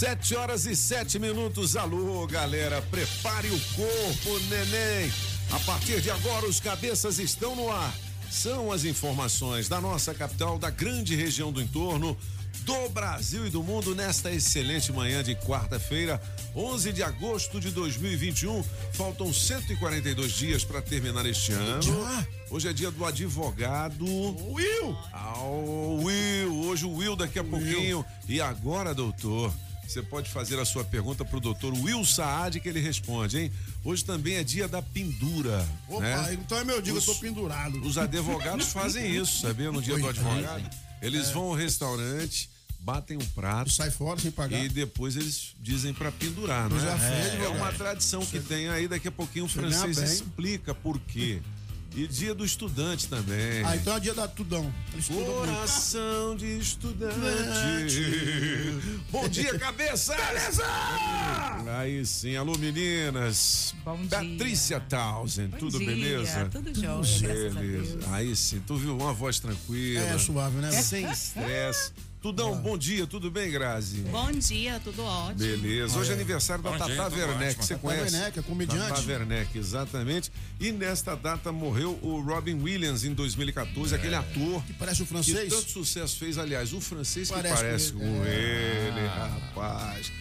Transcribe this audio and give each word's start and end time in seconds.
Sete 0.00 0.34
horas 0.34 0.64
e 0.64 0.74
sete 0.74 1.18
minutos. 1.18 1.76
Alô, 1.76 2.26
galera, 2.26 2.80
prepare 2.90 3.48
o 3.48 3.60
corpo, 3.76 4.40
neném. 4.48 5.12
A 5.50 5.60
partir 5.60 6.00
de 6.00 6.10
agora, 6.10 6.46
os 6.46 6.58
cabeças 6.58 7.18
estão 7.18 7.54
no 7.54 7.70
ar. 7.70 7.94
São 8.30 8.72
as 8.72 8.86
informações 8.86 9.68
da 9.68 9.78
nossa 9.78 10.14
capital, 10.14 10.58
da 10.58 10.70
grande 10.70 11.14
região 11.14 11.52
do 11.52 11.60
entorno, 11.60 12.16
do 12.62 12.88
Brasil 12.88 13.46
e 13.46 13.50
do 13.50 13.62
mundo 13.62 13.94
nesta 13.94 14.30
excelente 14.30 14.90
manhã 14.90 15.22
de 15.22 15.34
quarta-feira, 15.34 16.18
11 16.56 16.94
de 16.94 17.02
agosto 17.02 17.60
de 17.60 17.70
2021. 17.70 18.62
Faltam 18.94 19.30
142 19.30 20.32
dias 20.32 20.64
para 20.64 20.80
terminar 20.80 21.26
este 21.26 21.52
ano. 21.52 21.78
Hoje 22.50 22.68
é 22.68 22.72
dia 22.72 22.90
do 22.90 23.04
advogado. 23.04 24.06
Will! 24.06 24.96
Ah, 25.12 25.42
o 25.42 26.04
Will, 26.04 26.54
hoje 26.64 26.86
o 26.86 26.94
Will 26.94 27.16
daqui 27.16 27.38
a 27.38 27.44
pouquinho. 27.44 28.02
E 28.26 28.40
agora, 28.40 28.94
doutor, 28.94 29.52
você 29.90 30.02
pode 30.02 30.30
fazer 30.30 30.58
a 30.60 30.64
sua 30.64 30.84
pergunta 30.84 31.24
pro 31.24 31.40
doutor 31.40 31.72
Will 31.74 32.04
Saad 32.04 32.60
que 32.60 32.68
ele 32.68 32.80
responde, 32.80 33.38
hein? 33.38 33.52
Hoje 33.84 34.04
também 34.04 34.34
é 34.36 34.44
dia 34.44 34.68
da 34.68 34.80
pendura. 34.80 35.66
Opa, 35.88 36.00
né? 36.00 36.34
então 36.34 36.58
é 36.58 36.64
meu 36.64 36.80
dia, 36.80 36.94
Os- 36.94 37.06
eu 37.06 37.14
tô 37.14 37.20
pendurado. 37.20 37.80
Os 37.82 37.98
advogados 37.98 38.68
fazem 38.72 39.10
isso, 39.16 39.40
sabia? 39.40 39.72
No 39.72 39.82
dia 39.82 39.96
do 39.96 40.00
Coitado. 40.02 40.28
advogado. 40.28 40.70
Eles 41.02 41.30
vão 41.30 41.44
ao 41.44 41.54
restaurante, 41.54 42.48
batem 42.80 43.16
um 43.16 43.26
prato 43.34 43.70
Sai 43.70 43.90
fora 43.90 44.20
sem 44.20 44.30
pagar. 44.30 44.64
e 44.64 44.68
depois 44.68 45.16
eles 45.16 45.54
dizem 45.60 45.92
pra 45.92 46.12
pendurar, 46.12 46.70
já 46.70 46.96
é? 47.08 47.44
É, 47.44 47.48
uma 47.48 47.72
tradição 47.72 48.24
que 48.24 48.38
tem 48.38 48.68
aí, 48.68 48.86
daqui 48.86 49.08
a 49.08 49.12
pouquinho 49.12 49.46
o 49.46 49.48
francês 49.48 49.98
explica 49.98 50.74
por 50.74 51.00
quê. 51.00 51.40
E 51.94 52.06
dia 52.06 52.32
do 52.34 52.44
estudante 52.44 53.08
também. 53.08 53.64
Ah, 53.64 53.74
então 53.74 53.96
é 53.96 54.00
dia 54.00 54.14
da 54.14 54.28
tudão. 54.28 54.72
Estudam 54.96 55.24
muito. 55.24 55.52
Coração 55.52 56.36
de 56.36 56.58
estudante. 56.58 57.16
Bom 59.10 59.28
dia, 59.28 59.58
cabeça! 59.58 60.14
Beleza! 60.14 60.64
Aí 61.78 62.06
sim, 62.06 62.36
alô 62.36 62.56
meninas. 62.58 63.74
Bom 63.84 64.06
Patrícia 64.06 64.78
dia. 64.78 64.88
Townsend, 64.88 65.50
Bom 65.50 65.56
tudo 65.58 65.78
dia, 65.78 65.86
beleza? 65.88 66.48
Tudo 66.48 66.80
jóia, 66.80 67.50
Beleza. 67.50 67.96
Deus. 67.96 68.08
Aí 68.12 68.36
sim, 68.36 68.62
tu 68.64 68.76
viu 68.76 68.96
uma 68.96 69.12
voz 69.12 69.40
tranquila. 69.40 70.00
É 70.00 70.18
suave, 70.18 70.58
né? 70.58 70.70
Sem 70.70 71.10
estresse. 71.10 71.92
Tudão, 72.20 72.54
bom 72.60 72.76
dia, 72.76 73.06
tudo 73.06 73.30
bem, 73.30 73.50
Grazi? 73.50 74.02
Bom 74.10 74.30
dia, 74.32 74.78
tudo 74.84 75.02
ótimo. 75.02 75.38
Beleza. 75.38 75.98
Hoje 75.98 76.10
é 76.10 76.14
aniversário 76.14 76.62
da 76.62 76.70
Bom 76.72 76.76
Tata 76.76 77.08
Werneck, 77.16 77.54
você 77.64 77.74
Tata 77.74 77.80
conhece? 77.80 78.14
Werneck, 78.14 78.38
é 78.38 78.42
comediante. 78.42 78.88
Tata 78.88 79.00
Werneck, 79.08 79.58
exatamente. 79.58 80.30
E 80.60 80.70
nesta 80.70 81.14
data 81.14 81.50
morreu 81.50 81.98
o 82.02 82.20
Robin 82.20 82.60
Williams 82.62 83.04
em 83.04 83.14
2014, 83.14 83.94
aquele 83.94 84.14
ator 84.14 84.62
Que 84.66 84.74
parece 84.74 85.00
o 85.02 85.06
que 85.06 85.12
francês. 85.14 85.48
tanto 85.48 85.70
sucesso 85.70 86.18
fez, 86.18 86.36
aliás, 86.36 86.74
o 86.74 86.80
francês 86.80 87.28
que 87.28 87.34
Parece 87.34 87.54
parece 87.54 87.92
com 87.94 88.00
com 88.00 88.24
ele. 88.26 88.98
ele, 88.98 89.06
rapaz. 89.06 90.12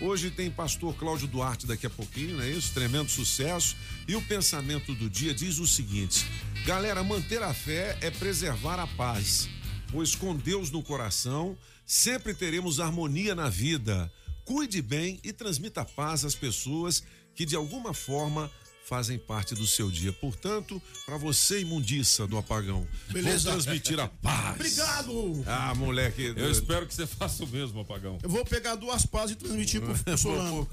Hoje 0.00 0.30
tem 0.30 0.48
pastor 0.48 0.94
Cláudio 0.94 1.26
Duarte 1.26 1.66
daqui 1.66 1.86
a 1.86 1.90
pouquinho, 1.90 2.36
não 2.36 2.44
é 2.44 2.50
isso? 2.50 2.72
Tremendo 2.72 3.10
sucesso. 3.10 3.76
E 4.06 4.14
o 4.14 4.22
pensamento 4.22 4.94
do 4.94 5.10
dia 5.10 5.34
diz 5.34 5.58
o 5.58 5.66
seguinte: 5.66 6.24
galera, 6.64 7.02
manter 7.02 7.42
a 7.42 7.52
fé 7.52 7.98
é 8.00 8.08
preservar 8.08 8.78
a 8.78 8.86
paz, 8.86 9.48
pois 9.92 10.14
com 10.14 10.34
Deus 10.36 10.70
no 10.70 10.82
coração 10.82 11.56
sempre 11.86 12.34
teremos 12.34 12.80
harmonia 12.80 13.34
na 13.34 13.48
vida. 13.48 14.10
Cuide 14.44 14.80
bem 14.82 15.20
e 15.22 15.32
transmita 15.32 15.84
paz 15.84 16.24
às 16.24 16.34
pessoas 16.34 17.02
que 17.34 17.44
de 17.46 17.54
alguma 17.56 17.92
forma 17.94 18.50
fazem 18.84 19.18
parte 19.18 19.54
do 19.54 19.66
seu 19.66 19.90
dia. 19.90 20.10
Portanto, 20.14 20.80
para 21.04 21.18
você, 21.18 21.60
imundiça 21.60 22.26
do 22.26 22.38
apagão, 22.38 22.86
Beleza. 23.10 23.50
vou 23.50 23.60
transmitir 23.60 24.00
a 24.00 24.08
paz. 24.08 24.54
Obrigado! 24.54 25.44
Ah, 25.46 25.74
moleque. 25.74 26.32
Eu 26.34 26.50
espero 26.50 26.86
que 26.86 26.94
você 26.94 27.06
faça 27.06 27.44
o 27.44 27.46
mesmo, 27.46 27.80
apagão. 27.80 28.18
Eu 28.22 28.30
vou 28.30 28.46
pegar 28.46 28.76
duas 28.76 29.04
pás 29.04 29.30
e 29.30 29.34
transmitir 29.34 29.82
pro 29.82 29.94
Solano. 30.16 30.66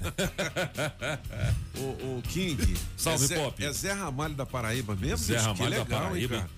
O, 1.76 2.18
o 2.18 2.22
King. 2.32 2.74
Salve, 2.96 3.24
é 3.24 3.28
Zé, 3.28 3.36
Pop. 3.36 3.64
É 3.64 3.72
Zé 3.72 3.92
Ramalho 3.92 4.34
da 4.34 4.46
Paraíba 4.46 4.96
mesmo? 4.96 5.26
Zé 5.26 5.36
Ramalho 5.36 5.58
da 5.58 5.82
legal, 5.82 5.82
hein, 5.82 6.08
Paraíba. 6.28 6.36
cara? 6.38 6.50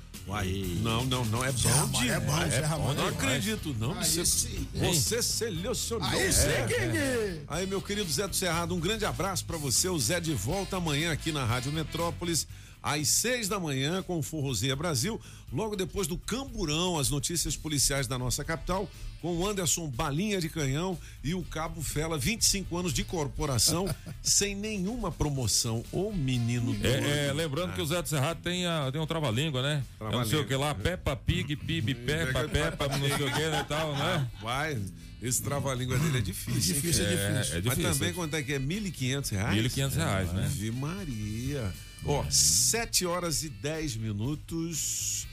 Não, 0.82 1.04
não, 1.06 1.24
não. 1.24 1.44
É 1.44 1.50
bom 1.52 1.68
Ramalho 1.68 2.10
é 2.12 2.20
bom, 2.20 2.94
não 2.94 3.08
é 3.08 3.10
bom. 3.10 3.18
acredito, 3.18 3.74
não. 3.78 3.92
Aí 3.98 4.04
Você, 4.04 4.24
sim. 4.26 4.68
você 4.74 5.22
selecionou 5.22 6.06
Aí 6.08 6.30
Zé. 6.30 6.66
King! 6.66 7.44
Aí, 7.48 7.66
meu 7.66 7.80
querido 7.80 8.10
Zé 8.10 8.28
do 8.28 8.36
Cerrado, 8.36 8.74
um 8.74 8.80
grande 8.80 9.04
abraço 9.04 9.44
pra 9.44 9.56
você. 9.56 9.88
O 9.88 9.98
Zé 9.98 10.20
de 10.20 10.34
volta 10.34 10.76
amanhã 10.76 11.12
aqui 11.12 11.32
na 11.32 11.44
Rádio 11.44 11.72
Metrópolis, 11.72 12.46
às 12.82 13.08
seis 13.08 13.48
da 13.48 13.58
manhã, 13.58 14.02
com 14.02 14.18
o 14.18 14.22
Forrozeia 14.22 14.76
Brasil. 14.76 15.20
Logo 15.52 15.74
depois 15.74 16.06
do 16.06 16.18
Camburão, 16.18 16.98
as 16.98 17.08
notícias 17.08 17.56
policiais 17.56 18.06
da 18.06 18.18
nossa 18.18 18.44
capital, 18.44 18.88
com 19.20 19.36
o 19.36 19.46
Anderson 19.48 19.88
Balinha 19.88 20.40
de 20.40 20.48
Canhão 20.48 20.98
e 21.24 21.34
o 21.34 21.42
Cabo 21.42 21.82
Fela, 21.82 22.16
25 22.18 22.76
anos 22.76 22.92
de 22.92 23.04
corporação, 23.04 23.92
sem 24.22 24.54
nenhuma 24.54 25.10
promoção. 25.10 25.84
Ô 25.92 26.12
menino 26.12 26.72
doido. 26.72 26.86
É, 26.86 27.28
é, 27.28 27.32
lembrando 27.32 27.74
que 27.74 27.80
o 27.80 27.86
Zé 27.86 28.00
do 28.02 28.08
Cerrado 28.08 28.40
tem, 28.42 28.66
a, 28.66 28.90
tem 28.92 29.00
um 29.00 29.06
trava-língua, 29.06 29.62
né? 29.62 29.84
É 30.00 30.10
não 30.10 30.24
sei 30.24 30.38
o 30.40 30.46
que 30.46 30.54
lá, 30.54 30.74
Peppa 30.74 31.16
Pig, 31.16 31.56
Pib, 31.56 31.94
Peppa, 31.94 32.48
Peppa, 32.48 32.88
não 32.88 32.98
sei 33.16 33.26
o 33.26 33.32
que, 33.32 33.48
né, 33.48 33.64
tal, 33.68 33.92
né? 33.96 34.26
Vai, 34.42 34.78
esse 35.20 35.42
trava-língua 35.42 35.98
dele 35.98 36.18
é 36.18 36.20
difícil. 36.20 36.74
hein, 36.76 36.80
Difícil, 36.80 37.04
é 37.04 37.16
cara? 37.16 37.32
difícil. 37.32 37.56
É 37.58 37.60
difícil. 37.60 37.82
Mas 37.88 37.98
também 37.98 38.14
quanto 38.14 38.34
é 38.34 38.42
que 38.42 38.52
é? 38.52 38.58
1.500 38.58 39.30
reais? 39.32 39.62
1.500 39.72 39.94
reais, 39.96 40.32
né? 40.32 40.44
Ave 40.46 40.70
Maria. 40.70 41.72
Ó, 42.04 42.24
7 42.30 43.04
horas 43.04 43.42
e 43.42 43.48
10 43.48 43.96
minutos. 43.96 45.26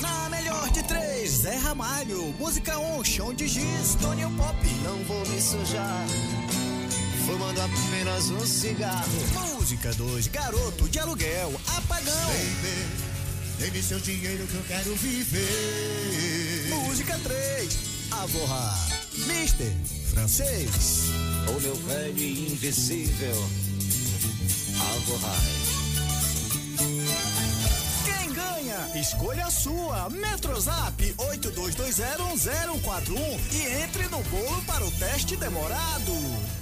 Na 0.00 0.28
melhor 0.28 0.70
de 0.70 0.80
três, 0.84 1.30
Zé 1.30 1.56
Ramalho. 1.56 2.32
Música 2.38 2.78
on, 2.78 3.02
chão 3.02 3.34
de 3.34 3.48
giz, 3.48 3.96
Tony 4.00 4.22
Pop. 4.36 4.56
Não 4.84 5.02
vou 5.04 5.26
me 5.26 5.40
sujar, 5.40 6.06
fumando 7.26 7.60
apenas 7.60 8.30
um 8.30 8.46
cigarro. 8.46 9.10
Música 9.56 9.92
2, 9.94 10.28
garoto 10.28 10.88
de 10.88 11.00
aluguel, 11.00 11.52
apagão. 11.66 12.30
Dê-me 13.58 13.82
seu 13.82 13.98
dinheiro 13.98 14.46
que 14.46 14.54
eu 14.54 14.62
quero 14.68 14.94
viver. 14.94 16.68
Música 16.86 17.18
3, 17.18 17.78
Avorra. 18.12 18.78
Mister, 19.26 19.72
francês. 20.12 21.10
O 21.48 21.60
meu 21.60 21.74
velho 21.74 22.18
e 22.18 22.52
invencível, 22.52 23.48
Alvorrai. 24.78 25.61
Escolha 28.94 29.46
a 29.46 29.50
sua. 29.50 30.10
Metrozap 30.10 31.14
82201041 31.16 33.40
e 33.52 33.82
entre 33.82 34.02
no 34.08 34.22
bolo 34.24 34.62
para 34.66 34.84
o 34.84 34.90
teste 34.92 35.34
demorado. 35.34 36.12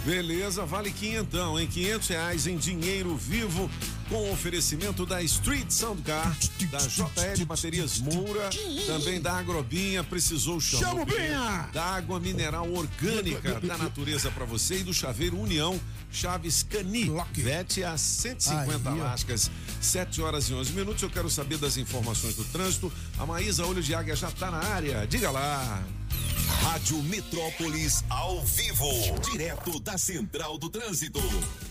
Beleza, 0.04 0.64
vale 0.64 0.92
quinhentão, 0.92 1.58
hein? 1.58 1.66
500 1.66 2.08
reais 2.08 2.46
em 2.46 2.56
dinheiro 2.56 3.16
vivo 3.16 3.68
com 4.10 4.30
oferecimento 4.32 5.06
da 5.06 5.22
Street 5.22 5.70
Soundcar, 5.70 6.36
da 6.68 6.78
JL 6.78 7.46
Baterias 7.46 8.00
Moura, 8.00 8.50
também 8.84 9.20
da 9.20 9.34
Agrobinha, 9.34 10.02
precisou 10.02 10.60
chamar. 10.60 11.70
Da 11.72 11.84
água 11.84 12.18
mineral 12.18 12.70
orgânica 12.72 13.60
da 13.60 13.78
natureza 13.78 14.28
pra 14.32 14.44
você 14.44 14.80
e 14.80 14.82
do 14.82 14.92
chaveiro 14.92 15.38
União 15.38 15.80
Chaves 16.10 16.64
Cani. 16.64 17.08
Vete 17.32 17.84
a 17.84 17.96
150 17.96 18.90
Aí, 18.90 19.00
ó. 19.00 19.04
lascas, 19.04 19.48
7 19.80 20.20
horas 20.20 20.50
e 20.50 20.54
11 20.54 20.72
minutos. 20.72 21.00
Eu 21.04 21.10
quero 21.10 21.30
saber 21.30 21.58
das 21.58 21.76
informações 21.76 22.34
do 22.34 22.44
trânsito. 22.46 22.92
A 23.16 23.24
Maísa 23.24 23.64
Olho 23.64 23.80
de 23.80 23.94
Águia 23.94 24.16
já 24.16 24.30
tá 24.32 24.50
na 24.50 24.58
área. 24.58 25.06
Diga 25.06 25.30
lá. 25.30 25.84
Rádio 26.62 27.00
Metrópolis 27.04 28.04
ao 28.10 28.44
vivo, 28.44 28.88
direto 29.30 29.78
da 29.78 29.96
Central 29.96 30.58
do 30.58 30.68
Trânsito. 30.68 31.20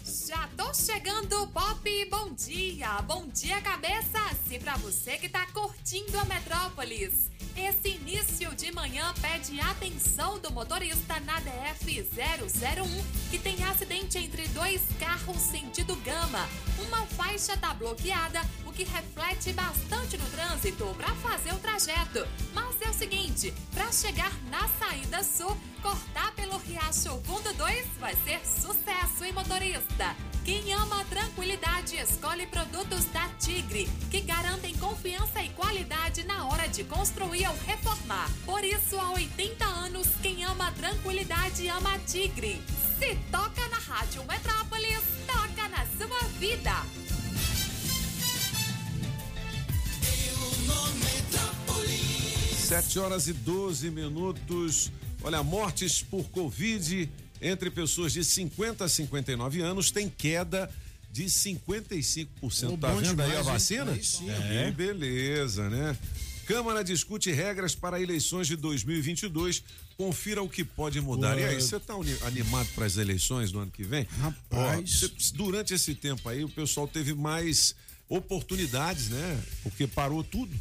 Já 0.09 0.50
tô 0.57 0.73
chegando, 0.73 1.45
Pop. 1.50 2.06
Bom 2.09 2.33
dia. 2.33 3.00
Bom 3.03 3.27
dia, 3.27 3.61
cabeça. 3.61 4.17
E 4.50 4.57
pra 4.57 4.75
você 4.77 5.17
que 5.17 5.29
tá 5.29 5.45
curtindo 5.53 6.17
a 6.17 6.25
Metrópolis. 6.25 7.29
Esse 7.56 7.89
início 7.89 8.56
de 8.56 8.71
manhã 8.71 9.13
pede 9.21 9.59
atenção 9.59 10.39
do 10.39 10.51
motorista 10.51 11.19
na 11.19 11.39
DF 11.41 12.01
001 12.01 13.29
que 13.29 13.38
tem 13.38 13.63
acidente 13.65 14.17
entre 14.17 14.47
dois 14.47 14.81
carros 15.00 15.38
sentido 15.38 15.95
gama. 15.97 16.50
Uma 16.88 17.05
faixa 17.05 17.55
tá 17.55 17.75
bloqueada, 17.75 18.41
que 18.79 18.85
reflete 18.85 19.51
bastante 19.51 20.17
no 20.17 20.25
trânsito 20.27 20.85
para 20.95 21.13
fazer 21.15 21.53
o 21.53 21.59
trajeto. 21.59 22.25
Mas 22.53 22.69
seguinte: 22.99 23.53
para 23.73 23.89
chegar 23.93 24.31
na 24.49 24.67
saída 24.67 25.23
sul, 25.23 25.57
cortar 25.81 26.33
pelo 26.33 26.57
Riacho 26.57 27.21
Fundo 27.23 27.53
2 27.53 27.87
vai 27.97 28.13
ser 28.25 28.39
sucesso, 28.45 29.23
hein, 29.23 29.31
motorista? 29.31 30.15
Quem 30.43 30.73
ama 30.73 31.01
a 31.01 31.05
tranquilidade 31.05 31.95
escolhe 31.95 32.45
produtos 32.47 33.05
da 33.05 33.29
Tigre, 33.39 33.89
que 34.11 34.19
garantem 34.19 34.75
confiança 34.77 35.41
e 35.41 35.49
qualidade 35.49 36.23
na 36.25 36.45
hora 36.47 36.67
de 36.67 36.83
construir 36.83 37.47
ou 37.47 37.55
reformar. 37.65 38.29
Por 38.45 38.63
isso, 38.63 38.99
há 38.99 39.11
80 39.11 39.65
anos, 39.65 40.07
quem 40.21 40.43
ama 40.43 40.67
a 40.67 40.71
tranquilidade 40.71 41.69
ama 41.69 41.95
a 41.95 41.99
Tigre. 41.99 42.61
Se 42.97 43.15
toca 43.31 43.67
na 43.69 43.77
Rádio 43.77 44.25
Metrópolis, 44.25 45.03
toca 45.25 45.69
na 45.69 45.85
sua 45.97 46.27
vida. 46.39 47.08
Sete 52.69 53.00
horas 53.00 53.27
e 53.27 53.33
12 53.33 53.89
minutos. 53.89 54.92
Olha, 55.24 55.42
mortes 55.42 56.01
por 56.01 56.30
Covid 56.30 57.10
entre 57.42 57.71
pessoas 57.71 58.13
de 58.13 58.24
50 58.24 58.86
a 58.86 58.89
59 58.89 59.62
anos 59.62 59.92
tem 59.92 60.10
queda 60.10 60.69
de 61.12 61.25
55%. 61.25 62.27
Oh, 62.42 62.77
tá 62.77 62.92
vendo 62.94 63.10
demais, 63.10 63.31
aí 63.31 63.38
a 63.38 63.42
vacina? 63.42 63.92
Aí 63.92 64.04
sim. 64.04 64.30
É. 64.30 64.71
beleza, 64.71 65.69
né? 65.69 65.98
Câmara 66.45 66.83
discute 66.83 67.31
regras 67.31 67.75
para 67.75 68.01
eleições 68.01 68.48
de 68.48 68.56
2022. 68.56 69.63
Confira 69.98 70.42
o 70.42 70.50
que 70.50 70.63
pode 70.63 71.00
mudar. 71.00 71.36
Ué. 71.36 71.42
E 71.42 71.45
aí, 71.45 71.62
você 71.62 71.75
está 71.75 71.94
animado 72.25 72.69
para 72.74 72.86
as 72.86 72.98
eleições 72.98 73.51
do 73.51 73.60
ano 73.60 73.72
que 73.72 73.83
vem? 73.83 74.07
Rapaz. 74.19 75.04
Ó, 75.04 75.10
durante 75.36 75.74
esse 75.74 75.94
tempo 75.94 76.27
aí, 76.27 76.44
o 76.44 76.50
pessoal 76.50 76.88
teve 76.88 77.13
mais 77.13 77.75
oportunidades, 78.09 79.09
né? 79.09 79.44
Porque 79.63 79.88
parou 79.88 80.23
tudo. 80.23 80.53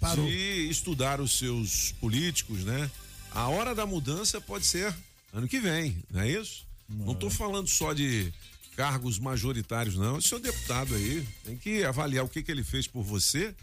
Parou. 0.00 0.26
De 0.26 0.68
estudar 0.68 1.20
os 1.20 1.38
seus 1.38 1.92
políticos, 1.92 2.64
né? 2.64 2.90
A 3.30 3.48
hora 3.48 3.74
da 3.74 3.86
mudança 3.86 4.40
pode 4.40 4.66
ser 4.66 4.94
ano 5.32 5.48
que 5.48 5.60
vem, 5.60 5.96
não 6.10 6.20
é 6.20 6.30
isso? 6.30 6.66
Não 6.88 7.12
estou 7.12 7.30
falando 7.30 7.68
só 7.68 7.92
de 7.92 8.32
cargos 8.76 9.18
majoritários, 9.18 9.96
não. 9.96 10.16
O 10.16 10.22
seu 10.22 10.38
deputado 10.38 10.94
aí 10.94 11.26
tem 11.44 11.56
que 11.56 11.84
avaliar 11.84 12.24
o 12.24 12.28
que, 12.28 12.42
que 12.42 12.50
ele 12.50 12.62
fez 12.62 12.86
por 12.86 13.02
você, 13.02 13.54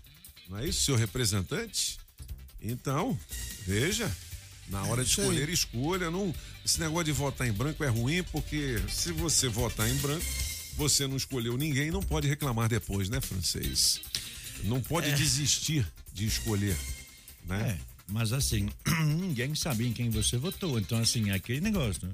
não 0.50 0.58
é 0.58 0.68
isso, 0.68 0.84
seu 0.84 0.96
representante? 0.96 1.98
Então, 2.62 3.18
veja, 3.66 4.12
na 4.70 4.84
hora 4.84 5.04
de 5.04 5.12
isso 5.12 5.22
aí. 5.22 5.28
escolher, 5.28 5.50
escolha. 5.50 6.12
Não, 6.12 6.34
esse 6.66 6.80
negócio 6.80 7.06
de 7.06 7.12
votar 7.12 7.48
em 7.48 7.52
branco 7.52 7.84
é 7.84 7.88
ruim, 7.88 8.24
porque 8.24 8.82
se 8.90 9.12
você 9.12 9.48
votar 9.48 9.90
em 9.90 9.96
branco, 9.96 10.26
você 10.76 11.08
não 11.08 11.18
escolheu 11.18 11.58
ninguém, 11.58 11.92
não 11.92 12.02
pode 12.02 12.28
reclamar 12.28 12.70
depois, 12.70 13.10
né, 13.10 13.22
francês? 13.22 14.02
Não 14.64 14.82
pode 14.82 15.12
desistir 15.14 15.86
de 16.14 16.26
escolher, 16.26 16.78
né? 17.46 17.78
É, 17.78 17.94
mas 18.08 18.32
assim, 18.34 18.70
ninguém 19.20 19.56
sabe 19.56 19.88
em 19.88 19.94
quem 19.94 20.10
você 20.10 20.38
votou. 20.38 20.80
Então, 20.80 21.00
assim, 21.00 21.30
é 21.30 21.34
aquele 21.34 21.62
negócio, 21.62 22.06
né? 22.06 22.14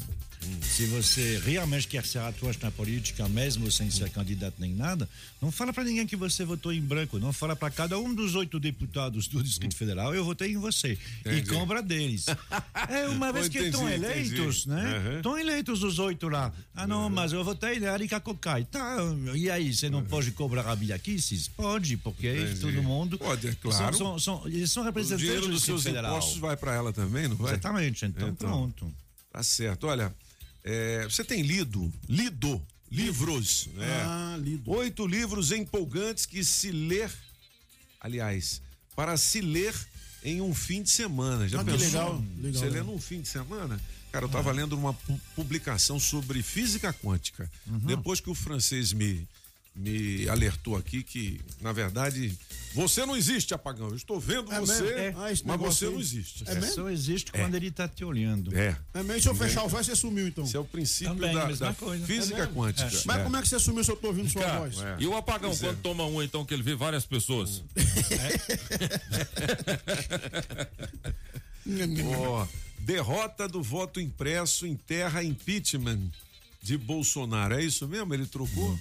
Se 0.62 0.86
você 0.86 1.38
realmente 1.45 1.88
quer 1.88 2.06
ser 2.06 2.19
atuante 2.19 2.59
na 2.63 2.71
política, 2.71 3.27
mesmo 3.27 3.69
sem 3.69 3.91
ser 3.91 4.09
candidato 4.09 4.56
nem 4.57 4.74
nada, 4.74 5.07
não 5.41 5.51
fala 5.51 5.74
pra 5.74 5.83
ninguém 5.83 6.07
que 6.07 6.15
você 6.15 6.45
votou 6.45 6.71
em 6.71 6.80
branco. 6.81 7.19
Não 7.19 7.33
fala 7.33 7.56
pra 7.56 7.69
cada 7.69 8.00
um 8.00 8.13
dos 8.13 8.36
oito 8.36 8.57
deputados 8.59 9.27
do 9.27 9.44
Distrito 9.44 9.75
Federal, 9.75 10.15
eu 10.15 10.24
votei 10.24 10.53
em 10.53 10.57
você. 10.57 10.97
Entendi. 11.19 11.38
E 11.39 11.45
cobra 11.45 11.81
deles. 11.81 12.25
É 12.89 13.07
uma 13.07 13.31
vez 13.33 13.50
que 13.50 13.59
estão 13.59 13.88
eleitos, 13.89 14.65
entendi. 14.65 14.69
né? 14.69 14.97
Uhum. 15.09 15.18
Estão 15.18 15.38
eleitos 15.38 15.83
os 15.83 16.00
oito 16.00 16.27
lá. 16.30 16.51
Ah, 16.74 16.88
não, 16.88 17.09
mas 17.09 17.33
eu 17.33 17.44
votei 17.44 17.80
na 17.80 17.94
Erika 17.94 18.19
Cocai. 18.19 18.63
Tá, 18.65 18.97
e 19.35 19.50
aí, 19.50 19.74
você 19.74 19.89
não 19.89 20.03
pode 20.03 20.31
cobrar 20.31 20.68
a 20.69 20.75
biaquices? 20.75 21.47
Pode, 21.50 21.97
porque 21.97 22.27
Entendi. 22.31 22.59
todo 22.62 22.81
mundo. 22.81 23.18
Pode, 23.19 23.47
é 23.47 23.53
claro. 23.56 23.95
São, 23.95 24.18
são, 24.18 24.39
são- 24.42 24.47
eles 24.47 24.71
são 24.71 24.81
O 24.83 24.85
representantes 24.85 25.21
dinheiro 25.25 25.42
do 25.42 25.47
dos 25.51 25.57
Distrito 25.57 25.75
seus 25.81 25.83
Federal. 25.83 26.13
impostos 26.18 26.38
vai 26.39 26.56
para 26.57 26.74
ela 26.74 26.92
também, 26.94 27.27
não 27.27 27.35
vai? 27.35 27.51
Exatamente, 27.51 28.06
então, 28.06 28.30
Então. 28.30 28.47
pronto. 28.50 28.92
Tá 29.31 29.44
certo. 29.44 29.85
Olha, 29.88 30.12
é, 30.63 31.03
você 31.06 31.23
tem 31.23 31.41
lido, 31.41 31.91
lido 32.07 32.61
livros, 32.91 33.67
né? 33.75 34.01
Ah, 34.06 34.38
lido. 34.41 34.69
Oito 34.71 35.06
livros 35.07 35.51
empolgantes 35.51 36.25
que 36.25 36.44
se 36.44 36.71
ler, 36.71 37.11
aliás, 38.00 38.61
para 38.95 39.15
se 39.17 39.41
ler 39.41 39.73
em 40.23 40.41
um 40.41 40.53
fim 40.53 40.81
de 40.83 40.89
semana. 40.89 41.47
Já 41.47 41.61
Ah, 41.61 41.63
que 41.63 41.71
pensou? 41.71 41.85
legal, 41.88 42.23
legal, 42.38 42.53
Você 42.53 42.65
lê 42.65 42.71
legal. 42.71 42.85
num 42.85 43.00
fim 43.00 43.21
de 43.21 43.27
semana? 43.29 43.79
Cara, 44.11 44.25
eu 44.25 44.29
tava 44.29 44.51
lendo 44.51 44.73
uma 44.75 44.94
pu- 44.94 45.21
publicação 45.35 46.00
sobre 46.00 46.41
física 46.41 46.91
quântica. 46.91 47.50
Depois 47.65 48.19
que 48.19 48.29
o 48.29 48.35
francês 48.35 48.91
me, 48.91 49.27
me 49.75 50.27
alertou 50.27 50.75
aqui 50.75 51.04
que, 51.04 51.39
na 51.62 51.71
verdade, 51.71 52.38
você 52.74 53.06
não 53.06 53.16
existe, 53.16 53.54
apagão. 53.54 53.88
Eu 53.89 53.95
estou 53.95 54.19
vendo 54.19 54.51
É 54.51 54.60
você? 54.60 54.83
É. 54.89 55.13
Ah, 55.16 55.30
mas 55.45 55.60
você 55.60 55.86
aí. 55.86 55.92
não 55.94 56.00
existe. 56.01 56.44
É 56.48 56.56
mesmo? 56.56 56.74
Só 56.75 56.89
existe 56.89 57.31
quando 57.31 57.56
ele 57.56 57.71
tá 57.71 57.88
te 57.88 58.04
olhando. 58.04 58.54
É. 58.57 58.75
É 58.94 59.04
mesmo, 59.04 59.21
se 59.21 59.30
eu 59.30 59.36
fechar 59.36 59.63
o 59.63 59.69
véu, 59.69 59.81
você 59.83 59.95
sumiu 59.95 60.27
então. 60.27 60.44
Esse 60.44 60.57
é 60.57 60.60
o 60.60 60.66
princípio 60.66 61.13
Também, 61.13 61.33
da, 61.33 61.45
mesma 61.48 61.68
da 61.68 61.74
coisa. 61.74 62.06
física 62.06 62.44
É 62.44 62.48
quântica. 62.48 62.92
Mas 63.06 63.18
É. 63.19 63.24
como 63.24 63.38
é 63.38 63.42
que 63.42 63.48
você 63.48 63.60
sumiu 63.60 63.83
se 63.83 63.92
eu 63.92 63.95
tô 63.95 64.07
ouvindo 64.07 64.30
sua 64.30 64.42
Cara, 64.44 64.60
voz? 64.60 64.75
E 65.00 65.07
o 65.07 65.16
apagão, 65.16 65.50
Pois 65.50 65.63
é. 65.63 65.68
quando 65.68 65.81
toma 65.81 66.06
um, 66.06 66.21
então, 66.21 66.44
que 66.45 66.54
ele 66.54 66.63
vê 66.63 66.75
várias 66.75 67.06
pessoas? 67.06 67.63
Ó, 72.18 72.48
derrota 72.80 73.48
do 73.48 73.62
voto 73.62 74.00
impresso 74.00 74.66
enterra 74.66 75.24
impeachment 75.24 76.00
de 76.62 76.77
Bolsonaro. 76.77 77.56
É 77.56 77.63
isso 77.63 77.88
mesmo? 77.88 78.13
Ele 78.13 78.25
trocou? 78.25 78.77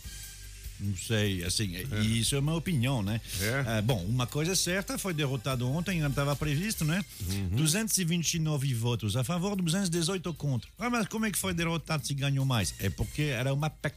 Não 0.81 0.97
sei, 0.97 1.43
assim, 1.45 1.73
isso 2.03 2.37
é 2.37 2.39
uma 2.39 2.55
opinião, 2.55 3.03
né? 3.03 3.21
É. 3.41 3.65
Ah, 3.79 3.83
bom, 3.83 4.03
uma 4.05 4.27
coisa 4.29 4.53
é 4.53 4.55
certa, 4.55 4.97
foi 4.97 5.13
derrotado 5.13 5.69
ontem, 5.69 6.01
não 6.01 6.09
estava 6.09 6.37
previsto, 6.37 6.85
né? 6.85 7.05
Uhum. 7.29 7.49
229 7.57 8.75
votos 8.75 9.17
a 9.17 9.25
favor, 9.25 9.57
218 9.61 10.33
contra. 10.35 10.71
Ah, 10.79 10.89
mas 10.89 11.09
como 11.09 11.27
é 11.27 11.31
que 11.33 11.39
foi 11.39 11.53
derrotado 11.53 12.07
se 12.07 12.15
ganhou 12.15 12.45
mais? 12.45 12.75
É 12.79 12.89
porque 12.89 13.23
era 13.23 13.53
uma 13.53 13.69
PEC. 13.69 13.95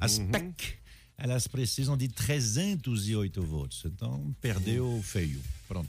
As 0.00 0.18
Uhum. 0.18 0.28
PEC, 0.30 0.74
elas 1.16 1.46
precisam 1.46 1.96
de 1.96 2.08
308 2.08 3.42
votos. 3.42 3.82
Então, 3.86 4.34
perdeu 4.40 5.00
feio. 5.02 5.40
Pronto. 5.68 5.88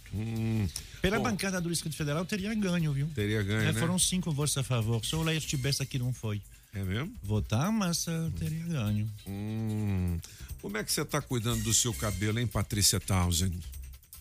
Pela 1.02 1.18
Hum. 1.18 1.24
Bom. 1.24 1.30
bancada 1.32 1.60
do 1.60 1.70
Distrito 1.70 1.96
Federal, 1.98 2.26
teria 2.26 2.54
ganho, 2.56 2.94
viu? 2.94 3.08
Teria 3.14 3.44
ganho, 3.44 3.62
É, 3.68 3.74
né? 3.74 3.80
Foram 3.80 4.00
cinco 4.00 4.32
votos 4.32 4.58
a 4.58 4.64
favor. 4.64 5.04
Só 5.04 5.18
o 5.20 5.24
Laerte 5.24 5.58
Bessa 5.58 5.86
que 5.86 6.00
não 6.00 6.14
foi 6.14 6.42
É 6.74 6.84
mesmo? 6.84 7.14
votar, 7.22 7.72
mas 7.72 8.08
ah, 8.08 8.32
teria 8.38 8.66
ganho. 8.66 9.10
Hum. 9.28 10.18
Como 10.62 10.78
é 10.78 10.84
que 10.84 10.92
você 10.92 11.04
tá 11.06 11.22
cuidando 11.22 11.62
do 11.64 11.74
seu 11.74 11.94
cabelo, 11.94 12.40
hein, 12.40 12.48
Patrícia 12.48 13.00
Townsend? 13.00 13.58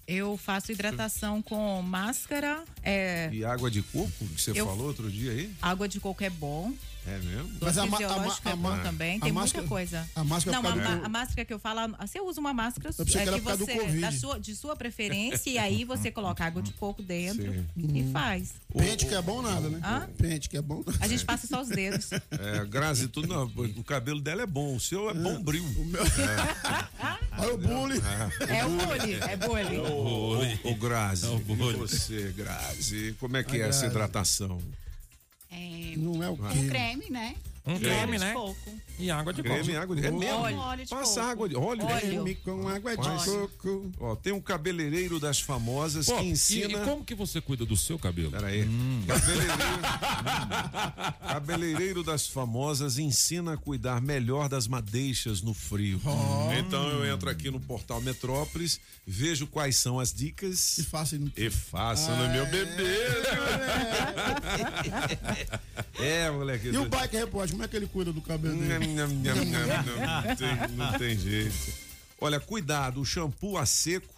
Eu 0.06 0.37
faço 0.37 0.72
hidratação 0.72 1.40
com 1.40 1.81
máscara, 1.81 2.64
é, 2.82 3.31
E 3.32 3.44
água 3.44 3.71
de 3.71 3.80
coco, 3.82 4.11
que 4.18 4.40
você 4.40 4.50
Eu- 4.50 4.66
falou 4.66 4.87
outro 4.88 5.11
dia 5.11 5.30
aí? 5.30 5.54
água 5.62 5.88
de 5.88 5.99
coco 6.00 6.23
é 6.25 6.28
bom. 6.30 6.75
É 7.04 7.18
mesmo? 7.18 7.50
Mas 7.61 7.76
a 7.78 7.85
ma- 7.87 7.97
a 7.99 8.00
é 8.02 8.52
a 8.52 8.56
bom 8.56 8.78
também. 8.82 9.18
Tem 9.18 9.32
máscara- 9.32 9.62
muita 9.62 9.68
coisa. 9.68 10.09
a 10.14 10.23
máscara 10.23 10.56
Não, 10.56 10.62
causa 10.62 10.76
ma- 10.88 10.94
do- 10.97 11.04
a 11.04 11.09
máscara 11.09 11.44
que 11.44 11.52
eu 11.52 11.59
falo, 11.59 11.97
você 12.00 12.21
usa 12.21 12.40
uma 12.40 12.54
máscara 12.54 12.90
é, 12.90 12.92
que 12.94 13.40
você, 13.40 13.75
Covid. 13.78 14.00
da 14.00 14.12
sua, 14.12 14.38
de 14.38 14.54
sua 14.54 14.76
preferência, 14.76 15.50
e 15.50 15.59
aí 15.59 15.85
você 15.85 16.12
coloca 16.12 16.44
água 16.44 16.62
de 16.62 16.73
coco 16.75 17.02
dentro 17.02 17.52
e 17.76 18.09
faz. 18.12 18.52
Pente 18.76 19.06
que 19.06 19.14
é 19.14 19.21
bom 19.23 19.42
nada, 19.42 19.68
né? 19.68 19.80
Hã? 19.85 20.09
Pente 20.16 20.49
que 20.49 20.56
é 20.56 20.62
bom. 20.62 20.85
A 21.00 21.09
gente 21.09 21.25
passa 21.25 21.47
só 21.49 21.61
os 21.62 21.68
dedos. 21.68 22.11
É, 22.12 22.64
Grazi, 22.66 23.09
tu 23.09 23.26
não, 23.26 23.47
o 23.76 23.82
cabelo 23.85 24.21
dela 24.21 24.42
é 24.42 24.47
bom, 24.47 24.76
o 24.76 24.80
seu 24.80 25.11
é 25.11 25.14
bom 25.14 25.42
brilho. 25.42 25.64
Olha 27.38 27.54
o 27.54 27.59
bullying. 27.59 28.00
É 28.49 28.64
o 28.64 28.71
bullying, 28.71 29.14
é 29.14 29.37
bullying. 29.37 30.61
Ô, 30.64 30.75
Grazi, 30.76 31.26
É 31.26 31.30
o 31.30 31.37
e 31.37 31.40
bullying. 31.40 31.76
você, 31.78 32.32
Grazi, 32.37 33.14
como 33.18 33.37
é 33.37 33.42
que 33.42 33.56
é 33.56 33.61
essa 33.68 33.80
Grazi. 33.80 33.87
hidratação? 33.87 34.62
É, 35.52 35.97
Não 35.97 36.23
é 36.23 36.28
o 36.30 36.32
um 36.32 36.37
quê? 36.37 36.66
creme, 36.68 37.11
né? 37.11 37.35
Um 37.66 37.78
creme, 37.78 38.18
né? 38.18 38.32
coco. 38.32 38.56
E 39.02 39.11
água 39.11 39.32
de 39.32 39.42
coco. 39.42 39.54
Creme 39.54 39.73
e 39.73 39.76
água 39.76 39.97
de... 39.97 40.06
É 40.06 40.11
mesmo? 40.11 40.38
Óleo. 40.38 40.59
Óleo 40.59 40.85
de 40.85 40.90
Passa 40.90 41.21
coco. 41.21 41.32
água 41.32 41.49
de 41.49 41.56
óleo. 41.56 41.85
Óleo. 41.85 42.00
Creme 42.00 42.35
com 42.37 42.68
água 42.68 42.97
de 42.97 43.02
Faz. 43.04 43.25
coco. 43.25 43.92
Ó, 44.00 44.16
tem 44.16 44.32
um 44.32 44.40
cabeleireiro 44.40 45.18
das 45.18 45.40
famosas 45.40 46.06
Pô, 46.06 46.18
que 46.18 46.25
e, 46.25 46.30
ensina... 46.30 46.82
e 46.82 46.85
como 46.85 47.04
que 47.04 47.14
você 47.14 47.40
cuida 47.40 47.64
do 47.64 47.76
seu 47.76 47.99
cabelo? 47.99 48.30
Pera 48.30 48.47
aí. 48.47 48.68
Cabeleireiro... 49.06 49.52
Cabeleireiro 51.26 52.02
das 52.02 52.26
famosas 52.26 52.99
ensina 52.99 53.54
a 53.54 53.56
cuidar 53.56 54.00
melhor 54.00 54.49
das 54.49 54.66
madeixas 54.68 55.42
no 55.42 55.54
frio. 55.54 56.00
Então 56.59 56.88
eu 56.88 57.06
entro 57.12 57.28
aqui 57.28 57.50
no 57.50 57.61
portal 57.61 58.00
Metrópolis, 58.00 58.80
vejo 59.06 59.47
quais 59.47 59.76
são 59.76 59.99
as 59.99 60.12
dicas 60.12 60.78
E 60.78 60.85
faça 60.85 61.16
no... 61.16 61.30
e 61.37 61.50
faço 61.50 62.11
no 62.11 62.28
meu 62.28 62.47
bebê. 62.47 62.92
é, 65.99 66.30
moleque. 66.30 66.68
E 66.68 66.76
o 66.76 66.88
Bike 66.88 67.16
Repórter, 67.16 67.52
como 67.52 67.64
é 67.64 67.68
que 67.68 67.76
ele 67.76 67.87
cuida 67.87 68.12
do 68.12 68.21
cabelo 68.21 68.56
Nham, 68.56 68.78
dele? 68.78 68.91
Não 70.26 70.37
tem, 70.37 70.76
não 70.76 70.99
tem 70.99 71.18
jeito. 71.18 71.72
Olha, 72.20 72.38
cuidado, 72.38 73.00
o 73.00 73.04
shampoo 73.04 73.58
a 73.58 73.66
seco 73.66 74.12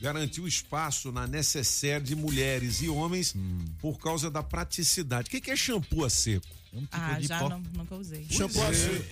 garantiu 0.00 0.48
espaço 0.48 1.12
na 1.12 1.26
necessaire 1.26 2.02
de 2.02 2.16
mulheres 2.16 2.82
e 2.82 2.88
homens 2.88 3.34
por 3.80 3.98
causa 3.98 4.30
da 4.30 4.42
praticidade. 4.42 5.28
O 5.28 5.30
que 5.30 5.40
que 5.40 5.50
é 5.50 5.56
shampoo 5.56 6.04
a 6.04 6.10
seco? 6.10 6.46
É 6.74 6.78
um 6.78 6.80
tipo 6.80 6.88
Ah, 6.92 7.18
de 7.20 7.26
já 7.26 7.38
pó. 7.38 7.48
não, 7.50 7.62
nunca 7.76 7.94
usei. 7.96 8.24
Shampoo. 8.30 8.62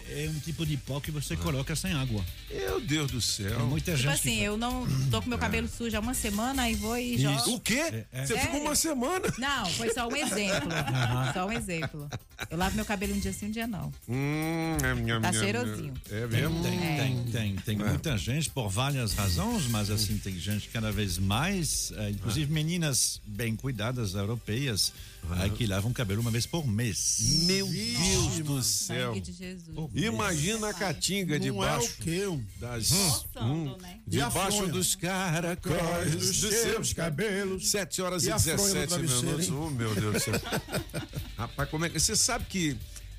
É, 0.09 0.25
é 0.25 0.31
um 0.31 0.39
tipo 0.41 0.65
de 0.65 0.77
pó 0.79 0.99
que 0.99 1.11
você 1.11 1.37
coloca 1.37 1.77
sem 1.77 1.93
água. 1.93 2.25
Meu 2.51 2.81
Deus 2.81 3.11
do 3.11 3.21
Tem 3.21 3.49
céu. 3.51 3.67
muita 3.67 3.91
Tipo 3.93 4.03
gente 4.05 4.13
assim, 4.15 4.37
que 4.39 4.43
eu 4.43 4.57
não 4.57 4.87
tô 5.11 5.21
com 5.21 5.29
meu 5.29 5.39
cabelo 5.39 5.69
sujo 5.69 5.95
há 5.97 6.01
uma 6.01 6.15
semana 6.15 6.71
e 6.71 6.75
vou 6.75 6.97
e 6.97 7.19
jogo. 7.19 7.51
O 7.57 7.61
quê? 7.61 8.05
É, 8.13 8.27
Você 8.27 8.39
ficou 8.39 8.61
uma 8.63 8.75
semana. 8.75 9.31
Não, 9.39 9.67
foi 9.73 9.93
só 9.93 10.09
um 10.09 10.17
exemplo. 10.17 10.69
Só 11.35 11.47
um 11.47 11.53
exemplo. 11.53 12.09
Eu 12.49 12.57
lavo 12.57 12.77
meu 12.77 12.85
cabelo 12.87 13.15
um 13.15 13.19
dia 13.21 13.33
sim, 13.33 13.47
um 13.47 13.51
dia 13.51 13.67
não. 13.67 13.93
Hum, 14.09 14.77
é, 14.83 14.95
minha, 14.95 15.21
Tá 15.21 15.31
minha, 15.31 15.43
cheirosinho. 15.43 15.93
É 16.11 16.27
mesmo? 16.27 16.63
Tem, 16.63 16.79
É. 16.83 16.97
tem, 16.97 17.25
tem, 17.27 17.57
tem 17.57 17.77
muita 17.77 18.17
gente 18.17 18.49
por 18.49 18.71
várias 18.71 19.13
razões, 19.13 19.67
mas 19.67 19.91
assim, 19.91 20.17
tem 20.17 20.39
gente 20.39 20.69
cada 20.69 20.91
vez 20.91 21.19
mais, 21.19 21.93
inclusive 22.11 22.51
meninas 22.51 23.21
bem 23.27 23.55
cuidadas, 23.55 24.15
europeias, 24.15 24.93
eh, 25.45 25.49
que 25.51 25.67
lavam 25.67 25.93
cabelo 25.93 26.21
uma 26.21 26.31
vez 26.31 26.47
por 26.47 26.67
mês. 26.67 27.43
Meu 27.45 27.67
Deus 27.67 28.39
do 28.41 28.63
céu. 28.63 29.15
Imagina 29.95 30.69
a 30.69 30.75
caatinga 30.75 31.37
é 31.37 31.39
debaixo 31.39 31.97
um? 32.29 32.45
das. 32.59 32.91
Roçando, 32.91 33.77
né? 33.79 34.01
E 34.11 34.21
a 34.21 34.29
Debaixo 34.29 34.67
dos 34.69 34.95
caracóis 34.95 36.15
Dos 36.17 36.37
seus 36.37 36.93
cabelos. 36.93 37.71
7 37.71 38.03
horas 38.03 38.25
e, 38.25 38.29
E 38.29 38.33
do 38.33 38.37
17 38.39 38.87
travesseiro, 38.89 39.25
minutos. 39.27 39.49
hein? 39.49 39.55
Oh, 39.55 39.71
meu 39.71 39.95
Deus 39.95 40.15
do 40.15 40.21
céu. 40.21 40.35
Rapaz, 41.37 41.69
como 41.71 41.85
é 41.85 41.89
que. 41.91 41.99
Você 42.01 42.17
sabe 42.17 42.45
que. 42.47 42.77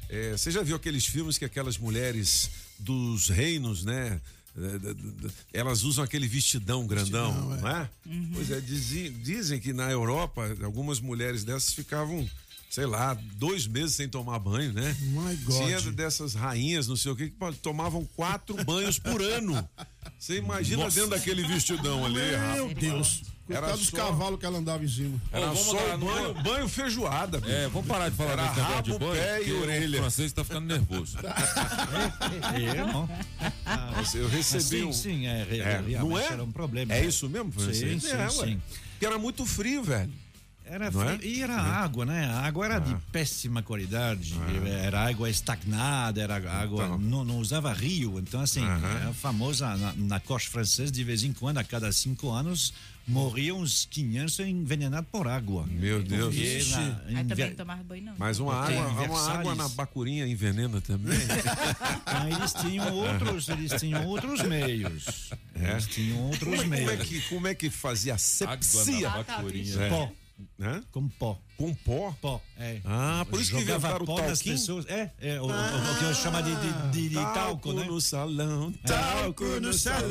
é, 0.09 0.31
você 0.31 0.51
já 0.51 0.61
viu 0.61 0.75
aqueles 0.75 1.05
filmes 1.05 1.37
que 1.37 1.45
aquelas 1.45 1.77
mulheres 1.77 2.49
dos 2.77 3.29
reinos, 3.29 3.85
né? 3.85 4.19
É, 4.63 5.59
Elas 5.59 5.83
usam 5.83 6.03
aquele 6.03 6.27
vestidão 6.27 6.85
grandão, 6.85 7.31
Vestidão, 7.31 7.61
não 7.61 7.67
é? 7.67 7.89
Uhum. 8.05 8.31
Pois 8.33 8.51
é, 8.51 8.59
dizem, 8.59 9.11
dizem 9.13 9.59
que 9.59 9.73
na 9.73 9.89
Europa, 9.91 10.55
algumas 10.63 10.99
mulheres 10.99 11.43
dessas 11.43 11.73
ficavam, 11.73 12.29
sei 12.69 12.85
lá, 12.85 13.13
dois 13.35 13.67
meses 13.67 13.95
sem 13.95 14.07
tomar 14.07 14.39
banho, 14.39 14.73
né? 14.73 14.95
My 15.01 15.35
God. 15.37 15.57
Tinha 15.57 15.81
dessas 15.91 16.33
rainhas, 16.33 16.87
não 16.87 16.95
sei 16.95 17.11
o 17.11 17.15
que, 17.15 17.29
que 17.29 17.53
tomavam 17.61 18.05
quatro 18.15 18.63
banhos 18.63 18.99
por 18.99 19.21
ano. 19.21 19.67
Você 20.17 20.37
imagina 20.37 20.89
dentro 20.89 21.09
daquele 21.09 21.43
vestidão 21.43 22.05
ali, 22.05 22.15
Meu 22.15 22.67
rapaz. 22.67 22.77
Deus. 22.79 23.21
Era 23.51 23.59
Coitado 23.61 23.77
dos 23.79 23.87
só- 23.89 23.97
cavalos 23.97 24.39
que 24.39 24.45
ela 24.45 24.57
andava 24.57 24.83
em 24.83 24.87
cima. 24.87 25.21
Era 25.31 25.45
Ô, 25.45 25.47
vamos 25.53 25.61
só 25.61 25.77
o 25.77 25.97
não 25.97 26.07
banho, 26.07 26.33
vou- 26.33 26.43
banho 26.43 26.67
feijoada. 26.69 27.39
bicho. 27.39 27.51
É, 27.53 27.67
vamos 27.67 27.87
parar 27.87 28.09
de 28.09 28.15
falar 28.15 28.31
Era 28.33 28.43
desse 28.43 28.55
negócio 28.59 28.83
de 28.83 28.91
rabo, 28.91 28.99
banho, 28.99 29.21
pé 29.21 29.43
e 29.43 29.53
orelha. 29.53 29.97
O 29.97 30.01
francês 30.01 30.31
tá 30.33 30.43
ficando 30.43 30.67
nervoso. 30.67 31.17
É, 32.53 32.85
não? 32.85 33.09
Eu 34.13 34.27
recebi 34.29 34.63
sim, 34.63 34.83
um. 34.85 34.93
sim, 34.93 35.27
é, 35.27 35.41
É, 35.51 35.81
não 35.99 36.17
é? 36.17 36.25
era 36.25 36.43
um 36.43 36.51
problema. 36.51 36.93
É 36.93 37.05
isso 37.05 37.29
mesmo, 37.29 37.51
Sim, 37.53 37.59
francês? 37.59 38.03
sim, 38.03 38.09
é, 38.09 38.15
ué. 38.17 38.29
sim. 38.29 38.61
Porque 38.91 39.05
era 39.05 39.17
muito 39.17 39.45
frio, 39.45 39.83
velho. 39.83 40.11
Era 40.63 40.89
Não 40.89 41.09
é? 41.09 41.19
E 41.21 41.41
era 41.41 41.55
água, 41.55 42.05
né? 42.05 42.25
A 42.25 42.41
água 42.45 42.65
era 42.65 42.79
de 42.79 42.95
péssima 43.11 43.61
qualidade. 43.61 44.35
Era 44.83 45.07
água 45.09 45.29
estagnada, 45.29 46.21
era 46.21 46.35
água. 46.35 46.85
Então. 46.85 46.97
Não, 46.97 47.23
não 47.25 47.39
usava 47.39 47.73
rio. 47.73 48.19
Então, 48.19 48.39
assim, 48.41 48.61
é 49.09 49.13
famosa 49.13 49.75
na, 49.75 49.93
na 49.93 50.19
costa 50.19 50.49
francesa, 50.49 50.91
de 50.91 51.03
vez 51.03 51.23
em 51.23 51.33
quando, 51.33 51.57
a 51.57 51.63
cada 51.63 51.91
cinco 51.91 52.29
anos, 52.29 52.73
morriam 53.05 53.59
uns 53.59 53.85
500 53.91 54.39
envenenados 54.41 55.09
por 55.11 55.27
água. 55.27 55.65
Meu 55.67 56.01
Deus. 56.01 56.33
Na- 56.69 57.01
Aí 57.07 57.15
em 57.15 57.25
também 57.27 57.53
tomava 57.55 57.83
banho, 57.83 58.03
não. 58.05 58.13
Mas 58.17 58.39
uma 58.39 58.61
Porque 58.61 58.73
água, 58.75 59.05
uma 59.07 59.31
água 59.33 59.55
na 59.55 59.67
bacurinha 59.69 60.25
envenena 60.25 60.79
também. 60.79 61.17
Então, 61.17 62.29
eles 62.39 62.53
tinham 62.53 62.93
outros, 62.93 63.49
eles 63.49 63.73
tinham 63.79 64.05
outros 64.05 64.41
meios. 64.43 65.31
Eles 65.53 65.87
tinham 65.87 66.17
outros 66.27 66.61
Como 66.61 66.73
é, 66.73 66.77
como 66.79 66.89
é 66.91 66.95
meios. 66.95 67.07
que, 67.09 67.21
como 67.21 67.47
é 67.47 67.55
que 67.55 67.69
fazia 67.69 68.13
Água 68.13 68.15
asepsia? 68.55 69.09
na 69.09 69.23
bacurinha. 69.23 69.81
É. 69.81 69.89
Pó, 69.89 70.11
Né? 70.57 70.83
com 70.91 71.07
pó. 71.09 71.37
Com 71.61 71.73
pó? 71.75 72.13
Pó, 72.21 72.41
é. 72.59 72.79
Ah, 72.85 73.25
por 73.29 73.39
isso 73.39 73.51
que 73.51 73.59
Jogava 73.61 73.77
inventaram 73.77 74.03
o 74.03 74.07
pó 74.07 74.17
nas 74.21 74.25
talquinho? 74.39 74.55
pessoas. 74.55 74.85
É, 74.87 75.11
é 75.21 75.39
o, 75.39 75.45
o- 75.45 75.47
o 75.49 75.99
que 75.99 76.05
eu 76.05 76.13
chamo 76.15 76.41
de, 76.41 76.55
de, 76.55 76.91
de, 76.91 77.09
de 77.09 77.15
talco, 77.15 77.73
né? 77.73 77.83
no 77.85 78.01
salão, 78.01 78.73
Talco 78.85 79.43
no 79.61 79.71
salão. 79.73 80.09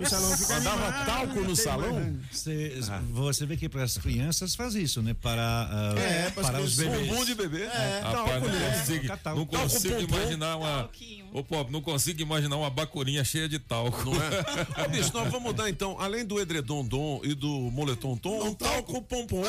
O 0.00 0.08
salão 0.08 0.36
fica 0.36 0.60
Dava 0.60 0.86
animado, 0.86 1.06
talco 1.06 1.40
no 1.42 1.56
salão? 1.56 2.18
Você, 2.32 2.80
você 3.10 3.46
vê 3.46 3.56
que 3.56 3.68
para 3.68 3.84
as 3.84 3.96
crianças 3.96 4.54
faz 4.54 4.74
isso, 4.74 5.00
né? 5.02 5.14
Para, 5.14 5.68
ah, 5.70 5.94
É, 6.00 6.30
para 6.30 6.42
para 6.48 6.60
os 6.60 6.74
bebês. 6.76 7.08
Bumbum 7.08 7.24
de 7.24 7.34
bebê. 7.34 7.62
É. 7.62 8.00
Rapaz, 8.02 8.42
não 8.42 8.70
consigo, 8.72 9.06
Catal. 9.06 9.36
não 9.36 9.46
Talco 9.46 9.68
consigo 9.72 10.00
imaginar 10.00 10.56
uma. 10.56 10.90
Ô, 11.32 11.44
Pop, 11.44 11.70
não 11.70 11.80
consigo 11.82 12.20
imaginar 12.22 12.56
uma 12.56 12.70
bacurinha 12.70 13.22
cheia 13.24 13.48
de 13.48 13.58
talco. 13.58 14.04
Não 14.04 14.14
é? 14.22 14.84
Ô, 14.84 14.88
bicho, 14.88 15.10
nós 15.12 15.30
vamos 15.30 15.54
dar 15.54 15.68
então, 15.68 15.96
além 16.00 16.24
do 16.24 16.40
edredom 16.40 16.84
dom 16.84 17.20
e 17.22 17.34
do 17.34 17.48
moletom 17.70 18.16
tom, 18.16 18.48
um 18.48 18.54
talco 18.54 19.02
pompom. 19.02 19.42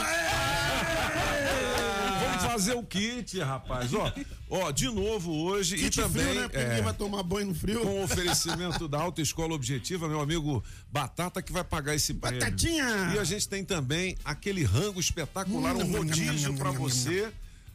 Vamos 2.19 2.43
fazer 2.43 2.73
o 2.73 2.83
kit, 2.83 3.39
rapaz. 3.39 3.93
Ó, 3.93 4.11
ó 4.49 4.71
de 4.71 4.85
novo 4.85 5.31
hoje 5.31 5.75
e 5.75 5.79
Kit 5.79 6.01
também 6.01 6.23
frio, 6.23 6.41
né? 6.41 6.47
Porque 6.47 6.63
é, 6.63 6.81
vai 6.81 6.93
tomar 6.93 7.23
banho 7.23 7.47
no 7.47 7.55
frio. 7.55 7.81
com 7.81 8.03
oferecimento 8.03 8.87
da 8.87 8.99
Alta 8.99 9.21
Escola 9.21 9.53
Objetiva, 9.53 10.07
meu 10.07 10.21
amigo 10.21 10.63
Batata 10.91 11.41
que 11.41 11.51
vai 11.51 11.63
pagar 11.63 11.95
esse 11.95 12.13
prêmio. 12.13 12.39
Batatinha! 12.39 13.13
E 13.15 13.19
a 13.19 13.23
gente 13.23 13.47
tem 13.47 13.63
também 13.63 14.17
aquele 14.23 14.63
rango 14.63 14.99
espetacular, 14.99 15.75
um 15.75 15.91
rodízio 15.91 16.53
pra 16.55 16.71
você. 16.71 17.31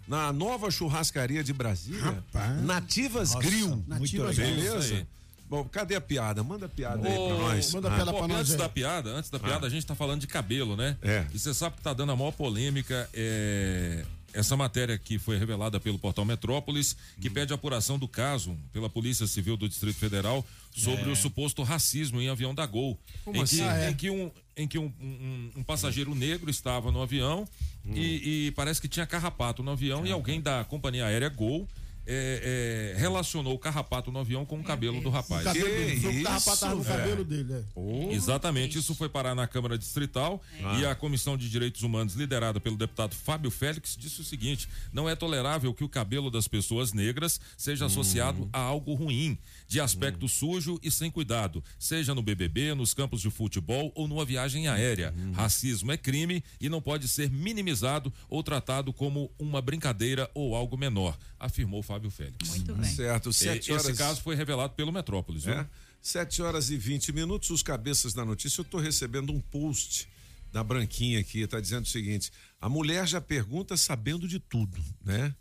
Na 0.07 0.33
nova 0.33 0.69
churrascaria 0.69 1.45
de 1.45 1.53
Brasília, 1.53 2.03
Rapaz. 2.03 2.63
Nativas 2.63 3.35
Grill. 3.37 3.85
Nativas 3.87 4.37
Beleza? 4.37 5.07
Bom, 5.53 5.65
cadê 5.65 5.95
a 5.95 6.01
piada? 6.01 6.43
Manda 6.43 6.65
a 6.65 6.69
piada 6.71 7.07
aí 7.07 7.15
pra 7.15 7.37
nós. 7.37 7.75
Manda 7.75 7.89
Ah. 7.89 7.95
piada 7.95 8.11
Pop, 8.11 8.19
pra 8.25 8.29
nós 8.29 8.39
antes 8.41 8.53
aí. 8.53 8.59
da 8.59 8.69
piada, 8.71 9.11
antes 9.11 9.29
da 9.29 9.39
piada, 9.39 9.67
a 9.67 9.69
gente 9.69 9.85
tá 9.85 9.95
falando 9.95 10.23
de 10.23 10.27
cabelo, 10.27 10.79
né? 10.79 10.97
É. 11.03 11.27
E 11.31 11.39
você 11.39 11.53
sabe 11.53 11.77
que 11.77 11.83
tá 11.83 11.93
dando 11.93 12.11
a 12.11 12.17
maior 12.17 12.31
polêmica 12.33 13.07
é, 13.13 14.03
essa 14.33 14.57
matéria 14.57 14.97
que 14.97 15.19
foi 15.19 15.37
revelada 15.37 15.79
pelo 15.79 15.99
portal 15.99 16.25
Metrópolis, 16.25 16.97
que 17.21 17.29
Hum. 17.29 17.33
pede 17.35 17.53
apuração 17.53 17.99
do 17.99 18.09
caso 18.09 18.57
pela 18.73 18.89
Polícia 18.89 19.27
Civil 19.27 19.59
do 19.59 19.69
Distrito 19.69 19.99
Federal 19.99 20.43
sobre 20.75 21.11
o 21.11 21.15
suposto 21.15 21.63
racismo 21.63 22.19
em 22.19 22.31
avião 22.31 22.55
da 22.55 22.65
Gol. 22.65 22.99
Como 23.23 23.37
em 23.37 23.43
assim? 23.43 23.57
Que, 23.59 23.63
Ah, 23.63 23.77
é. 23.79 23.91
Em 23.91 23.95
que, 23.95 24.09
um, 24.09 24.31
em 24.57 24.67
que 24.67 24.79
um, 24.79 24.91
um- 24.99 25.51
um 25.57 25.63
passageiro 25.63 26.15
negro 26.15 26.49
estava 26.49 26.91
no 26.91 27.03
avião 27.03 27.47
e, 27.85 28.47
e 28.47 28.51
parece 28.53 28.81
que 28.81 28.89
tinha 28.89 29.05
carrapato 29.05 29.63
no 29.63 29.71
avião 29.73 30.07
e 30.07 30.11
alguém 30.13 30.41
da 30.41 30.65
companhia 30.65 31.05
aérea 31.05 31.29
Gol. 31.29 31.69
É, 32.07 32.93
é, 32.95 32.99
relacionou 32.99 33.55
o 33.55 33.59
carrapato 33.59 34.11
no 34.11 34.19
avião 34.19 34.45
com 34.45 34.59
o 34.59 34.65
cabelo 34.65 35.01
do 35.01 35.11
rapaz. 35.11 35.43
O 35.43 35.45
cabelo 35.45 35.69
dele. 35.69 36.01
Foi 36.01 36.11
o 36.11 36.15
isso, 36.15 36.25
carrapato 36.25 36.67
no 36.77 36.83
velho. 36.83 36.99
cabelo 36.99 37.25
dele, 37.25 37.53
é. 37.55 38.15
Exatamente, 38.15 38.79
isso 38.79 38.95
foi 38.95 39.09
parar 39.09 39.35
na 39.35 39.47
Câmara 39.47 39.79
Distrital 39.79 40.43
e 40.79 40.85
a 40.85 40.95
Comissão 40.95 41.37
de 41.37 41.49
Direitos 41.49 41.83
Humanos, 41.83 42.15
liderada 42.15 42.61
pelo 42.61 42.77
deputado 42.77 43.15
Fábio 43.15 43.51
Félix, 43.51 43.97
disse 43.99 44.21
o 44.21 44.25
seguinte: 44.25 44.69
não 44.93 45.09
é 45.09 45.15
tolerável 45.15 45.73
que 45.73 45.85
o 45.85 45.89
cabelo 45.89 46.31
das 46.31 46.49
pessoas 46.49 46.93
negras 46.93 47.41
seja 47.57 47.87
associado 47.87 48.49
a 48.53 48.61
algo 48.61 48.95
ruim, 48.95 49.39
de 49.73 49.81
aspecto 49.81 50.29
sujo 50.29 50.79
e 50.83 50.91
sem 50.91 51.11
cuidado, 51.11 51.65
seja 51.79 52.15
no 52.15 52.21
BBB, 52.23 52.75
nos 52.75 52.93
campos 52.93 53.23
de 53.23 53.31
futebol 53.31 53.91
ou 53.95 54.07
numa 54.07 54.23
viagem 54.23 54.69
aérea. 54.69 55.15
Racismo 55.33 55.91
é 55.91 55.97
crime 55.97 56.45
e 56.61 56.69
não 56.69 56.79
pode 56.83 57.09
ser 57.09 57.31
minimizado 57.31 58.13
ou 58.29 58.43
tratado 58.43 58.93
como 58.93 59.33
uma 59.39 59.63
brincadeira 59.63 60.31
ou 60.35 60.55
algo 60.55 60.77
menor, 60.77 61.17
afirmou 61.41 61.83
Fábio 61.83 62.11
Félix. 62.11 62.51
Muito 62.51 62.75
bem. 62.75 62.85
Certo, 62.85 63.31
E- 63.31 63.33
sete 63.33 63.73
horas. 63.73 63.87
Esse 63.89 63.97
caso 63.97 64.21
foi 64.21 64.35
revelado 64.37 64.75
pelo 64.75 64.93
Metrópolis. 64.93 65.45
viu? 65.45 65.55
É? 65.55 65.67
7 66.03 66.43
horas 66.43 66.69
e 66.69 66.77
20 66.77 67.11
minutos, 67.13 67.49
os 67.49 67.63
cabeças 67.63 68.13
da 68.13 68.27
notícia. 68.27 68.61
Eu 68.61 68.65
estou 68.65 68.79
recebendo 68.81 69.33
um 69.33 69.41
post 69.41 70.07
da 70.53 70.63
Branquinha 70.63 71.19
aqui, 71.21 71.41
está 71.41 71.59
dizendo 71.61 71.85
o 71.85 71.89
seguinte: 71.89 72.31
a 72.61 72.69
mulher 72.69 73.07
já 73.09 73.23
pergunta 73.23 73.75
sabendo 73.77 74.29
de 74.29 74.39
tudo, 74.39 74.77
né? 75.03 75.35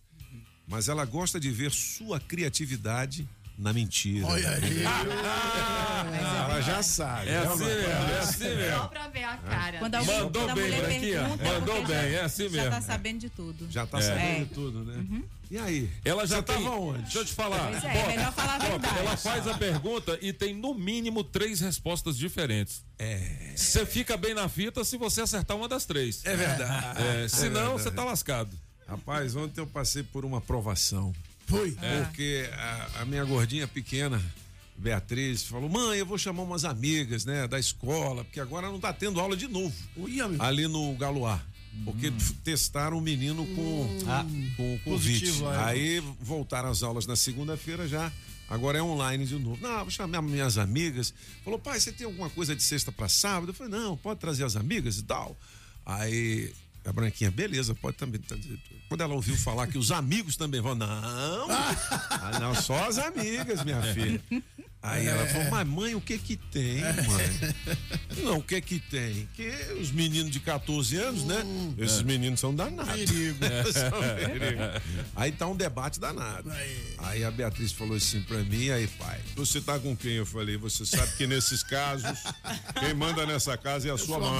Mas 0.68 0.88
ela 0.88 1.04
gosta 1.04 1.38
de 1.38 1.50
ver 1.50 1.72
sua 1.72 2.18
criatividade 2.20 3.28
na 3.62 3.72
mentira. 3.72 4.26
Olha 4.28 4.50
aí. 4.50 4.84
ela 4.84 6.62
já 6.62 6.82
sabe. 6.84 7.30
É 7.30 7.38
assim 7.38 7.64
mesmo, 7.66 7.88
é 7.90 8.20
assim 8.20 8.38
Só 8.50 8.56
mesmo. 8.56 8.88
pra 8.90 9.08
ver 9.08 9.24
a 9.24 9.38
cara. 9.38 9.78
Quando 9.80 9.96
a, 9.96 10.04
Mandou 10.04 10.32
quando 10.32 10.50
a 10.50 10.56
bem, 10.56 10.64
mulher 10.66 10.82
Branquinha. 10.82 11.20
pergunta, 11.22 11.44
Mandou 11.44 11.76
bem, 11.76 11.88
já, 11.88 12.04
é 12.04 12.22
assim 12.24 12.44
Já 12.46 12.50
mesmo. 12.50 12.70
tá 12.72 12.82
sabendo 12.82 13.20
de 13.20 13.30
tudo. 13.30 13.68
Já 13.72 13.86
tá 13.86 14.00
É. 14.00 14.02
sabendo 14.02 14.22
É. 14.26 14.40
de 14.40 14.46
tudo, 14.46 14.84
né? 14.84 15.22
E 15.52 15.58
aí? 15.58 15.90
Ela 16.06 16.26
já 16.26 16.38
Você 16.38 16.44
tem... 16.44 16.56
tava 16.64 16.70
onde? 16.78 17.02
Deixa 17.04 17.20
eu 17.20 17.26
te 17.26 17.34
falar. 17.34 17.70
Pois 17.72 17.84
é, 17.84 17.98
é 17.98 18.08
melhor 18.08 18.34
falar 18.34 18.56
a 18.56 18.58
verdade. 18.60 19.00
Ela 19.00 19.18
faz 19.18 19.48
a 19.48 19.54
pergunta 19.54 20.18
e 20.22 20.32
tem 20.34 20.56
no 20.56 20.74
mínimo 20.74 21.24
três 21.24 21.60
respostas 21.60 22.18
diferentes. 22.18 22.84
É. 22.98 23.54
Você 23.56 23.86
fica 23.86 24.16
bem 24.18 24.34
na 24.34 24.48
fita 24.48 24.84
se 24.86 24.98
você 24.98 25.22
acertar 25.22 25.56
uma 25.58 25.68
das 25.68 25.86
três. 25.86 26.22
É 26.26 26.36
verdade. 26.36 27.02
É, 27.04 27.28
senão, 27.28 27.52
verdade. 27.52 27.84
você 27.84 27.92
tá 27.92 28.04
lascado. 28.06 28.58
Rapaz, 28.88 29.36
ontem 29.36 29.60
eu 29.62 29.68
passei 29.68 30.04
por 30.04 30.24
uma 30.26 30.40
provação. 30.42 31.14
Foi. 31.52 31.72
Porque 32.06 32.50
a, 32.54 33.02
a 33.02 33.06
minha 33.06 33.24
gordinha 33.26 33.68
pequena, 33.68 34.22
Beatriz, 34.78 35.44
falou: 35.44 35.70
mãe, 35.70 36.00
eu 36.00 36.06
vou 36.06 36.18
chamar 36.18 36.44
umas 36.44 36.66
amigas, 36.66 37.26
né, 37.26 37.48
da 37.48 37.60
escola, 37.60 38.24
porque 38.24 38.40
agora 38.40 38.68
não 38.70 38.80
tá 38.80 38.92
tendo 38.92 39.20
aula 39.20 39.36
de 39.38 39.48
novo. 39.48 39.76
Ali 40.40 40.68
no 40.68 40.94
Galoar. 40.96 41.46
Porque 41.86 42.08
f- 42.08 42.34
testaram 42.44 42.98
o 42.98 43.02
menino 43.02 43.46
com, 43.56 44.00
Ah. 44.08 44.26
com 44.58 44.78
Covid. 44.80 45.20
Positivo, 45.20 45.50
é. 45.52 45.64
Aí 45.66 46.00
voltaram 46.20 46.70
as 46.70 46.84
aulas 46.84 47.06
na 47.06 47.16
segunda-feira 47.16 47.88
já. 47.88 48.12
Agora 48.50 48.78
é 48.78 48.82
online 48.84 49.26
de 49.26 49.36
novo. 49.40 49.58
Não, 49.62 49.80
vou 49.80 49.90
chamar 49.90 50.22
minhas 50.22 50.58
amigas. 50.58 51.14
Falou, 51.46 51.58
pai, 51.58 51.80
você 51.80 51.90
tem 51.94 52.06
alguma 52.06 52.30
coisa 52.30 52.54
de 52.54 52.62
sexta 52.62 52.92
para 52.92 53.08
sábado? 53.08 53.52
Eu 53.52 53.54
falei, 53.54 53.72
não, 53.72 53.96
pode 53.96 54.20
trazer 54.20 54.44
as 54.44 54.58
amigas 54.58 54.98
e 54.98 55.04
tal. 55.04 55.38
Aí 55.86 56.54
A 56.84 56.92
Branquinha, 56.92 57.30
beleza, 57.30 57.76
pode 57.76 57.98
também. 57.98 58.20
tá- 58.22 58.36
Quando 58.90 59.02
ela 59.02 59.14
ouviu 59.14 59.38
falar 59.38 59.68
que 59.68 59.78
os 59.78 59.92
amigos 59.92 60.36
também 60.36 60.60
vão, 60.62 60.74
não, 60.74 60.88
ah, 61.50 62.40
não, 62.40 62.56
só 62.56 62.88
as 62.88 62.98
amigas, 62.98 63.64
minha 63.64 63.82
filha. 63.94 64.22
Aí 64.84 65.06
ela 65.06 65.28
falou, 65.28 65.52
mas 65.52 65.68
mãe, 65.68 65.96
o 65.96 66.02
que 66.02 66.18
que 66.18 66.36
tem, 66.36 66.82
mãe? 66.82 67.56
Não, 68.24 68.38
o 68.38 68.44
que 68.44 68.60
que 68.62 68.80
tem? 68.80 69.30
Que 69.36 69.52
os 69.80 69.92
meninos 69.92 70.32
de 70.32 70.40
14 70.40 70.98
anos, 70.98 71.24
né? 71.24 71.44
Esses 71.78 72.02
meninos 72.02 72.40
são 72.40 72.54
danados. 72.54 72.96
Perigo. 72.96 73.38
São 73.72 73.92
perigo. 73.92 74.62
Aí 75.16 75.32
tá 75.32 75.48
um 75.48 75.56
debate 75.56 76.00
danado. 76.00 76.52
Aí 76.98 77.24
a 77.24 77.30
Beatriz 77.30 77.72
falou 77.72 77.96
assim 77.96 78.22
pra 78.24 78.40
mim, 78.40 78.70
aí 78.72 78.88
pai, 78.88 79.20
você 79.36 79.62
tá 79.62 79.78
com 79.78 79.96
quem? 79.96 80.14
Eu 80.14 80.26
falei, 80.26 80.58
você 80.58 80.86
sabe 80.86 81.16
que 81.16 81.28
nesses 81.28 81.64
casos, 81.64 82.20
quem 82.80 82.94
manda 82.94 83.26
nessa 83.26 83.56
casa 83.58 83.88
é 83.88 83.92
a 83.92 83.98
sua 83.98 84.20
mãe. 84.20 84.32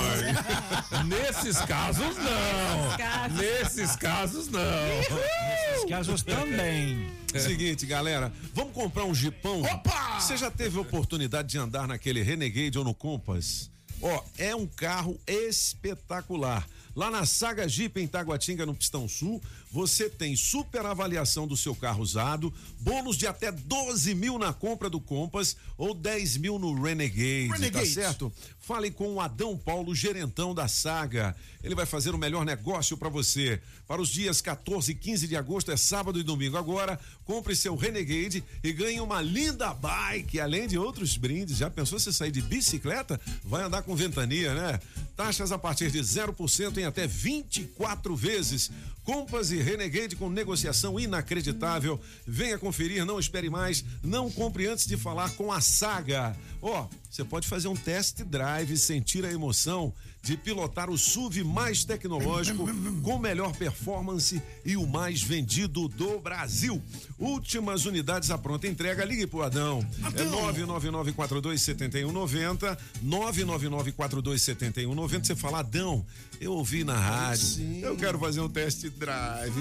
Nesses 1.06 1.58
casos, 1.62 2.16
não. 2.18 3.38
Nesses 3.38 3.96
casos, 3.96 4.48
não. 4.48 4.62
Nesses 4.62 5.90
casos 5.90 6.24
também. 6.24 7.21
Seguinte, 7.40 7.86
galera, 7.86 8.32
vamos 8.54 8.74
comprar 8.74 9.06
um 9.06 9.14
jipão? 9.14 9.62
Opa! 9.62 10.20
Você 10.20 10.36
já 10.38 10.52
teve 10.52 10.78
oportunidade 10.78 11.50
de 11.50 11.58
andar 11.58 11.88
naquele 11.88 12.22
Renegade 12.22 12.78
ou 12.78 12.84
no 12.84 12.94
Compass? 12.94 13.70
Ó, 14.02 14.24
é 14.38 14.56
um 14.56 14.66
carro 14.66 15.20
espetacular. 15.28 16.68
Lá 16.96 17.10
na 17.10 17.26
Saga 17.26 17.70
Jeep 17.70 18.02
em 18.02 18.08
Taguatinga, 18.08 18.66
no 18.66 18.76
Pistão 18.76 19.08
Sul, 19.08 19.42
você 19.72 20.10
tem 20.10 20.36
super 20.36 20.86
avaliação 20.86 21.48
do 21.48 21.56
seu 21.56 21.74
carro 21.74 22.02
usado, 22.02 22.54
bônus 22.80 23.16
de 23.16 23.26
até 23.26 23.50
12 23.52 24.14
mil 24.14 24.38
na 24.38 24.52
compra 24.52 24.90
do 24.90 25.00
Compass 25.00 25.56
ou 25.78 25.94
10 25.94 26.38
mil 26.38 26.60
no 26.60 26.74
Renegade, 26.74 27.48
tá 27.48 27.56
Renegade. 27.56 27.90
certo? 27.90 28.34
Fale 28.72 28.90
com 28.90 29.16
o 29.16 29.20
Adão 29.20 29.58
Paulo, 29.58 29.94
gerentão 29.94 30.56
da 30.56 30.66
Saga. 30.66 31.36
Ele 31.62 31.76
vai 31.76 31.86
fazer 31.86 32.16
o 32.16 32.18
melhor 32.18 32.46
negócio 32.46 32.96
para 32.96 33.10
você. 33.10 33.62
Para 33.86 34.02
os 34.02 34.08
dias 34.08 34.40
14 34.40 34.94
e 34.94 34.96
15 34.96 35.28
de 35.28 35.36
agosto, 35.36 35.74
é 35.74 35.76
sábado 35.76 36.18
e 36.18 36.24
domingo 36.24 36.56
agora. 36.56 36.98
Compre 37.26 37.54
seu 37.54 37.76
Renegade 37.76 38.42
e 38.64 38.72
ganhe 38.72 39.02
uma 39.02 39.22
linda 39.22 39.74
bike, 39.74 40.40
além 40.40 40.70
de 40.70 40.78
outros 40.78 41.18
brindes. 41.18 41.58
Já 41.58 41.70
pensou 41.70 42.00
se 42.00 42.14
sair 42.14 42.32
de 42.32 42.42
bicicleta? 42.42 43.20
Vai 43.44 43.62
andar 43.62 43.82
com 43.82 43.94
ventania, 43.94 44.54
né? 44.54 44.80
Taxas 45.18 45.52
a 45.52 45.60
partir 45.60 45.92
de 45.92 46.00
0% 46.00 46.78
em 46.78 46.86
até 46.86 47.06
24 47.06 48.16
vezes. 48.16 48.72
Compass 49.04 49.52
e 49.52 49.62
Renegade 49.62 50.16
com 50.16 50.30
negociação 50.30 51.00
inacreditável. 51.00 52.00
Venha 52.26 52.58
conferir, 52.58 53.06
não 53.06 53.20
espere 53.20 53.50
mais. 53.50 53.84
Não 54.04 54.30
compre 54.30 54.68
antes 54.68 54.86
de 54.86 54.98
falar 54.98 55.32
com 55.32 55.52
a 55.52 55.60
Saga. 55.60 56.36
Ó, 56.62 56.88
você 57.10 57.24
pode 57.24 57.48
fazer 57.48 57.68
um 57.68 57.76
test 57.76 58.22
drive, 58.24 58.78
sentir 58.78 59.26
a 59.26 59.32
emoção 59.32 59.94
de 60.22 60.38
pilotar 60.38 60.90
o 60.90 60.98
SUV 60.98 61.44
mais 61.44 61.84
tecnológico, 61.84 62.68
com 63.02 63.18
melhor 63.18 63.56
performance 63.56 64.40
e 64.64 64.78
o 64.78 64.86
mais 64.86 65.24
vendido 65.24 65.88
do 65.88 66.20
Brasil. 66.20 66.80
Últimas 67.18 67.86
unidades 67.86 68.30
à 68.30 68.38
pronta 68.38 68.68
entrega. 68.68 69.04
Ligue 69.04 69.26
pro 69.26 69.42
Adão. 69.42 69.84
É 70.16 70.24
999427190. 70.24 72.78
999427190. 73.04 75.26
Você 75.26 75.36
fala, 75.36 75.60
Adão, 75.60 76.06
eu 76.42 76.52
ouvi 76.54 76.84
na 76.84 76.98
rádio. 76.98 77.62
Eu 77.84 77.96
quero 77.96 78.18
fazer 78.18 78.42
um 78.42 78.50
test 78.50 78.84
drive. 78.98 79.54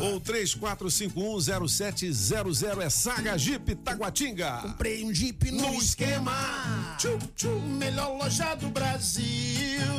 Ou 0.00 0.20
34510700 0.20 2.80
é 2.80 2.88
Saga 2.88 3.36
Jeep 3.36 3.74
Taguatinga. 3.74 4.58
Comprei 4.62 5.04
um 5.04 5.12
Jeep 5.12 5.50
no, 5.50 5.62
No 5.62 5.74
esquema. 5.74 6.94
Tchum, 6.96 7.18
tchum, 7.34 7.58
melhor 7.76 8.16
loja 8.16 8.54
do 8.54 8.68
Brasil. 8.68 9.24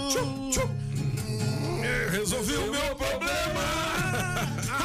Tchum, 0.10 0.50
tchum. 0.50 1.13
É, 1.94 2.10
Resolvi 2.10 2.54
o 2.56 2.72
meu 2.72 2.96
problema. 2.96 3.64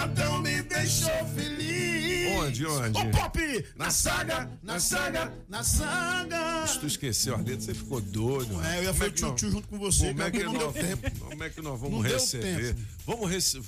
Adão 0.03 0.41
me 0.43 0.63
deixou 0.63 1.11
feliz. 1.35 2.29
Onde, 2.39 2.67
onde? 2.67 2.99
Ô, 2.99 3.11
Pop! 3.11 3.39
Na 3.77 3.91
saga, 3.91 4.49
na 4.63 4.79
saga, 4.79 5.33
na 5.49 5.65
saga. 5.65 6.67
Se 6.67 6.79
tu 6.79 6.87
esqueceu 6.87 7.35
a 7.35 7.39
letra, 7.39 7.61
você 7.61 7.75
ficou 7.75 8.01
doido. 8.01 8.61
É, 8.65 8.79
eu 8.79 8.85
ia 8.85 8.95
fazer 8.95 9.13
que 9.13 9.23
nós- 9.23 9.31
tchutchu 9.33 9.51
junto 9.51 9.69
com 9.69 9.79
você, 9.79 10.09
Como 10.09 10.23
é 10.23 10.31
que 10.31 10.43
nós, 10.45 10.75
como 11.19 11.45
é 11.45 11.51
que 11.51 11.61
nós 11.61 11.81
vamos 11.81 12.05
receber? 12.07 12.77
Vamos 13.07 13.31
rece- 13.31 13.61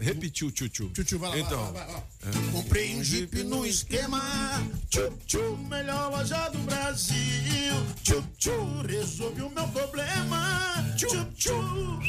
repetir 0.00 0.46
o 0.46 0.50
tchutchu. 0.50 0.90
Tchutchu, 0.90 1.18
vai 1.18 1.30
lá, 1.30 1.38
Então, 1.38 1.72
vai 1.72 1.86
lá, 1.86 2.02
vai 2.20 2.32
lá. 2.44 2.52
Comprei 2.52 2.96
um 2.96 3.04
Jeep 3.04 3.42
no 3.44 3.64
esquema. 3.64 4.20
Tchum, 4.90 5.10
tchum, 5.26 5.56
melhor 5.68 6.10
loja 6.10 6.48
do 6.50 6.58
Brasil. 6.58 7.74
Tchum, 8.02 8.22
tchum, 8.36 8.82
resolvi 8.82 9.42
o 9.42 9.50
meu 9.50 9.66
problema. 9.68 10.84
Tchum, 10.96 12.00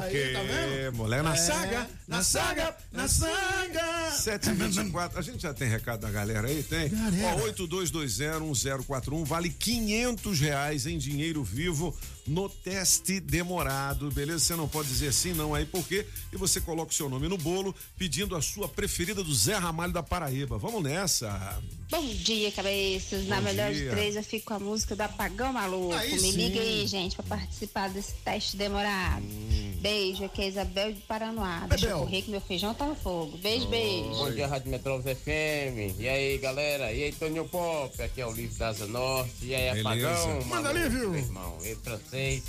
tchum. 0.00 0.06
Aí, 0.16 0.32
tá 0.32 0.42
vendo? 0.42 0.72
Ok, 0.72 0.90
moleque, 0.92 1.22
na 1.22 1.34
É, 1.34 1.36
saga, 1.36 1.88
na 2.08 2.22
saga, 2.22 2.76
na 2.92 3.08
saga. 3.08 4.10
724. 4.12 5.18
A 5.18 5.22
gente 5.22 5.42
já 5.42 5.52
tem 5.54 5.68
recado 5.68 6.00
da 6.00 6.10
galera 6.10 6.48
aí? 6.48 6.62
Tem? 6.62 6.88
Galera. 6.88 7.36
Ó, 7.42 7.46
82201041 7.48 9.24
vale 9.24 9.50
500 9.50 10.40
reais 10.40 10.86
em 10.86 10.98
dinheiro 10.98 11.42
vivo 11.44 11.96
no 12.26 12.48
teste 12.48 13.20
demorado, 13.20 14.10
beleza? 14.10 14.40
Você 14.40 14.56
não 14.56 14.68
pode 14.68 14.88
dizer 14.88 15.12
sim, 15.12 15.32
não 15.32 15.54
aí, 15.54 15.64
por 15.64 15.86
quê? 15.86 16.06
E 16.32 16.36
você 16.36 16.60
coloca 16.60 16.90
o 16.90 16.94
seu 16.94 17.08
nome 17.08 17.28
no 17.28 17.38
bolo 17.38 17.74
pedindo 17.96 18.34
a 18.36 18.42
sua 18.42 18.68
preferida 18.68 19.22
do 19.22 19.34
Zé 19.34 19.54
Ramalho 19.56 19.92
da 19.92 20.02
Paraíba. 20.02 20.58
Vamos 20.58 20.82
nessa. 20.82 21.60
Bom 21.88 22.04
dia, 22.04 22.50
cabeças. 22.50 23.26
Na 23.28 23.36
Bom 23.36 23.42
melhor 23.42 23.72
dia. 23.72 23.84
de 23.84 23.90
três, 23.90 24.16
eu 24.16 24.24
fico 24.24 24.46
com 24.46 24.54
a 24.54 24.58
música 24.58 24.96
do 24.96 25.00
Apagão 25.02 25.52
Maluco. 25.52 25.94
Aí 25.94 26.12
Me 26.12 26.18
sim. 26.18 26.30
liga 26.32 26.60
aí, 26.60 26.86
gente, 26.86 27.14
pra 27.14 27.24
participar 27.38 27.88
desse 27.90 28.12
teste 28.24 28.56
demorado. 28.56 29.22
Hum. 29.24 29.74
Beijo, 29.80 30.24
aqui 30.24 30.42
é 30.42 30.48
Isabel 30.48 30.92
de 30.92 31.00
Paranoá. 31.02 31.64
Deixa 31.68 31.86
eu 31.86 31.90
Bebel. 31.90 31.98
correr 32.06 32.22
que 32.22 32.30
meu 32.30 32.40
feijão 32.40 32.74
tá 32.74 32.86
no 32.86 32.96
fogo. 32.96 33.36
Beijo, 33.38 33.68
beijo. 33.68 34.08
Bom 34.10 34.32
dia, 34.32 34.48
Rádio 34.48 34.70
Metrópolis 34.70 35.16
FM. 35.18 36.00
E 36.00 36.08
aí, 36.08 36.38
galera? 36.38 36.92
E 36.92 37.04
aí, 37.04 37.12
Toninho 37.12 37.48
Pop? 37.48 38.02
Aqui 38.02 38.20
é 38.20 38.26
o 38.26 38.32
Livro 38.32 38.58
da 38.58 38.68
Asa 38.68 38.86
Norte. 38.86 39.30
E 39.42 39.54
aí, 39.54 39.82
Beleza. 39.82 39.88
Apagão? 39.88 40.44
Manda, 40.46 40.72
maluco, 40.74 40.78
Lívio. 40.92 41.10
meu 41.10 41.20
irmão. 41.20 41.58
E 41.62 41.74
francês. 41.76 42.15
E 42.18 42.42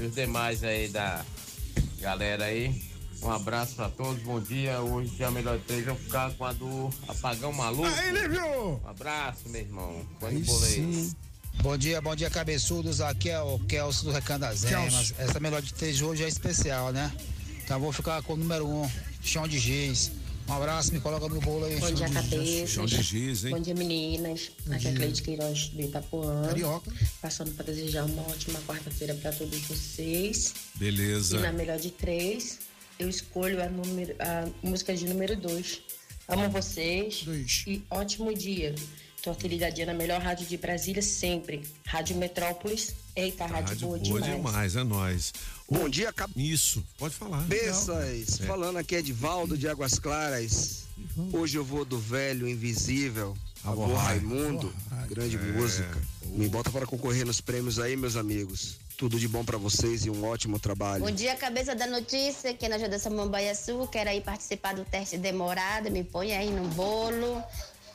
os 0.00 0.14
demais 0.14 0.64
aí 0.64 0.88
da 0.88 1.24
galera 2.00 2.46
aí. 2.46 2.82
Um 3.22 3.30
abraço 3.30 3.76
pra 3.76 3.88
todos, 3.88 4.20
bom 4.22 4.40
dia. 4.40 4.80
Hoje, 4.80 5.10
dia 5.10 5.30
melhor 5.30 5.56
de 5.58 5.64
três, 5.64 5.86
eu 5.86 5.94
vou 5.94 6.02
ficar 6.02 6.32
com 6.32 6.44
a 6.44 6.52
do 6.52 6.90
Apagão 7.06 7.52
Maluco. 7.52 7.86
Aí, 7.86 8.10
Lívio. 8.10 8.80
Um 8.84 8.88
abraço, 8.88 9.48
meu 9.48 9.60
irmão. 9.60 10.04
Aí 10.22 10.44
sim. 10.44 11.12
Bom 11.62 11.76
dia, 11.76 12.00
bom 12.00 12.16
dia, 12.16 12.28
cabeçudos. 12.28 13.00
Aqui 13.00 13.30
é 13.30 13.40
o 13.40 13.60
Kelso 13.60 14.06
do 14.06 14.10
Recandazemas. 14.10 14.92
Kelso. 14.92 15.14
Essa 15.18 15.38
melhor 15.38 15.62
de 15.62 15.72
três 15.72 16.02
hoje 16.02 16.24
é 16.24 16.28
especial, 16.28 16.92
né? 16.92 17.12
Então 17.62 17.78
vou 17.78 17.92
ficar 17.92 18.22
com 18.22 18.32
o 18.32 18.36
número 18.36 18.66
um, 18.66 18.90
chão 19.22 19.46
de 19.46 19.58
giz. 19.58 20.10
Um 20.48 20.52
abraço, 20.54 20.92
me 20.92 21.00
coloca 21.00 21.28
no 21.28 21.40
bolo 21.40 21.64
aí. 21.64 21.78
Bom 21.78 21.92
dia, 21.92 22.08
cabeças. 22.10 22.70
Chão 22.70 22.84
de 22.84 23.00
giz, 23.02 23.44
hein? 23.44 23.52
Bom 23.52 23.60
dia, 23.60 23.74
meninas. 23.74 24.50
Aqui 24.70 24.88
é 24.88 24.90
a 24.90 24.94
Cleide 24.94 25.22
Queiroz 25.22 25.68
do 25.68 25.80
Itapuã. 25.82 26.46
Carioca. 26.46 26.92
Passando 27.20 27.52
para 27.52 27.66
desejar 27.66 28.04
uma 28.04 28.22
ótima 28.22 28.60
quarta-feira 28.66 29.14
para 29.14 29.32
todos 29.32 29.58
vocês. 29.60 30.52
Beleza. 30.74 31.38
E 31.38 31.40
na 31.40 31.52
melhor 31.52 31.78
de 31.78 31.90
três, 31.90 32.58
eu 32.98 33.08
escolho 33.08 33.62
a, 33.62 33.68
número, 33.68 34.14
a 34.18 34.48
música 34.62 34.94
de 34.94 35.06
número 35.06 35.36
dois. 35.36 35.80
Amo 36.28 36.48
vocês 36.50 37.22
Dois. 37.24 37.64
e 37.66 37.82
ótimo 37.90 38.32
dia. 38.34 38.74
Tô 39.22 39.30
aquele 39.30 39.56
dia 39.70 39.86
na 39.86 39.94
melhor 39.94 40.20
rádio 40.20 40.46
de 40.46 40.56
Brasília 40.56 41.02
sempre. 41.02 41.62
Rádio 41.86 42.16
Metrópolis. 42.16 42.94
Eita, 43.14 43.46
rádio, 43.46 43.68
Rádio 43.68 43.86
boa, 43.86 43.98
boa 43.98 44.20
demais. 44.20 44.36
demais, 44.36 44.76
é 44.76 44.84
nóis. 44.84 45.32
Bom 45.72 45.88
dia, 45.88 46.12
Isso, 46.36 46.84
pode 46.98 47.14
falar. 47.14 47.38
cabeças. 47.38 48.38
Falando 48.46 48.76
aqui 48.76 48.96
é 48.96 49.00
de 49.00 49.10
Valdo 49.10 49.56
de 49.56 49.66
Águas 49.66 49.98
Claras. 49.98 50.84
Hoje 51.32 51.56
eu 51.56 51.64
vou 51.64 51.82
do 51.82 51.98
velho 51.98 52.46
invisível. 52.46 53.34
Avô 53.64 53.84
Avô 53.84 53.94
Rai. 53.94 54.18
Raimundo, 54.18 54.70
grande 55.08 55.36
É. 55.36 55.38
música. 55.40 55.98
Me 56.26 56.46
bota 56.46 56.70
para 56.70 56.84
concorrer 56.84 57.24
nos 57.24 57.40
prêmios 57.40 57.78
aí, 57.78 57.96
meus 57.96 58.16
amigos. 58.16 58.76
Tudo 58.98 59.18
de 59.18 59.26
bom 59.26 59.42
para 59.42 59.56
vocês 59.56 60.04
e 60.04 60.10
um 60.10 60.24
ótimo 60.26 60.58
trabalho. 60.60 61.04
Bom 61.04 61.10
dia, 61.10 61.34
cabeça 61.36 61.74
da 61.74 61.86
notícia, 61.86 62.52
que 62.52 62.66
é 62.66 62.68
na 62.68 62.76
Jardim 62.78 62.98
Samambaia 62.98 63.54
Sul. 63.54 63.88
Quero 63.88 64.10
aí 64.10 64.20
participar 64.20 64.74
do 64.74 64.84
teste 64.84 65.16
demorado. 65.16 65.90
Me 65.90 66.04
põe 66.04 66.32
aí 66.34 66.50
no 66.50 66.68
bolo. 66.68 67.42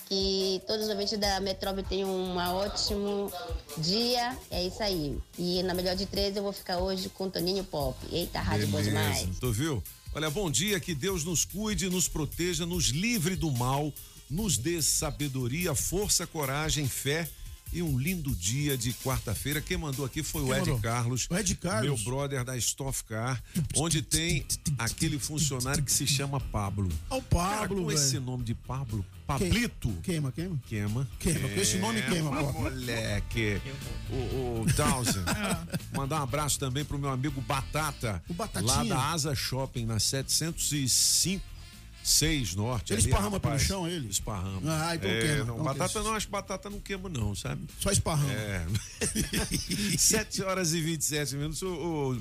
Que 0.08 0.62
todos 0.66 0.86
os 0.86 0.90
ouvintes 0.90 1.18
da 1.20 1.40
Metrópole 1.40 1.84
tenham 1.84 2.10
um 2.10 2.38
ótimo 2.38 3.32
dia. 3.78 4.38
É 4.50 4.66
isso 4.66 4.82
aí. 4.82 5.18
E 5.38 5.62
na 5.64 5.74
melhor 5.74 5.96
de 5.96 6.06
três, 6.06 6.36
eu 6.36 6.44
vou 6.44 6.54
ficar 6.54 6.78
hoje 6.78 7.10
com 7.10 7.26
o 7.26 7.30
Toninho 7.30 7.64
Pop. 7.64 7.98
Eita, 8.12 8.40
rádio 8.40 8.68
boa 8.68 8.82
demais. 8.82 9.28
Tu 9.40 9.52
viu? 9.52 9.84
Olha, 10.14 10.30
bom 10.30 10.50
dia, 10.50 10.80
que 10.80 10.96
Deus 10.96 11.24
nos 11.24 11.46
cuide, 11.46 11.90
nos 11.90 12.08
proteja, 12.08 12.66
nos 12.66 12.86
livre 12.86 13.36
do 13.36 13.52
mal, 13.52 13.94
nos 14.30 14.58
dê 14.58 14.82
sabedoria, 14.82 15.76
força, 15.76 16.26
coragem, 16.26 16.88
fé 16.88 17.30
e 17.72 17.82
um 17.82 18.00
lindo 18.00 18.34
dia 18.34 18.78
de 18.78 18.94
quarta-feira. 18.94 19.62
Quem 19.62 19.78
mandou 19.78 20.06
aqui 20.06 20.24
foi 20.24 20.42
o 20.42 20.54
Ed 20.54 20.62
mandou? 20.62 20.80
Carlos. 20.80 21.28
O 21.30 21.36
Ed 21.36 21.56
Carlos? 21.56 22.02
Meu 22.02 22.12
brother 22.12 22.44
da 22.44 22.58
Stoff 22.58 23.04
Car, 23.04 23.44
onde 23.76 24.02
tem 24.02 24.46
aquele 24.78 25.20
funcionário 25.20 25.84
que 25.84 25.92
se 25.92 26.08
chama 26.08 26.40
Pablo. 26.40 26.90
Ó 27.10 27.18
o 27.18 27.22
Pablo, 27.22 27.58
Cara, 27.58 27.68
com 27.68 27.92
esse 27.92 28.20
nome 28.20 28.44
de 28.44 28.56
Pablo, 28.56 29.06
Pablito. 29.28 29.92
Queima, 30.02 30.32
queima. 30.32 30.58
Queima. 30.68 31.08
Queima, 31.20 31.50
com 31.50 31.60
esse 31.60 31.78
nome 31.78 32.02
queima, 32.02 32.32
pô. 32.44 32.62
Moleque. 32.62 33.62
O, 34.10 34.62
o 34.62 34.66
Townsend. 34.74 35.26
Mandar 35.94 36.22
um 36.22 36.24
abraço 36.24 36.58
também 36.58 36.86
pro 36.86 36.98
meu 36.98 37.10
amigo 37.10 37.42
Batata. 37.42 38.24
O 38.30 38.34
Batatinha. 38.34 38.74
Lá 38.74 38.84
da 38.86 39.12
Asa 39.12 39.36
Shopping, 39.36 39.86
na 39.86 40.00
705. 40.00 41.44
6 42.04 42.56
Norte. 42.56 42.94
Ele 42.94 43.02
ali, 43.02 43.10
esparrama 43.10 43.36
rapaz. 43.36 43.62
chão, 43.64 43.86
ele? 43.86 44.08
Esparrama. 44.08 44.62
Ah, 44.66 44.96
então 44.96 45.10
é, 45.10 45.20
queima. 45.20 45.36
Não, 45.44 45.54
Então 45.56 45.64
batata 45.66 45.90
queima. 45.94 46.08
não, 46.08 46.16
acho 46.16 46.26
que 46.26 46.32
batata 46.32 46.70
não 46.70 46.80
queima, 46.80 47.10
não, 47.10 47.36
sabe? 47.36 47.68
Só 47.82 47.92
esparrama. 47.92 48.32
É. 48.32 48.66
7 49.98 50.42
horas 50.44 50.74
e 50.74 50.80
27 50.80 51.36
minutos. 51.36 51.62
Ô, 51.64 52.14
ô, 52.14 52.18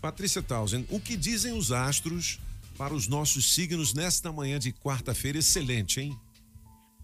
Patrícia 0.00 0.40
Townsend, 0.40 0.86
o 0.88 1.00
que 1.00 1.16
dizem 1.16 1.52
os 1.52 1.72
astros 1.72 2.38
para 2.78 2.94
os 2.94 3.08
nossos 3.08 3.52
signos 3.54 3.92
nesta 3.92 4.30
manhã 4.30 4.56
de 4.58 4.72
quarta-feira? 4.72 5.38
Excelente, 5.38 6.00
hein? 6.00 6.16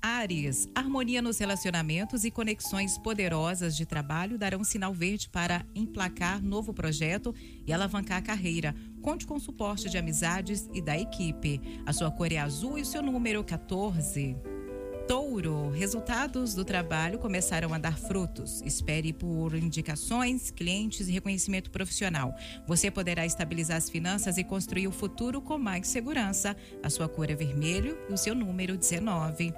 Ares, 0.03 0.67
harmonia 0.75 1.21
nos 1.21 1.39
relacionamentos 1.39 2.25
e 2.25 2.31
conexões 2.31 2.97
poderosas 2.97 3.77
de 3.77 3.85
trabalho 3.85 4.39
darão 4.39 4.65
sinal 4.65 4.95
verde 4.95 5.29
para 5.29 5.65
emplacar 5.75 6.43
novo 6.43 6.73
projeto 6.73 7.35
e 7.67 7.73
alavancar 7.73 8.19
a 8.19 8.23
carreira. 8.23 8.75
Conte 9.03 9.27
com 9.27 9.35
o 9.35 9.41
suporte 9.41 9.91
de 9.91 9.99
amizades 9.99 10.69
e 10.73 10.81
da 10.81 10.99
equipe. 10.99 11.61
A 11.85 11.93
sua 11.93 12.11
cor 12.11 12.33
é 12.33 12.39
azul 12.39 12.79
e 12.79 12.83
o 12.83 12.87
seu 12.87 13.03
número 13.03 13.45
14. 13.45 14.37
Touro, 15.07 15.71
resultados 15.71 16.55
do 16.55 16.65
trabalho 16.65 17.19
começaram 17.19 17.75
a 17.75 17.79
dar 17.79 17.99
frutos. 17.99 18.63
Espere 18.63 19.13
por 19.13 19.55
indicações, 19.55 20.51
clientes 20.51 21.09
e 21.09 21.13
reconhecimento 21.13 21.71
profissional. 21.71 22.35
Você 22.67 22.91
poderá 22.91 23.27
estabilizar 23.27 23.77
as 23.77 23.91
finanças 23.91 24.39
e 24.39 24.45
construir 24.45 24.87
o 24.87 24.93
futuro 24.93 25.43
com 25.43 25.59
mais 25.59 25.89
segurança. 25.89 26.57
A 26.83 26.89
sua 26.89 27.09
cor 27.09 27.29
é 27.29 27.35
vermelho 27.35 27.99
e 28.09 28.13
o 28.13 28.17
seu 28.17 28.35
número 28.35 28.79
19. 28.79 29.53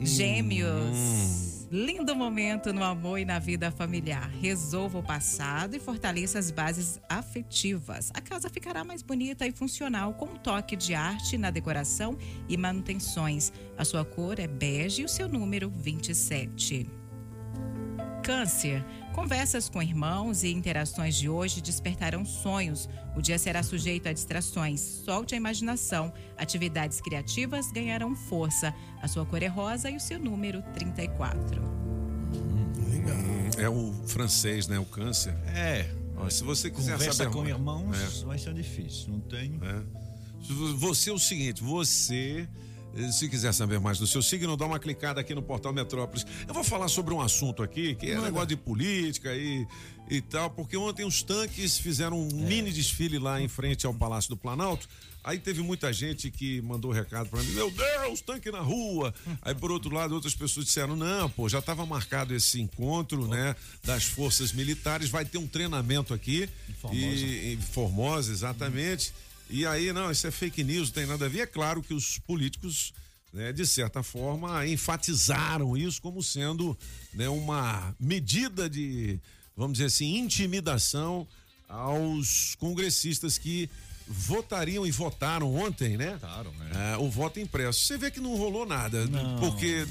Gêmeos. 0.00 1.68
Lindo 1.70 2.16
momento 2.16 2.72
no 2.72 2.82
amor 2.82 3.18
e 3.18 3.24
na 3.24 3.38
vida 3.38 3.70
familiar. 3.70 4.30
Resolva 4.40 4.98
o 4.98 5.02
passado 5.02 5.76
e 5.76 5.78
fortaleça 5.78 6.38
as 6.38 6.50
bases 6.50 6.98
afetivas. 7.08 8.10
A 8.14 8.20
casa 8.20 8.48
ficará 8.48 8.82
mais 8.82 9.02
bonita 9.02 9.46
e 9.46 9.52
funcional 9.52 10.14
com 10.14 10.24
um 10.24 10.36
toque 10.36 10.74
de 10.74 10.94
arte 10.94 11.36
na 11.36 11.50
decoração 11.50 12.16
e 12.48 12.56
manutenções. 12.56 13.52
A 13.76 13.84
sua 13.84 14.04
cor 14.04 14.40
é 14.40 14.48
bege 14.48 15.02
e 15.02 15.04
o 15.04 15.08
seu 15.08 15.28
número 15.28 15.70
27. 15.70 16.88
Câncer. 18.24 18.84
Conversas 19.14 19.68
com 19.68 19.82
irmãos 19.82 20.44
e 20.44 20.48
interações 20.52 21.16
de 21.16 21.28
hoje 21.28 21.60
despertarão 21.60 22.24
sonhos. 22.24 22.88
O 23.16 23.20
dia 23.20 23.38
será 23.38 23.62
sujeito 23.62 24.08
a 24.08 24.12
distrações. 24.12 24.80
Solte 24.80 25.34
a 25.34 25.36
imaginação. 25.36 26.12
Atividades 26.38 27.00
criativas 27.00 27.70
ganharão 27.72 28.14
força. 28.14 28.72
A 29.02 29.08
sua 29.08 29.26
cor 29.26 29.42
é 29.42 29.46
rosa 29.48 29.90
e 29.90 29.96
o 29.96 30.00
seu 30.00 30.18
número 30.18 30.62
34. 30.74 31.60
É 33.58 33.68
o 33.68 33.92
francês, 34.06 34.68
né? 34.68 34.78
O 34.78 34.86
câncer. 34.86 35.34
É. 35.54 35.90
Se 36.30 36.44
você 36.44 36.70
quiser 36.70 36.92
Conversa 36.92 37.24
saber 37.24 37.32
com 37.32 37.46
irmãos 37.48 38.22
É. 38.22 38.24
vai 38.26 38.38
ser 38.38 38.52
difícil, 38.54 39.08
não 39.08 39.20
tem? 39.20 39.58
Vo- 40.48 40.76
Você 40.76 41.10
é 41.10 41.12
o 41.12 41.18
seguinte, 41.18 41.62
você, 41.62 42.46
se 43.12 43.28
quiser 43.28 43.52
saber 43.52 43.78
mais 43.78 43.98
do 43.98 44.06
seu 44.06 44.22
signo, 44.22 44.56
dá 44.56 44.66
uma 44.66 44.78
clicada 44.78 45.20
aqui 45.20 45.34
no 45.34 45.42
portal 45.42 45.72
Metrópolis. 45.72 46.26
Eu 46.46 46.54
vou 46.54 46.64
falar 46.64 46.88
sobre 46.88 47.14
um 47.14 47.20
assunto 47.20 47.62
aqui, 47.62 47.94
que 47.94 48.10
é 48.10 48.20
negócio 48.20 48.48
de 48.48 48.56
política 48.56 49.34
e, 49.34 49.66
e 50.08 50.20
tal, 50.20 50.50
porque 50.50 50.76
ontem 50.76 51.04
os 51.04 51.22
tanques 51.22 51.78
fizeram 51.78 52.20
um 52.20 52.28
mini 52.32 52.72
desfile 52.72 53.18
lá 53.18 53.40
em 53.40 53.48
frente 53.48 53.86
ao 53.86 53.94
Palácio 53.94 54.30
do 54.30 54.36
Planalto. 54.36 54.88
Aí 55.22 55.38
teve 55.38 55.60
muita 55.62 55.92
gente 55.92 56.30
que 56.30 56.62
mandou 56.62 56.90
recado 56.90 57.28
pra 57.28 57.42
mim, 57.42 57.52
meu 57.52 57.70
Deus, 57.70 58.22
tanque 58.22 58.50
na 58.50 58.60
rua. 58.60 59.14
Aí 59.42 59.54
por 59.54 59.70
outro 59.70 59.94
lado, 59.94 60.14
outras 60.14 60.34
pessoas 60.34 60.64
disseram, 60.64 60.96
não, 60.96 61.28
pô, 61.28 61.48
já 61.48 61.58
estava 61.58 61.84
marcado 61.84 62.34
esse 62.34 62.58
encontro, 62.60 63.28
né, 63.28 63.54
das 63.84 64.04
forças 64.04 64.50
militares, 64.52 65.10
vai 65.10 65.24
ter 65.24 65.36
um 65.36 65.46
treinamento 65.46 66.14
aqui. 66.14 66.48
Formosa. 66.80 67.04
E, 67.04 67.52
em 67.52 67.60
Formosa, 67.60 68.32
exatamente. 68.32 69.12
E 69.50 69.66
aí, 69.66 69.92
não, 69.92 70.10
isso 70.10 70.26
é 70.26 70.30
fake 70.30 70.62
news, 70.64 70.88
não 70.88 70.94
tem 70.94 71.06
nada 71.06 71.26
a 71.26 71.28
ver. 71.28 71.40
É 71.40 71.46
claro 71.46 71.82
que 71.82 71.92
os 71.92 72.18
políticos, 72.20 72.92
né, 73.32 73.52
de 73.52 73.66
certa 73.66 74.02
forma, 74.02 74.66
enfatizaram 74.66 75.76
isso 75.76 76.00
como 76.00 76.22
sendo 76.22 76.78
né, 77.12 77.28
uma 77.28 77.94
medida 77.98 78.70
de, 78.70 79.18
vamos 79.56 79.72
dizer 79.74 79.86
assim, 79.86 80.16
intimidação 80.16 81.26
aos 81.68 82.54
congressistas 82.56 83.38
que 83.38 83.68
votariam 84.06 84.84
e 84.86 84.90
votaram 84.90 85.54
ontem, 85.54 85.96
né? 85.96 86.12
Votaram, 86.14 86.52
É, 86.74 86.96
o 86.96 87.08
voto 87.08 87.38
impresso. 87.38 87.80
Você 87.84 87.96
vê 87.96 88.10
que 88.10 88.18
não 88.20 88.36
rolou 88.36 88.66
nada, 88.66 89.06
Não. 89.06 89.38
porque 89.38 89.86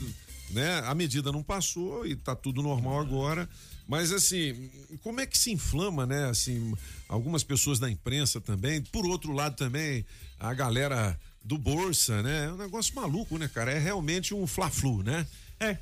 né, 0.49 0.79
a 0.85 0.93
medida 0.93 1.31
não 1.31 1.41
passou 1.43 2.05
e 2.05 2.15
tá 2.15 2.35
tudo 2.35 2.61
normal 2.61 2.99
agora. 2.99 3.47
Mas 3.89 4.11
assim, 4.11 4.69
como 5.01 5.19
é 5.19 5.25
que 5.25 5.35
se 5.35 5.51
inflama, 5.51 6.05
né? 6.05 6.29
Assim, 6.29 6.75
algumas 7.07 7.43
pessoas 7.43 7.79
da 7.79 7.89
imprensa 7.89 8.39
também. 8.39 8.83
Por 8.83 9.03
outro 9.07 9.31
lado 9.33 9.55
também, 9.55 10.05
a 10.39 10.53
galera 10.53 11.19
do 11.43 11.57
Bolsa, 11.57 12.21
né? 12.21 12.45
É 12.45 12.51
um 12.51 12.57
negócio 12.57 12.93
maluco, 12.93 13.39
né, 13.39 13.47
cara? 13.47 13.71
É 13.71 13.79
realmente 13.79 14.31
um 14.31 14.45
fla-flu, 14.45 15.01
né? 15.01 15.25
É. 15.59 15.75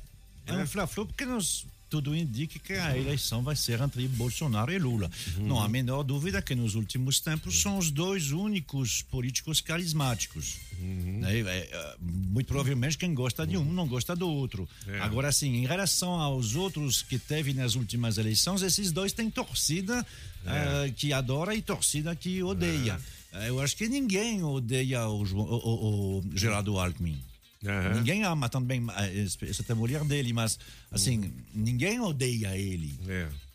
É 0.46 0.54
um 0.54 0.66
fla-flu 0.66 1.04
porque 1.04 1.26
nós, 1.26 1.66
tudo 1.88 2.14
indica 2.14 2.58
que 2.58 2.74
a 2.74 2.96
eleição 2.96 3.42
vai 3.42 3.56
ser 3.56 3.80
entre 3.80 4.06
Bolsonaro 4.08 4.70
e 4.72 4.78
Lula. 4.78 5.10
Não 5.38 5.60
há 5.60 5.64
a 5.64 5.68
menor 5.68 6.02
dúvida 6.02 6.42
que 6.42 6.54
nos 6.54 6.74
últimos 6.74 7.20
tempos 7.20 7.60
são 7.62 7.78
os 7.78 7.90
dois 7.90 8.30
únicos 8.30 9.02
políticos 9.02 9.60
carismáticos. 9.60 10.56
Né? 10.80 11.40
É, 11.40 11.40
é, 11.70 11.96
muito 12.00 12.46
provavelmente 12.46 12.96
quem 12.98 13.12
gosta 13.14 13.46
de 13.46 13.56
um 13.56 13.64
não 13.64 13.86
gosta 13.88 14.14
do 14.14 14.28
outro. 14.28 14.68
É. 14.86 15.00
Agora, 15.00 15.28
assim, 15.28 15.54
em 15.56 15.66
relação 15.66 16.10
aos 16.12 16.54
outros 16.54 17.02
que 17.02 17.18
teve 17.18 17.52
nas 17.52 17.74
últimas 17.74 18.18
eleições, 18.18 18.62
esses 18.62 18.92
dois 18.92 19.12
têm 19.12 19.30
torcida 19.30 20.06
eh, 20.46 20.92
que 20.96 21.12
adora 21.12 21.54
e 21.54 21.60
torcida 21.62 22.14
que 22.14 22.42
odeia. 22.42 23.00
Eh, 23.32 23.48
Eu 23.48 23.60
acho 23.60 23.76
que 23.76 23.88
ninguém 23.88 24.42
odeia 24.42 25.06
o, 25.08 25.22
o- 25.22 25.38
o- 25.38 26.18
o 26.18 26.24
Gerardo 26.36 26.78
Alckmin. 26.78 27.20
Ninguém 27.94 28.22
ama 28.24 28.48
também 28.48 28.86
eh, 28.96 29.24
essa 29.48 29.74
mulher 29.74 30.04
dele, 30.04 30.32
mas 30.32 30.58
assim, 30.92 31.32
ninguém 31.52 32.00
odeia 32.00 32.56
ele. 32.56 32.98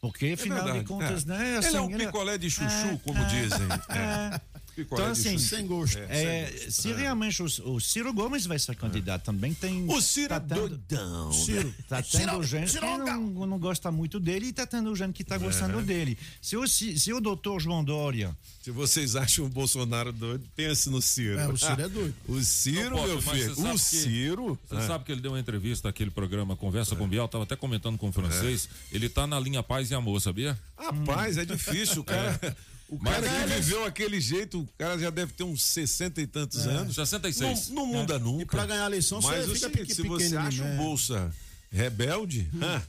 Porque, 0.01 0.33
afinal 0.33 0.63
verdade, 0.63 0.79
de 0.79 0.85
contas, 0.85 1.23
é. 1.23 1.27
né? 1.27 1.47
Ele 1.49 1.57
assim, 1.57 1.77
é 1.77 1.81
um 1.81 1.87
picolé 1.87 2.37
de 2.37 2.49
chuchu, 2.49 2.99
como 3.03 3.23
dizem. 3.25 3.67
É. 3.89 4.41
Então, 4.77 5.05
assim. 5.05 5.37
Sem 5.37 5.67
gosto. 5.67 5.97
é, 5.99 6.07
É, 6.09 6.47
sem 6.47 6.53
gosto. 6.65 6.71
se 6.71 6.91
É. 6.91 6.95
realmente 6.95 7.43
o, 7.43 7.73
o 7.75 7.79
Ciro 7.79 8.11
Gomes 8.13 8.45
vai 8.45 8.57
ser 8.57 8.75
candidato 8.75 9.23
também, 9.25 9.53
tem. 9.53 9.85
O 9.89 10.01
Ciro 10.01 10.29
tá 10.29 10.35
é 10.35 10.39
tendo- 10.39 10.69
doidão. 10.69 11.31
Ciro, 11.33 11.73
tá 11.87 12.01
Ciro- 12.03 12.17
tendo 12.31 12.43
gente 12.43 12.71
Ciro 12.71 12.87
que 12.87 12.97
não, 12.97 13.45
não 13.47 13.59
gosta 13.59 13.91
muito 13.91 14.19
dele 14.19 14.47
e 14.47 14.53
tá 14.53 14.65
tendo 14.65 14.95
gente 14.95 15.13
que 15.13 15.23
tá 15.23 15.37
gostando 15.37 15.79
É. 15.79 15.83
dele. 15.83 16.17
Se 16.41 16.57
o, 16.57 16.67
se, 16.67 16.99
se 16.99 17.13
o 17.13 17.19
doutor 17.21 17.59
João 17.61 17.83
Dória. 17.83 18.35
Se 18.63 18.71
vocês 18.71 19.15
acham 19.15 19.45
o 19.45 19.49
Bolsonaro 19.49 20.11
doido, 20.13 20.43
pense 20.55 20.89
no 20.89 21.01
Ciro. 21.01 21.37
É, 21.39 21.47
o 21.47 21.57
Ciro 21.57 21.81
é 21.81 21.89
doido. 21.89 22.15
O 22.27 22.41
Ciro, 22.41 22.95
Não, 22.95 23.05
meu 23.07 23.21
filho. 23.21 23.53
você 23.55 23.61
sabe 23.61 23.69
O 23.69 23.73
que- 23.73 23.79
Ciro. 23.79 24.59
Você 24.69 24.75
É. 24.75 24.87
sabe 24.87 25.03
que 25.03 25.11
ele 25.11 25.21
deu 25.21 25.31
uma 25.31 25.39
entrevista 25.39 25.89
naquele 25.89 26.09
programa 26.09 26.55
Conversa 26.55 26.95
com 26.95 27.07
Biel, 27.07 27.27
tava 27.27 27.43
até 27.43 27.55
comentando 27.55 27.97
com 27.97 28.09
o 28.09 28.11
francês. 28.11 28.69
Ele 28.91 29.09
tá 29.09 29.27
na 29.27 29.39
linha 29.39 29.61
paz 29.61 29.91
e 29.91 29.93
amor, 29.95 30.19
sabia? 30.21 30.57
Rapaz, 30.77 31.37
é 31.37 31.45
difícil, 31.45 32.03
cara. 32.03 32.39
O 32.89 32.97
Mas 33.01 33.13
cara 33.15 33.27
que 33.29 33.35
ele- 33.51 33.55
viveu 33.61 33.85
aquele 33.85 34.21
jeito, 34.21 34.59
o 34.61 34.67
cara 34.77 34.99
já 34.99 35.09
deve 35.09 35.33
ter 35.33 35.43
uns 35.43 35.63
60 35.63 36.21
e 36.21 36.27
tantos 36.27 36.65
É. 36.65 36.69
anos. 36.69 36.95
66. 36.95 37.69
Não, 37.69 37.75
não 37.87 37.93
muda 38.01 38.15
É. 38.15 38.19
nunca. 38.19 38.43
E 38.43 38.45
pra 38.45 38.65
ganhar 38.65 38.83
a 38.83 38.87
eleição, 38.87 39.19
você 39.21 39.27
Mas 39.29 39.49
o 39.49 39.55
fica 39.55 39.69
seguinte, 39.69 39.95
se 39.95 40.01
você 40.03 40.23
pequenininho, 40.25 40.39
acha 40.47 40.63
né? 40.63 40.73
o 40.75 40.77
Bolsa 40.83 41.33
rebelde, 41.71 42.47
ah, 42.61 42.81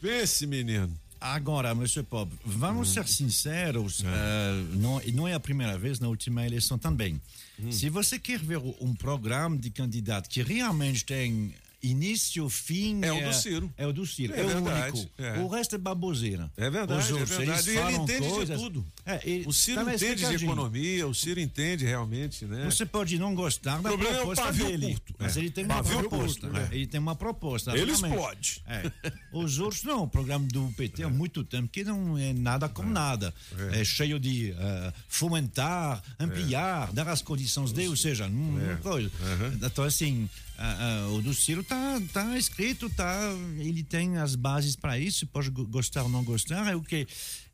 pense, 0.00 0.46
menino. 0.46 0.90
Agora, 1.20 1.74
Monsieur 1.74 2.04
Pop, 2.04 2.30
vamos 2.44 2.92
ser 2.92 3.08
sinceros, 3.08 4.02
eh, 4.04 4.64
não, 4.74 5.00
e 5.02 5.10
não 5.10 5.26
é 5.26 5.32
a 5.32 5.40
primeira 5.40 5.78
vez 5.78 5.98
na 5.98 6.06
última 6.06 6.44
eleição 6.44 6.78
também. 6.78 7.20
Se 7.70 7.88
você 7.88 8.18
quer 8.18 8.38
ver 8.40 8.58
um 8.80 8.94
programa 8.94 9.56
de 9.56 9.70
candidato 9.70 10.28
que 10.28 10.42
realmente 10.42 11.02
tem 11.04 11.54
início, 11.84 12.48
fim. 12.48 13.00
É 13.02 13.12
o 13.12 13.24
do 13.28 13.32
Ciro. 13.34 13.72
É 13.76 13.86
o 13.86 13.92
do 13.92 14.06
Ciro. 14.06 14.34
É 14.34 14.40
É, 14.40 14.44
o 14.44 14.48
verdade, 14.48 14.98
único. 14.98 15.10
é. 15.18 15.38
O 15.40 15.48
resto 15.48 15.74
é 15.74 15.78
baboseira. 15.78 16.50
É 16.56 16.70
verdade, 16.70 17.02
Os 17.02 17.10
é 17.10 17.12
outros, 17.14 17.30
eles 17.38 17.64
verdade. 17.64 17.70
E 17.70 17.76
ele 17.94 18.02
entende 18.02 18.28
coisas- 18.28 18.58
de 18.58 18.64
tudo. 18.64 18.86
É, 19.06 19.20
ele- 19.24 19.46
o 19.46 19.52
Ciro 19.52 19.84
tá 19.84 19.94
entende 19.94 20.26
de 20.38 20.44
economia, 20.44 21.06
o 21.06 21.14
Ciro 21.14 21.40
entende 21.40 21.84
realmente, 21.84 22.44
né? 22.46 22.64
Você 22.64 22.86
pode 22.86 23.18
não 23.18 23.34
gostar 23.34 23.74
da 23.82 23.90
O 23.90 23.92
problema 23.92 24.16
é 24.16 24.20
o 24.22 24.26
proposta 24.26 24.52
dele, 24.52 24.86
curto, 24.92 25.14
mas 25.18 25.36
é. 25.36 25.40
ele 25.40 25.50
tem 25.50 25.64
uma 25.64 25.74
Pavio 25.76 25.98
proposta. 26.00 26.48
curto, 26.48 26.56
é. 26.72 26.74
Ele 26.76 26.86
tem 26.86 27.00
uma 27.00 27.14
proposta. 27.14 27.76
Ele 27.76 27.92
explode. 27.92 28.62
É. 28.66 28.90
Os 29.32 29.58
outros 29.58 29.82
não. 29.82 30.04
O 30.04 30.08
programa 30.08 30.46
do 30.48 30.72
PT 30.76 31.02
há 31.02 31.08
muito 31.10 31.44
tempo 31.44 31.68
que 31.68 31.84
não 31.84 32.16
é 32.16 32.32
nada 32.32 32.68
com 32.68 32.82
nada. 32.82 33.32
É, 33.72 33.84
cheio 33.84 34.18
de 34.18 34.52
eh, 34.52 34.92
fomentar, 35.08 36.02
ampliar, 36.18 36.92
dar 36.92 37.08
as 37.08 37.20
condições 37.22 37.72
dele, 37.72 37.88
ou 37.88 37.96
seja, 37.96 38.24
É. 38.24 38.28
não 38.28 38.76
coisa. 38.78 39.10
Então 39.62 39.84
assim, 39.84 40.28
ah, 40.58 41.04
ah, 41.06 41.08
o 41.12 41.20
do 41.22 41.34
Ciro 41.34 41.62
tá, 41.64 42.00
tá 42.12 42.38
escrito, 42.38 42.88
tá, 42.90 43.18
ele 43.58 43.82
tem 43.82 44.16
as 44.18 44.34
bases 44.36 44.76
para 44.76 44.98
isso, 44.98 45.26
pode 45.26 45.50
go- 45.50 45.64
gostar 45.66 46.02
ou 46.04 46.08
não 46.08 46.22
gostar, 46.24 46.70
é 46.70 46.76
o 46.76 46.82
que 46.82 47.06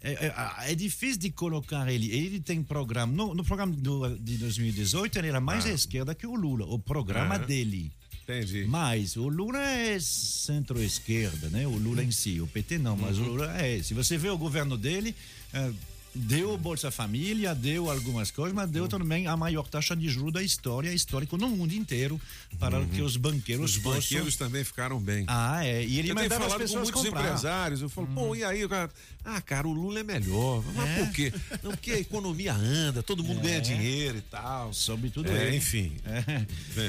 é, 0.02 0.12
é, 0.12 0.72
é 0.72 0.74
difícil 0.74 1.18
de 1.20 1.30
colocar 1.30 1.90
ele. 1.92 2.10
Ele 2.10 2.40
tem 2.40 2.62
programa, 2.62 3.12
no, 3.12 3.34
no 3.34 3.44
programa 3.44 3.72
do, 3.74 4.16
de 4.18 4.36
2018 4.38 5.18
ele 5.18 5.28
era 5.28 5.40
mais 5.40 5.64
à 5.66 5.70
esquerda 5.70 6.14
que 6.14 6.26
o 6.26 6.34
Lula, 6.34 6.66
o 6.66 6.78
programa 6.78 7.34
Ah. 7.36 7.38
dele. 7.38 7.90
Entendi. 8.22 8.64
Mas 8.68 9.16
o 9.16 9.26
Lula 9.28 9.58
é 9.60 9.98
centro-esquerda, 9.98 11.48
né? 11.50 11.66
O 11.66 11.76
Lula 11.76 12.02
em 12.04 12.10
si, 12.10 12.40
o 12.40 12.46
PT 12.46 12.78
não, 12.78 12.96
mas 12.96 13.18
o 13.18 13.22
Lula 13.22 13.56
é. 13.60 13.82
Se 13.82 13.92
você 13.94 14.16
vê 14.16 14.28
o 14.28 14.38
governo 14.38 14.76
dele, 14.76 15.14
eh, 15.52 15.72
deu 16.14 16.56
Bolsa 16.58 16.90
Família, 16.90 17.54
deu 17.54 17.90
algumas 17.90 18.30
coisas, 18.30 18.54
mas 18.54 18.68
deu 18.70 18.88
também 18.88 19.26
a 19.26 19.36
maior 19.36 19.68
taxa 19.68 19.94
de 19.94 20.08
juros 20.08 20.32
da 20.32 20.42
história, 20.42 20.92
histórico 20.92 21.36
no 21.36 21.48
mundo 21.48 21.72
inteiro, 21.72 22.20
para 22.58 22.84
que 22.86 23.00
os 23.02 23.16
banqueiros 23.16 23.76
Os 23.76 23.78
possam... 23.82 24.00
banqueiros 24.00 24.36
também 24.36 24.64
ficaram 24.64 24.98
bem. 25.00 25.24
Ah, 25.28 25.64
é. 25.64 25.84
E 25.84 25.98
ele 25.98 26.10
eu 26.10 26.14
mandava 26.14 26.34
as 26.46 26.52
falado 26.52 26.58
com 26.58 26.64
pessoas 26.64 26.82
muitos 26.84 27.02
comprar. 27.04 27.20
empresários. 27.24 27.82
Eu 27.82 27.88
falo, 27.88 28.06
pô, 28.08 28.34
e 28.34 28.42
aí? 28.44 28.66
Cara, 28.68 28.90
ah, 29.24 29.40
cara, 29.40 29.68
o 29.68 29.72
Lula 29.72 30.00
é 30.00 30.02
melhor. 30.02 30.62
Mas 30.74 30.88
É. 30.88 31.04
por 31.04 31.12
quê? 31.12 31.32
Não, 31.62 31.70
porque 31.72 31.92
a 31.92 31.98
economia 31.98 32.54
anda, 32.54 33.02
todo 33.02 33.22
mundo 33.22 33.40
É. 33.40 33.42
ganha 33.42 33.60
dinheiro 33.60 34.18
e 34.18 34.22
tal. 34.22 34.72
Sobretudo 34.72 35.30
É, 35.30 35.46
ele. 35.48 35.56
enfim. 35.56 35.92
É. 36.04 36.46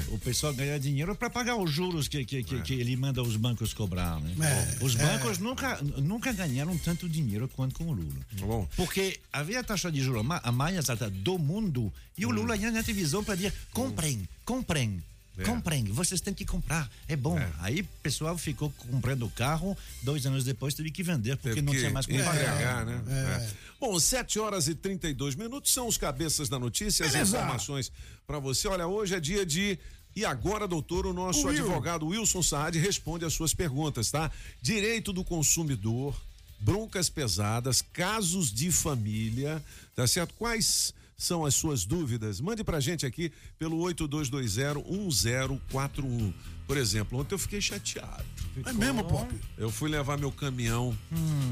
O 0.10 0.18
pessoal 0.18 0.54
ganha 0.54 0.80
dinheiro 0.80 1.14
para 1.16 1.30
pagar 1.30 1.56
os 1.58 1.70
juros 1.72 2.08
que, 2.08 2.24
que, 2.26 2.44
que, 2.44 2.62
que 2.62 2.74
ele 2.74 2.96
manda 2.96 3.22
os 3.22 3.36
bancos 3.36 3.74
cobrar. 3.74 4.20
Né? 4.20 4.34
É, 4.80 4.84
os 4.84 4.96
é. 4.96 5.06
bancos 5.06 5.38
nunca, 5.38 5.80
nunca 5.98 6.32
ganharam 6.32 6.78
tanto 6.78 7.08
dinheiro 7.08 7.48
quanto 7.50 7.76
com 7.76 7.86
o 7.86 7.94
Lula. 7.94 8.26
Bom. 8.40 8.68
Porque 8.76 9.11
havia 9.32 9.60
a 9.60 9.64
taxa 9.64 9.92
de 9.92 10.02
juros 10.02 10.26
a 10.44 10.52
mais 10.52 10.90
alta 10.90 11.10
do 11.10 11.38
mundo 11.38 11.92
e 12.18 12.26
o 12.26 12.30
Lula 12.30 12.56
ia 12.56 12.72
na 12.72 12.84
televisão 12.84 13.24
para 13.24 13.36
dizer: 13.36 13.54
comprem, 13.74 14.28
comprem. 14.46 15.02
É. 15.38 15.44
Comprem, 15.44 15.86
vocês 15.86 16.20
têm 16.20 16.34
que 16.34 16.44
comprar, 16.46 16.92
é 17.08 17.16
bom. 17.16 17.40
Aí 17.60 17.82
o 17.82 17.88
pessoal 18.04 18.38
ficou 18.38 18.70
comprando 18.78 19.26
o 19.26 19.30
carro, 19.30 19.78
dois 20.04 20.26
anos 20.26 20.44
depois 20.44 20.74
teve 20.74 20.92
que 20.92 21.02
vender 21.02 21.38
porque 21.38 21.56
Teve 21.56 21.62
não 21.62 21.72
tinha 21.74 21.90
mais 21.90 22.06
como 22.06 22.22
pagar. 22.22 22.86
né? 22.86 23.02
É. 23.08 23.50
Bom, 23.80 23.98
7 23.98 24.38
horas 24.40 24.68
e 24.68 24.76
32 24.76 25.36
minutos 25.36 25.72
são 25.74 25.88
os 25.88 25.98
cabeças 25.98 26.50
da 26.50 26.60
notícia, 26.60 27.06
as 27.06 27.14
Beleza. 27.14 27.38
informações 27.38 27.92
para 28.28 28.40
você. 28.40 28.68
Olha, 28.68 28.86
hoje 28.86 29.16
é 29.16 29.20
dia 29.20 29.46
de. 29.46 29.80
E 30.14 30.26
agora, 30.26 30.68
doutor, 30.68 31.06
o 31.08 31.14
nosso 31.14 31.48
O 31.48 31.50
advogado 31.50 32.08
Wilson 32.08 32.44
Saad 32.44 32.78
responde 32.78 33.24
as 33.24 33.34
suas 33.34 33.54
perguntas, 33.54 34.12
tá? 34.12 34.30
Direito 34.62 35.14
do 35.14 35.24
consumidor, 35.24 36.14
broncas 36.62 37.10
pesadas, 37.10 37.82
casos 37.82 38.54
de 38.54 38.72
família, 38.72 39.62
tá 39.96 40.06
certo? 40.08 40.34
Quais 40.36 40.94
são 41.18 41.46
as 41.46 41.56
suas 41.56 41.84
dúvidas? 41.86 42.40
Mande 42.40 42.64
pra 42.64 42.80
gente 42.80 43.06
aqui 43.06 43.32
pelo 43.60 43.78
82201041. 43.78 46.34
Por 46.66 46.78
exemplo, 46.78 47.20
ontem 47.20 47.36
eu 47.36 47.40
fiquei 47.40 47.62
chateado. 47.62 48.26
É 48.66 48.74
mesmo, 48.74 49.04
Pop? 49.04 49.32
Eu 49.58 49.72
fui 49.72 49.90
levar 49.90 50.18
meu 50.18 50.32
caminhão 50.32 50.98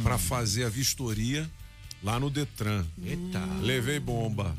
pra 0.01 0.17
fazer 0.17 0.63
a 0.65 0.69
vistoria 0.69 1.49
lá 2.03 2.19
no 2.19 2.29
Detran. 2.29 2.85
Eita. 3.03 3.43
Levei 3.61 3.99
bomba. 3.99 4.55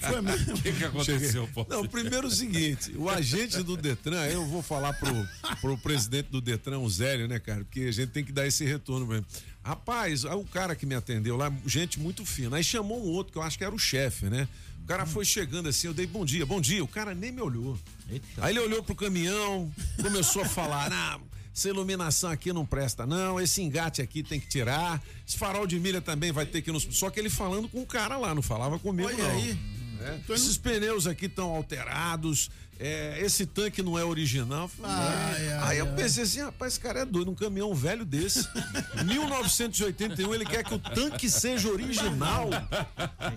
Foi 0.00 0.20
mesmo? 0.20 0.54
O 0.54 0.62
que, 0.62 0.72
que 0.72 0.84
aconteceu? 0.84 1.48
Não, 1.68 1.86
primeiro 1.86 2.26
o 2.26 2.30
seguinte, 2.30 2.92
o 2.96 3.08
agente 3.08 3.62
do 3.62 3.76
Detran, 3.76 4.26
eu 4.26 4.44
vou 4.46 4.62
falar 4.62 4.92
pro, 4.94 5.28
pro 5.60 5.78
presidente 5.78 6.28
do 6.30 6.40
Detran, 6.40 6.78
o 6.78 6.88
Zélio, 6.88 7.28
né, 7.28 7.38
cara? 7.38 7.64
Porque 7.64 7.80
a 7.80 7.92
gente 7.92 8.10
tem 8.10 8.24
que 8.24 8.32
dar 8.32 8.46
esse 8.46 8.64
retorno 8.64 9.06
mesmo. 9.06 9.26
Rapaz, 9.62 10.24
o 10.24 10.44
cara 10.44 10.74
que 10.74 10.86
me 10.86 10.94
atendeu 10.94 11.36
lá, 11.36 11.52
gente 11.66 12.00
muito 12.00 12.24
fina. 12.24 12.56
Aí 12.56 12.64
chamou 12.64 13.04
um 13.04 13.08
outro, 13.08 13.32
que 13.32 13.38
eu 13.38 13.42
acho 13.42 13.58
que 13.58 13.64
era 13.64 13.74
o 13.74 13.78
chefe, 13.78 14.26
né? 14.26 14.48
O 14.82 14.86
cara 14.86 15.04
foi 15.04 15.24
chegando 15.24 15.68
assim, 15.68 15.86
eu 15.86 15.92
dei 15.92 16.06
bom 16.06 16.24
dia, 16.24 16.46
bom 16.46 16.60
dia. 16.60 16.82
O 16.82 16.88
cara 16.88 17.14
nem 17.14 17.30
me 17.30 17.42
olhou. 17.42 17.78
Aí 18.38 18.52
ele 18.52 18.60
olhou 18.60 18.82
pro 18.82 18.94
caminhão, 18.94 19.70
começou 20.00 20.42
a 20.42 20.46
falar, 20.46 20.90
ah, 20.90 21.20
essa 21.54 21.68
iluminação 21.68 22.30
aqui 22.30 22.52
não 22.52 22.64
presta 22.64 23.04
não, 23.06 23.40
esse 23.40 23.60
engate 23.62 24.00
aqui 24.00 24.22
tem 24.22 24.38
que 24.38 24.46
tirar, 24.46 25.02
esse 25.26 25.36
farol 25.36 25.66
de 25.66 25.78
milha 25.80 26.00
também 26.00 26.30
vai 26.32 26.46
ter 26.46 26.62
que 26.62 26.70
nos... 26.70 26.86
Só 26.92 27.10
que 27.10 27.18
ele 27.18 27.30
falando 27.30 27.68
com 27.68 27.82
o 27.82 27.86
cara 27.86 28.16
lá, 28.16 28.34
não 28.34 28.42
falava 28.42 28.78
comigo 28.78 29.08
Olha 29.08 29.16
não. 29.18 29.30
aí. 29.30 29.58
É, 30.00 30.32
Esses 30.32 30.56
pneus 30.56 31.08
aqui 31.08 31.26
estão 31.26 31.48
alterados, 31.50 32.48
é, 32.78 33.18
esse 33.20 33.44
tanque 33.44 33.82
não 33.82 33.98
é 33.98 34.04
original. 34.04 34.70
Ai, 34.80 35.46
"É." 35.46 35.52
ai, 35.54 35.58
aí 35.72 35.78
eu 35.78 35.88
pensei 35.94 36.22
assim, 36.22 36.40
rapaz, 36.40 36.74
esse 36.74 36.80
cara 36.80 37.00
é 37.00 37.04
doido, 37.04 37.32
um 37.32 37.34
caminhão 37.34 37.74
velho 37.74 38.04
desse. 38.04 38.46
1981, 39.04 40.34
ele 40.34 40.44
quer 40.44 40.62
que 40.62 40.72
o 40.74 40.78
tanque 40.78 41.28
seja 41.28 41.68
original. 41.68 42.48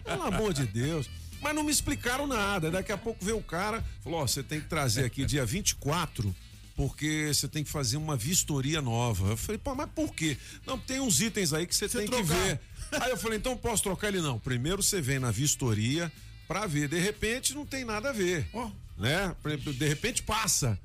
Pelo 0.03 0.21
amor 0.21 0.53
de 0.53 0.67
Deus. 0.67 1.09
Mas 1.41 1.55
não 1.55 1.63
me 1.63 1.71
explicaram 1.71 2.27
nada. 2.27 2.69
Daqui 2.69 2.91
a 2.91 2.97
pouco 2.97 3.25
veio 3.25 3.37
o 3.37 3.43
cara, 3.43 3.83
falou: 4.03 4.19
Ó, 4.21 4.27
você 4.27 4.43
tem 4.43 4.61
que 4.61 4.67
trazer 4.67 5.05
aqui 5.05 5.25
dia 5.25 5.43
24, 5.43 6.35
porque 6.81 7.31
você 7.31 7.47
tem 7.47 7.63
que 7.63 7.69
fazer 7.69 7.95
uma 7.97 8.17
vistoria 8.17 8.81
nova. 8.81 9.29
Eu 9.29 9.37
falei, 9.37 9.59
pô, 9.59 9.75
mas 9.75 9.87
por 9.91 10.15
quê? 10.15 10.35
Não, 10.65 10.79
tem 10.79 10.99
uns 10.99 11.21
itens 11.21 11.53
aí 11.53 11.67
que 11.67 11.75
você 11.75 11.87
tem 11.87 12.05
que 12.05 12.11
trocar. 12.11 12.33
ver. 12.33 12.59
Aí 12.99 13.11
eu 13.11 13.17
falei, 13.17 13.37
então 13.37 13.55
posso 13.55 13.83
trocar 13.83 14.07
ele? 14.07 14.19
Não. 14.19 14.39
Primeiro 14.39 14.81
você 14.81 14.99
vem 14.99 15.19
na 15.19 15.29
vistoria 15.29 16.11
pra 16.47 16.65
ver. 16.65 16.87
De 16.87 16.99
repente 16.99 17.53
não 17.53 17.67
tem 17.67 17.85
nada 17.85 18.09
a 18.09 18.11
ver. 18.11 18.49
Né? 18.97 19.35
De 19.77 19.87
repente 19.87 20.23
passa. 20.23 20.75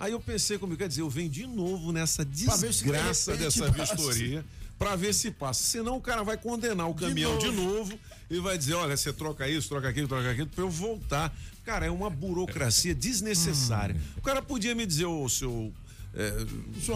Aí 0.00 0.10
eu 0.10 0.18
pensei 0.18 0.58
comigo, 0.58 0.76
quer 0.76 0.88
dizer, 0.88 1.02
eu 1.02 1.10
venho 1.10 1.30
de 1.30 1.46
novo 1.46 1.92
nessa 1.92 2.24
de 2.24 2.44
desgraça 2.46 3.30
repente 3.30 3.44
dessa 3.44 3.72
passa. 3.72 3.94
vistoria 3.94 4.44
pra 4.76 4.96
ver 4.96 5.14
se 5.14 5.30
passa. 5.30 5.62
Senão 5.62 5.98
o 5.98 6.00
cara 6.00 6.24
vai 6.24 6.36
condenar 6.36 6.90
o 6.90 6.94
caminhão 6.94 7.38
de 7.38 7.50
novo, 7.52 7.96
e 8.28 8.40
vai 8.40 8.58
dizer, 8.58 8.74
olha, 8.74 8.96
você 8.96 9.12
troca 9.12 9.48
isso, 9.48 9.68
troca 9.68 9.88
aquilo, 9.88 10.08
troca 10.08 10.30
aquilo, 10.30 10.48
pra 10.48 10.64
eu 10.64 10.70
voltar. 10.70 11.32
Cara, 11.68 11.84
é 11.84 11.90
uma 11.90 12.08
burocracia 12.08 12.94
desnecessária. 12.94 13.94
O 14.16 14.22
cara 14.22 14.40
podia 14.40 14.74
me 14.74 14.86
dizer, 14.86 15.04
ô 15.04 15.28
seu. 15.28 15.70
É, 16.14 16.32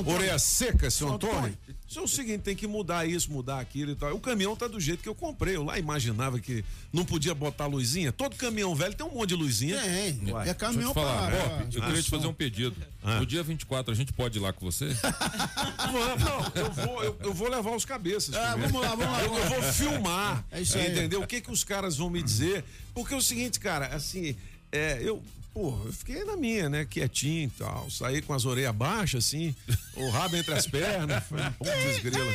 orelha 0.07 0.39
seca, 0.39 0.91
seu 0.91 1.13
Antônio. 1.13 1.37
Antônio. 1.37 1.59
Isso 1.87 1.99
é 1.99 2.03
o 2.03 2.09
seguinte, 2.09 2.39
tem 2.41 2.57
que 2.57 2.67
mudar 2.67 3.07
isso, 3.07 3.31
mudar 3.31 3.61
aquilo 3.61 3.93
e 3.93 3.95
tal. 3.95 4.15
O 4.15 4.19
caminhão 4.19 4.57
tá 4.57 4.67
do 4.67 4.81
jeito 4.81 5.03
que 5.03 5.09
eu 5.09 5.15
comprei. 5.15 5.55
Eu 5.55 5.63
lá 5.63 5.79
imaginava 5.79 6.41
que 6.41 6.65
não 6.91 7.05
podia 7.05 7.35
botar 7.35 7.67
luzinha. 7.67 8.11
Todo 8.11 8.35
caminhão 8.35 8.75
velho 8.75 8.95
tem 8.95 9.07
um 9.07 9.13
monte 9.13 9.29
de 9.29 9.35
luzinha. 9.35 9.79
Tem. 9.79 10.33
Uai. 10.33 10.49
É 10.49 10.51
eu 10.53 10.55
caminhão 10.55 10.93
te 10.93 10.95
falar, 10.95 11.31
pra- 11.31 11.39
Pop, 11.39 11.77
eu 11.77 11.83
Ah, 11.83 11.87
queria 11.87 12.03
te 12.03 12.11
fazer 12.11 12.27
um 12.27 12.33
pedido. 12.33 12.75
No 13.05 13.27
dia 13.27 13.43
24, 13.43 13.93
a 13.93 13.95
gente 13.95 14.15
pode 14.15 14.39
ir 14.39 14.41
lá 14.41 14.55
com 14.55 14.65
você? 14.65 14.87
Não, 15.93 16.17
não, 16.17 16.53
eu 16.55 16.73
vou, 16.73 17.05
eu, 17.05 17.17
eu 17.21 17.35
vou 17.35 17.49
levar 17.51 17.77
os 17.77 17.85
cabeças. 17.85 18.35
Ah, 18.35 18.57
vamos 18.57 18.81
lá, 18.81 18.89
vamos 18.95 19.05
lá, 19.13 19.23
Eu, 19.23 19.37
eu 19.37 19.45
vou 19.51 19.63
filmar. 19.75 20.43
É 20.51 20.63
isso 20.63 20.79
aí. 20.79 20.91
Entendeu? 20.91 21.21
O 21.21 21.27
que 21.27 21.41
que 21.43 21.51
os 21.51 21.63
caras 21.63 21.99
vão 21.99 22.09
me 22.09 22.23
dizer? 22.23 22.65
Porque 22.95 23.13
é 23.13 23.17
o 23.17 23.21
seguinte, 23.21 23.61
cara, 23.61 23.89
assim, 23.89 24.35
é, 24.73 24.99
eu. 25.03 25.23
Porra, 25.55 25.85
eu 25.85 25.93
fiquei 25.93 26.25
na 26.25 26.35
minha, 26.35 26.71
né? 26.71 26.87
Quietinho 26.87 27.45
e 27.45 27.51
tal. 27.51 27.91
Saí 27.91 28.23
com 28.23 28.33
as 28.33 28.47
orelhas 28.47 28.75
baixas, 28.75 29.27
assim, 29.27 29.55
o 29.95 30.09
rabo 30.09 30.35
entre 30.35 30.55
as 30.55 30.67
pernas. 30.67 31.23
Putz, 31.59 32.03
grila. 32.03 32.33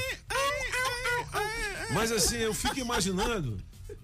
Mas 1.94 2.12
assim, 2.12 2.36
eu 2.38 2.54
fico 2.54 2.78
imaginando. 2.80 3.58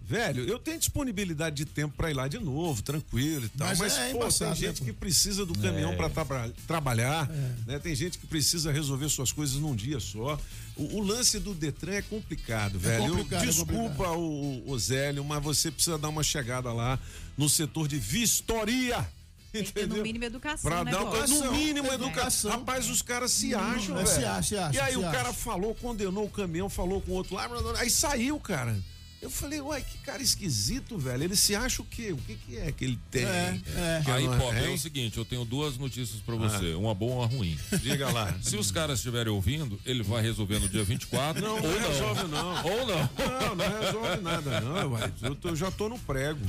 Velho, 0.06 0.44
eu 0.48 0.60
tenho 0.60 0.78
disponibilidade 0.78 1.56
de 1.56 1.66
tempo 1.66 1.96
pra 1.96 2.12
ir 2.12 2.14
lá 2.14 2.28
de 2.28 2.38
novo, 2.38 2.82
tranquilo 2.82 3.46
e 3.46 3.50
tal. 3.50 3.68
Mas 3.70 3.80
Mas, 3.80 3.98
é 3.98 4.12
pô, 4.12 4.18
embaçado, 4.18 4.52
tem 4.52 4.60
gente 4.68 4.74
né, 4.74 4.80
pô? 4.80 4.86
que 4.86 4.94
precisa 4.94 5.46
do 5.46 5.58
caminhão 5.58 5.96
pra 5.96 6.10
traba- 6.10 6.52
trabalhar, 6.68 7.30
É. 7.32 7.72
né? 7.74 7.80
Tem 7.80 7.96
gente 7.96 8.18
que 8.18 8.28
precisa 8.28 8.72
resolver 8.72 9.08
suas 9.10 9.32
coisas 9.32 9.56
num 9.56 9.76
dia 9.76 10.00
só. 10.00 10.40
O, 10.76 10.98
o 10.98 11.02
lance 11.02 11.40
do 11.40 11.54
Detran 11.54 11.94
é 11.94 12.02
complicado, 12.02 12.80
velho. 12.80 13.06
Eu- 13.06 13.12
complicado, 13.18 13.44
é 13.44 13.46
desculpa 13.46 14.10
o, 14.12 14.64
o 14.70 14.80
Zélio, 14.80 15.24
mas 15.24 15.44
você 15.44 15.70
precisa 15.70 15.98
dar 15.98 16.10
uma 16.10 16.24
chegada 16.24 16.72
lá 16.74 17.00
no 17.38 17.48
setor 17.48 17.88
de 17.88 17.98
vistoria. 18.00 19.08
Tem 19.52 19.64
que 19.64 19.72
ter, 19.72 19.88
no 19.88 20.02
mínimo 20.02 20.26
educação, 20.26 20.68
Pra 20.72 20.84
né, 20.84 20.92
dar, 20.92 21.06
Bob? 21.06 21.28
no 21.30 21.52
mínimo 21.52 21.86
Educação. 21.94 21.94
educação. 22.08 22.52
Rapaz, 22.52 22.90
os 22.90 23.04
caras 23.04 23.32
se 23.32 23.54
acham, 23.54 24.00
é, 24.00 24.04
velho. 24.04 24.08
se 24.20 24.26
acha, 24.26 24.42
se 24.48 24.58
acha, 24.58 24.76
E 24.76 24.80
aí 24.80 24.94
se 24.94 24.98
o 24.98 25.02
cara 25.04 25.30
acha. 25.30 25.34
falou, 25.34 25.76
condenou 25.76 26.26
o 26.26 26.30
caminhão, 26.30 26.68
falou 26.70 27.00
com 27.02 27.12
o 27.12 27.14
outro 27.14 27.36
lá, 27.36 27.48
aí 27.78 27.90
saiu, 27.90 28.40
cara. 28.40 28.76
Eu 29.24 29.30
falei, 29.30 29.62
uai, 29.62 29.82
que 29.82 29.98
cara 30.00 30.22
esquisito, 30.22 30.98
velho. 30.98 31.24
Ele 31.24 31.36
se 31.38 31.56
acha 31.56 31.82
o 31.82 31.86
quê? 31.86 32.12
O 32.12 32.18
que, 32.18 32.36
que 32.36 32.58
é 32.58 32.70
que 32.74 32.84
ele 32.84 33.00
tem? 33.10 33.24
É, 33.26 33.58
é. 33.78 34.02
Que 34.04 34.12
Aí, 34.12 34.28
Pop, 34.28 34.54
é 34.54 34.68
o 34.70 34.78
seguinte, 34.78 35.18
eu 35.18 35.24
tenho 35.24 35.46
duas 35.46 35.78
notícias 35.78 36.20
pra 36.20 36.36
você, 36.36 36.74
uma 36.74 36.94
boa 36.94 37.14
e 37.14 37.16
uma 37.16 37.26
ruim. 37.28 37.58
Diga 37.82 38.12
lá. 38.12 38.36
Se 38.42 38.58
os 38.58 38.70
caras 38.70 39.00
estiverem 39.00 39.32
ouvindo, 39.32 39.80
ele 39.86 40.04
vai 40.04 40.22
resolver 40.22 40.60
no 40.60 40.68
dia 40.68 40.84
24 40.84 41.42
Não, 41.42 41.56
ou 41.56 41.62
não 41.62 41.72
não. 41.80 41.90
resolve 41.90 42.28
não. 42.28 42.66
Ou 42.66 42.86
não. 42.86 43.10
Não, 43.18 43.56
não 43.56 43.80
resolve 43.82 44.22
nada, 44.22 44.60
não, 44.62 44.92
uai. 44.92 45.14
Eu, 45.22 45.36
tô- 45.36 45.48
eu 45.50 45.56
já 45.56 45.72
tô 45.72 45.88
no 45.88 45.98
prego. 46.00 46.42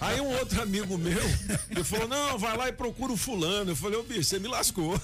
Aí 0.00 0.20
um 0.20 0.28
outro 0.38 0.62
amigo 0.62 0.96
meu, 0.96 1.20
ele 1.70 1.82
falou: 1.82 2.06
não, 2.06 2.38
vai 2.38 2.56
lá 2.56 2.68
e 2.68 2.72
procura 2.72 3.12
o 3.12 3.16
fulano. 3.16 3.72
Eu 3.72 3.76
falei, 3.76 3.98
ô 3.98 4.04
bicho, 4.04 4.22
você 4.24 4.38
me 4.38 4.46
lascou. 4.46 5.00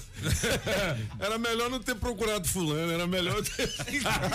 Era 1.18 1.36
melhor 1.36 1.68
não 1.68 1.80
ter 1.80 1.96
procurado 1.96 2.46
fulano, 2.46 2.92
era 2.92 3.08
melhor 3.08 3.42
ter 3.42 3.66
ficado 3.66 4.28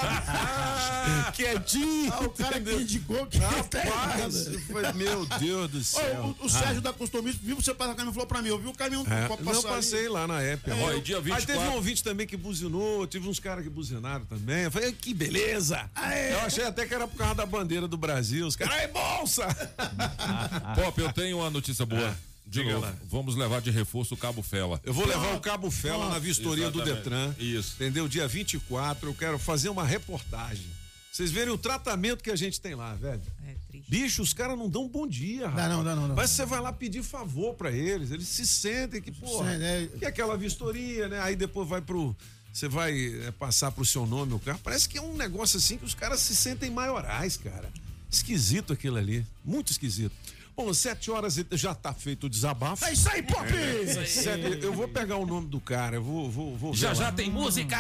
quietinho. 1.32 1.93
Ah, 2.12 2.20
o 2.24 2.30
cara 2.30 2.60
que 2.62 2.74
indicou 2.74 3.26
que 3.28 3.40
tá 3.40 3.50
Rapaz, 3.50 4.48
eu 4.48 4.60
falei, 4.62 4.94
meu 4.94 5.26
Deus 5.40 5.72
do 5.72 5.84
céu. 5.84 6.36
o, 6.40 6.46
o 6.46 6.50
Sérgio 6.50 6.82
da 6.82 6.92
Customista 6.94 7.40
viu 7.44 7.56
você 7.56 7.74
passar 7.74 7.94
o 7.94 7.96
caminhão 7.96 8.14
falou 8.14 8.28
pra 8.28 8.42
mim, 8.42 8.50
eu 8.50 8.60
vi 8.60 8.68
o 8.68 8.74
caminhão 8.74 9.06
É, 9.10 9.28
pode 9.28 9.44
não 9.44 9.54
passar 9.54 9.68
ali. 9.68 9.76
passei 9.78 10.10
lá 10.10 10.28
na 10.28 10.42
época. 10.42 10.72
Eu- 10.76 11.02
dia 11.02 11.18
Aí 11.18 11.24
24 11.24 11.46
teve 11.46 11.60
um 11.60 11.74
ouvinte 11.76 12.04
também 12.04 12.26
que 12.28 12.38
buzinou, 12.38 13.06
tive 13.08 13.28
uns 13.28 13.40
caras 13.40 13.64
que 13.64 13.70
buzinaram 13.70 14.26
também. 14.26 14.64
Eu 14.64 14.72
falei, 14.72 14.92
que 14.92 15.14
beleza! 15.14 15.90
Eu 16.32 16.40
achei 16.42 16.64
até 16.66 16.86
que 16.86 16.94
era 16.94 17.08
por 17.08 17.18
causa 17.18 17.36
da 17.36 17.46
bandeira 17.46 17.88
do 17.88 17.98
Brasil. 17.98 18.46
Os 18.48 18.56
caras, 18.56 18.74
ai, 18.76 18.88
bolsa! 18.88 19.48
Pop, 20.76 21.00
eu 21.02 21.12
tenho 21.14 21.38
uma 21.38 21.50
notícia 21.50 21.86
boa. 21.86 22.16
De 22.46 22.60
Diga 22.60 22.74
novo, 22.74 22.86
lá. 22.86 22.94
vamos 23.10 23.36
levar 23.36 23.62
de 23.62 23.72
reforço 23.72 24.14
o 24.14 24.18
Cabo 24.18 24.44
Fela. 24.44 24.80
Eu 24.84 24.94
vou 24.94 25.08
levar 25.08 25.34
o 25.34 25.40
Cabo 25.40 25.72
Fela 25.72 26.10
na 26.10 26.20
vistoria 26.20 26.70
do 26.70 26.82
Exatamente. 26.82 27.04
Detran. 27.10 27.36
Isso. 27.40 27.74
Entendeu? 27.76 28.08
Dia 28.08 28.28
24, 28.28 29.10
eu 29.10 29.14
quero 29.16 29.40
fazer 29.40 29.70
uma 29.70 29.84
reportagem. 29.84 30.66
Vocês 31.14 31.30
verem 31.30 31.54
o 31.54 31.58
tratamento 31.60 32.24
que 32.24 32.32
a 32.32 32.36
gente 32.36 32.60
tem 32.60 32.74
lá, 32.74 32.96
velho. 32.96 33.22
É 33.48 33.54
triste. 33.70 33.88
Bicho, 33.88 34.24
os 34.24 34.34
caras 34.34 34.58
não 34.58 34.68
dão 34.68 34.90
bom 34.90 35.06
dia, 35.06 35.48
rapaz. 35.48 35.70
não, 35.70 35.84
dá 35.84 35.96
não, 35.96 36.08
dá. 36.08 36.16
Mas 36.16 36.32
você 36.32 36.44
vai 36.44 36.60
lá 36.60 36.74
pedir 36.74 37.04
favor 37.04 37.54
pra 37.54 37.72
eles, 37.72 38.10
eles 38.10 38.28
se 38.28 38.48
sentem 38.48 39.00
que, 39.00 39.12
pô, 39.12 39.44
Sente, 39.44 39.64
é. 39.64 39.90
que 40.00 40.06
é 40.06 40.08
aquela 40.08 40.36
vistoria, 40.36 41.08
né? 41.08 41.22
Aí 41.22 41.36
depois 41.36 41.70
vai 41.70 41.82
pro. 41.82 42.16
Você 42.52 42.68
vai 42.68 43.28
é, 43.28 43.32
passar 43.32 43.72
pro 43.72 43.86
seu 43.86 44.08
nome 44.08 44.34
o 44.34 44.40
carro. 44.40 44.60
Parece 44.64 44.90
que 44.90 44.98
é 44.98 45.02
um 45.04 45.16
negócio 45.16 45.58
assim 45.58 45.78
que 45.78 45.86
os 45.86 45.94
caras 45.94 46.20
se 46.20 46.36
sentem 46.36 46.72
maiorais, 46.72 47.38
cara. 47.38 47.72
Esquisito 48.10 48.74
aquilo 48.74 48.98
ali. 48.98 49.24
Muito 49.46 49.72
esquisito. 49.72 50.16
Bom, 50.56 50.72
sete 50.72 51.10
horas 51.10 51.38
e 51.38 51.46
já 51.54 51.74
tá 51.74 51.92
feito 51.94 52.28
o 52.28 52.30
desabafo. 52.30 52.86
É 52.86 52.94
isso 52.94 53.10
aí, 53.10 53.24
Pop! 53.24 53.44
É, 53.52 54.06
sete- 54.06 54.60
eu 54.64 54.72
vou 54.72 54.88
pegar 54.88 55.18
o 55.18 55.26
nome 55.26 55.48
do 55.48 55.60
cara, 55.60 55.96
eu 55.96 56.04
vou, 56.04 56.30
vou, 56.30 56.56
vou 56.56 56.74
ver 56.74 56.80
Já 56.80 56.90
lá. 56.90 56.94
já 56.94 57.12
tem 57.12 57.30
música! 57.32 57.76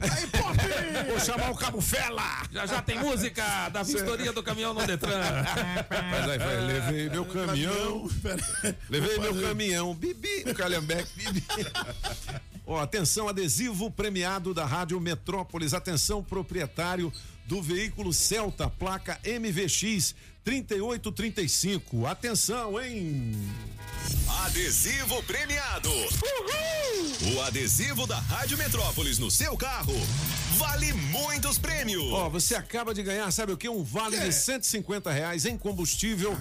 Aí, 0.00 0.26
Pop! 0.28 0.56
Vou 1.08 1.20
chamar 1.20 1.50
o 1.50 1.54
Cabo 1.54 1.80
Fela! 1.82 2.42
Já 2.50 2.64
já 2.64 2.80
tem 2.80 2.98
música 2.98 3.68
da 3.68 3.82
vistoria 3.82 4.32
do 4.32 4.42
caminhão 4.42 4.72
no 4.72 4.86
Detran. 4.86 5.20
Mas 6.10 6.30
aí 6.30 6.38
vai, 6.38 6.60
levei 6.62 7.10
meu 7.10 7.26
caminhão. 7.26 8.08
Levei 8.88 9.18
meu 9.18 9.40
caminhão. 9.42 9.94
Bibi, 9.94 10.44
o 10.50 10.54
Calhambeque, 10.54 11.10
bibi. 11.16 11.44
Ó, 12.66 12.80
atenção, 12.80 13.28
adesivo 13.28 13.90
premiado 13.90 14.54
da 14.54 14.64
Rádio 14.64 14.98
Metrópolis. 15.00 15.74
Atenção, 15.74 16.22
proprietário 16.24 17.12
do 17.44 17.62
veículo 17.62 18.12
Celta, 18.12 18.68
placa 18.70 19.20
MVX 19.24 20.14
3835. 20.46 22.06
Atenção, 22.06 22.80
hein? 22.80 23.32
Adesivo 24.44 25.22
premiado. 25.24 25.90
O 27.34 27.40
adesivo 27.42 28.06
da 28.06 28.18
Rádio 28.18 28.56
Metrópolis 28.56 29.18
no 29.18 29.30
seu 29.30 29.56
carro 29.56 29.94
vale 30.56 30.92
muitos 30.92 31.58
prêmios. 31.58 32.02
Ó, 32.12 32.28
você 32.28 32.54
acaba 32.54 32.94
de 32.94 33.02
ganhar, 33.02 33.30
sabe 33.30 33.52
o 33.52 33.56
que? 33.56 33.68
Um 33.68 33.82
vale 33.82 34.18
de 34.18 34.32
150 34.32 35.10
reais 35.10 35.44
em 35.44 35.56
combustível. 35.56 36.36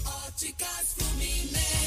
Óticas 0.06 0.94
Fluminense. 0.98 1.87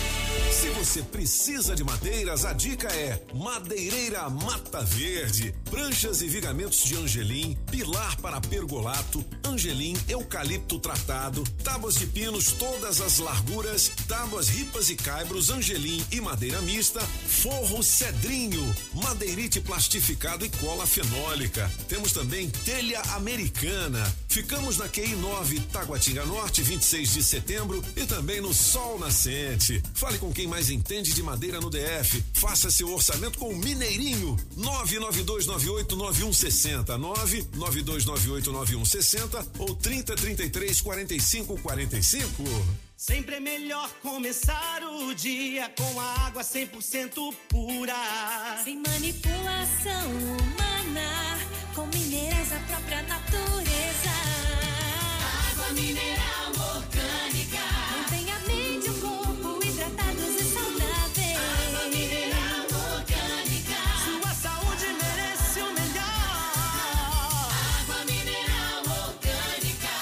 Se 0.61 0.69
você 0.69 1.01
precisa 1.01 1.75
de 1.75 1.83
madeiras, 1.83 2.45
a 2.45 2.53
dica 2.53 2.87
é 2.87 3.19
Madeireira 3.33 4.29
Mata 4.29 4.83
Verde. 4.83 5.55
Pranchas 5.71 6.21
e 6.21 6.27
vigamentos 6.27 6.83
de 6.83 6.95
angelim, 6.95 7.57
pilar 7.71 8.15
para 8.17 8.39
pergolato, 8.39 9.25
angelim, 9.43 9.97
eucalipto 10.07 10.77
tratado, 10.77 11.43
tábuas 11.63 11.95
de 11.95 12.05
pinos 12.05 12.51
todas 12.51 13.01
as 13.01 13.17
larguras, 13.17 13.91
tábuas 14.07 14.49
ripas 14.49 14.91
e 14.91 14.95
caibros, 14.95 15.49
angelim 15.49 16.05
e 16.11 16.21
madeira 16.21 16.61
mista, 16.61 16.99
forro 16.99 17.81
cedrinho, 17.81 18.63
madeirite 18.93 19.59
plastificado 19.61 20.45
e 20.45 20.49
cola 20.49 20.85
fenólica. 20.85 21.71
Temos 21.87 22.11
também 22.11 22.47
telha 22.51 23.01
americana. 23.15 24.03
Ficamos 24.31 24.77
na 24.77 24.87
QI 24.87 25.13
9, 25.17 25.59
Taguatinga 25.73 26.25
Norte, 26.25 26.63
26 26.63 27.13
de 27.15 27.21
setembro 27.21 27.83
e 27.97 28.05
também 28.05 28.39
no 28.39 28.53
Sol 28.53 28.97
Nascente. 28.97 29.83
Fale 29.93 30.17
com 30.19 30.31
quem 30.31 30.47
mais 30.47 30.69
entende 30.69 31.11
de 31.11 31.21
madeira 31.21 31.59
no 31.59 31.69
DF. 31.69 32.23
Faça 32.33 32.71
seu 32.71 32.93
orçamento 32.93 33.37
com 33.37 33.49
o 33.49 33.57
Mineirinho. 33.57 34.37
992989160. 34.57 36.97
992989160 37.57 39.47
ou 39.59 39.75
3033 39.75 40.79
4545. 40.79 42.41
Sempre 42.95 43.35
é 43.35 43.41
melhor 43.41 43.89
começar 44.01 44.81
o 44.83 45.13
dia 45.13 45.69
com 45.75 45.99
a 45.99 46.27
água 46.27 46.41
100% 46.41 47.35
pura. 47.49 47.95
Sem 48.63 48.81
manipulação 48.81 50.09
humana, 50.09 51.37
com 51.75 51.85
minerais 51.87 52.49
da 52.49 52.59
própria 52.59 53.01
natureza. 53.01 53.30
Água 55.71 55.83
mineral 55.83 56.51
orgânica. 56.75 57.63
Mantenha 57.95 58.35
a 58.35 58.39
mente, 58.39 58.89
o 58.89 58.93
corpo 58.99 59.65
hidratados 59.65 60.35
e 60.35 60.43
saudáveis. 60.43 61.37
Água 61.65 61.87
mineral 61.87 62.67
orgânica. 62.91 63.79
Sua 64.03 64.33
saúde 64.33 64.87
merece 65.01 65.59
o 65.61 65.71
melhor. 65.73 66.11
Água 67.79 68.03
mineral 68.03 68.83
orgânica. 69.07 69.95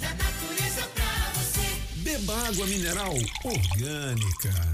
Natureza 0.00 0.82
pra 0.96 1.12
você. 1.34 1.66
Beba 2.02 2.48
água 2.48 2.66
mineral 2.66 3.14
orgânica. 3.44 4.73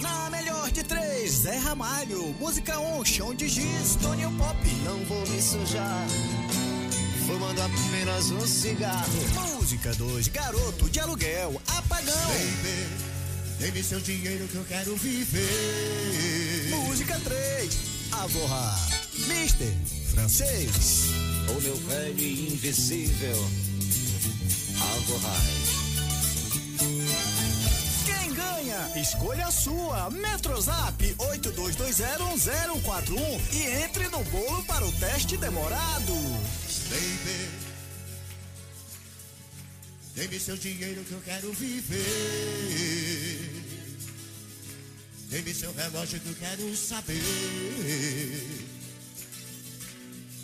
Na 0.00 0.28
melhor 0.30 0.70
de 0.72 0.82
três, 0.82 1.30
Zé 1.30 1.56
Ramalho. 1.56 2.34
Música 2.40 2.80
1, 2.80 2.98
um, 2.98 3.04
chão 3.04 3.32
de 3.32 3.48
giz, 3.48 3.96
Tony 4.02 4.24
Pop. 4.36 4.56
Não 4.84 5.04
vou 5.04 5.24
me 5.28 5.40
sujar, 5.40 6.06
fumando 7.26 7.62
apenas 7.62 8.30
um 8.32 8.44
cigarro. 8.44 9.54
Música 9.54 9.94
2, 9.94 10.28
garoto 10.28 10.90
de 10.90 10.98
aluguel, 10.98 11.62
apagão. 11.68 12.12
Baby, 12.26 12.88
dê-me 13.60 13.82
seu 13.84 14.00
dinheiro 14.00 14.48
que 14.48 14.56
eu 14.56 14.64
quero 14.64 14.96
viver. 14.96 16.70
Música 16.70 17.20
3, 17.20 17.78
Avorra. 18.12 18.76
Mister, 19.28 19.72
francês. 20.12 21.06
O 21.56 21.60
meu 21.60 21.76
velho 21.76 22.20
invisível, 22.20 23.48
Avorrai. 24.80 25.77
Escolha 28.96 29.46
a 29.46 29.50
sua. 29.50 30.08
Metrozap 30.10 31.14
82201041 31.14 33.40
e 33.52 33.66
entre 33.84 34.08
no 34.08 34.22
bolo 34.24 34.64
para 34.64 34.86
o 34.86 34.92
teste 34.92 35.36
demorado. 35.36 36.14
Baby, 36.88 37.50
dê-me 40.14 40.40
seu 40.40 40.56
dinheiro 40.56 41.04
que 41.04 41.12
eu 41.12 41.20
quero 41.20 41.52
viver. 41.52 41.98
Dê-me 45.28 45.54
seu 45.54 45.70
relógio 45.74 46.18
que 46.20 46.28
eu 46.28 46.34
quero 46.36 46.74
saber. 46.76 47.20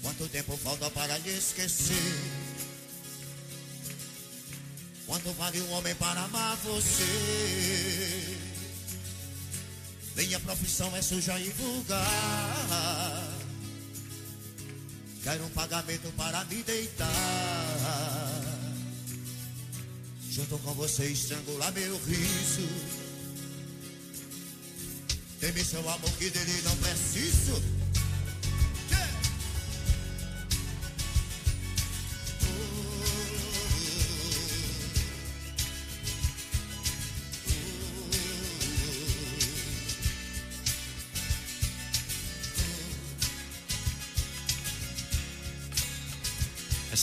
Quanto 0.03 0.29
tempo 0.29 0.55
falta 0.59 0.91
para 0.91 1.17
lhe 1.19 1.31
esquecer? 1.31 2.44
Quanto 5.07 5.33
vale 5.35 5.61
um 5.61 5.73
homem 5.73 5.95
para 5.97 6.23
amar 6.23 6.57
você? 6.57 8.39
Minha 10.17 10.41
profissão 10.41 10.95
é 10.97 11.03
suja 11.03 11.39
e 11.39 11.51
vulgar. 11.51 13.35
Quero 15.23 15.45
um 15.45 15.51
pagamento 15.51 16.13
para 16.17 16.45
me 16.45 16.63
deitar. 16.63 17.11
Junto 20.31 20.59
com 20.59 20.75
você 20.75 21.07
estrangular 21.07 21.73
meu 21.73 21.99
riso. 22.05 22.69
Teme 25.41 25.65
seu 25.65 25.81
amor 25.89 26.11
que 26.13 26.31
dele 26.31 26.63
não 26.63 26.77
preciso. 26.77 27.84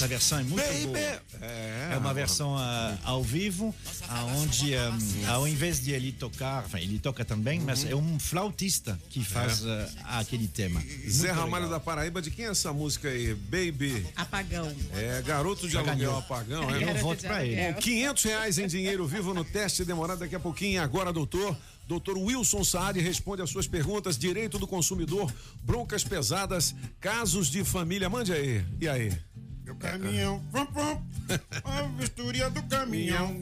Essa 0.01 0.07
versão 0.07 0.39
é 0.39 0.43
muito 0.43 0.65
Baby. 0.65 0.85
boa. 0.87 1.21
É, 1.41 1.89
É 1.93 1.97
uma 1.97 2.13
versão 2.13 2.57
ah, 2.57 2.97
ao 3.03 3.23
vivo, 3.23 3.73
aonde 4.09 4.75
ah, 4.75 4.91
ao 5.27 5.47
invés 5.47 5.79
de 5.79 5.91
ele 5.91 6.11
tocar, 6.11 6.65
enfin, 6.65 6.79
ele 6.79 6.97
toca 6.97 7.23
também, 7.23 7.59
mas 7.59 7.85
é 7.85 7.95
um 7.95 8.19
flautista 8.19 8.99
que 9.09 9.23
faz 9.23 9.63
ah, 9.65 10.19
aquele 10.19 10.47
tema. 10.47 10.81
Zé 11.07 11.27
Muito 11.27 11.39
Ramalho 11.39 11.65
legal. 11.65 11.79
da 11.79 11.79
Paraíba, 11.79 12.21
de 12.21 12.31
quem 12.31 12.45
é 12.45 12.49
essa 12.49 12.73
música 12.73 13.09
aí? 13.09 13.35
Baby. 13.35 14.07
Apagão. 14.15 14.73
É, 14.95 15.21
garoto 15.21 15.67
de 15.67 15.77
aluguel 15.77 16.17
apagão, 16.17 16.69
Eu 16.69 16.89
é? 16.89 16.93
não 16.93 17.01
voto 17.01 17.21
pra 17.21 17.45
ele. 17.45 17.73
Bom, 17.73 17.79
500 17.79 18.23
reais 18.23 18.57
em 18.57 18.67
dinheiro 18.67 19.05
vivo 19.07 19.33
no 19.33 19.43
teste 19.43 19.85
demorado 19.85 20.19
daqui 20.19 20.35
a 20.35 20.39
pouquinho. 20.39 20.73
E 20.73 20.77
Agora, 20.77 21.13
doutor. 21.13 21.55
Doutor 21.87 22.17
Wilson 22.17 22.63
Saad 22.63 22.97
responde 23.01 23.41
às 23.41 23.49
suas 23.49 23.67
perguntas. 23.67 24.17
Direito 24.17 24.57
do 24.57 24.65
consumidor, 24.65 25.29
broncas 25.61 26.05
pesadas, 26.05 26.73
casos 27.01 27.47
de 27.49 27.65
família. 27.65 28.09
Mande 28.09 28.31
aí. 28.31 28.63
E 28.79 28.87
aí? 28.87 29.11
Caminhão, 29.81 30.41
a 31.63 31.81
vistoria 31.97 32.49
do 32.49 32.61
caminhão. 32.63 33.35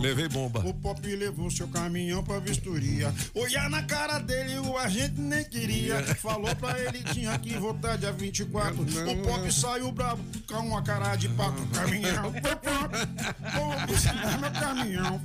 Levei 0.00 0.28
bomba. 0.28 0.60
O 0.60 0.72
Pop 0.72 1.06
levou 1.06 1.50
seu 1.50 1.68
caminhão 1.68 2.22
pra 2.22 2.38
vistoria. 2.38 3.12
Olhar 3.34 3.68
na 3.68 3.82
cara 3.82 4.18
dele, 4.18 4.58
o 4.58 4.78
agente 4.78 5.20
nem 5.20 5.44
queria. 5.44 6.02
Falou 6.16 6.54
pra 6.56 6.78
ele, 6.78 7.02
tinha 7.12 7.38
que 7.38 7.58
voltar 7.58 7.96
dia 7.96 8.12
24. 8.12 8.80
O 8.80 9.16
Pop 9.22 9.52
saiu 9.52 9.92
bravo 9.92 10.22
com 10.46 10.54
uma 10.54 10.82
cara 10.82 11.16
de 11.16 11.28
pato. 11.30 11.66
Caminhão, 11.74 12.32
pom, 12.32 12.56
pom, 12.56 13.92
isso 13.92 14.08
é 14.08 14.36
meu 14.38 14.50
caminhão. 14.52 15.20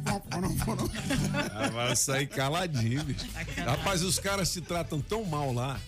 Ah, 1.54 1.70
vai 1.70 1.96
sair 1.96 2.28
caladinho, 2.28 3.04
bicho. 3.04 3.26
Rapaz, 3.66 4.02
os 4.02 4.20
caras 4.20 4.50
se 4.50 4.62
tratam 4.62 5.00
tão 5.00 5.24
mal 5.24 5.54
lá 5.54 5.80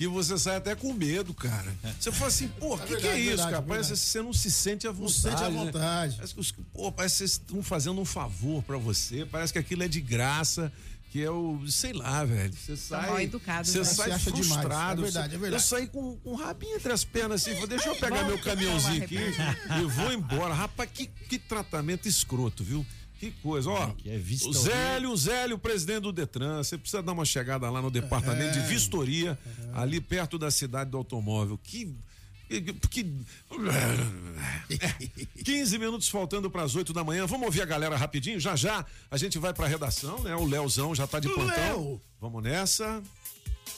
que 0.00 0.08
você 0.08 0.38
sai 0.38 0.56
até 0.56 0.74
com 0.74 0.94
medo, 0.94 1.34
cara. 1.34 1.70
Você 2.00 2.10
fala 2.10 2.28
assim, 2.28 2.48
pô, 2.48 2.74
o 2.74 2.78
que, 2.78 2.86
que 2.86 2.92
é 2.94 2.96
verdade, 2.96 3.18
isso, 3.20 3.28
verdade, 3.28 3.50
cara? 3.50 3.60
verdade. 3.60 3.68
Parece 3.68 3.90
que 3.90 3.96
você 3.98 4.22
não 4.22 4.32
se 4.32 4.50
sente 4.50 4.88
à 4.88 4.92
vontade. 4.92 5.20
sente 5.20 5.44
à 5.44 5.50
né? 5.50 5.64
vontade. 5.64 6.16
Parece 6.16 6.34
que, 6.34 6.40
os, 6.40 6.52
pô, 6.72 6.90
parece 6.90 7.14
que 7.14 7.18
vocês 7.18 7.30
estão 7.32 7.62
fazendo 7.62 8.00
um 8.00 8.04
favor 8.06 8.62
pra 8.62 8.78
você. 8.78 9.26
Parece 9.26 9.52
que 9.52 9.58
aquilo 9.58 9.82
é 9.82 9.88
de 9.88 10.00
graça. 10.00 10.72
Que 11.10 11.24
é 11.24 11.30
o, 11.30 11.60
sei 11.68 11.92
lá, 11.92 12.24
velho. 12.24 12.54
Você 12.54 12.76
sai. 12.76 13.08
mal 13.08 13.20
educados, 13.20 13.70
Você 13.72 13.78
né? 13.80 13.84
sai 13.84 14.04
demais. 14.06 14.22
frustrado. 14.22 15.00
É 15.00 15.04
verdade, 15.04 15.28
Você- 15.28 15.34
é 15.34 15.38
verdade. 15.38 15.62
Eu 15.62 15.68
saí 15.68 15.86
com 15.88 16.16
com 16.18 16.30
um 16.32 16.36
rabinho 16.36 16.76
entre 16.76 16.92
as 16.92 17.04
pernas 17.04 17.42
assim. 17.46 17.66
Deixa 17.66 17.88
eu 17.88 17.96
pegar 17.96 18.22
meu 18.24 18.38
caminhãozinho 18.38 19.02
aqui 19.02 19.16
e 19.18 19.84
vou 19.86 20.12
embora. 20.12 20.54
Rapaz, 20.54 20.88
que, 20.94 21.08
que 21.28 21.36
tratamento 21.36 22.06
escroto, 22.06 22.62
viu? 22.62 22.86
Que 23.20 23.30
coisa, 23.42 23.68
ó. 23.70 23.92
é 24.06 24.16
vistoria. 24.16 24.58
o 24.58 24.62
Zélio, 24.62 25.10
o 25.10 25.16
Zélio, 25.16 25.58
presidente 25.58 26.00
do 26.00 26.12
Detran, 26.12 26.62
você 26.64 26.78
precisa 26.78 27.02
dar 27.02 27.12
uma 27.12 27.24
chegada 27.26 27.68
lá 27.70 27.82
no 27.82 27.90
departamento 27.90 28.56
É. 28.58 28.60
de 28.62 28.66
vistoria, 28.66 29.38
ali 29.74 30.00
perto 30.00 30.38
da 30.38 30.50
cidade 30.50 30.90
do 30.90 30.96
automóvel. 30.96 31.58
Que. 31.62 31.94
que- 32.48 32.62
que 32.62 33.06
15 35.44 35.78
minutos 35.78 36.08
faltando 36.08 36.50
para 36.50 36.62
as 36.62 36.74
8 36.74 36.92
da 36.92 37.04
manhã. 37.04 37.26
Vamos 37.26 37.46
ouvir 37.46 37.62
a 37.62 37.66
galera 37.66 37.96
rapidinho? 37.96 38.40
Já 38.40 38.56
já 38.56 38.84
a 39.10 39.16
gente 39.16 39.38
vai 39.38 39.52
para 39.52 39.66
a 39.66 39.68
redação, 39.68 40.20
né? 40.22 40.34
O 40.34 40.44
Leozão 40.44 40.94
já 40.94 41.06
tá 41.06 41.20
de 41.20 41.28
plantão. 41.28 41.54
Léo! 41.54 42.00
Vamos 42.20 42.42
nessa. 42.42 43.02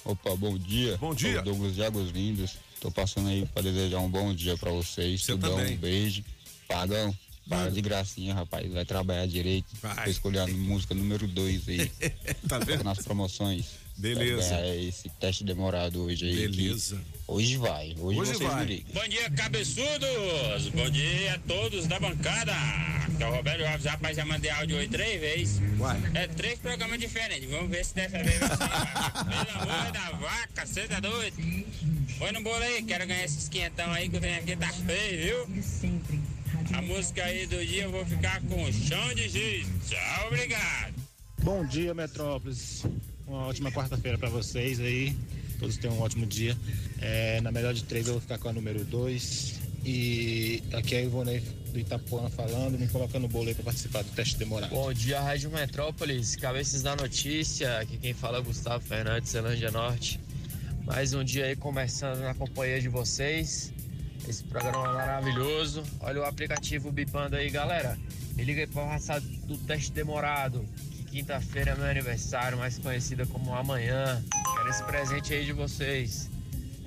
Opa, 0.04 0.34
bom 0.36 0.56
dia. 0.58 0.96
Bom 0.98 1.14
dia. 1.14 1.32
Sou 1.34 1.40
o 1.42 1.44
Douglas 1.44 1.74
de 1.74 1.84
Águas 1.84 2.10
Lindas. 2.10 2.56
Tô 2.80 2.90
passando 2.90 3.28
aí 3.28 3.46
para 3.46 3.62
desejar 3.62 3.98
um 4.00 4.08
bom 4.10 4.34
dia 4.34 4.56
para 4.56 4.70
vocês. 4.72 5.22
Você 5.24 5.32
Tudão, 5.32 5.56
também. 5.56 5.74
um 5.74 5.78
beijo. 5.78 6.24
Pagão, 6.66 7.14
para 7.52 7.70
de 7.70 7.80
gracinha, 7.80 8.34
rapaz. 8.34 8.72
Vai 8.72 8.84
trabalhar 8.84 9.26
direito. 9.26 9.66
Vai. 9.80 10.04
Tô 10.04 10.10
escolhendo 10.10 10.50
a 10.50 10.54
música 10.54 10.94
número 10.94 11.26
2 11.26 11.68
aí. 11.68 11.92
Tá 12.48 12.58
vendo? 12.58 12.82
nas 12.82 12.98
promoções. 12.98 13.82
Beleza. 13.96 14.66
Esse 14.76 15.08
teste 15.10 15.44
demorado 15.44 16.02
hoje 16.04 16.26
aí. 16.26 16.48
Beleza. 16.48 17.00
Hoje 17.26 17.56
vai. 17.56 17.94
Hoje, 17.98 18.18
Hoje 18.20 18.34
vocês 18.34 18.50
vai. 18.50 18.84
Bom 18.92 19.08
dia, 19.08 19.30
cabeçudos! 19.30 20.68
Bom 20.74 20.90
dia 20.90 21.34
a 21.34 21.38
todos 21.38 21.86
da 21.86 22.00
bancada! 22.00 22.52
Que 23.16 23.22
é 23.22 23.28
o 23.28 23.34
Roberto 23.34 23.64
Alves, 23.64 23.86
rapaz, 23.86 24.16
já 24.16 24.24
mandei 24.24 24.50
áudio 24.50 24.76
hoje 24.78 24.88
três 24.88 25.20
vezes. 25.20 25.60
Vai. 25.76 26.00
É 26.14 26.26
três 26.26 26.58
programas 26.58 26.98
diferentes. 26.98 27.48
Vamos 27.50 27.70
ver 27.70 27.84
se 27.84 27.94
dessa 27.94 28.22
vez 28.22 28.38
vai 28.38 28.48
ser. 28.48 28.56
Pelo 29.46 29.62
amor 29.62 29.92
da 29.92 30.10
vaca, 30.12 30.66
você 30.66 30.88
tá 30.88 30.98
doido? 30.98 31.36
Põe 32.18 32.32
no 32.32 32.42
bolo 32.42 32.62
aí, 32.62 32.82
quero 32.82 33.06
ganhar 33.06 33.24
esses 33.24 33.48
quinhentão 33.48 33.90
aí 33.92 34.08
que 34.08 34.16
o 34.16 34.20
trem 34.20 34.36
aqui 34.36 34.56
tá 34.56 34.68
feio, 34.68 35.46
viu? 35.46 35.62
A 36.72 36.80
música 36.80 37.24
aí 37.24 37.46
do 37.46 37.64
dia 37.64 37.84
eu 37.84 37.90
vou 37.90 38.04
ficar 38.06 38.40
com 38.42 38.72
chão 38.72 39.14
de 39.14 39.28
giz. 39.28 39.66
Tchau, 39.88 40.26
obrigado! 40.28 40.94
Bom 41.42 41.66
dia, 41.66 41.92
Metrópolis. 41.92 42.84
Uma 43.26 43.46
ótima 43.46 43.70
quarta-feira 43.70 44.16
para 44.16 44.30
vocês 44.30 44.80
aí. 44.80 45.14
Todos 45.58 45.76
tenham 45.76 45.96
um 45.96 46.00
ótimo 46.00 46.24
dia. 46.24 46.56
É, 47.00 47.40
na 47.40 47.52
melhor 47.52 47.74
de 47.74 47.84
três, 47.84 48.06
eu 48.06 48.14
vou 48.14 48.22
ficar 48.22 48.38
com 48.38 48.48
a 48.48 48.52
número 48.52 48.84
dois. 48.84 49.60
E 49.84 50.62
aqui 50.72 50.94
é 50.94 50.98
a 50.98 51.02
Ivonei 51.02 51.40
do 51.72 51.78
Itapuã 51.78 52.30
falando, 52.30 52.78
me 52.78 52.88
colocando 52.88 53.22
no 53.22 53.28
bolo 53.28 53.48
aí 53.48 53.54
para 53.54 53.64
participar 53.64 54.02
do 54.02 54.10
teste 54.10 54.36
demorado. 54.38 54.70
Bom 54.70 54.92
dia, 54.92 55.20
Rádio 55.20 55.50
Metrópolis, 55.50 56.36
cabeças 56.36 56.82
da 56.82 56.96
notícia. 56.96 57.80
Aqui 57.80 57.98
quem 57.98 58.14
fala 58.14 58.38
é 58.38 58.40
o 58.40 58.44
Gustavo 58.44 58.82
Fernandes, 58.84 59.30
Zelândia 59.30 59.70
Norte. 59.70 60.20
Mais 60.84 61.12
um 61.12 61.22
dia 61.22 61.46
aí 61.46 61.56
começando 61.56 62.20
na 62.20 62.34
companhia 62.34 62.80
de 62.80 62.88
vocês. 62.88 63.72
Esse 64.28 64.44
programa 64.44 64.92
maravilhoso. 64.92 65.82
Olha 66.00 66.20
o 66.20 66.24
aplicativo 66.24 66.90
bipando 66.90 67.36
aí, 67.36 67.50
galera. 67.50 67.98
Me 68.34 68.44
liga 68.44 68.60
aí 68.60 68.66
pra 68.66 68.84
passar 68.86 69.20
do 69.20 69.58
teste 69.58 69.92
demorado. 69.92 70.66
Que 70.90 71.04
quinta-feira 71.04 71.72
é 71.72 71.74
meu 71.74 71.86
aniversário, 71.86 72.58
mais 72.58 72.78
conhecida 72.78 73.26
como 73.26 73.54
amanhã. 73.54 74.22
Quero 74.56 74.68
esse 74.68 74.82
presente 74.84 75.34
aí 75.34 75.44
de 75.44 75.52
vocês. 75.52 76.30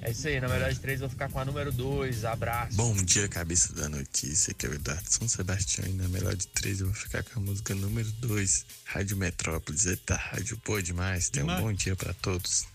É 0.01 0.11
isso 0.11 0.27
aí, 0.27 0.39
na 0.39 0.47
melhor 0.47 0.71
de 0.71 0.79
três, 0.79 0.99
vou 0.99 1.09
ficar 1.09 1.29
com 1.29 1.39
a 1.39 1.45
número 1.45 1.71
dois. 1.71 2.25
Abraço. 2.25 2.77
Bom 2.77 2.93
dia, 2.93 3.27
cabeça 3.27 3.73
da 3.73 3.89
notícia, 3.89 4.53
que 4.53 4.67
é 4.67 4.69
o 4.69 4.75
Eduardo 4.75 5.03
São 5.09 5.27
Sebastião. 5.27 5.87
E 5.87 5.93
na 5.93 6.07
melhor 6.07 6.35
de 6.35 6.45
três, 6.47 6.79
eu 6.79 6.85
vou 6.85 6.95
ficar 6.95 7.23
com 7.23 7.39
a 7.39 7.41
música 7.41 7.73
número 7.73 8.11
dois, 8.19 8.67
Rádio 8.83 9.17
Metrópolis. 9.17 9.87
Eita, 9.87 10.15
rádio 10.15 10.61
boa 10.63 10.81
demais. 10.81 11.29
Tenha 11.29 11.45
um 11.45 11.59
bom 11.59 11.73
dia 11.73 11.95
pra 11.95 12.13
todos. 12.13 12.67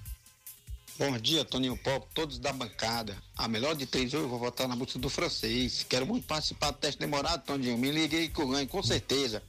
Bom 1.00 1.16
dia, 1.16 1.46
Toninho 1.46 1.78
Pop, 1.78 2.06
todos 2.12 2.38
da 2.38 2.52
bancada. 2.52 3.16
A 3.34 3.48
melhor 3.48 3.74
de 3.74 3.86
três 3.86 4.12
hoje 4.12 4.24
eu 4.24 4.28
vou 4.28 4.38
votar 4.38 4.68
na 4.68 4.76
música 4.76 4.98
do 4.98 5.08
francês. 5.08 5.82
Quero 5.88 6.04
muito 6.04 6.26
participar 6.26 6.72
do 6.72 6.76
teste 6.76 7.00
demorado, 7.00 7.42
Toninho. 7.42 7.78
Me 7.78 7.90
liguei 7.90 8.28
que 8.28 8.38
eu 8.38 8.46
ganho, 8.46 8.68
com 8.68 8.82
certeza. 8.82 9.42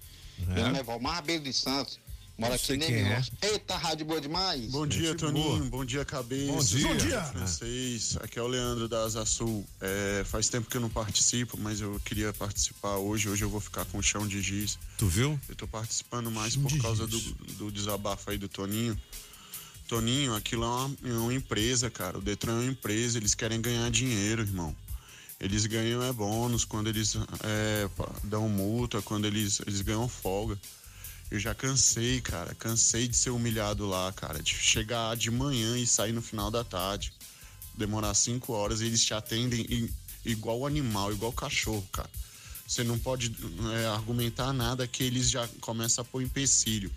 Meu 0.47 0.63
nome 0.63 0.79
é 0.79 0.83
Valmar 0.83 1.15
Rabelo 1.15 1.43
de 1.43 1.51
Santos. 1.51 1.99
Mora 2.37 2.55
aqui 2.55 2.77
nem 2.77 2.87
é. 2.87 3.03
Minas. 3.03 3.29
Eita, 3.41 3.75
rádio 3.75 4.05
boa 4.05 4.21
demais. 4.21 4.71
Bom 4.71 4.87
dia, 4.87 5.13
Toninho. 5.13 5.65
Bom 5.65 5.83
dia, 5.83 6.05
cabeça. 6.05 6.53
Bom 6.53 6.63
dia. 6.63 6.87
Bom 6.87 6.95
dia. 6.95 7.21
Francês. 7.21 8.17
Aqui 8.21 8.39
é 8.39 8.41
o 8.41 8.47
Leandro 8.47 8.87
da 8.87 9.03
Asa 9.03 9.25
Sul. 9.25 9.65
É, 9.81 10.23
faz 10.25 10.47
tempo 10.47 10.69
que 10.69 10.77
eu 10.77 10.81
não 10.81 10.89
participo, 10.89 11.57
mas 11.59 11.81
eu 11.81 11.99
queria 12.05 12.31
participar 12.31 12.95
hoje. 12.95 13.27
Hoje 13.27 13.43
eu 13.43 13.49
vou 13.49 13.59
ficar 13.59 13.83
com 13.83 13.97
o 13.97 14.01
chão 14.01 14.25
de 14.25 14.41
giz. 14.41 14.79
Tu 14.97 15.05
viu? 15.05 15.37
Eu 15.49 15.55
tô 15.57 15.67
participando 15.67 16.31
mais 16.31 16.55
por 16.55 16.75
causa 16.81 17.05
do, 17.05 17.19
do 17.57 17.69
desabafo 17.69 18.31
aí 18.31 18.37
do 18.37 18.47
Toninho. 18.47 18.97
Toninho, 19.91 20.33
aquilo 20.33 20.63
é 20.63 20.67
uma, 20.67 20.97
é 21.03 21.13
uma 21.17 21.33
empresa, 21.33 21.89
cara. 21.89 22.17
O 22.17 22.21
Detran 22.21 22.53
é 22.53 22.61
uma 22.61 22.71
empresa, 22.71 23.17
eles 23.17 23.35
querem 23.35 23.59
ganhar 23.59 23.91
dinheiro, 23.91 24.41
irmão. 24.41 24.73
Eles 25.37 25.65
ganham 25.65 26.01
é 26.01 26.13
bônus 26.13 26.63
quando 26.63 26.87
eles 26.87 27.17
é, 27.43 27.89
dão 28.23 28.47
multa, 28.47 29.01
quando 29.01 29.25
eles, 29.25 29.59
eles 29.67 29.81
ganham 29.81 30.07
folga. 30.07 30.57
Eu 31.29 31.37
já 31.41 31.53
cansei, 31.53 32.21
cara. 32.21 32.55
Cansei 32.55 33.05
de 33.05 33.17
ser 33.17 33.31
humilhado 33.31 33.85
lá, 33.85 34.13
cara. 34.13 34.41
De 34.41 34.55
chegar 34.55 35.17
de 35.17 35.29
manhã 35.29 35.77
e 35.77 35.85
sair 35.85 36.13
no 36.13 36.21
final 36.21 36.49
da 36.49 36.63
tarde. 36.63 37.11
Demorar 37.75 38.13
cinco 38.13 38.53
horas 38.53 38.79
e 38.79 38.85
eles 38.85 39.03
te 39.03 39.13
atendem 39.13 39.89
igual 40.23 40.65
animal, 40.65 41.11
igual 41.11 41.33
cachorro, 41.33 41.85
cara. 41.91 42.09
Você 42.65 42.81
não 42.85 42.97
pode 42.97 43.35
é, 43.73 43.87
argumentar 43.87 44.53
nada 44.53 44.87
que 44.87 45.03
eles 45.03 45.29
já 45.29 45.45
começam 45.59 46.01
a 46.01 46.05
pôr 46.05 46.21
empecilho. 46.21 46.89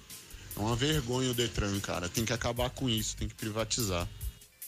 É 0.57 0.61
uma 0.61 0.76
vergonha 0.76 1.30
o 1.30 1.34
Detran, 1.34 1.78
cara. 1.80 2.09
Tem 2.09 2.24
que 2.24 2.32
acabar 2.32 2.70
com 2.70 2.88
isso, 2.88 3.16
tem 3.16 3.28
que 3.28 3.34
privatizar. 3.34 4.09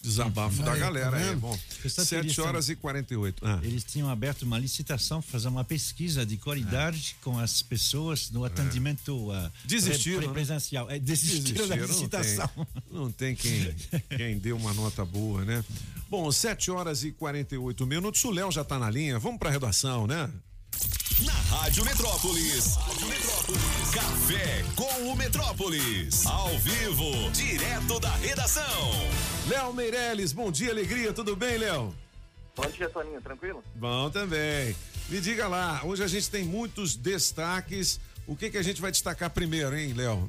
Desabafo 0.03 0.63
da 0.63 0.77
galera 0.77 1.11
tá 1.11 1.17
aí. 1.17 1.25
vendo? 1.31 1.41
Bom, 1.41 1.59
Você 1.83 1.89
sabe 1.89 2.07
que 2.07 2.15
7 2.15 2.27
eles 2.27 2.39
horas 2.39 2.69
e 2.69 2.77
48. 2.77 3.45
Ah. 3.45 3.59
Eles 3.63 3.83
tinham 3.83 4.09
aberto 4.09 4.43
uma 4.43 4.57
licitação 4.59 5.21
para 5.21 5.33
fazer 5.33 5.49
uma 5.49 5.65
pesquisa 5.65 6.25
de 6.25 6.37
qualidade 6.37 7.17
com 7.25 7.37
as 7.39 7.61
pessoas 7.61 8.31
no 8.31 8.45
atendimento 8.45 9.33
ah, 9.33 9.51
Desistiram, 9.65 10.19
pre- 10.19 10.27
né? 10.29 10.33
presencial. 10.33 10.89
É, 10.91 10.99
desistiram, 11.01 11.67
da 11.67 11.75
Desistiram, 11.75 11.87
licitação. 11.87 12.51
Não 12.57 12.65
tem, 12.65 12.93
não 12.93 13.13
tem 13.13 13.35
quem, 13.35 13.75
quem 14.17 14.39
dê 14.39 14.53
uma 14.53 14.73
nota 14.75 15.05
boa, 15.05 15.45
né? 15.45 15.65
Bom, 16.09 16.31
7 16.31 16.71
horas 16.71 17.03
e 17.03 17.11
48 17.11 17.85
minutos. 17.85 18.23
O 18.23 18.31
Léo 18.31 18.53
já 18.53 18.63
tá 18.63 18.79
na 18.79 18.89
linha. 18.89 19.19
Vamos 19.19 19.41
pra 19.41 19.51
redação, 19.51 20.07
né? 20.07 20.31
Na 21.25 21.33
Rádio 21.33 21.85
Metrópolis. 21.85 22.77
Rádio 22.77 23.09
Metrópolis. 23.09 23.95
Café 23.95 24.65
com 24.75 25.11
o 25.11 25.17
Metrópolis. 25.17 26.27
Ao 26.27 26.59
vivo, 26.59 27.31
direto 27.31 27.99
da 28.01 28.15
redação. 28.17 28.91
Léo 29.49 29.73
Meirelles, 29.73 30.33
bom 30.33 30.51
dia, 30.51 30.71
alegria. 30.71 31.13
Tudo 31.13 31.35
bem, 31.35 31.59
Léo? 31.59 31.95
Bom 32.55 32.67
dia, 32.71 32.89
Toninho, 32.89 33.21
tranquilo? 33.21 33.63
Bom 33.75 34.11
também. 34.11 34.77
Me 35.09 35.21
diga 35.21 35.47
lá, 35.47 35.83
hoje 35.85 36.03
a 36.03 36.09
gente 36.09 36.29
tem 36.31 36.45
muitos 36.45 36.97
destaques. 36.97 38.01
O 38.27 38.35
que 38.35 38.51
que 38.51 38.59
a 38.59 38.63
gente 38.63 38.81
vai 38.81 38.91
destacar 38.91 39.31
primeiro, 39.31 39.77
hein, 39.77 39.93
Léo? 39.93 40.29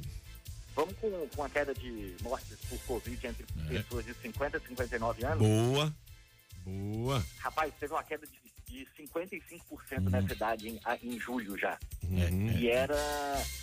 Vamos 0.75 0.95
com, 1.01 1.27
com 1.35 1.43
a 1.43 1.49
queda 1.49 1.73
de 1.73 2.15
mortes 2.21 2.57
por 2.69 2.77
Covid 2.81 3.27
entre 3.27 3.45
pessoas 3.67 4.05
de 4.05 4.13
50 4.13 4.57
e 4.57 4.67
59 4.67 5.25
anos. 5.25 5.39
Boa. 5.39 5.95
Boa. 6.63 7.25
Rapaz, 7.39 7.73
teve 7.79 7.93
uma 7.93 8.03
queda 8.03 8.27
de, 8.27 8.46
de 8.68 8.88
55% 8.99 10.09
nessa 10.09 10.34
idade 10.34 10.70
em, 10.70 10.80
em 11.03 11.20
julho 11.20 11.57
já. 11.57 11.78
Uhum. 12.03 12.51
E 12.57 12.70
era. 12.70 12.95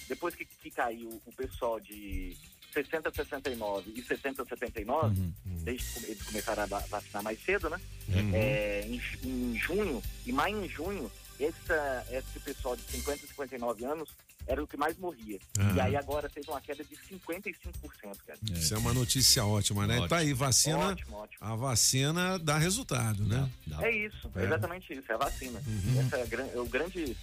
Depois 0.08 0.34
que, 0.34 0.44
que 0.44 0.70
caiu 0.70 1.20
o 1.24 1.32
pessoal 1.32 1.78
de 1.80 2.36
60 2.72 3.08
a 3.08 3.12
69 3.14 3.92
e 3.94 4.02
70 4.02 4.42
a 4.42 4.46
79, 4.46 5.32
desde 5.62 5.84
que 6.00 6.06
eles 6.10 6.22
começaram 6.22 6.62
a 6.62 6.66
va- 6.66 6.80
vacinar 6.88 7.22
mais 7.22 7.42
cedo, 7.44 7.70
né? 7.70 7.80
Uhum. 8.08 8.30
É, 8.34 8.86
em, 8.86 9.00
em 9.24 9.56
junho, 9.58 10.02
e 10.26 10.32
mais 10.32 10.54
em 10.54 10.68
junho, 10.68 11.10
essa, 11.38 12.06
esse 12.10 12.40
pessoal 12.40 12.76
de 12.76 12.82
50 12.82 13.24
a 13.24 13.28
59 13.28 13.84
anos 13.84 14.10
era 14.46 14.62
o 14.62 14.66
que 14.66 14.76
mais 14.76 14.96
morria. 14.98 15.38
Aham. 15.58 15.74
E 15.76 15.80
aí 15.80 15.96
agora 15.96 16.28
teve 16.28 16.48
uma 16.50 16.60
queda 16.60 16.84
de 16.84 16.96
55%, 16.96 18.16
cara. 18.26 18.38
Isso 18.52 18.74
é 18.74 18.78
uma 18.78 18.92
notícia 18.92 19.44
ótima, 19.44 19.86
né? 19.86 19.94
Ótimo. 19.94 20.08
Tá 20.08 20.16
aí, 20.18 20.32
vacina. 20.32 20.78
Ótimo, 20.78 21.16
ótimo. 21.16 21.38
A 21.40 21.54
vacina 21.56 22.38
dá 22.38 22.58
resultado, 22.58 23.24
né? 23.24 23.48
É 23.80 23.90
isso, 24.06 24.30
É. 24.36 24.44
exatamente 24.44 24.92
isso, 24.92 25.10
é 25.10 25.14
a 25.14 25.18
vacina. 25.18 25.62
Uhum. 25.66 26.00
Essa 26.00 26.16
é 26.18 26.50
é 26.54 26.60
o 26.60 26.66
grande 26.66 27.16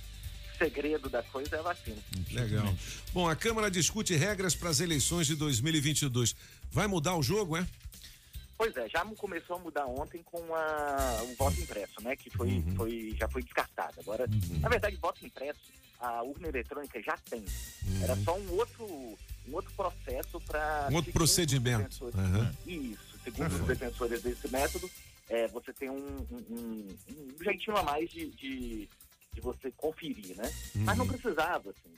segredo 0.57 1.09
da 1.09 1.23
coisa 1.23 1.55
é 1.55 1.59
a 1.59 1.63
vacina. 1.63 1.97
Legal. 2.31 2.73
Bom, 3.13 3.27
a 3.27 3.35
Câmara 3.35 3.69
discute 3.71 4.15
regras 4.15 4.53
para 4.55 4.69
as 4.69 4.79
eleições 4.79 5.25
de 5.27 5.35
2022. 5.35 6.35
Vai 6.71 6.87
mudar 6.87 7.15
o 7.15 7.23
jogo, 7.23 7.57
é? 7.57 7.65
Pois 8.57 8.75
é, 8.77 8.87
já 8.89 9.03
começou 9.17 9.55
a 9.55 9.59
mudar 9.59 9.87
ontem 9.87 10.21
com 10.23 10.53
a- 10.53 11.23
o 11.23 11.35
voto 11.35 11.59
impresso, 11.59 11.99
né? 12.03 12.15
Que 12.15 12.29
foi, 12.29 12.47
Uhum. 12.49 12.75
foi, 12.75 13.15
já 13.19 13.27
foi 13.27 13.41
descartado. 13.41 13.99
Agora, 13.99 14.27
na 14.59 14.69
verdade, 14.69 14.95
voto 14.97 15.25
impresso, 15.25 15.59
a 16.01 16.23
urna 16.23 16.47
eletrônica 16.47 17.01
já 17.01 17.15
tem. 17.29 17.43
Era 18.01 18.15
só 18.17 18.37
um 18.37 18.51
outro, 18.53 18.85
um 19.47 19.53
outro 19.53 19.71
processo 19.73 20.39
para. 20.41 20.85
Uhum. 20.87 20.93
Um 20.93 20.95
outro 20.97 21.11
procedimento. 21.13 22.05
Aham. 22.15 22.53
Isso, 22.65 23.19
segundo 23.23 23.53
Aham. 23.53 23.61
os 23.61 23.67
defensores 23.67 24.21
desse 24.23 24.47
método, 24.49 24.89
é, 25.29 25.47
você 25.47 25.71
tem 25.73 25.89
um, 25.89 25.95
um- 26.31 26.45
um- 26.49 26.97
um 27.39 27.43
jeitinho 27.43 27.77
a 27.77 27.83
mais 27.83 28.09
de, 28.09 28.29
de, 28.31 28.89
de 29.33 29.41
você 29.41 29.71
conferir, 29.77 30.35
né? 30.35 30.51
Mas 30.75 30.97
não 30.97 31.05
Uhum. 31.05 31.11
precisava, 31.11 31.69
assim. 31.69 31.91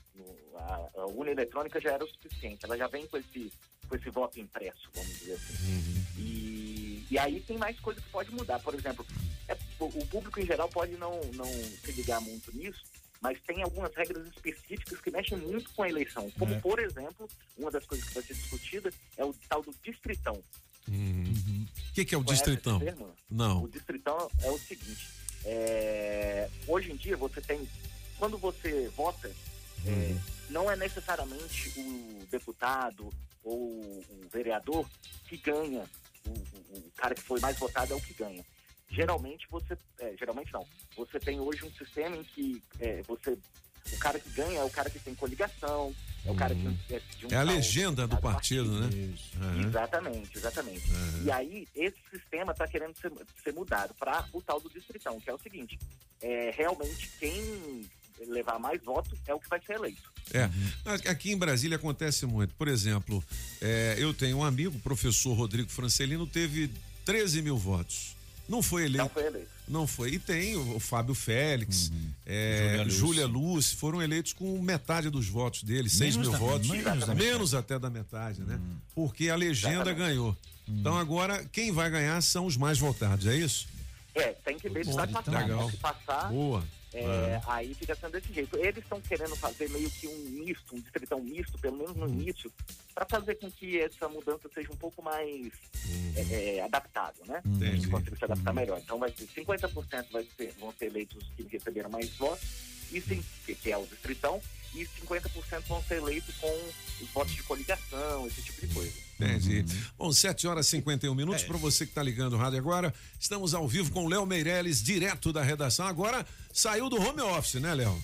a, 0.55 0.89
a 1.01 1.05
urna 1.07 1.31
eletrônica 1.31 1.79
já 1.81 1.91
era 1.93 2.03
o 2.03 2.07
suficiente. 2.07 2.63
Ela 2.65 2.77
já 2.77 2.87
vem 2.87 3.07
com 3.07 3.17
esse, 3.17 3.51
com 3.89 3.95
esse 3.95 4.09
voto 4.09 4.39
impresso, 4.39 4.89
vamos 4.93 5.17
dizer 5.19 5.33
assim. 5.33 5.53
Uhum. 5.73 6.03
E, 6.17 7.07
e 7.09 7.17
aí 7.17 7.39
tem 7.41 7.57
mais 7.57 7.79
coisa 7.79 7.99
que 8.01 8.09
pode 8.09 8.31
mudar. 8.31 8.59
Por 8.59 8.73
exemplo, 8.75 9.05
é- 9.47 9.57
o 9.79 9.85
o 9.85 10.05
público 10.07 10.39
em 10.39 10.45
geral 10.45 10.69
pode 10.69 10.93
não, 10.97 11.19
não 11.33 11.45
se 11.45 11.91
ligar 11.93 12.21
muito 12.21 12.55
nisso, 12.55 12.83
mas 13.23 13.39
tem 13.47 13.63
algumas 13.63 13.95
regras 13.95 14.27
específicas 14.27 14.99
que 14.99 15.09
mexem 15.09 15.37
muito 15.37 15.69
com 15.71 15.81
a 15.83 15.89
eleição. 15.89 16.29
Como, 16.31 16.53
É. 16.53 16.59
por 16.59 16.77
exemplo, 16.77 17.27
uma 17.57 17.71
das 17.71 17.85
coisas 17.85 18.05
que 18.05 18.13
vai 18.13 18.21
ser 18.23 18.33
discutida 18.33 18.91
é 19.17 19.23
o 19.23 19.33
tal 19.47 19.63
do 19.63 19.73
distritão. 19.81 20.43
Uhum. 20.89 21.65
O 21.89 21.93
que, 21.93 22.03
que 22.03 22.13
é 22.13 22.17
o 22.17 22.23
Conhece 22.23 22.43
distritão? 22.43 22.81
Não. 23.31 23.63
O 23.63 23.69
distritão 23.69 24.29
é 24.41 24.51
o 24.51 24.59
seguinte: 24.59 25.07
é, 25.45 26.49
hoje 26.67 26.91
em 26.91 26.97
dia 26.97 27.15
você 27.15 27.39
tem. 27.39 27.65
Quando 28.19 28.37
você 28.37 28.89
vota, 28.89 29.29
é, 29.85 29.89
Uhum. 29.89 30.19
não 30.49 30.69
é 30.69 30.75
necessariamente 30.75 31.71
o 31.79 32.27
deputado 32.29 33.09
ou 33.41 33.57
o 33.69 34.27
vereador 34.31 34.85
que 35.29 35.37
ganha. 35.37 35.85
O, 36.25 36.29
o- 36.29 36.77
o 36.79 36.91
cara 36.97 37.15
que 37.15 37.21
foi 37.21 37.39
mais 37.39 37.57
votado 37.57 37.93
é 37.93 37.95
o 37.95 38.01
que 38.01 38.13
ganha. 38.13 38.43
Geralmente 38.93 39.47
você. 39.49 39.77
é, 39.99 40.15
geralmente 40.17 40.51
não. 40.53 40.65
Você 40.95 41.19
tem 41.19 41.39
hoje 41.39 41.65
um 41.65 41.71
sistema 41.73 42.15
em 42.15 42.23
que 42.23 42.61
é, 42.79 43.01
você. 43.03 43.37
O 43.91 43.97
cara 43.97 44.17
que 44.17 44.29
ganha 44.29 44.59
é 44.59 44.63
o 44.63 44.69
cara 44.69 44.89
que 44.89 44.97
tem 44.97 45.13
coligação, 45.13 45.93
é 46.25 46.31
o 46.31 46.35
cara 46.35 46.55
que 46.55 46.67
é 46.93 47.01
de 47.17 47.25
um 47.25 47.29
É 47.29 47.35
a 47.35 47.43
legenda 47.43 48.07
do 48.07 48.15
determinado 48.15 48.21
partido, 48.21 48.79
né? 48.79 49.13
Aham. 49.41 49.67
Exatamente, 49.67 50.37
exatamente. 50.37 50.89
Aham. 50.89 51.23
E 51.25 51.31
aí, 51.31 51.67
esse 51.75 51.97
sistema 52.09 52.53
está 52.53 52.65
querendo 52.65 52.95
ser, 52.97 53.11
ser 53.43 53.53
mudado 53.53 53.93
para 53.95 54.25
o 54.31 54.41
tal 54.41 54.61
do 54.61 54.69
distritão, 54.69 55.19
que 55.19 55.29
é 55.29 55.33
o 55.33 55.37
seguinte: 55.37 55.77
é, 56.21 56.51
realmente 56.55 57.09
quem 57.19 57.85
levar 58.27 58.57
mais 58.57 58.81
votos 58.81 59.19
é 59.27 59.33
o 59.33 59.39
que 59.39 59.49
vai 59.49 59.59
ser 59.65 59.73
eleito. 59.73 60.11
É. 60.33 60.49
Aqui 61.09 61.31
em 61.31 61.37
Brasília 61.37 61.75
acontece 61.75 62.25
muito. 62.25 62.53
Por 62.55 62.69
exemplo, 62.69 63.23
é, 63.61 63.95
eu 63.97 64.13
tenho 64.13 64.37
um 64.37 64.43
amigo, 64.43 64.77
o 64.77 64.81
professor 64.81 65.33
Rodrigo 65.33 65.69
Francelino, 65.69 66.25
teve 66.25 66.71
13 67.03 67.41
mil 67.41 67.57
votos. 67.57 68.15
Não 68.53 68.61
foi 68.61 68.85
eleito. 68.85 68.97
Não 69.03 69.09
foi 69.09 69.25
eleito. 69.25 69.47
Não 69.67 69.87
foi. 69.87 70.09
E 70.11 70.19
tem 70.19 70.55
o, 70.55 70.75
o 70.75 70.79
Fábio 70.79 71.15
Félix, 71.15 71.91
é, 72.25 72.83
Júlia 72.87 73.25
Lúcia, 73.25 73.75
foram 73.77 74.01
eleitos 74.01 74.33
com 74.33 74.61
metade 74.61 75.09
dos 75.09 75.27
votos 75.27 75.63
dele, 75.63 75.89
6 75.89 76.15
Menos 76.17 76.17
mil 76.17 76.31
da- 76.31 76.37
votos. 76.37 76.67
menos 76.69 77.07
Menos 77.15 77.53
até 77.55 77.79
da 77.79 77.89
metade, 77.89 78.41
né? 78.41 78.59
Porque 78.93 79.29
a 79.29 79.35
legenda 79.35 79.73
Exatamente. 79.75 79.97
ganhou. 79.97 80.37
Então 80.67 80.97
agora, 80.97 81.43
quem 81.51 81.71
vai 81.71 81.89
ganhar 81.89 82.21
são 82.21 82.45
os 82.45 82.55
mais 82.55 82.77
votados, 82.77 83.25
é 83.25 83.35
isso? 83.35 83.67
É, 84.15 84.27
tem 84.45 84.57
que 84.59 84.69
ver 84.69 84.85
se 84.85 84.91
Bom, 84.91 84.97
vai 84.97 85.07
então, 85.09 85.33
legal. 85.33 85.69
Se 85.71 85.77
passar, 85.77 86.29
Boa. 86.29 86.63
É, 86.93 87.41
Aí 87.47 87.73
fica 87.73 87.95
sendo 87.95 88.11
desse 88.11 88.31
jeito. 88.33 88.57
Eles 88.57 88.83
estão 88.83 89.01
querendo 89.01 89.35
fazer 89.35 89.69
meio 89.69 89.89
que 89.89 90.07
um 90.07 90.17
misto, 90.29 90.75
um 90.75 90.79
distritão 90.79 91.19
misto, 91.21 91.57
pelo 91.57 91.77
menos 91.77 91.95
no 91.95 92.07
início, 92.07 92.51
para 92.93 93.05
fazer 93.05 93.35
com 93.35 93.49
que 93.51 93.79
essa 93.79 94.07
mudança 94.07 94.49
seja 94.53 94.71
um 94.71 94.77
pouco 94.77 95.01
mais 95.01 95.51
é, 96.15 96.57
é, 96.57 96.61
adaptável, 96.61 97.25
né? 97.25 97.41
A 97.45 97.75
gente 97.75 97.87
consiga 97.87 98.15
se 98.15 98.25
adaptar 98.25 98.53
melhor. 98.53 98.79
Então 98.79 98.99
vai 98.99 99.11
ser 99.11 99.27
50% 99.27 100.05
vai 100.11 100.27
ser, 100.37 100.53
vão 100.59 100.73
ser 100.73 100.85
eleitos 100.85 101.23
que 101.35 101.43
receberam 101.43 101.89
mais 101.89 102.09
votos, 102.17 102.47
e 102.91 103.01
sim, 103.01 103.23
que 103.45 103.71
é 103.71 103.77
o 103.77 103.85
distritão, 103.85 104.39
e 104.75 104.85
50% 104.85 105.61
vão 105.67 105.81
ser 105.83 105.97
eleitos 105.97 106.35
com 106.37 106.51
os 107.01 107.09
votos 107.11 107.33
de 107.33 107.43
coligação, 107.43 108.27
esse 108.27 108.41
tipo 108.41 108.65
de 108.65 108.73
coisa. 108.73 108.93
Entendi. 109.25 109.65
Bom, 109.97 110.11
7 110.11 110.47
horas 110.47 110.67
e 110.67 110.69
51 110.71 111.13
minutos. 111.15 111.43
Para 111.43 111.57
você 111.57 111.85
que 111.85 111.91
está 111.91 112.03
ligando 112.03 112.33
o 112.33 112.37
rádio 112.37 112.59
agora, 112.59 112.93
estamos 113.19 113.53
ao 113.53 113.67
vivo 113.67 113.91
com 113.91 114.05
o 114.05 114.09
Léo 114.09 114.25
Meirelles, 114.25 114.81
direto 114.83 115.31
da 115.33 115.41
redação. 115.43 115.85
Agora 115.87 116.25
saiu 116.53 116.89
do 116.89 117.01
home 117.01 117.21
office, 117.21 117.55
né, 117.61 117.73
Léo? 117.73 118.03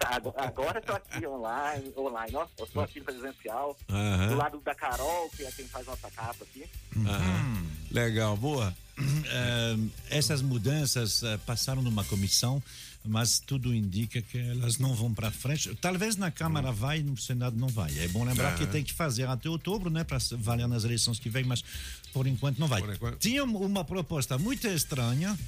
Ago- 0.00 0.34
Agora 0.36 0.78
eu 0.78 0.82
tô 0.82 0.92
aqui 0.92 1.26
online, 1.26 1.90
online, 1.96 2.36
ó, 2.36 2.46
eu 2.58 2.66
tô 2.66 2.80
aqui 2.80 3.00
presencial, 3.00 3.74
Aham. 3.88 4.28
do 4.28 4.34
lado 4.36 4.60
da 4.60 4.74
Carol, 4.74 5.30
que 5.30 5.42
é 5.42 5.50
quem 5.50 5.66
faz 5.66 5.86
nossa 5.86 6.10
capa 6.10 6.44
aqui. 6.44 6.64
Aham. 6.96 7.66
Legal, 7.90 8.36
boa. 8.36 8.76
Eh, 8.98 9.76
essas 10.10 10.42
mudanças 10.42 11.22
eh, 11.22 11.38
passaram 11.46 11.80
numa 11.82 12.04
comissão, 12.04 12.62
mas 13.08 13.38
tudo 13.38 13.74
indica 13.74 14.20
que 14.22 14.38
elas 14.38 14.78
não 14.78 14.94
vão 14.94 15.12
para 15.12 15.30
frente. 15.30 15.74
Talvez 15.80 16.16
na 16.16 16.30
Câmara 16.30 16.72
vai, 16.72 17.02
no 17.02 17.16
Senado 17.16 17.56
não 17.56 17.68
vai. 17.68 17.96
É 17.98 18.08
bom 18.08 18.24
lembrar 18.24 18.54
Ah. 18.54 18.56
que 18.56 18.66
tem 18.66 18.82
que 18.84 18.92
fazer 18.92 19.26
até 19.28 19.48
outubro, 19.48 19.90
né, 19.90 20.04
para 20.04 20.18
valer 20.38 20.66
nas 20.68 20.84
eleições 20.84 21.18
que 21.18 21.28
vem, 21.30 21.44
mas 21.44 21.62
por 22.12 22.26
enquanto 22.26 22.58
não 22.58 22.68
vai. 22.68 22.82
Tinha 23.18 23.44
uma 23.44 23.84
proposta 23.84 24.36
muito 24.38 24.66
estranha. 24.66 25.38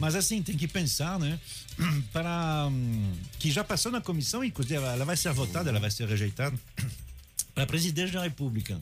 Mas 0.00 0.16
assim, 0.16 0.42
tem 0.42 0.56
que 0.56 0.66
pensar, 0.66 1.16
né? 1.18 1.38
Para 2.12 2.66
hum, 2.68 3.12
que 3.38 3.52
já 3.52 3.62
passou 3.62 3.92
na 3.92 4.00
comissão, 4.00 4.42
inclusive 4.42 4.74
ela 4.82 5.04
vai 5.04 5.16
ser 5.16 5.32
votada, 5.32 5.70
ela 5.70 5.78
vai 5.78 5.90
ser 5.92 6.08
rejeitada. 6.08 6.58
Para 7.54 7.66
presidente 7.66 8.12
da 8.12 8.22
República, 8.22 8.80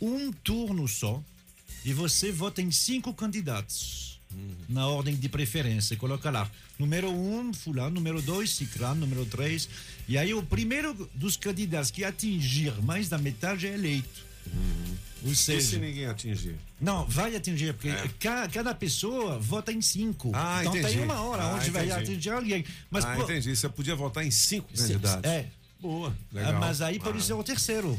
um 0.00 0.32
turno 0.32 0.86
só 0.88 1.22
e 1.84 1.92
você 1.92 2.30
vota 2.32 2.62
em 2.62 2.70
cinco 2.70 3.12
candidatos 3.12 4.09
na 4.68 4.86
ordem 4.86 5.14
de 5.16 5.28
preferência. 5.28 5.96
Coloca 5.96 6.30
lá, 6.30 6.50
número 6.78 7.10
um, 7.10 7.52
fulano, 7.52 7.90
número 7.96 8.20
dois, 8.22 8.50
ciclano, 8.50 9.00
número 9.06 9.24
três. 9.26 9.68
E 10.08 10.16
aí 10.18 10.32
o 10.34 10.42
primeiro 10.42 11.08
dos 11.14 11.36
candidatos 11.36 11.90
que 11.90 12.04
atingir 12.04 12.72
mais 12.82 13.08
da 13.08 13.18
metade 13.18 13.66
é 13.66 13.74
eleito. 13.74 14.30
Ou 15.22 15.30
E 15.30 15.36
se 15.36 15.42
seja, 15.60 15.78
ninguém 15.78 16.06
atingir? 16.06 16.56
não, 16.80 17.06
vai 17.06 17.36
atingir, 17.36 17.74
porque 17.74 17.92
ca- 18.18 18.48
cada 18.48 18.74
pessoa 18.74 19.38
vota 19.38 19.70
em 19.70 19.82
cinco. 19.82 20.30
Ah, 20.34 20.60
então 20.62 20.74
entendi. 20.76 20.94
tem 20.94 21.04
uma 21.04 21.20
hora 21.20 21.42
Ah, 21.42 21.54
onde 21.56 21.70
vai 21.70 21.84
entendi. 21.86 22.02
atingir 22.12 22.30
alguém. 22.30 22.64
Mas, 22.90 23.04
ah, 23.04 23.14
pô, 23.14 23.24
entendi. 23.24 23.54
Você 23.54 23.68
podia 23.68 23.94
votar 23.94 24.24
em 24.24 24.30
cinco 24.30 24.68
candidatos. 24.74 25.24
É. 25.30 25.46
Boa, 25.80 26.10
Ah, 26.10 26.34
legal. 26.34 26.60
Mas 26.60 26.82
aí 26.82 26.98
pode 26.98 27.22
ser 27.22 27.32
o 27.32 27.42
terceiro 27.42 27.98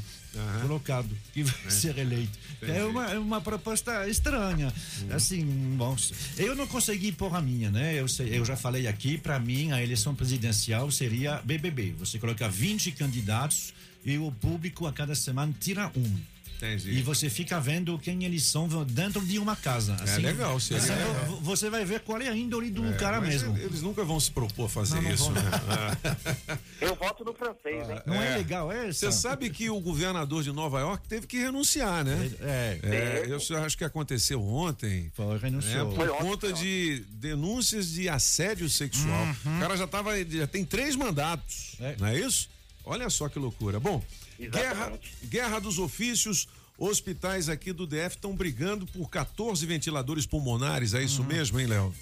colocado 0.62 1.10
que 1.34 1.44
vai 1.44 1.56
É. 1.66 1.70
ser 1.70 1.98
eleito. 1.98 2.38
Entendi. 2.62 2.78
É 2.78 2.86
uma, 2.86 3.12
é 3.12 3.18
uma 3.18 3.42
proposta 3.42 4.08
estranha. 4.08 4.72
Assim, 5.12 5.44
bom, 5.78 5.96
eu 6.38 6.56
não 6.56 6.68
consegui 6.68 7.12
pôr 7.12 7.36
a 7.36 7.42
minha, 7.42 7.72
né? 7.72 8.00
Eu, 8.00 8.08
sei- 8.08 8.38
eu 8.38 8.46
já 8.46 8.56
falei 8.56 8.86
aqui, 8.88 9.18
para 9.18 9.40
mim, 9.40 9.72
a 9.72 9.82
eleição 9.82 10.14
presidencial 10.14 10.92
seria 10.92 11.42
BBB. 11.44 11.96
Você 12.00 12.20
coloca 12.20 12.48
20 12.48 12.92
candidatos 12.92 13.74
e 14.06 14.18
o 14.18 14.32
público 14.32 14.86
a 14.86 14.94
cada 14.94 15.16
semana 15.16 15.54
tira 15.60 15.92
um. 15.96 16.20
Entendi. 16.62 16.92
E 16.92 17.02
você 17.02 17.28
fica 17.30 17.60
vendo 17.60 17.98
quem 17.98 18.24
eles 18.24 18.44
são 18.44 18.68
dentro 18.86 19.26
de 19.26 19.40
uma 19.40 19.56
casa. 19.56 19.98
É 20.06 20.18
legal, 20.18 20.60
seria 20.60 20.84
assim, 20.84 20.94
legal. 20.94 21.14
vo- 21.26 21.38
Você 21.42 21.70
vai 21.70 21.84
ver 21.84 22.02
qual 22.02 22.22
é 22.22 22.28
a 22.28 22.36
índole 22.36 22.70
do 22.70 22.88
É, 22.88 22.94
cara 22.94 23.20
mesmo. 23.20 23.58
Eles 23.58 23.82
nunca 23.82 24.04
vão 24.04 24.20
se 24.20 24.30
propor 24.30 24.66
a 24.66 24.70
fazer 24.70 24.96
Não, 24.96 25.02
não 25.02 25.12
isso, 25.12 25.32
né? 25.32 25.42
Eu 26.80 26.96
voto 26.96 27.26
no 27.26 27.34
francês, 27.34 27.90
hein? 27.90 28.02
Não 28.06 28.22
é 28.22 28.38
legal, 28.38 28.72
é 28.72 28.92
Você 28.92 29.12
sabe 29.12 29.50
que 29.50 29.70
o 29.70 29.80
governador 29.80 30.44
de 30.44 30.52
Nova 30.52 30.80
York 30.80 31.08
teve 31.08 31.26
que 31.26 31.38
renunciar, 31.38 32.04
né? 32.06 32.32
É. 32.42 33.26
eu 33.28 33.40
só 33.40 33.58
acho 33.58 33.78
que 33.78 33.84
aconteceu 33.84 34.42
ontem. 34.44 35.12
Foi, 35.16 35.38
renunciou. 35.40 35.88
Por 35.90 35.96
Foi 35.96 36.10
ontem, 36.10 36.22
conta 36.24 36.54
de 36.54 37.04
denúncias 37.10 37.90
de 37.92 38.08
assédio 38.08 38.70
sexual. 38.70 39.26
Uhum. 39.46 39.58
O 39.58 39.60
cara 39.60 39.76
já 39.78 39.88
tava, 39.88 40.12
já 40.24 40.46
tem 40.48 40.64
três 40.66 40.96
mandatos, 40.96 41.76
não 42.00 42.08
é 42.08 42.20
isso? 42.20 42.50
Olha 42.84 43.10
só 43.10 43.30
que 43.30 43.38
loucura. 43.38 43.80
Bom, 43.80 44.04
guerra, 44.50 45.00
guerra 45.26 45.60
dos 45.60 45.78
ofícios, 45.80 46.48
hospitais 46.78 47.48
aqui 47.50 47.72
do 47.72 47.86
DF 47.86 48.16
estão 48.16 48.36
brigando 48.36 48.86
por 48.88 49.10
14 49.10 49.66
ventiladores 49.66 50.26
pulmonares, 50.26 50.94
é 50.94 51.04
isso 51.04 51.24
mesmo, 51.24 51.60
hein, 51.60 51.68
Léo? 51.68 51.94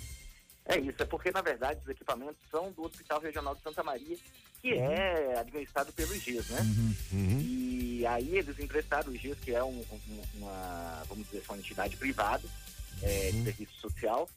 É 0.66 0.80
isso, 0.80 1.02
é 1.02 1.06
porque 1.06 1.32
na 1.32 1.42
verdade 1.42 1.80
os 1.84 1.90
equipamentos 1.90 2.38
são 2.52 2.72
do 2.72 2.84
Hospital 2.84 3.20
Regional 3.20 3.56
de 3.56 3.62
Santa 3.64 3.84
Maria, 3.84 4.16
que 4.62 4.70
é 4.74 5.40
administrado 5.40 5.92
pelo 5.94 6.16
IGES, 6.16 6.48
né? 6.50 6.60
E 7.42 8.06
aí 8.06 8.38
eles 8.38 8.58
emprestaram 8.60 9.12
o 9.12 9.16
IGES, 9.16 9.38
que 9.44 9.52
é 9.54 9.64
um- 9.64 9.84
um- 9.92 10.22
uma, 10.36 11.04
vamos 11.10 11.26
dizer, 11.28 11.42
uma 11.50 11.58
entidade 11.58 11.98
privada 11.98 12.48
é, 13.02 13.32
de 13.32 13.44
serviço 13.44 13.74
social, 13.82 14.30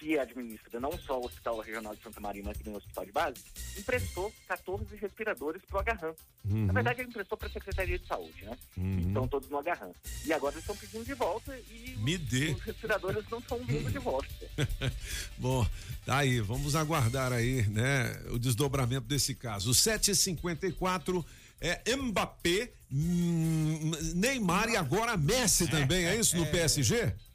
que 0.00 0.18
administra 0.18 0.80
não 0.80 0.90
só 0.98 1.20
o 1.20 1.26
Hospital 1.26 1.60
Regional 1.60 1.94
de 1.94 2.02
Santa 2.02 2.18
Maria, 2.20 2.42
mas 2.42 2.56
também 2.56 2.72
o 2.72 2.78
Hospital 2.78 3.04
de 3.04 3.12
Base, 3.12 3.42
emprestou 3.76 4.32
14 4.48 4.96
respiradores 4.96 5.62
para 5.68 5.76
o 5.76 5.80
Agarram. 5.80 6.14
Uhum. 6.46 6.66
Na 6.66 6.72
verdade, 6.72 7.02
ele 7.02 7.10
emprestou 7.10 7.36
para 7.36 7.48
a 7.48 7.52
Secretaria 7.52 7.98
de 7.98 8.06
Saúde, 8.06 8.42
né? 8.42 8.56
Uhum. 8.78 8.98
Estão 9.08 9.28
todos 9.28 9.50
no 9.50 9.58
Agarram. 9.58 9.94
E 10.24 10.32
agora 10.32 10.54
eles 10.54 10.62
estão 10.62 10.74
pedindo 10.74 11.04
de 11.04 11.12
volta 11.12 11.54
e 11.70 11.96
Me 11.98 12.16
dê. 12.16 12.52
os 12.52 12.62
respiradores 12.62 13.28
não 13.30 13.38
estão 13.38 13.58
vindo 13.58 13.92
de 13.92 13.98
volta. 13.98 14.26
Bom, 15.36 15.66
tá 16.06 16.16
aí, 16.16 16.40
vamos 16.40 16.74
aguardar 16.74 17.30
aí, 17.30 17.68
né, 17.68 18.18
o 18.30 18.38
desdobramento 18.38 19.06
desse 19.06 19.34
caso. 19.34 19.72
7h54 19.72 21.22
é 21.60 21.94
Mbappé, 21.94 22.70
hum, 22.90 23.90
Neymar 24.14 24.70
e 24.70 24.78
agora 24.78 25.14
Messi 25.14 25.68
também, 25.68 26.06
é 26.06 26.16
isso 26.16 26.38
no 26.38 26.46
PSG? 26.46 26.96
É 26.96 27.29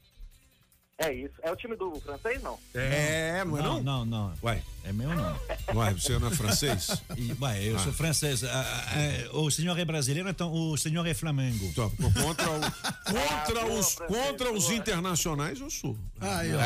isso. 1.11 1.33
É 1.43 1.51
o 1.51 1.55
time 1.57 1.75
do 1.75 1.93
francês, 1.99 2.41
não? 2.41 2.57
É, 2.73 3.43
não 3.43 3.57
é 3.57 3.61
não? 3.61 3.83
Não, 3.83 4.05
não. 4.05 4.33
Uai. 4.41 4.63
É 4.85 4.93
meu 4.93 5.09
não. 5.13 5.37
Uai, 5.75 5.93
você 5.93 6.17
não 6.17 6.29
é 6.29 6.31
francês? 6.31 6.87
E, 7.17 7.35
ué, 7.41 7.63
eu 7.67 7.75
Ah. 7.75 7.79
sou 7.79 7.91
francês. 7.91 8.43
Ah, 8.45 8.49
ah, 8.63 8.93
ah, 9.33 9.37
o 9.37 9.51
senhor 9.51 9.77
é 9.77 9.83
brasileiro, 9.83 10.29
então 10.29 10.53
o 10.53 10.77
senhor 10.77 11.05
é 11.05 11.13
Flamengo. 11.13 11.67
Contra, 11.73 12.49
o- 12.49 12.61
contra 13.11 13.65
os, 13.67 13.95
contra 13.95 14.53
os 14.53 14.69
internacionais 14.69 15.59
eu 15.59 15.69
sou. 15.69 15.97
Ó, 16.21 16.25
É, 16.25 16.33
aí, 16.33 16.53
ó, 16.55 16.59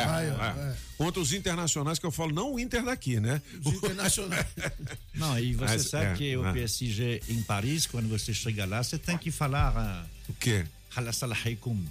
é. 0.44 0.70
é. 0.70 0.76
Contra 0.96 1.20
os 1.20 1.32
internacionais 1.32 1.98
que 1.98 2.06
eu 2.06 2.10
falo, 2.12 2.32
não 2.32 2.52
o 2.54 2.60
Inter 2.60 2.84
daqui, 2.84 3.18
né? 3.18 3.42
Os 3.64 3.74
internacionais. 3.74 4.46
Não, 5.14 5.38
e 5.38 5.54
você 5.54 5.64
Mas, 5.74 5.88
sabe 5.90 6.06
é, 6.06 6.14
que 6.14 6.36
o 6.36 6.46
é. 6.46 6.52
PSG 6.52 7.20
em 7.28 7.42
Paris, 7.42 7.86
quando 7.86 8.08
você 8.08 8.32
chega 8.32 8.64
lá, 8.64 8.82
você 8.82 8.96
tem 8.96 9.18
que 9.18 9.30
falar. 9.30 9.72
ah, 9.76 10.04
O 10.28 10.34
quê? 10.34 10.64
Halassalaheikum. 10.94 11.84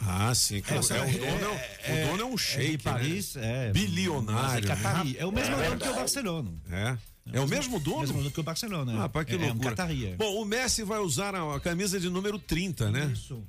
Ah, 0.00 0.34
sim. 0.34 0.62
que 0.62 0.72
é, 0.72 0.78
o 0.78 0.82
dono 0.82 1.60
é, 1.84 2.04
o 2.04 2.08
dono 2.08 2.22
é 2.22 2.26
um 2.26 2.38
shake, 2.38 2.78
de 2.78 2.82
Paris, 2.84 3.34
né? 3.34 3.68
é. 3.68 3.72
Bilionário. 3.72 4.64
É 4.64 4.68
catari. 4.68 5.16
É 5.18 5.26
o 5.26 5.32
mesmo 5.32 5.54
É 5.56 5.68
dono 5.68 5.80
que 5.80 5.88
o. 5.88 5.94
Barcelona. 5.94 6.52
É. 6.70 6.98
É 7.32 7.40
o 7.40 7.46
mesmo 7.46 7.78
dono? 7.78 8.00
Mesmo 8.00 8.18
dono 8.18 8.30
que 8.30 8.40
o 8.40 8.42
Barcelona. 8.42 8.92
Ah, 8.94 8.98
Rapaz, 9.00 9.26
que 9.26 9.32
é, 9.32 9.36
é 9.36 9.38
um 9.38 9.54
loucura. 9.54 9.74
é. 9.92 10.16
Bom, 10.16 10.40
o 10.40 10.44
Messi 10.44 10.82
vai 10.82 10.98
usar 10.98 11.34
a, 11.34 11.56
a 11.56 11.60
camisa 11.60 12.00
de 12.00 12.08
número 12.08 12.38
30, 12.38 12.90
né? 12.90 13.10
Isso. 13.12 13.42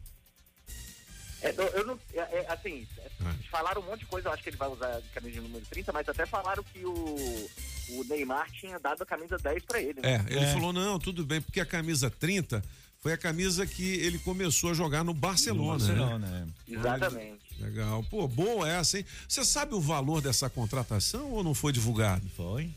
É, 1.41 1.53
eu, 1.57 1.87
não, 1.87 1.99
é, 2.13 2.19
é, 2.19 2.45
assim, 2.51 2.87
é, 2.99 3.09
falaram 3.49 3.81
um 3.81 3.85
monte 3.85 4.01
de 4.01 4.05
coisa, 4.05 4.27
eu 4.27 4.33
acho 4.33 4.43
que 4.43 4.49
ele 4.49 4.57
vai 4.57 4.69
usar 4.69 4.97
a 4.97 5.01
camisa 5.13 5.33
de 5.33 5.41
número 5.41 5.65
30, 5.65 5.91
mas 5.91 6.07
até 6.07 6.25
falaram 6.27 6.63
que 6.63 6.85
o, 6.85 7.49
o 7.89 8.03
Neymar 8.07 8.51
tinha 8.51 8.79
dado 8.79 9.01
a 9.01 9.05
camisa 9.05 9.37
10 9.39 9.63
pra 9.65 9.81
ele. 9.81 9.99
É, 10.03 10.19
né? 10.19 10.25
ele 10.29 10.45
falou: 10.47 10.71
não, 10.71 10.99
tudo 10.99 11.25
bem, 11.25 11.41
porque 11.41 11.59
a 11.59 11.65
camisa 11.65 12.11
30 12.11 12.61
foi 13.01 13.13
a 13.13 13.17
camisa 13.17 13.65
que 13.65 13.95
ele 13.95 14.19
começou 14.19 14.69
a 14.69 14.73
jogar 14.75 15.03
no 15.03 15.13
Barcelona. 15.13 15.73
No 15.73 15.79
Barcelona, 15.95 16.27
né? 16.27 16.47
Exatamente. 16.67 17.41
Legal. 17.59 18.03
Pô, 18.09 18.27
boa 18.27 18.69
essa, 18.69 18.99
hein? 18.99 19.05
Você 19.27 19.43
sabe 19.43 19.73
o 19.73 19.81
valor 19.81 20.21
dessa 20.21 20.49
contratação 20.49 21.31
ou 21.31 21.43
não 21.43 21.55
foi 21.55 21.73
divulgado? 21.73 22.29
Foi. 22.37 22.69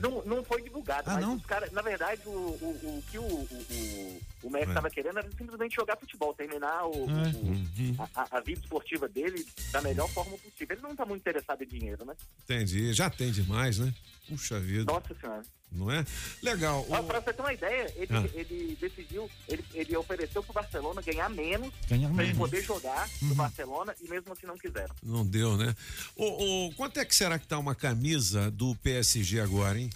Não, 0.00 0.22
não 0.24 0.42
foi 0.44 0.62
divulgado, 0.62 1.10
Ah, 1.10 1.14
mas 1.14 1.22
não? 1.22 1.34
os 1.36 1.44
caras, 1.44 1.70
na 1.72 1.82
verdade, 1.82 2.22
o, 2.24 2.30
o, 2.30 2.68
o 2.98 3.04
que 3.10 3.18
o, 3.18 3.22
o, 3.22 4.20
o, 4.44 4.50
Messi 4.50 4.64
É. 4.64 4.68
estava 4.68 4.88
querendo 4.88 5.18
era 5.18 5.28
simplesmente 5.36 5.74
jogar 5.76 5.96
futebol, 5.98 6.32
terminar 6.32 6.84
o, 6.86 7.04
o- 7.04 7.06
Uhum. 7.10 7.94
a, 7.98 8.22
a- 8.22 8.28
a 8.38 8.40
vida 8.40 8.60
esportiva 8.60 9.06
dele 9.08 9.46
da 9.70 9.82
melhor 9.82 10.08
forma 10.10 10.32
possível. 10.38 10.68
Ele 10.74 10.80
não 10.82 10.92
está 10.92 11.04
muito 11.04 11.20
interessado 11.20 11.62
em 11.62 11.66
dinheiro, 11.66 12.02
né? 12.06 12.14
Entendi. 12.44 12.94
Já 12.94 13.10
tem 13.10 13.30
demais, 13.30 13.78
né? 13.78 13.92
Puxa 14.28 14.58
vida. 14.60 14.92
Nossa 14.92 15.14
senhora. 15.20 15.42
Não 15.70 15.90
é? 15.90 16.04
Legal. 16.42 16.80
O- 16.88 17.02
pra 17.04 17.20
você 17.20 17.32
ter 17.32 17.42
uma 17.42 17.52
ideia, 17.52 17.92
ele, 17.96 18.08
Ah. 18.10 18.24
ele 18.34 18.78
decidiu, 18.80 19.30
ele, 19.48 19.62
ele 19.74 19.96
ofereceu 19.96 20.42
pro 20.42 20.54
Barcelona 20.54 21.02
ganhar 21.02 21.28
menos 21.28 21.72
Ganhar 21.88 22.08
pra 22.14 22.22
ele 22.24 22.32
menos. 22.32 22.38
poder 22.38 22.62
jogar 22.64 23.08
no 23.20 23.34
Barcelona 23.34 23.94
e 24.02 24.08
mesmo 24.08 24.32
assim 24.32 24.46
não 24.46 24.56
quiseram. 24.56 24.94
Não 25.02 25.26
deu, 25.26 25.56
né? 25.58 25.74
Ô, 26.16 26.66
ô, 26.68 26.72
quanto 26.72 26.98
é 26.98 27.04
que 27.04 27.14
será 27.14 27.38
que 27.38 27.46
tá 27.46 27.58
uma 27.58 27.74
camisa 27.74 28.50
do 28.50 28.74
PSG 28.76 29.40
agora, 29.40 29.78
hein? 29.78 29.90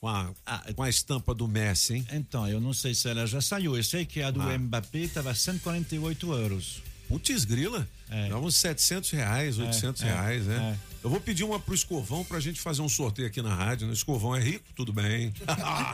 Com 0.00 0.08
a, 0.08 0.32
com 0.74 0.82
a 0.82 0.88
estampa 0.88 1.34
do 1.34 1.46
Messi, 1.46 1.96
hein? 1.96 2.06
Então, 2.12 2.48
eu 2.48 2.58
não 2.58 2.72
sei 2.72 2.94
se 2.94 3.06
ela 3.06 3.26
já 3.26 3.42
saiu. 3.42 3.76
Eu 3.76 3.84
sei 3.84 4.06
que 4.06 4.22
a 4.22 4.30
do 4.30 4.40
Ah. 4.40 4.56
Mbappé 4.58 5.00
estava 5.00 5.34
148 5.34 6.32
euros. 6.32 6.82
Putz, 7.08 7.44
grila. 7.44 7.86
Dá 8.28 8.38
uns 8.38 8.56
700 8.56 9.10
reais, 9.10 9.58
800 9.58 10.02
é, 10.02 10.06
reais, 10.06 10.46
né? 10.46 10.76
é. 10.86 10.90
Eu 11.02 11.08
vou 11.08 11.18
pedir 11.18 11.44
uma 11.44 11.58
pro 11.58 11.74
Escovão 11.74 12.22
pra 12.22 12.38
gente 12.40 12.60
fazer 12.60 12.82
um 12.82 12.88
sorteio 12.88 13.26
aqui 13.26 13.40
na 13.40 13.54
rádio. 13.54 13.86
Né? 13.86 13.94
Escovão 13.94 14.36
é 14.36 14.40
rico, 14.40 14.66
tudo 14.76 14.92
bem. 14.92 15.32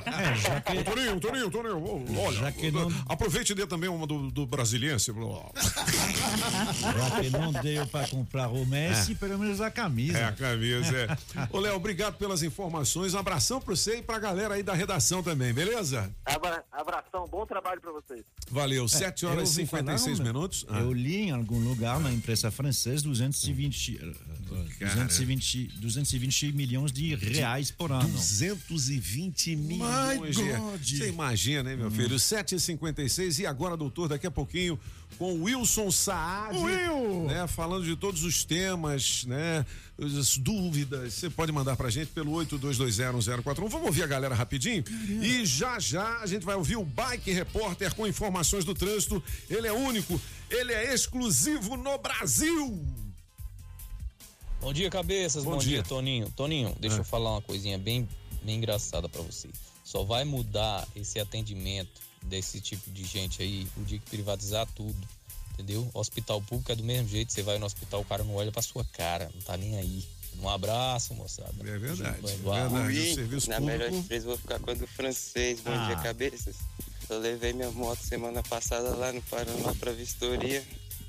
É, 0.06 0.34
já 0.36 0.60
que- 0.60 0.78
Ô, 0.78 0.82
Toninho, 0.84 1.20
Toninho, 1.20 1.48
Toninho, 1.50 2.18
olha, 2.20 2.38
Já 2.40 2.50
que 2.52 2.70
não- 2.72 2.92
aproveite 3.08 3.52
e 3.52 3.54
dê 3.54 3.66
também 3.68 3.88
uma 3.88 4.04
do, 4.06 4.30
do 4.32 4.44
Brasiliense. 4.46 5.12
Já 6.82 7.20
que 7.20 7.30
não 7.30 7.52
deu 7.52 7.86
para 7.86 8.08
comprar 8.08 8.48
o 8.48 8.66
Messi, 8.66 9.12
É. 9.12 9.14
pelo 9.14 9.38
menos 9.38 9.60
a 9.60 9.70
camisa. 9.70 10.18
É, 10.18 10.24
a 10.24 10.32
camisa, 10.32 10.96
é. 10.96 11.16
Ô, 11.50 11.60
Léo, 11.60 11.76
obrigado 11.76 12.14
pelas 12.16 12.42
informações. 12.42 13.14
Um 13.14 13.18
abração 13.18 13.60
pra 13.60 13.76
você 13.76 13.98
e 13.98 14.02
pra 14.02 14.18
galera 14.18 14.54
aí 14.54 14.62
da 14.62 14.74
redação 14.74 15.22
também, 15.22 15.52
beleza? 15.52 16.10
Abra- 16.24 16.64
Abração, 16.72 17.26
bom 17.30 17.46
trabalho 17.46 17.80
pra 17.80 17.92
vocês. 17.92 18.24
Valeu, 18.50 18.88
7 18.88 19.24
É, 19.24 19.28
horas 19.28 19.56
e 19.56 19.60
ouvi 19.60 19.70
falar, 19.70 19.82
56 19.98 20.18
né? 20.18 20.24
minutos. 20.24 20.66
Ah. 20.68 20.80
Eu 20.80 20.92
li 20.92 21.28
em 21.28 21.30
algum 21.30 21.58
lugar 21.60 22.00
na 22.06 22.14
imprensa 22.14 22.50
francesa 22.50 23.04
220, 23.04 24.00
eh, 24.00 24.76
Cara. 24.78 25.04
220, 25.04 25.72
220 25.78 26.52
milhões 26.52 26.92
de 26.92 27.14
reais 27.14 27.70
por 27.70 27.90
ano. 27.90 28.08
220 28.08 29.56
milhões 29.56 30.36
de. 30.80 30.98
Você 30.98 31.08
imagina, 31.08 31.62
né, 31.62 31.76
meu 31.76 31.90
filho? 31.90 32.16
7h56 32.16 33.40
e 33.40 33.46
agora, 33.46 33.76
doutor, 33.76 34.08
daqui 34.08 34.26
a 34.26 34.30
pouquinho 34.30 34.78
com 35.18 35.32
o 35.32 35.44
Wilson 35.44 35.90
Saad, 35.90 36.58
Will! 36.58 37.24
né, 37.26 37.46
falando 37.46 37.84
de 37.84 37.96
todos 37.96 38.22
os 38.22 38.44
temas, 38.44 39.24
né, 39.24 39.64
as 39.98 40.36
dúvidas, 40.36 41.14
você 41.14 41.30
pode 41.30 41.50
mandar 41.52 41.74
pra 41.74 41.88
gente 41.88 42.08
pelo 42.08 42.32
82201041. 42.32 43.68
Vamos 43.68 43.86
ouvir 43.86 44.02
a 44.02 44.06
galera 44.06 44.34
rapidinho? 44.34 44.84
E 45.22 45.46
já 45.46 45.78
já 45.78 46.18
a 46.18 46.26
gente 46.26 46.44
vai 46.44 46.54
ouvir 46.54 46.76
o 46.76 46.84
Bike 46.84 47.30
Repórter 47.32 47.94
com 47.94 48.06
informações 48.06 48.64
do 48.64 48.74
trânsito. 48.74 49.22
Ele 49.48 49.66
é 49.66 49.72
único, 49.72 50.20
ele 50.50 50.72
é 50.72 50.92
exclusivo 50.94 51.76
no 51.76 51.98
Brasil. 51.98 52.78
Bom 54.60 54.72
dia, 54.72 54.90
cabeças. 54.90 55.44
Bom 55.44 55.52
Bom, 55.52 55.58
dia. 55.58 55.76
dia. 55.76 55.82
Toninho. 55.82 56.30
Toninho, 56.32 56.74
deixa 56.80 56.96
Ah. 56.96 57.00
eu 57.00 57.04
falar 57.04 57.32
uma 57.32 57.42
coisinha 57.42 57.78
bem, 57.78 58.08
bem 58.42 58.56
engraçada 58.56 59.08
pra 59.08 59.22
você. 59.22 59.48
Só 59.84 60.02
vai 60.04 60.24
mudar 60.24 60.86
esse 60.96 61.20
atendimento 61.20 62.00
desse 62.22 62.60
tipo 62.60 62.90
de 62.90 63.04
gente 63.04 63.40
aí 63.42 63.68
o 63.76 63.84
dia 63.84 63.98
que 63.98 64.10
privatizar 64.10 64.66
tudo. 64.74 64.96
Entendeu? 65.52 65.88
Hospital 65.94 66.42
público 66.42 66.72
é 66.72 66.74
do 66.74 66.82
mesmo 66.84 67.08
jeito. 67.08 67.32
Você 67.32 67.42
vai 67.42 67.58
no 67.58 67.64
hospital, 67.66 68.00
o 68.00 68.04
cara 68.04 68.22
não 68.24 68.34
olha 68.34 68.50
pra 68.52 68.60
sua 68.60 68.84
cara, 68.84 69.30
não 69.34 69.40
tá 69.42 69.56
nem 69.56 69.78
aí. 69.78 70.04
Um 70.38 70.48
abraço, 70.50 71.14
moçada. 71.14 71.54
É 71.60 71.78
verdade. 71.78 72.02
É 72.02 72.36
verdade. 72.36 72.74
Ui, 72.74 73.10
O 73.10 73.14
serviço 73.14 73.48
na 73.48 73.56
público. 73.56 73.78
melhor 73.78 73.90
de 73.90 74.06
três, 74.06 74.24
vou 74.24 74.36
ficar 74.36 74.58
com 74.58 74.70
a 74.70 74.74
do 74.74 74.86
francês. 74.86 75.60
Bom 75.62 75.70
Ah. 75.72 75.86
dia, 75.86 75.96
cabeças. 75.96 76.56
Eu 77.08 77.18
levei 77.18 77.52
minha 77.52 77.70
moto 77.70 78.00
semana 78.00 78.42
passada 78.42 78.94
lá 78.96 79.12
no 79.12 79.22
Paraná 79.22 79.74
pra 79.78 79.92
vistoria. 79.92 80.64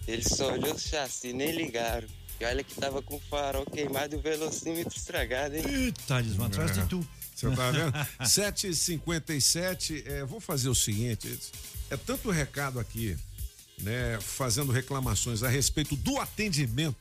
Eles 0.08 0.28
só 0.28 0.54
olhou 0.54 0.74
o 0.74 0.80
chassi, 0.80 1.34
nem 1.34 1.52
ligaram. 1.52 2.08
E 2.40 2.46
olha 2.46 2.64
que 2.64 2.76
tava 2.76 3.02
com 3.02 3.16
o 3.16 3.20
farol 3.20 3.66
queimado 3.66 4.16
e 4.16 4.20
o 4.20 4.22
velocímetro 4.22 4.96
estragado, 4.96 5.56
hein? 5.56 5.64
Eita, 5.68 6.20
eles 6.20 6.36
vão 6.36 6.46
atrás 6.46 6.74
de 6.74 6.86
tu. 6.86 7.06
Você 7.36 7.50
tá 7.52 7.72
vendo? 7.72 7.92
7h57, 8.22 10.04
é, 10.06 10.24
vou 10.24 10.40
fazer 10.40 10.70
o 10.70 10.76
seguinte: 10.76 11.40
é 11.90 11.98
tanto 11.98 12.30
recado 12.30 12.80
aqui, 12.80 13.18
né, 13.80 14.20
fazendo 14.22 14.72
reclamações 14.72 15.42
a 15.42 15.50
respeito 15.50 15.96
do 15.96 16.20
atendimento, 16.20 16.96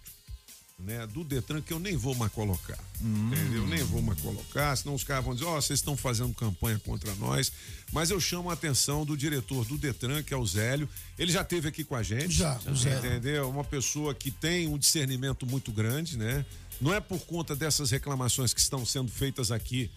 né, 0.78 1.06
do 1.06 1.24
Detran, 1.24 1.62
que 1.62 1.72
eu 1.72 1.78
nem 1.78 1.96
vou 1.96 2.14
mais 2.14 2.30
colocar. 2.32 2.78
Entendeu? 3.00 3.66
Nem 3.66 3.82
vou 3.82 4.02
mais 4.02 4.20
colocar, 4.20 4.76
senão 4.76 4.94
os 4.94 5.02
caras 5.02 5.24
vão 5.24 5.34
dizer: 5.34 5.46
ó, 5.46 5.60
vocês 5.60 5.78
estão 5.78 5.96
fazendo 5.96 6.32
campanha 6.34 6.78
contra 6.78 7.14
nós. 7.16 7.50
Mas 7.92 8.10
eu 8.10 8.20
chamo 8.20 8.50
a 8.50 8.52
atenção 8.52 9.04
do 9.04 9.16
diretor 9.16 9.64
do 9.64 9.78
Detran, 9.78 10.22
que 10.22 10.34
é 10.34 10.36
o 10.36 10.46
Zélio. 10.46 10.88
Ele 11.18 11.32
já 11.32 11.42
esteve 11.42 11.68
aqui 11.68 11.82
com 11.82 11.96
a 11.96 12.02
gente. 12.02 12.30
Já, 12.30 12.60
o 12.66 12.74
Zélio. 12.74 12.98
Entendeu? 12.98 13.48
Uma 13.48 13.64
pessoa 13.64 14.14
que 14.14 14.30
tem 14.30 14.68
um 14.68 14.78
discernimento 14.78 15.46
muito 15.46 15.72
grande, 15.72 16.18
né? 16.18 16.44
Não 16.80 16.92
é 16.92 17.00
por 17.00 17.20
conta 17.20 17.56
dessas 17.56 17.90
reclamações 17.90 18.52
que 18.52 18.60
estão 18.60 18.84
sendo 18.84 19.10
feitas 19.10 19.50
aqui 19.50 19.90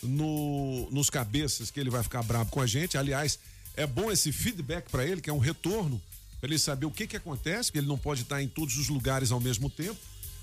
no, 0.00 0.88
nos 0.90 1.10
cabeças 1.10 1.70
que 1.70 1.80
ele 1.80 1.90
vai 1.90 2.04
ficar 2.04 2.22
bravo 2.22 2.50
com 2.50 2.60
a 2.60 2.66
gente. 2.66 2.96
Aliás, 2.96 3.38
é 3.76 3.86
bom 3.86 4.12
esse 4.12 4.30
feedback 4.30 4.88
para 4.90 5.04
ele, 5.04 5.20
que 5.20 5.28
é 5.28 5.32
um 5.32 5.38
retorno, 5.38 6.00
para 6.40 6.48
ele 6.48 6.58
saber 6.58 6.86
o 6.86 6.90
que 6.90 7.06
que 7.06 7.16
acontece, 7.16 7.70
porque 7.70 7.78
ele 7.78 7.88
não 7.88 7.98
pode 7.98 8.22
estar 8.22 8.40
em 8.40 8.48
todos 8.48 8.76
os 8.76 8.88
lugares 8.88 9.32
ao 9.32 9.40
mesmo 9.40 9.68
tempo. 9.68 9.98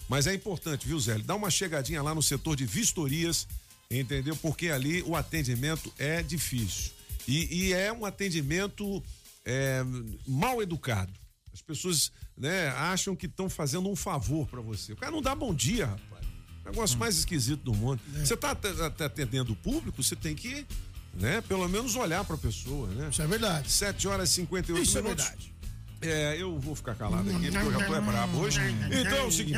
Mas 0.07 0.27
é 0.27 0.33
importante, 0.33 0.87
viu, 0.87 0.99
Zé? 0.99 1.17
Dá 1.19 1.35
uma 1.35 1.49
chegadinha 1.49 2.01
lá 2.01 2.15
no 2.15 2.23
setor 2.23 2.55
de 2.55 2.65
vistorias, 2.65 3.47
entendeu? 3.91 4.35
Porque 4.37 4.69
ali 4.69 5.01
o 5.03 5.15
atendimento 5.15 5.91
é 5.97 6.23
difícil. 6.23 6.91
E, 7.27 7.67
e 7.67 7.73
é 7.73 7.91
um 7.91 8.05
atendimento 8.05 9.03
é, 9.45 9.83
mal 10.25 10.61
educado. 10.61 11.11
As 11.53 11.61
pessoas 11.61 12.11
né, 12.37 12.69
acham 12.69 13.15
que 13.15 13.25
estão 13.25 13.49
fazendo 13.49 13.89
um 13.89 13.95
favor 13.95 14.47
para 14.47 14.61
você. 14.61 14.93
O 14.93 14.95
cara 14.95 15.11
não 15.11 15.21
dá 15.21 15.35
bom 15.35 15.53
dia, 15.53 15.87
rapaz. 15.87 16.25
Negócio 16.65 16.99
mais 16.99 17.17
esquisito 17.17 17.61
do 17.63 17.73
mundo. 17.73 18.01
Você 18.13 18.33
está 18.33 18.51
atendendo 18.51 19.53
o 19.53 19.55
público, 19.55 20.03
você 20.03 20.15
tem 20.15 20.35
que, 20.35 20.65
né, 21.13 21.41
pelo 21.41 21.67
menos 21.67 21.95
olhar 21.95 22.23
para 22.25 22.35
a 22.35 22.37
pessoa, 22.37 22.87
né? 22.89 23.09
Isso 23.09 23.21
é 23.21 23.27
verdade. 23.27 23.71
7 23.71 24.07
horas 24.07 24.29
e 24.31 24.33
58 24.33 24.83
Isso 24.83 24.97
é 24.97 25.01
minutos. 25.01 25.23
verdade. 25.25 25.56
É, 26.01 26.37
eu 26.39 26.59
vou 26.59 26.75
ficar 26.75 26.95
calado 26.95 27.29
aqui 27.29 27.51
porque 27.51 27.57
eu 27.57 27.71
já 27.71 27.85
tô 27.85 27.95
é 27.95 28.01
brabo 28.01 28.37
hoje. 28.39 28.59
Então 28.91 29.17
é 29.17 29.23
o 29.23 29.31
seguinte, 29.31 29.57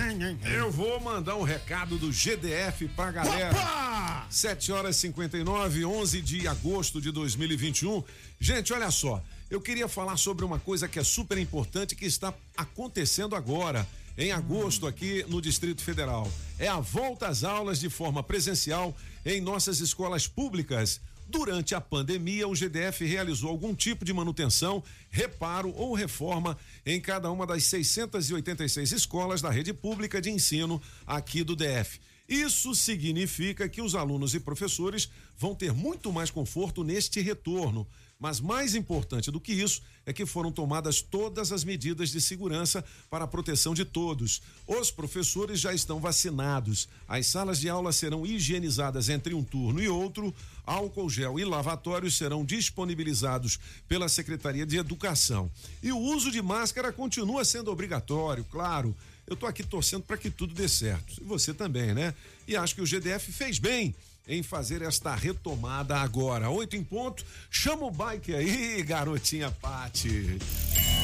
eu 0.56 0.72
vou 0.72 1.00
mandar 1.00 1.36
um 1.36 1.44
recado 1.44 1.98
do 1.98 2.12
GDF 2.12 2.88
pra 2.90 3.12
galera. 3.12 4.26
7 4.30 4.72
horas 4.72 4.96
e 4.96 5.00
59, 5.00 5.86
11 5.86 6.22
de 6.22 6.48
agosto 6.48 7.02
de 7.02 7.12
2021. 7.12 8.04
Gente, 8.40 8.72
olha 8.72 8.90
só, 8.90 9.22
eu 9.50 9.60
queria 9.60 9.88
falar 9.88 10.16
sobre 10.16 10.46
uma 10.46 10.60
coisa 10.60 10.88
que 10.88 11.00
é 11.00 11.04
super 11.04 11.38
importante 11.38 11.96
que 11.96 12.06
está 12.06 12.34
acontecendo 12.56 13.36
agora. 13.36 13.86
Em 14.18 14.32
agosto, 14.32 14.86
aqui 14.86 15.26
no 15.30 15.42
Distrito 15.42 15.82
Federal. 15.82 16.30
É 16.58 16.68
a 16.68 16.80
volta 16.80 17.28
às 17.28 17.44
aulas 17.44 17.80
de 17.80 17.90
forma 17.90 18.22
presencial 18.22 18.96
em 19.26 19.40
nossas 19.40 19.80
escolas 19.80 20.28
públicas. 20.28 21.00
Durante 21.32 21.76
a 21.76 21.80
pandemia, 21.80 22.48
o 22.48 22.56
GDF 22.56 23.06
realizou 23.06 23.52
algum 23.52 23.76
tipo 23.76 24.04
de 24.04 24.12
manutenção, 24.12 24.84
reparo 25.12 25.72
ou 25.76 25.94
reforma 25.94 26.58
em 26.84 27.00
cada 27.00 27.30
uma 27.30 27.46
das 27.46 27.66
686 27.66 28.92
escolas 28.92 29.40
da 29.40 29.52
rede 29.52 29.72
pública 29.72 30.20
de 30.20 30.32
ensino 30.32 30.82
aqui 31.06 31.44
do 31.44 31.56
DF. 31.56 32.00
Isso 32.28 32.74
significa 32.74 33.70
que 33.70 33.80
os 33.80 33.94
alunos 33.94 34.34
e 34.34 34.40
professores 34.40 35.08
vão 35.38 35.54
ter 35.54 35.72
muito 35.72 36.12
mais 36.12 36.32
conforto 36.32 36.84
neste 36.84 37.22
retorno. 37.22 37.88
Mas 38.22 38.42
mais 38.42 38.76
importante 38.76 39.32
do 39.32 39.40
que 39.40 39.54
isso 39.54 39.82
é 40.06 40.12
que 40.12 40.26
foram 40.26 40.52
tomadas 40.52 41.02
todas 41.02 41.54
as 41.54 41.64
medidas 41.64 42.10
de 42.10 42.20
segurança 42.20 42.84
para 43.10 43.24
a 43.24 43.28
proteção 43.28 43.74
de 43.74 43.86
todos. 43.86 44.42
Os 44.68 44.92
professores 44.92 45.58
já 45.58 45.74
estão 45.74 46.02
vacinados. 46.02 46.90
As 47.08 47.28
salas 47.28 47.62
de 47.62 47.70
aula 47.70 47.94
serão 47.94 48.26
higienizadas 48.26 49.08
entre 49.08 49.34
um 49.34 49.42
turno 49.42 49.82
e 49.82 49.88
outro. 49.88 50.36
Álcool 50.66 51.10
gel 51.10 51.40
e 51.40 51.46
lavatórios 51.46 52.18
serão 52.18 52.44
disponibilizados 52.44 53.58
pela 53.88 54.10
Secretaria 54.10 54.66
de 54.66 54.76
Educação. 54.76 55.50
E 55.82 55.94
o 55.94 55.98
uso 55.98 56.30
de 56.30 56.42
máscara 56.42 56.92
continua 56.92 57.46
sendo 57.46 57.72
obrigatório, 57.72 58.44
claro. 58.52 58.94
Eu 59.26 59.38
tô 59.38 59.46
aqui 59.46 59.64
torcendo 59.64 60.04
para 60.04 60.18
que 60.18 60.30
tudo 60.30 60.54
dê 60.54 60.68
certo. 60.68 61.22
E 61.22 61.24
você 61.24 61.54
também, 61.54 61.94
né? 61.94 62.14
E 62.46 62.58
acho 62.58 62.76
que 62.76 62.82
o 62.82 62.86
GDF 62.86 63.32
fez 63.32 63.60
bem 63.60 63.96
em 64.30 64.44
fazer 64.44 64.84
esta 64.84 65.16
retomada 65.16 65.98
agora. 65.98 66.50
Oito 66.52 66.76
em 66.76 66.84
ponto. 66.84 67.26
Chama 67.50 67.86
o 67.86 67.92
bike 67.92 68.36
aí, 68.36 68.84
garotinha 68.84 69.50
Pati. 69.50 70.38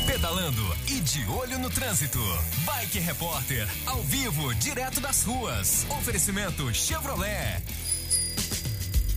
Pedalando 0.05 0.61
e 0.87 0.99
de 0.99 1.25
olho 1.25 1.57
no 1.57 1.69
trânsito. 1.69 2.19
Bike 2.63 2.99
Repórter, 2.99 3.67
ao 3.87 4.01
vivo, 4.03 4.53
direto 4.55 5.01
das 5.01 5.23
ruas. 5.23 5.85
Oferecimento 5.89 6.71
Chevrolet. 6.73 7.63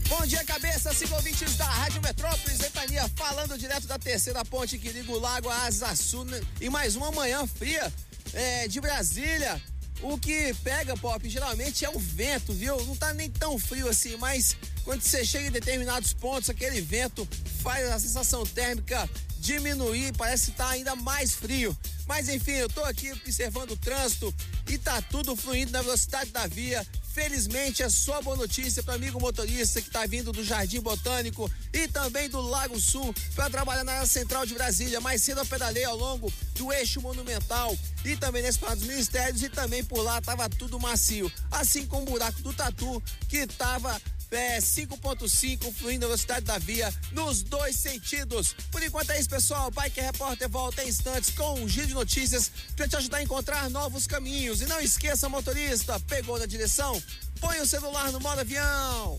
Bom 0.09 0.25
dia, 0.25 0.43
cabeça, 0.43 0.95
cinco 0.95 1.15
ouvintes 1.17 1.55
da 1.59 1.67
Rádio 1.67 2.01
Metrópolis, 2.01 2.57
Ventania, 2.57 3.07
falando 3.15 3.59
direto 3.59 3.87
da 3.87 3.99
terceira 3.99 4.43
ponte 4.43 4.79
que 4.79 4.89
liga 4.89 5.13
o 5.13 5.19
Lago 5.19 5.51
a 5.51 5.67
Asa 5.67 5.95
Sul 5.95 6.25
né? 6.25 6.41
e 6.59 6.71
mais 6.71 6.97
uma 6.97 7.13
manhã 7.13 7.47
fria 7.47 7.93
é, 8.33 8.67
de 8.67 8.81
Brasília. 8.81 9.61
O 10.03 10.17
que 10.17 10.55
pega, 10.63 10.97
Pop, 10.97 11.29
geralmente 11.29 11.85
é 11.85 11.91
o 11.91 11.99
vento, 11.99 12.53
viu? 12.53 12.77
Não 12.85 12.95
tá 12.95 13.13
nem 13.13 13.29
tão 13.29 13.59
frio 13.59 13.89
assim, 13.89 14.17
mas 14.17 14.57
quando 14.89 15.03
você 15.03 15.23
chega 15.23 15.49
em 15.49 15.51
determinados 15.51 16.15
pontos, 16.15 16.49
aquele 16.49 16.81
vento 16.81 17.29
faz 17.63 17.87
a 17.91 17.99
sensação 17.99 18.43
térmica 18.47 19.07
diminuir, 19.39 20.17
parece 20.17 20.51
que 20.51 20.57
tá 20.57 20.71
ainda 20.71 20.97
mais 20.97 21.35
frio. 21.35 21.77
Mas 22.07 22.27
enfim, 22.31 22.53
eu 22.53 22.71
tô 22.71 22.83
aqui 22.85 23.13
observando 23.13 23.73
o 23.73 23.77
trânsito 23.77 24.35
e 24.67 24.79
tá 24.79 25.03
tudo 25.03 25.37
fluindo 25.37 25.73
na 25.73 25.83
velocidade 25.83 26.31
da 26.31 26.47
via. 26.47 26.87
Felizmente 27.13 27.83
é 27.83 27.91
só 27.91 28.23
boa 28.23 28.35
notícia 28.35 28.83
para 28.83 28.95
amigo 28.95 29.21
motorista 29.21 29.83
que 29.83 29.89
está 29.89 30.07
vindo 30.07 30.33
do 30.33 30.43
Jardim 30.43 30.81
Botânico 30.81 31.51
e 31.71 31.87
também 31.89 32.31
do 32.31 32.41
Lago 32.41 32.81
Sul 32.81 33.15
para 33.35 33.51
trabalhar 33.51 33.85
na 33.85 33.93
área 33.93 34.07
central 34.07 34.47
de 34.47 34.55
Brasília. 34.55 35.03
Mais 35.03 35.21
cedo 35.21 35.43
eu 35.43 35.47
pedalei 35.47 35.85
ao 35.85 35.99
longo 35.99 36.33
do 36.55 36.73
eixo 36.73 37.03
monumental 37.03 37.77
e 38.07 38.17
também 38.17 38.41
nesse 38.41 38.57
Esplanada 38.57 38.81
dos 38.81 38.89
Ministérios 38.89 39.43
e 39.43 39.51
também 39.51 39.85
por 39.85 40.01
lá 40.01 40.19
tava 40.23 40.49
tudo 40.49 40.81
macio. 40.81 41.31
Assim 41.51 41.85
como 41.85 42.05
o 42.05 42.11
buraco 42.13 42.41
do 42.41 42.55
Tatu 42.55 43.03
que 43.29 43.47
tava 43.47 44.01
é, 44.31 44.59
5.5, 44.59 45.73
fluindo 45.73 46.05
a 46.05 46.09
velocidade 46.09 46.45
da 46.45 46.59
via 46.59 46.93
nos 47.13 47.43
dois 47.43 47.77
sentidos. 47.77 48.55
Por 48.71 48.83
enquanto 48.83 49.11
é 49.11 49.21
isso, 49.21 49.29
pessoal. 49.29 49.71
Bike 49.71 50.01
Repórter 50.01 50.49
volta 50.49 50.83
em 50.83 50.89
instantes 50.89 51.31
com 51.31 51.61
um 51.61 51.69
giro 51.69 51.87
de 51.89 51.95
notícias 51.95 52.51
para 52.77 52.89
te 52.89 52.97
ajudar 52.97 53.19
a 53.19 53.23
encontrar 53.23 53.71
novos 53.71 54.07
caminhos. 54.07 54.61
E 54.61 54.67
não 54.67 54.81
esqueça, 54.81 55.29
motorista, 55.29 55.99
pegou 56.01 56.39
na 56.39 56.47
direção? 56.47 57.01
Põe 57.41 57.61
o 57.61 57.67
celular 57.67 58.11
no 58.13 58.21
modo 58.21 58.41
avião. 58.41 59.19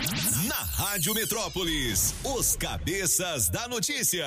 Rádio 0.81 1.13
Metrópolis, 1.13 2.15
os 2.23 2.55
cabeças 2.55 3.49
da 3.49 3.67
notícia. 3.67 4.25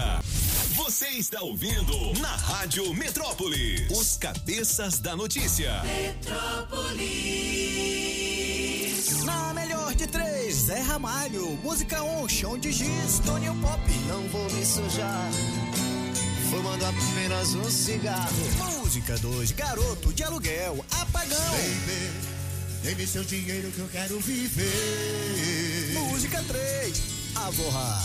Você 0.77 1.09
está 1.09 1.43
ouvindo 1.43 2.13
na 2.21 2.29
Rádio 2.29 2.95
Metrópolis, 2.95 3.91
os 3.91 4.17
cabeças 4.17 5.01
da 5.01 5.17
notícia. 5.17 5.83
Metrópolis. 5.83 6.95
Na 9.25 9.53
melhor 9.53 9.97
de 9.97 10.07
três, 10.07 10.55
Zé 10.55 10.79
Ramalho. 10.79 11.59
Música 11.61 12.01
1, 12.01 12.23
um, 12.23 12.29
chão 12.29 12.57
de 12.57 12.71
giz, 12.71 13.19
Tony 13.27 13.49
Pop. 13.61 13.81
Não 14.07 14.23
vou 14.29 14.49
me 14.53 14.65
sujar. 14.65 15.33
Fumando 16.51 16.85
apenas 16.87 17.53
um 17.57 17.69
cigarro. 17.69 18.31
Música 18.79 19.19
2, 19.19 19.51
garoto 19.51 20.13
de 20.13 20.23
aluguel, 20.23 20.87
apagão. 21.01 21.37
Baby, 21.51 22.13
dê-me 22.85 23.05
seu 23.09 23.25
dinheiro 23.25 23.73
que 23.73 23.81
eu 23.81 23.89
quero 23.89 24.21
viver. 24.21 25.74
Música 26.15 26.39
3, 26.47 27.03
Avorra. 27.35 27.99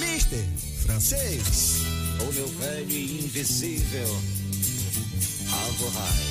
Mister, 0.00 0.44
francês. 0.84 1.76
O 2.20 2.32
meu 2.32 2.48
velho 2.48 2.90
e 2.90 3.24
invisível. 3.24 4.08
Avorrai. 5.68 6.24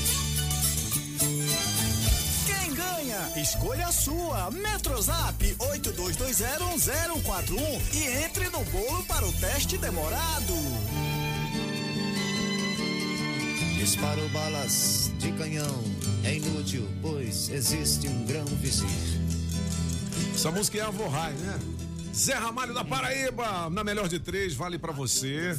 Quem 2.46 2.74
ganha? 2.74 3.32
Escolha 3.42 3.88
a 3.88 3.94
sua. 3.94 4.52
Metrozap 4.52 5.56
82201041 5.58 7.82
e 7.94 8.08
entre 8.26 8.50
no 8.50 8.66
bolo 8.66 9.02
para 9.06 9.26
o 9.26 9.32
teste 9.32 9.78
demorado. 9.78 10.54
Disparo 13.78 14.28
balas 14.34 15.14
de 15.18 15.32
canhão. 15.32 15.82
É 16.26 16.36
inútil, 16.36 16.86
pois 17.02 17.48
existe 17.48 18.10
um 18.10 18.26
grão 18.26 18.44
vizir. 18.62 19.21
Essa 20.42 20.50
música 20.50 20.80
é 20.80 20.82
Avorrai, 20.82 21.34
né? 21.34 21.60
Zé 22.16 22.34
Ramalho 22.34 22.74
da 22.74 22.84
Paraíba, 22.84 23.70
na 23.70 23.84
melhor 23.84 24.10
de 24.10 24.18
três, 24.18 24.56
vale 24.56 24.80
pra 24.80 24.92
você. 24.92 25.56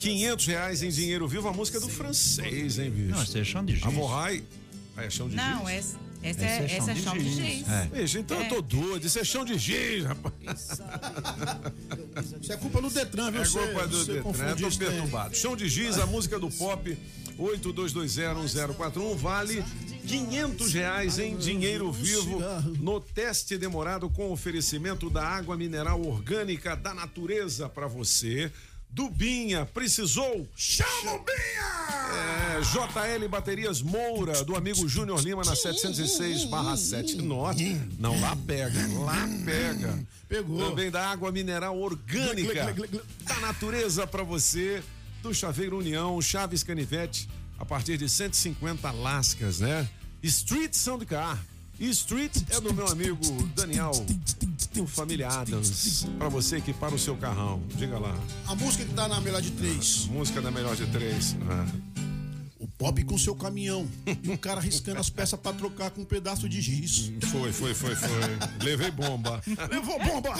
500 0.00 0.46
reais 0.46 0.82
em 0.82 0.88
dinheiro 0.88 1.28
vivo, 1.28 1.46
a 1.46 1.52
música 1.52 1.76
é 1.76 1.80
do 1.82 1.90
francês, 1.90 2.78
hein, 2.78 2.90
bicho? 2.90 3.10
Não, 3.10 3.22
esse 3.22 3.38
é 3.38 3.44
chão 3.44 3.62
de 3.62 3.74
giz. 3.74 3.84
Avorrai. 3.84 4.42
Ah, 4.96 5.04
é 5.04 5.10
chão 5.10 5.28
de 5.28 5.36
Não, 5.36 5.68
giz? 5.68 5.98
Essa, 6.24 6.42
essa, 6.42 6.72
é, 6.72 6.76
essa 6.76 6.90
é 6.92 6.94
chão 6.94 7.18
de 7.18 7.28
giz. 7.28 7.68
É. 7.68 7.88
Veja, 7.92 8.18
então 8.18 8.40
eu 8.42 8.48
tô 8.48 8.62
doido, 8.62 9.06
isso 9.06 9.18
é 9.18 9.24
chão 9.24 9.44
de 9.44 9.58
giz, 9.58 10.04
rapaz. 10.04 10.34
Isso 12.40 12.52
é 12.52 12.56
culpa 12.56 12.80
do 12.80 12.88
Detran, 12.88 13.30
viu? 13.30 13.42
É 13.42 13.46
culpa 13.46 13.86
do 13.86 14.04
Detran, 14.04 14.48
eu 14.48 14.56
tô 14.56 14.68
daí. 14.68 14.78
perturbado. 14.78 15.36
Chão 15.36 15.54
de 15.54 15.68
giz, 15.68 15.98
a 15.98 16.06
música 16.06 16.38
do 16.38 16.50
pop, 16.50 16.96
82201041, 17.38 19.16
vale 19.16 19.62
500 20.06 20.72
reais 20.72 21.18
em 21.18 21.36
dinheiro 21.36 21.92
vivo 21.92 22.38
no 22.80 23.00
teste 23.00 23.58
demorado 23.58 24.08
com 24.08 24.30
oferecimento 24.30 25.10
da 25.10 25.26
água 25.26 25.56
mineral 25.56 26.00
orgânica 26.00 26.74
da 26.74 26.94
natureza 26.94 27.68
pra 27.68 27.86
você. 27.86 28.50
Dubinha, 28.94 29.66
precisou? 29.66 30.48
Chama 30.54 31.14
o 31.14 31.18
Binha! 31.18 32.56
É, 32.56 32.60
JL 32.60 33.28
Baterias 33.28 33.82
Moura, 33.82 34.44
do 34.44 34.54
amigo 34.54 34.88
Júnior 34.88 35.20
Lima, 35.20 35.42
na 35.42 35.56
706 35.56 36.46
7 36.76 37.16
Norte. 37.16 37.76
Não, 37.98 38.18
lá 38.20 38.36
pega, 38.36 38.78
lá 39.00 39.28
pega. 39.44 39.98
Pegou. 40.28 40.70
Também 40.70 40.92
da 40.92 41.08
água 41.10 41.32
mineral 41.32 41.76
orgânica 41.76 42.72
da 43.22 43.40
natureza 43.40 44.06
pra 44.06 44.22
você, 44.22 44.80
do 45.20 45.34
Chaveiro 45.34 45.78
União, 45.78 46.22
Chaves 46.22 46.62
Canivete, 46.62 47.28
a 47.58 47.64
partir 47.64 47.98
de 47.98 48.08
150 48.08 48.92
lascas, 48.92 49.58
né? 49.58 49.88
Street 50.22 50.72
Soundcar. 50.72 51.36
E 51.78 51.88
Street 51.90 52.32
é 52.50 52.60
do 52.60 52.72
meu 52.72 52.86
amigo 52.86 53.20
Daniel, 53.54 53.92
do 54.72 54.86
Família 54.86 55.28
Adams, 55.28 56.06
pra 56.18 56.28
você 56.28 56.60
que 56.60 56.72
para 56.72 56.94
o 56.94 56.98
seu 56.98 57.16
carrão. 57.16 57.60
Diga 57.74 57.98
lá. 57.98 58.16
A 58.46 58.54
música 58.54 58.84
que 58.84 58.94
tá 58.94 59.08
na 59.08 59.20
melhor 59.20 59.42
de 59.42 59.50
três. 59.50 60.06
Música 60.06 60.40
da 60.40 60.50
melhor 60.50 60.76
de 60.76 60.86
três. 60.86 61.36
Ah. 61.50 61.66
O 62.60 62.68
pop 62.68 63.02
com 63.04 63.18
seu 63.18 63.34
caminhão. 63.34 63.88
E 64.22 64.30
o 64.30 64.38
cara 64.38 64.60
riscando 64.60 65.00
as 65.00 65.10
peças 65.10 65.38
pra 65.38 65.52
trocar 65.52 65.90
com 65.90 66.02
um 66.02 66.04
pedaço 66.04 66.48
de 66.48 66.60
giz. 66.60 67.12
Foi, 67.30 67.52
foi, 67.52 67.74
foi, 67.74 67.94
foi. 67.96 68.10
Levei 68.62 68.90
bomba. 68.90 69.42
Levou 69.70 69.98
bomba! 69.98 70.34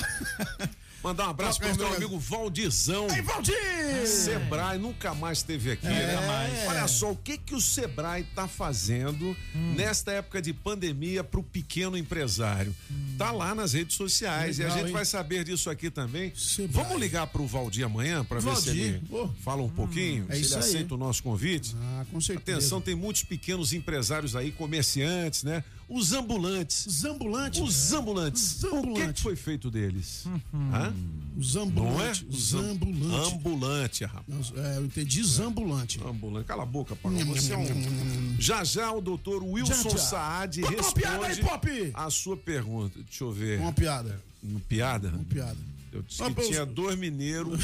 Mandar 1.05 1.27
um 1.27 1.31
abraço 1.31 1.59
Troca 1.61 1.75
pro 1.75 1.83
meu 1.85 1.87
a 1.87 1.91
história. 1.91 2.07
amigo 2.07 2.19
Valdizão. 2.19 3.07
Aí, 3.11 3.21
Valdir! 3.21 4.07
Sebrae 4.07 4.79
nunca 4.79 5.15
mais 5.15 5.39
esteve 5.39 5.73
aqui, 5.73 5.87
É. 5.87 5.91
né? 5.91 6.65
Olha 6.67 6.89
só, 6.89 7.13
o 7.13 7.17
que 7.17 7.37
que 7.37 7.55
o 7.55 7.61
Sebrae 7.61 8.25
tá 8.35 8.49
fazendo 8.49 9.37
nesta 9.77 10.13
época 10.13 10.41
de 10.41 10.55
pandemia 10.55 11.23
pro 11.23 11.43
pequeno 11.43 11.97
empresário? 11.99 12.75
Tá 13.19 13.31
lá 13.31 13.55
nas 13.55 13.75
redes 13.75 13.97
sociais 13.97 14.57
Legal, 14.59 14.71
e 14.71 14.73
a 14.73 14.77
gente 14.79 14.87
hein? 14.89 14.93
vai 14.95 15.05
saber 15.05 15.45
disso 15.45 15.69
aqui 15.69 15.91
também. 15.91 16.33
Vamos 16.71 16.99
ligar 16.99 17.27
pro 17.27 17.47
Valdir 17.47 17.85
amanhã 17.85 18.25
para 18.25 18.41
ver 18.41 18.57
se 18.57 18.71
ele 18.71 19.01
pô. 19.09 19.29
fala 19.45 19.63
um 19.63 19.69
pouquinho, 19.69 20.25
é 20.31 20.35
se 20.37 20.41
ele 20.47 20.55
aí. 20.55 20.59
aceita 20.61 20.95
o 20.95 20.97
nosso 20.99 21.23
convite. 21.23 21.77
Ah, 21.79 22.07
com 22.11 22.21
certeza. 22.21 22.59
Atenção, 22.59 22.81
tem 22.81 22.95
muitos 22.95 23.23
pequenos 23.25 23.75
empresários 23.75 24.35
aí, 24.35 24.51
comerciantes, 24.51 25.43
né? 25.43 25.63
Os 25.95 26.13
ambulantes. 26.13 26.87
Os 26.87 27.05
ambulantes? 27.05 27.61
Os 27.61 27.93
ambulantes. 27.93 28.43
Os 28.57 28.65
O 28.65 28.71
que, 28.71 28.77
ambulantes. 28.77 29.13
que 29.15 29.21
foi 29.23 29.37
feito 29.37 29.71
deles? 29.71 30.25
Hã? 30.53 30.93
Os 31.37 31.55
Não 31.55 31.63
é? 31.63 31.65
ambulantes. 31.67 32.25
Os 32.29 32.53
Os 32.53 32.55
am- 32.55 32.71
ambulantes. 32.73 33.33
Ambulante, 33.33 34.05
rapaz. 34.05 34.53
É, 34.57 34.77
eu 34.79 34.85
entendi 34.85 35.23
zambulante. 35.23 36.01
Ambulante. 36.05 36.47
Cala 36.47 36.63
a 36.65 36.67
boca, 36.67 36.97
Paulo. 36.97 37.17
Você 37.27 37.53
é 37.53 37.57
um... 37.59 38.37
Já 38.41 38.65
já 38.65 38.91
o 38.93 39.01
doutor 39.01 39.43
Wilson 39.43 39.75
Já, 39.75 39.91
já. 39.91 39.99
Saad 39.99 40.61
Conta 40.63 40.83
uma 40.83 40.93
piada 40.93 41.27
aí, 41.27 41.35
responde 41.35 41.51
Pop! 41.51 41.91
a 41.95 42.11
sua 42.11 42.37
pergunta. 42.37 42.99
Deixa 43.03 43.25
eu 43.25 43.33
ver. 43.33 43.61
Uma 43.61 43.73
piada. 43.73 44.21
Uma 44.43 44.61
piada? 44.61 45.09
Uma 45.09 45.25
piada. 45.25 45.57
Eu 45.93 46.03
disse 46.03 46.23
Ah, 46.23 46.27
que 46.29 46.35
pô, 46.35 46.43
tinha 46.43 46.67
dois 46.67 46.99
mineiros 46.99 47.61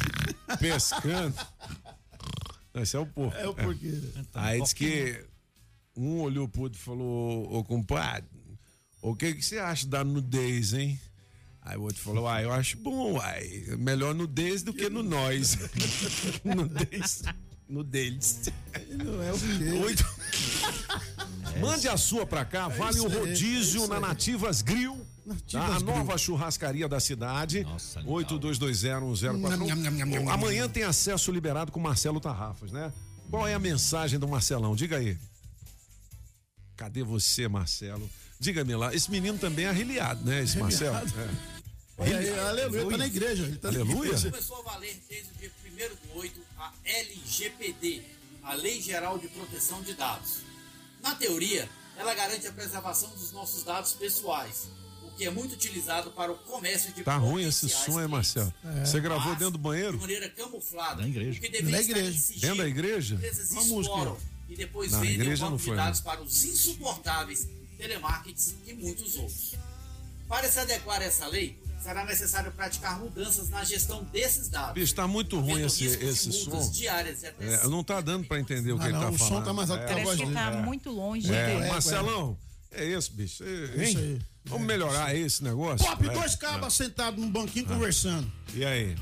pescando. 0.58 1.34
Esse 2.74 2.96
é 2.96 2.98
o 2.98 3.06
porco. 3.06 3.36
É 3.36 3.46
o 3.46 3.54
porquê. 3.54 4.00
Aí 4.34 4.60
disse 4.60 4.74
que 4.74 5.24
um 5.96 6.20
olhou 6.20 6.48
pro 6.48 6.62
outro 6.62 6.78
e 6.78 6.82
falou, 6.82 7.52
ô 7.52 7.64
compadre, 7.64 8.28
o 9.02 9.14
que, 9.14 9.34
que 9.34 9.44
você 9.44 9.58
acha 9.58 9.86
da 9.86 10.02
nudez, 10.02 10.72
hein? 10.74 10.98
Aí 11.62 11.78
o 11.78 11.82
outro 11.82 12.00
falou, 12.02 12.28
ah, 12.28 12.42
eu 12.42 12.52
acho 12.52 12.76
bom, 12.78 13.14
uai. 13.14 13.64
Melhor 13.78 14.14
nudez 14.14 14.62
do 14.62 14.72
que 14.72 14.90
no 14.90 15.02
nós. 15.02 15.58
nudez. 16.44 17.22
Nudez. 17.66 18.42
Não 18.90 19.22
é 19.22 19.32
o 19.32 19.38
quê? 19.38 19.70
Oito. 19.84 20.04
Mande 21.60 21.88
a 21.88 21.96
sua 21.96 22.26
pra 22.26 22.44
cá, 22.44 22.68
vale 22.68 23.00
o 23.00 23.06
aí, 23.06 23.12
é 23.12 23.18
rodízio 23.18 23.82
isso 23.82 23.88
na. 23.88 24.00
Nativas 24.00 24.60
Grill. 24.60 25.06
Tá? 25.50 25.64
A 25.64 25.68
Grill. 25.76 25.86
nova 25.86 26.18
churrascaria 26.18 26.86
da 26.86 27.00
cidade. 27.00 27.66
82201041. 28.06 29.38
Nham, 29.38 30.06
nham, 30.06 30.30
Amanhã 30.30 30.68
tem 30.68 30.82
acesso 30.82 31.32
liberado 31.32 31.72
com 31.72 31.80
Marcelo 31.80 32.20
Tarrafas, 32.20 32.70
né? 32.70 32.92
Qual 33.30 33.46
é 33.46 33.54
a 33.54 33.58
mensagem 33.58 34.18
do 34.18 34.28
Marcelão? 34.28 34.76
Diga 34.76 34.98
aí. 34.98 35.16
Cadê 36.76 37.02
você, 37.02 37.46
Marcelo? 37.48 38.08
Diga-me 38.38 38.74
lá. 38.74 38.94
Esse 38.94 39.10
menino 39.10 39.38
também 39.38 39.64
é 39.66 39.68
arreliado, 39.68 40.24
né? 40.24 40.42
Esse 40.42 40.58
Marcelo. 40.58 40.96
É. 40.96 41.54
Olha 41.96 42.18
aí, 42.18 42.38
aleluia, 42.40 42.90
tá 42.90 42.96
na 42.96 43.06
igreja. 43.06 43.44
Ele 43.44 43.56
tá 43.56 43.70
na 43.70 43.78
Aleluia. 43.80 44.08
igreja. 44.08 44.30
Começou 44.30 44.58
a 44.58 44.62
valer 44.62 45.00
desde 45.08 45.30
o 45.30 45.34
dia 45.38 45.50
1 45.64 46.08
do 46.12 46.18
8 46.18 46.40
a 46.58 46.72
LGPD, 46.84 48.02
a 48.42 48.54
Lei 48.54 48.80
Geral 48.82 49.16
de 49.18 49.28
Proteção 49.28 49.80
de 49.82 49.94
Dados. 49.94 50.38
Na 51.00 51.14
teoria, 51.14 51.68
ela 51.96 52.12
garante 52.14 52.46
a 52.48 52.52
preservação 52.52 53.10
dos 53.10 53.30
nossos 53.30 53.62
dados 53.62 53.92
pessoais, 53.92 54.68
o 55.04 55.10
que 55.16 55.24
é 55.24 55.30
muito 55.30 55.52
utilizado 55.52 56.10
para 56.10 56.32
o 56.32 56.34
comércio 56.38 56.92
de 56.92 57.04
Tá 57.04 57.16
ruim 57.16 57.44
esse 57.46 57.68
som, 57.68 58.00
hein, 58.00 58.08
Marcelo? 58.08 58.52
clientes. 58.60 58.88
Você 58.90 59.00
gravou 59.00 59.28
Mas, 59.28 59.38
dentro 59.38 59.52
do 59.52 59.58
banheiro? 59.58 59.92
De 59.92 59.98
maneira 60.00 60.28
camuflada. 60.30 61.00
Na 61.02 61.06
igreja. 61.08 61.40
Na 61.62 61.80
igreja. 61.80 62.18
sigilo, 62.18 62.40
Dentro 62.40 62.56
da 62.56 62.68
igreja? 62.68 63.20
Uma 63.52 63.64
música. 63.66 64.16
E 64.48 64.56
depois 64.56 64.92
Na 64.92 64.98
vendem 65.00 65.14
igreja 65.14 65.42
o 65.46 65.50
não 65.50 65.56
banco 65.56 65.62
foi, 65.64 65.72
de 65.72 65.76
não. 65.78 65.84
dados 65.84 66.00
para 66.00 66.22
os 66.22 66.44
insuportáveis 66.44 67.48
telemarketings 67.78 68.54
e 68.66 68.72
muitos 68.74 69.16
outros. 69.16 69.54
Para 70.28 70.50
se 70.50 70.58
adequar 70.58 71.00
a 71.00 71.04
essa 71.04 71.26
lei, 71.26 71.58
será 71.82 72.04
necessário 72.04 72.50
praticar 72.52 72.98
mudanças 72.98 73.50
na 73.50 73.62
gestão 73.64 74.02
desses 74.04 74.48
dados. 74.48 74.72
Bicho, 74.74 74.94
tá 74.94 75.06
muito 75.06 75.38
ruim 75.38 75.62
esse, 75.64 75.84
esse 75.84 76.32
som. 76.32 76.70
diárias 76.70 77.22
É, 77.24 77.66
não 77.68 77.84
tá 77.84 78.00
dando 78.00 78.26
pra 78.26 78.40
entender 78.40 78.72
o 78.72 78.78
que 78.78 78.84
Ah, 78.84 78.88
ele 78.88 78.94
não, 78.94 79.02
tá 79.02 79.10
o 79.10 79.18
som 79.18 79.28
falando. 79.28 79.44
tá 79.44 79.52
mais 79.52 79.70
alto 79.70 79.80
que 79.84 79.92
a 79.92 79.94
Parece 79.94 80.04
voz 80.06 80.18
que 80.18 80.24
dele. 80.26 80.34
tá 80.36 80.50
É. 80.52 80.62
muito 80.62 80.90
longe 80.90 81.32
É, 81.34 81.46
dele. 81.58 81.68
Marcelão, 81.68 82.38
é 82.70 82.84
isso, 82.86 83.12
bicho. 83.12 83.44
É, 83.44 83.48
hein? 83.84 83.88
Isso 83.90 83.98
aí. 83.98 84.18
Vamos 84.46 84.66
melhorar 84.66 85.14
esse 85.14 85.42
negócio? 85.44 85.86
Pop, 85.86 86.06
É. 86.06 86.12
dois 86.12 86.34
cabas 86.36 86.72
sentados 86.74 87.18
num 87.20 87.30
banquinho 87.30 87.66
conversando. 87.66 88.30
E 88.54 88.64
aí? 88.64 88.94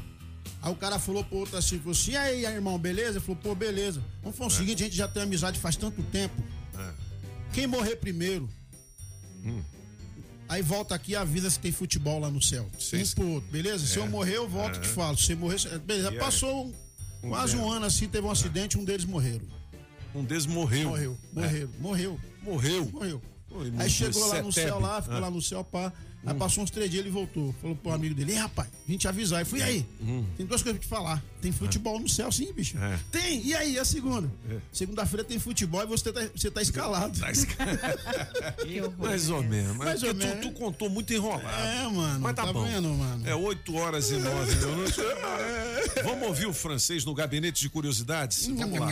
Aí 0.63 0.71
o 0.73 0.77
cara 0.77 0.97
falou 0.99 1.25
pro 1.25 1.39
outro 1.39 1.57
assim, 1.57 1.77
falou 1.79 1.91
assim, 1.93 2.13
e 2.13 2.17
aí, 2.17 2.45
irmão, 2.47 2.79
beleza? 2.79 3.19
Ele 3.19 3.21
falou, 3.21 3.37
pô, 3.43 3.55
beleza. 3.55 4.01
Vamos 4.23 4.39
fazer 4.39 4.55
o 4.55 4.57
seguinte, 4.59 4.83
a 4.83 4.87
gente 4.87 4.97
já 4.97 5.09
tem 5.09 5.23
amizade 5.25 5.59
faz 5.59 5.75
tanto 5.75 6.01
tempo. 6.05 6.41
É. 6.79 6.93
Quem 7.53 7.67
morrer 7.67 7.97
primeiro, 7.97 8.49
Hum. 9.45 9.61
aí 10.49 10.63
volta 10.63 10.95
aqui 10.95 11.13
e 11.13 11.17
avisa 11.17 11.51
se 11.51 11.59
tem 11.59 11.73
futebol 11.73 12.21
lá 12.21 12.31
no 12.31 12.41
céu. 12.41 12.65
Um 12.95 13.15
pro 13.15 13.29
outro, 13.29 13.51
beleza? 13.51 13.85
Se 13.87 13.99
É. 13.99 14.03
eu 14.03 14.07
morrer, 14.07 14.37
eu 14.37 14.49
volto 14.49 14.77
e 14.77 14.79
É. 14.79 14.83
te 14.83 14.89
falo. 14.89 15.19
Se 15.19 15.35
morrer, 15.35 15.59
você- 15.59 15.79
beleza. 15.79 16.13
E? 16.15 16.19
Passou 16.19 16.67
um- 17.23 17.29
quase 17.29 17.57
um 17.57 17.71
ano 17.71 17.87
assim, 17.87 18.09
teve 18.09 18.25
um 18.27 18.31
acidente, 18.31 18.79
um 18.79 18.85
deles 18.85 19.05
morreram. 19.05 19.45
Um 20.15 20.23
deles 20.23 20.47
morreu. 20.47 20.91
Morreu, 20.91 21.19
É. 21.37 21.41
morreu, 21.41 21.71
morreu. 21.81 22.21
Morreu? 22.43 22.91
Morreu. 22.93 23.23
Oi, 23.51 23.73
Aí 23.79 23.91
chegou 23.91 24.27
lá 24.29 24.43
no 24.43 24.53
céu, 24.53 24.79
lá, 24.79 25.03
ficou 25.03 25.19
lá 25.21 25.31
no 25.31 25.43
céu, 25.43 25.63
pá. 25.65 25.93
Aí 26.25 26.35
passou 26.35 26.63
uns 26.63 26.71
três 26.71 26.89
dias, 26.91 27.03
ele 27.05 27.11
voltou. 27.13 27.53
Falou 27.61 27.75
pro 27.77 27.91
amigo 27.93 28.15
dele, 28.15 28.33
ei, 28.33 28.39
rapaz, 28.39 28.69
vim 28.87 28.97
te 28.97 29.09
avisar. 29.09 29.41
Aí 29.41 29.45
fui 29.45 29.61
aí. 29.63 29.85
Hum. 30.01 30.25
Tem 30.37 30.47
duas 30.47 30.63
coisas 30.63 30.79
pra 30.79 30.87
te 30.87 30.89
falar. 30.89 31.23
Tem 31.41 31.51
futebol 31.51 31.99
no 31.99 32.09
céu, 32.09 32.31
sim, 32.31 32.53
bicho. 32.53 32.79
É. 32.79 32.99
Tem. 33.11 33.45
E 33.45 33.55
aí, 33.55 33.79
a 33.79 33.85
segunda? 33.85 34.31
É. 34.49 34.59
Segunda-feira 34.73 35.25
tem 35.25 35.39
futebol 35.41 35.83
e 35.83 35.87
você 35.87 36.13
tá, 36.13 36.21
você 36.35 36.51
tá 36.51 36.63
escalado. 36.63 37.19
Mais 38.99 39.31
ou 39.31 39.43
menos. 39.43 39.77
Mas 39.77 39.87
Mais 39.87 40.03
ou 40.03 40.09
porque 40.15 40.27
tu- 40.27 40.29
menos. 40.37 40.47
Tu, 40.47 40.53
contou 40.53 40.89
muito 40.91 41.13
enrolado. 41.13 41.49
É, 41.49 41.89
mano. 41.89 42.21
Mas 42.21 42.35
tá, 42.37 42.45
tá 42.47 42.53
bom. 42.53 42.65
vendo, 42.65 42.89
mano? 42.91 43.27
É 43.27 43.35
8 43.35 43.75
horas 43.75 44.11
e 44.11 44.17
9 44.17 44.55
minutos. 44.55 44.97
Vamos 46.05 46.29
ouvir 46.29 46.47
o 46.47 46.53
francês 46.53 47.05
no 47.05 47.15
gabinete 47.15 47.61
de 47.61 47.69
curiosidades? 47.69 48.47
Vamos 48.47 48.79
lá. 48.79 48.89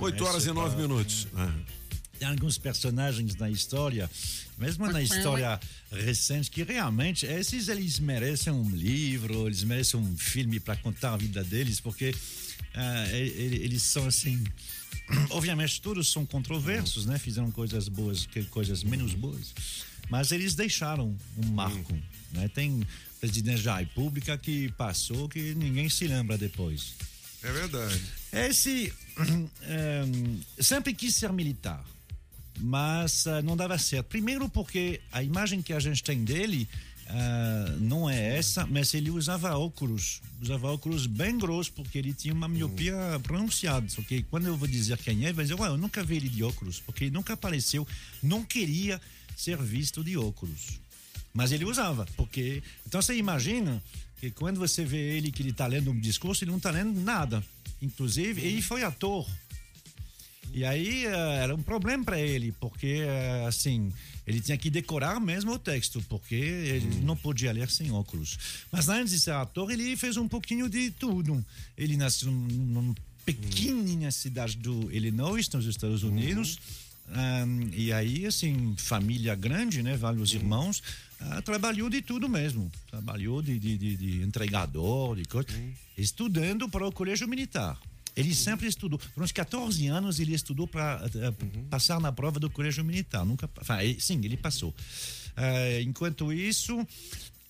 8 0.00 0.24
horas 0.24 0.46
e 0.46 0.52
9 0.52 0.76
minutos. 0.76 1.26
Ah. 1.36 1.52
Tem 2.18 2.28
alguns 2.28 2.56
personagens 2.58 3.34
na 3.36 3.50
história, 3.50 4.08
mesmo 4.58 4.86
na 4.90 5.02
história 5.02 5.58
recente, 5.90 6.50
que 6.50 6.62
realmente 6.62 7.26
esses 7.26 7.68
eles 7.68 7.98
merecem 7.98 8.52
um 8.52 8.70
livro, 8.70 9.46
eles 9.46 9.62
merecem 9.64 9.98
um 10.00 10.16
filme 10.16 10.60
para 10.60 10.76
contar 10.76 11.14
a 11.14 11.16
vida 11.16 11.42
deles, 11.44 11.80
porque 11.80 12.14
e- 13.12 13.60
eles 13.62 13.82
são 13.82 14.06
assim. 14.06 14.42
Obviamente 15.30 15.80
todos 15.80 16.10
são 16.10 16.24
controversos, 16.24 17.04
né? 17.06 17.18
Fizeram 17.18 17.50
coisas 17.50 17.88
boas, 17.88 18.26
que- 18.26 18.44
coisas 18.44 18.82
menos 18.84 19.12
boas, 19.14 19.52
mas 20.08 20.32
eles 20.32 20.54
deixaram 20.54 21.16
um 21.36 21.46
marco, 21.48 21.92
né? 22.32 22.48
Tem 22.48 22.86
presidente 23.20 23.62
da 23.62 23.78
República 23.78 24.36
que 24.38 24.70
passou 24.72 25.28
que 25.28 25.54
ninguém 25.54 25.88
se 25.88 26.06
lembra 26.06 26.36
depois. 26.38 26.94
É 27.42 27.52
verdade. 27.52 28.00
Esse 28.32 28.92
ehm, 29.62 30.40
sempre 30.58 30.94
quis 30.94 31.14
ser 31.14 31.32
militar, 31.32 31.84
mas 32.58 33.26
ah, 33.26 33.42
não 33.42 33.56
dava 33.56 33.78
certo. 33.78 34.06
Primeiro 34.06 34.48
porque 34.48 35.00
a 35.12 35.22
imagem 35.22 35.62
que 35.62 35.72
a 35.72 35.80
gente 35.80 36.02
tem 36.02 36.24
dele 36.24 36.68
ah, 37.08 37.76
não 37.80 38.08
é 38.08 38.36
essa, 38.36 38.66
mas 38.66 38.94
ele 38.94 39.10
usava 39.10 39.56
óculos, 39.56 40.22
usava 40.40 40.72
óculos 40.72 41.06
bem 41.06 41.38
grossos 41.38 41.68
porque 41.68 41.98
ele 41.98 42.12
tinha 42.12 42.32
uma 42.32 42.48
miopia 42.48 42.96
pronunciada. 43.22 43.88
Só 43.88 44.02
que 44.02 44.22
quando 44.24 44.46
eu 44.46 44.56
vou 44.56 44.68
dizer 44.68 44.96
quem 44.98 45.26
é, 45.26 45.32
vai 45.32 45.44
dizer, 45.44 45.58
eu 45.58 45.76
nunca 45.76 46.02
vi 46.02 46.16
ele 46.16 46.28
de 46.28 46.42
óculos, 46.42 46.80
porque 46.80 47.04
ele 47.04 47.10
nunca 47.10 47.34
apareceu, 47.34 47.86
não 48.22 48.42
queria 48.42 49.00
ser 49.36 49.56
visto 49.58 50.02
de 50.02 50.16
óculos. 50.16 50.80
Mas 51.32 51.50
ele 51.50 51.64
usava, 51.64 52.06
porque. 52.16 52.62
Então 52.86 53.02
você 53.02 53.16
imagina 53.16 53.82
que 54.20 54.30
quando 54.30 54.58
você 54.58 54.84
vê 54.84 55.16
ele 55.16 55.32
que 55.32 55.42
ele 55.42 55.50
está 55.50 55.66
lendo 55.66 55.90
um 55.90 55.98
discurso, 55.98 56.44
ele 56.44 56.52
não 56.52 56.58
está 56.58 56.70
lendo 56.70 56.98
nada. 57.00 57.44
Inclusive, 57.82 58.40
ele 58.40 58.62
foi 58.62 58.84
ator. 58.84 59.28
E 60.54 60.64
aí 60.64 61.04
eh, 61.04 61.38
era 61.42 61.52
um 61.54 61.62
problema 61.62 62.04
para 62.04 62.20
ele, 62.20 62.52
porque 62.60 63.02
eh, 63.04 63.44
assim, 63.48 63.92
ele 64.24 64.40
tinha 64.40 64.56
que 64.56 64.70
decorar 64.70 65.18
mesmo 65.20 65.52
o 65.52 65.58
texto, 65.58 66.00
porque 66.08 66.34
ele 66.36 67.00
não 67.02 67.16
podia 67.16 67.50
ler 67.52 67.68
sem 67.68 67.90
óculos. 67.90 68.38
Mas 68.70 68.88
antes 68.88 69.12
de 69.12 69.18
ser 69.20 69.32
ator, 69.32 69.70
ele 69.72 69.96
fez 69.96 70.16
um 70.16 70.28
pouquinho 70.28 70.68
de 70.68 70.92
tudo. 70.92 71.44
Ele 71.76 71.96
nasceu 71.96 72.30
num- 72.30 72.46
numa 72.46 72.94
pequenininha 73.26 74.12
cidade 74.12 74.56
do 74.56 74.90
Illinois, 74.92 75.48
nos 75.50 75.66
Estados 75.66 76.04
Unidos. 76.04 76.58
Ahn, 77.10 77.68
e 77.74 77.92
aí, 77.92 78.24
assim, 78.24 78.74
família 78.78 79.34
grande, 79.34 79.82
né? 79.82 79.96
Vários 79.96 80.32
irmãos. 80.32 80.82
ah, 81.20 81.42
trabalhou 81.42 81.90
de 81.90 82.00
tudo 82.00 82.28
mesmo. 82.28 82.70
Trabalhou 82.90 83.42
de, 83.42 83.58
de, 83.58 83.76
de, 83.76 83.96
de 83.96 84.22
entregador, 84.22 85.16
de 85.16 85.24
coisa. 85.24 85.48
Estudando 85.98 86.68
para 86.68 86.86
o 86.86 86.92
colégio 86.92 87.26
militar. 87.28 87.78
Ele 88.16 88.34
sempre 88.34 88.66
estudou. 88.68 88.98
Por 89.14 89.22
uns 89.22 89.32
14 89.32 89.86
anos 89.88 90.20
ele 90.20 90.34
estudou 90.34 90.66
para 90.68 91.02
passar 91.68 92.00
na 92.00 92.12
prova 92.12 92.38
do 92.38 92.48
colégio 92.48 92.84
militar. 92.84 93.24
Nunca, 93.24 93.50
enfin, 93.60 93.72
ele- 93.82 94.00
sim, 94.00 94.20
ele 94.24 94.36
passou. 94.36 94.74
Ah, 95.36 95.80
enquanto 95.82 96.32
isso, 96.32 96.86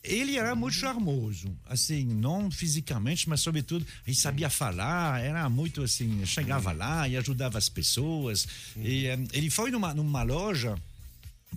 ele 0.02 0.36
era 0.36 0.54
muito 0.54 0.74
charmoso, 0.76 1.54
assim, 1.66 2.04
não 2.04 2.50
fisicamente, 2.50 3.28
mas 3.28 3.40
sobretudo 3.42 3.86
ele 4.06 4.16
sabia 4.16 4.48
falar, 4.48 5.20
era 5.22 5.48
muito 5.50 5.82
assim, 5.82 6.24
chegava 6.24 6.72
lá 6.72 7.06
e 7.08 7.16
ajudava 7.16 7.58
as 7.58 7.68
pessoas. 7.68 8.46
E 8.76 9.06
eh, 9.06 9.18
ele 9.32 9.50
foi 9.50 9.70
numa, 9.70 9.92
numa 9.92 10.22
loja 10.22 10.76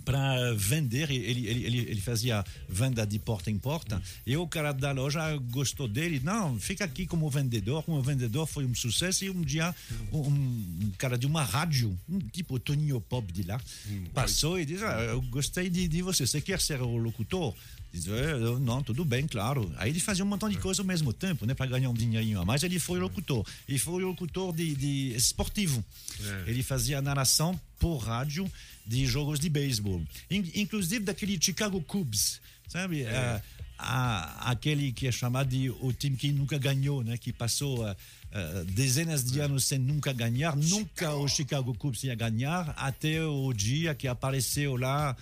para 0.04 0.52
vender, 0.54 1.10
ele, 1.10 1.46
ele, 1.46 1.64
ele, 1.64 1.78
ele 1.78 2.00
fazia 2.00 2.44
venda 2.68 3.06
de 3.06 3.18
porta 3.18 3.50
em 3.50 3.58
porta, 3.58 4.02
e 4.26 4.36
o 4.36 4.46
cara 4.46 4.72
da 4.72 4.92
loja 4.92 5.36
gostou 5.50 5.88
dele, 5.88 6.20
não, 6.22 6.58
fica 6.58 6.84
aqui 6.84 7.06
como 7.06 7.28
vendedor, 7.30 7.82
como 7.82 8.02
vendedor 8.02 8.46
foi 8.46 8.64
um 8.64 8.74
sucesso, 8.74 9.24
e 9.24 9.30
um 9.30 9.42
dia 9.42 9.74
um, 10.12 10.18
um 10.20 10.92
cara 10.98 11.16
de 11.16 11.26
uma 11.26 11.42
rádio, 11.42 11.98
um 12.08 12.18
tipo 12.18 12.58
Toninho 12.58 13.00
Pop 13.00 13.32
de 13.32 13.42
lá, 13.42 13.60
passou 14.12 14.58
e 14.58 14.64
disse, 14.64 14.84
ah, 14.84 15.00
eu 15.02 15.22
gostei 15.22 15.68
de, 15.70 15.88
de 15.88 16.02
você, 16.02 16.26
você 16.26 16.40
quer 16.40 16.60
ser 16.60 16.80
o 16.82 16.96
locutor? 16.96 17.54
Diz, 17.92 18.06
"É, 18.06 18.32
eu, 18.32 18.58
não, 18.58 18.82
tudo 18.82 19.04
bem, 19.04 19.26
claro. 19.26 19.72
Aí 19.78 19.90
ele 19.90 19.98
fazia 20.00 20.24
um 20.24 20.28
montão 20.28 20.48
de 20.48 20.56
coisa 20.58 20.82
ao 20.82 20.86
mesmo 20.86 21.12
tempo, 21.12 21.46
né, 21.46 21.54
para 21.54 21.66
ganhar 21.66 21.88
um 21.88 21.94
dinheirinho 21.94 22.40
a 22.40 22.44
mais. 22.44 22.62
Ele 22.62 22.78
foi 22.78 22.98
locutor. 23.00 23.46
Ele 23.68 23.78
foi 23.78 24.02
locutor 24.04 24.54
de, 24.54 24.74
de 24.74 25.14
esportivo. 25.16 25.82
Ele 26.46 26.62
fazia 26.62 27.00
narração 27.00 27.58
por 27.78 27.96
rádio 27.98 28.50
de 28.86 29.06
jogos 29.06 29.38
de 29.40 29.48
beisebol, 29.48 30.02
In- 30.30 30.50
inclusive 30.54 31.04
daquele 31.04 31.38
Chicago 31.40 31.80
Cubs, 31.82 32.40
sabe? 32.68 33.06
Ah, 33.06 33.42
a- 33.78 34.50
aquele 34.50 34.92
que 34.92 35.06
é 35.06 35.12
chamado 35.12 35.48
de 35.50 35.70
o 35.70 35.92
time 35.92 36.16
que 36.16 36.32
nunca 36.32 36.58
ganhou, 36.58 37.02
né? 37.04 37.16
Que 37.16 37.32
passou 37.32 37.86
ah, 37.86 37.96
ah, 38.32 38.64
dezenas 38.66 39.24
de 39.24 39.40
anos 39.40 39.64
sem 39.64 39.78
nunca 39.78 40.12
ganhar. 40.12 40.56
Nunca 40.56 41.14
o 41.14 41.28
Chicago 41.28 41.72
Cubs 41.74 42.02
ia 42.04 42.14
ganhar 42.14 42.74
até 42.76 43.22
o 43.24 43.52
dia 43.52 43.94
que 43.94 44.08
apareceu 44.08 44.76
lá. 44.76 45.16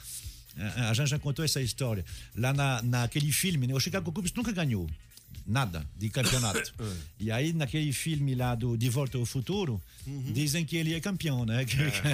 Ah, 0.58 0.90
A 0.90 0.94
gente 0.94 1.08
já 1.08 1.18
contou 1.18 1.44
essa 1.44 1.60
história. 1.60 2.04
Lá 2.34 2.52
na, 2.52 2.82
naquele 2.82 3.30
filme, 3.32 3.66
né? 3.66 3.74
o 3.74 3.80
Chicago 3.80 4.10
Cubs 4.12 4.32
nunca 4.32 4.52
ganhou 4.52 4.88
nada 5.46 5.86
de 5.96 6.08
campeonato. 6.08 6.72
e 7.20 7.30
aí, 7.30 7.52
naquele 7.52 7.92
filme 7.92 8.34
lá 8.34 8.54
do 8.54 8.76
De 8.76 8.88
Volta 8.90 9.16
ao 9.18 9.24
Futuro, 9.26 9.80
dizem 10.32 10.64
que 10.64 10.76
ele 10.76 10.94
é 10.94 11.00
campeão, 11.00 11.44
né? 11.44 11.64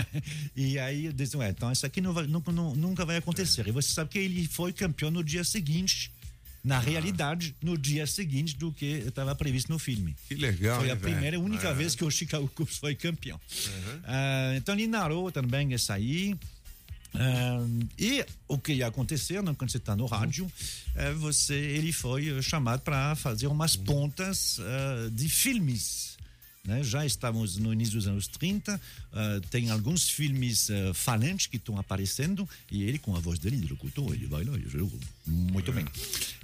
e 0.57 0.79
aí 0.79 1.13
dizem, 1.13 1.41
ué, 1.41 1.51
então 1.51 1.71
isso 1.73 1.87
aqui 1.87 2.01
não 2.01 2.13
vai- 2.13 2.27
nunca, 2.27 2.51
nunca 2.53 3.05
vai 3.05 3.17
acontecer. 3.17 3.67
E 3.67 3.71
você 3.71 3.91
sabe 3.93 4.11
que 4.11 4.19
ele 4.19 4.47
foi 4.49 4.73
campeão 4.73 5.11
no 5.11 5.23
dia 5.25 5.45
seguinte, 5.45 6.11
na 6.65 6.79
realidade, 6.79 7.55
no 7.63 7.77
dia 7.77 8.07
seguinte 8.07 8.57
do 8.57 8.71
que 8.71 8.85
estava 9.07 9.35
previsto 9.35 9.71
no 9.73 9.79
filme. 9.79 10.15
Que 10.29 10.35
legal, 10.35 10.81
Foi 10.81 10.91
a 10.91 10.97
primeira 10.97 11.37
e 11.37 11.39
única 11.39 11.69
É. 11.69 11.75
vez 11.75 11.95
que 11.95 12.05
o 12.05 12.11
Chicago 12.11 12.47
Cubs 12.55 12.77
foi 12.77 12.95
campeão. 12.95 13.41
Ah, 14.05 14.53
então 14.57 14.75
ele 14.75 14.87
narrou 14.87 15.31
também 15.33 15.73
essa 15.75 15.95
aí. 15.95 16.37
E 17.99 18.25
o 18.49 18.59
que 18.59 18.73
ia 18.73 18.87
acontecer 18.87 19.43
quando 19.43 19.71
você 19.71 19.77
está 19.77 19.95
no 19.95 20.07
rádio, 20.07 20.51
é 20.95 21.13
você, 21.13 21.55
ele 21.55 21.93
foi 21.93 22.43
chamado 22.43 22.81
para 22.81 23.15
fazer 23.15 23.47
umas 23.47 23.77
pontas 23.77 24.59
ah, 24.61 25.11
de 25.11 25.29
filmes. 25.29 26.17
né? 26.65 26.83
Já 26.83 27.05
estamos 27.05 27.57
no 27.57 27.73
início 27.73 27.95
dos 27.95 28.07
anos 28.07 28.27
30, 28.29 28.81
ah, 29.13 29.41
tem 29.51 29.71
alguns 29.71 30.09
filmes 30.09 30.71
ah, 30.71 30.95
falantes 30.95 31.47
que 31.47 31.57
estão 31.57 31.79
aparecendo 31.79 32.49
e 32.71 32.83
ele, 32.85 32.99
com 32.99 33.15
a 33.15 33.21
voz 33.21 33.39
dele 33.39 33.57
de 33.57 33.69
locutor, 33.69 34.13
ele 34.15 34.27
vai 34.27 34.45
lá 34.45 34.57
e 34.57 34.69
joga 34.69 34.97
muito 35.27 35.73
bem. 35.73 35.87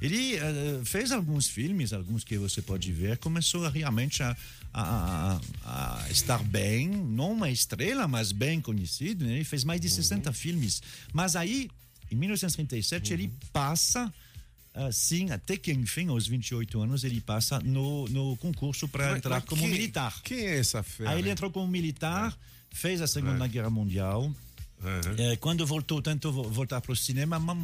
Ele 0.01 0.39
ah, 0.39 0.85
fez 0.85 1.13
alguns 1.13 1.47
filmes, 1.49 1.93
alguns 1.93 2.25
que 2.25 2.37
você 2.37 2.61
pode 2.61 2.93
ver, 2.93 3.19
começou 3.19 3.69
realmente 3.69 4.23
a, 4.23 4.37
a, 4.73 5.41
a- 5.65 6.05
a 6.05 6.11
estar 6.11 6.43
bem, 6.43 6.89
não 6.89 7.33
uma 7.33 7.51
estrela, 7.51 8.07
mas 8.09 8.33
bem 8.33 8.61
conhecido. 8.61 9.25
Né? 9.25 9.35
Ele 9.37 9.45
fez 9.45 9.65
mais 9.65 9.81
de 9.81 9.89
60 9.89 10.33
filmes. 10.33 10.83
Mas 11.13 11.35
aí, 11.37 11.71
em 12.11 12.17
1937, 12.17 13.13
ele 13.13 13.33
passa. 13.53 14.13
Assim, 14.75 15.31
até 15.33 15.57
que 15.57 15.73
enfim, 15.73 16.07
aos 16.09 16.27
28 16.29 16.81
anos, 16.81 17.03
ele 17.03 17.21
passa 17.21 17.59
no, 17.61 18.07
no 18.09 18.37
concurso 18.37 18.87
para 18.87 19.17
entrar 19.17 19.41
como 19.43 19.63
quem- 19.63 19.71
militar. 19.73 20.21
Quem 20.23 20.39
é 20.39 20.59
essa 20.59 20.83
fera? 20.85 21.11
Aí 21.11 21.19
ele 21.19 21.31
entrou 21.31 21.51
como 21.51 21.67
militar, 21.67 22.39
fez 22.71 23.01
a 23.01 23.09
Segunda 23.09 23.45
É. 23.45 23.49
Guerra 23.49 23.71
Mundial. 23.71 24.33
É, 25.19 25.35
quando 25.37 25.67
voltou, 25.67 26.01
tentou 26.01 26.33
vo- 26.33 26.49
voltar 26.49 26.81
para 26.81 26.93
o 26.93 26.97
cinema, 26.97 27.41
mas 27.41 27.57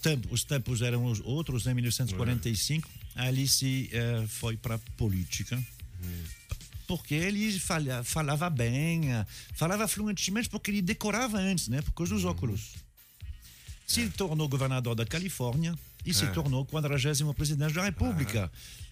tempo, 0.00 0.28
os 0.32 0.44
tempos 0.44 0.80
eram 0.80 1.04
os 1.04 1.20
outros, 1.20 1.66
em 1.66 1.74
1945, 1.74 2.88
ali 3.16 3.46
se 3.46 3.90
eh, 3.92 4.24
foi 4.26 4.56
para 4.56 4.78
política. 4.96 5.62
Porque 6.86 7.14
ele 7.14 7.58
falha- 7.58 8.04
falava 8.04 8.50
bem, 8.50 9.10
eh, 9.12 9.26
falava 9.54 9.88
fluentemente 9.88 10.48
porque 10.50 10.70
ele 10.70 10.82
decorava 10.82 11.38
antes, 11.38 11.68
né? 11.68 11.80
Por 11.82 11.92
causa 11.92 12.14
dos 12.14 12.24
óculos. 12.24 12.74
Se 13.86 14.08
tornou 14.10 14.48
governador 14.48 14.94
da 14.94 15.04
Califórnia 15.06 15.78
e 16.04 16.12
se 16.12 16.24
É. 16.24 16.30
tornou 16.30 16.64
40 16.66 17.34
presidente 17.34 17.72
da 17.74 17.82
República 17.84 18.50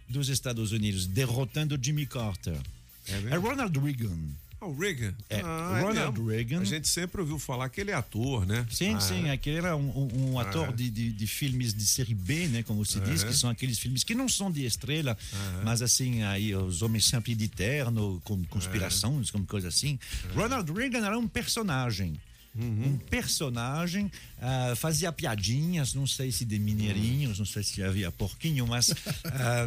dos 0.08 0.28
Estados 0.28 0.72
Unidos, 0.72 1.06
derrotando 1.06 1.78
Jimmy 1.82 2.06
Carter. 2.06 2.58
É, 3.06 3.36
Ronald 3.36 3.76
Reagan. 3.78 4.18
Ah, 4.62 4.66
o 4.66 4.78
Reagan. 4.78 5.12
É, 5.28 5.40
Ah, 5.40 5.80
Ronald 5.82 6.12
mesmo? 6.20 6.30
Reagan. 6.30 6.60
A 6.60 6.64
gente 6.64 6.86
sempre 6.88 7.20
ouviu 7.20 7.36
falar 7.38 7.68
que 7.68 7.80
ele 7.80 7.90
é 7.90 7.94
ator, 7.94 8.46
né? 8.46 8.64
Sim, 8.70 8.94
Ah, 8.94 9.00
sim, 9.00 9.28
aquele 9.28 9.56
era 9.56 9.74
um, 9.76 9.88
um- 9.90 10.30
um 10.32 10.38
ator 10.38 10.68
Ah. 10.68 10.72
de, 10.72 10.88
de, 10.88 11.10
de 11.12 11.26
filmes 11.26 11.74
de 11.74 11.84
série 11.84 12.14
B, 12.14 12.46
né, 12.46 12.62
como 12.62 12.84
se 12.86 13.00
diz, 13.00 13.24
que 13.24 13.32
são 13.34 13.50
aqueles 13.50 13.78
filmes 13.78 14.04
que 14.04 14.14
não 14.14 14.28
são 14.28 14.52
de 14.52 14.64
estrela, 14.64 15.18
mas 15.64 15.82
assim, 15.82 16.22
aí 16.22 16.54
os 16.54 16.80
homens 16.80 17.06
sempre 17.06 17.34
de 17.34 17.48
terno, 17.48 18.20
com 18.24 18.42
conspirações, 18.44 19.30
como 19.32 19.44
coisa 19.46 19.66
assim. 19.68 19.98
Ronald 20.34 20.70
Reagan 20.72 21.04
era 21.04 21.18
um 21.18 21.26
personagem. 21.26 22.20
Um 22.54 22.98
personagem, 22.98 24.12
ah, 24.38 24.74
fazia 24.76 25.10
piadinhas, 25.10 25.94
não 25.94 26.06
sei 26.06 26.30
se 26.30 26.44
de 26.44 26.58
mineirinhos, 26.58 27.38
não 27.38 27.46
sei 27.46 27.62
se 27.62 27.82
havia 27.82 28.12
porquinho, 28.12 28.66
mas. 28.66 28.90
ah, 29.24 29.66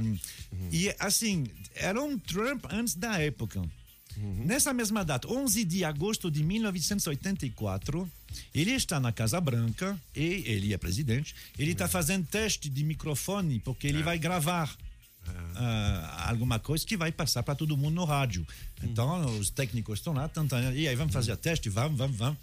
e 0.71 0.93
assim, 0.99 1.47
era 1.73 1.99
um 2.01 2.17
Trump 2.17 2.63
antes 2.69 2.93
da 2.95 3.17
época. 3.19 3.61
Nessa 4.17 4.73
mesma 4.73 5.03
data, 5.03 5.27
11 5.27 5.63
de 5.65 5.83
agosto 5.83 6.31
de 6.31 6.43
1984, 6.43 8.09
ele 8.53 8.71
está 8.71 8.99
na 8.99 9.11
Casa 9.11 9.39
Branca 9.41 9.99
e 10.15 10.43
ele 10.45 10.73
é 10.73 10.77
presidente. 10.77 11.35
Ele 11.57 11.71
está 11.71 11.87
fazendo 11.87 12.25
teste 12.25 12.69
de 12.69 12.83
microfone 12.83 13.59
porque 13.59 13.87
ele 13.87 14.03
vai 14.03 14.17
gravar 14.17 14.75
ah, 15.55 16.29
alguma 16.29 16.59
coisa 16.59 16.85
que 16.85 16.97
vai 16.97 17.11
passar 17.11 17.43
para 17.43 17.55
todo 17.55 17.77
mundo 17.77 17.95
no 17.95 18.05
rádio. 18.05 18.45
Então, 18.83 19.25
os 19.37 19.49
técnicos 19.49 19.99
estão 19.99 20.13
lá 20.13 20.27
tentando. 20.27 20.75
E 20.75 20.87
aí, 20.87 20.95
vamos 20.95 21.13
fazer 21.13 21.35
teste? 21.37 21.69
Vamos, 21.69 21.97
vamos, 21.97 22.17
vamos. 22.17 22.37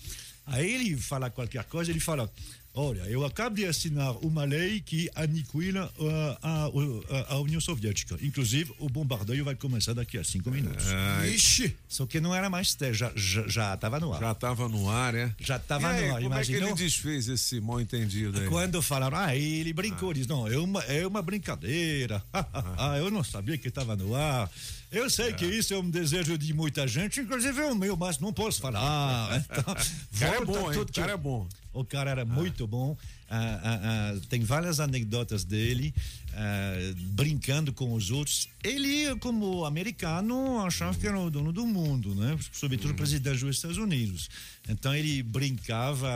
Aí 0.46 0.72
ele 0.72 0.96
fala 0.96 1.30
qualquer 1.30 1.64
coisa, 1.64 1.90
ele 1.90 2.00
fala. 2.00 2.30
Olha, 2.74 3.00
eu 3.02 3.22
acabo 3.26 3.56
de 3.56 3.66
assinar 3.66 4.12
uma 4.24 4.44
lei 4.44 4.80
que 4.80 5.10
aniquila 5.14 5.92
ah, 6.00 6.38
a, 6.42 6.64
a- 6.64 7.34
a 7.34 7.38
União 7.38 7.60
Soviética. 7.60 8.16
Inclusive, 8.22 8.72
o 8.78 8.88
bombardeio 8.88 9.44
vai 9.44 9.54
começar 9.54 9.92
daqui 9.92 10.16
a 10.16 10.24
cinco 10.24 10.50
minutos. 10.50 10.86
Ah, 10.88 11.26
Ixi! 11.26 11.76
Só 11.86 12.06
que 12.06 12.18
não 12.18 12.34
era 12.34 12.48
mais 12.48 12.74
teste, 12.74 12.96
já 12.98 13.08
estava 13.14 13.48
já, 13.50 13.74
estava 13.74 14.00
no 14.00 14.12
ar. 14.14 14.20
Já 14.20 14.32
estava 14.32 14.68
no 14.70 14.88
ar, 14.90 15.14
é? 15.14 15.34
Já 15.38 15.56
estava 15.56 15.88
aí, 15.90 16.08
no 16.08 16.14
ar, 16.16 16.22
Como 16.22 16.34
é 16.34 16.42
que 16.42 16.50
imaginou? 16.52 16.68
ele 16.70 16.78
desfez 16.78 17.28
esse 17.28 17.60
mal 17.60 17.78
entendido 17.78 18.40
aí? 18.40 18.48
Quando 18.48 18.80
falaram, 18.80 19.18
ah, 19.18 19.36
ele 19.36 19.72
brincou, 19.74 20.14
diz, 20.14 20.26
não, 20.26 20.48
é 20.48 20.56
uma, 20.56 20.82
é 20.84 21.06
uma 21.06 21.20
brincadeira. 21.20 22.22
ah, 22.32 22.96
eu 22.96 23.10
não 23.10 23.22
sabia 23.22 23.58
que 23.58 23.68
estava 23.68 23.94
no 23.94 24.14
ar. 24.14 24.50
Eu 24.92 25.08
sei 25.08 25.32
que 25.32 25.46
isso 25.46 25.72
é 25.72 25.78
um 25.78 25.88
desejo 25.88 26.36
de 26.36 26.52
muita 26.52 26.86
gente, 26.86 27.20
inclusive 27.20 27.58
é 27.58 27.64
o 27.64 27.74
meu, 27.74 27.96
mas 27.96 28.18
não 28.18 28.32
posso 28.32 28.60
falar. 28.60 29.42
Então, 29.50 29.74
O 29.74 30.18
cara 30.18 30.36
é 30.36 30.44
bom, 30.44 30.72
hein? 30.72 30.78
O 30.80 30.92
cara 30.92 31.12
é 31.12 31.16
bom. 31.16 31.48
O 31.72 31.84
cara 31.84 32.10
era 32.10 32.24
muito 32.24 32.66
bom. 32.66 32.96
Ah, 33.30 33.60
ah, 33.64 33.80
ah, 33.82 34.20
tem 34.28 34.42
várias 34.42 34.78
anedotas 34.78 35.42
dele 35.44 35.94
ah, 36.34 36.94
brincando 36.96 37.72
com 37.72 37.92
os 37.92 38.10
outros. 38.10 38.48
Ele, 38.64 39.14
como 39.16 39.64
americano, 39.64 40.64
achava 40.64 40.96
que 40.96 41.06
era 41.06 41.18
o 41.18 41.30
dono 41.30 41.52
do 41.52 41.66
mundo, 41.66 42.14
né? 42.14 42.38
Sobretudo 42.52 42.92
o 42.92 42.94
presidente 42.94 43.44
dos 43.44 43.56
Estados 43.56 43.76
Unidos. 43.76 44.30
Então 44.68 44.94
ele 44.94 45.22
brincava, 45.22 46.08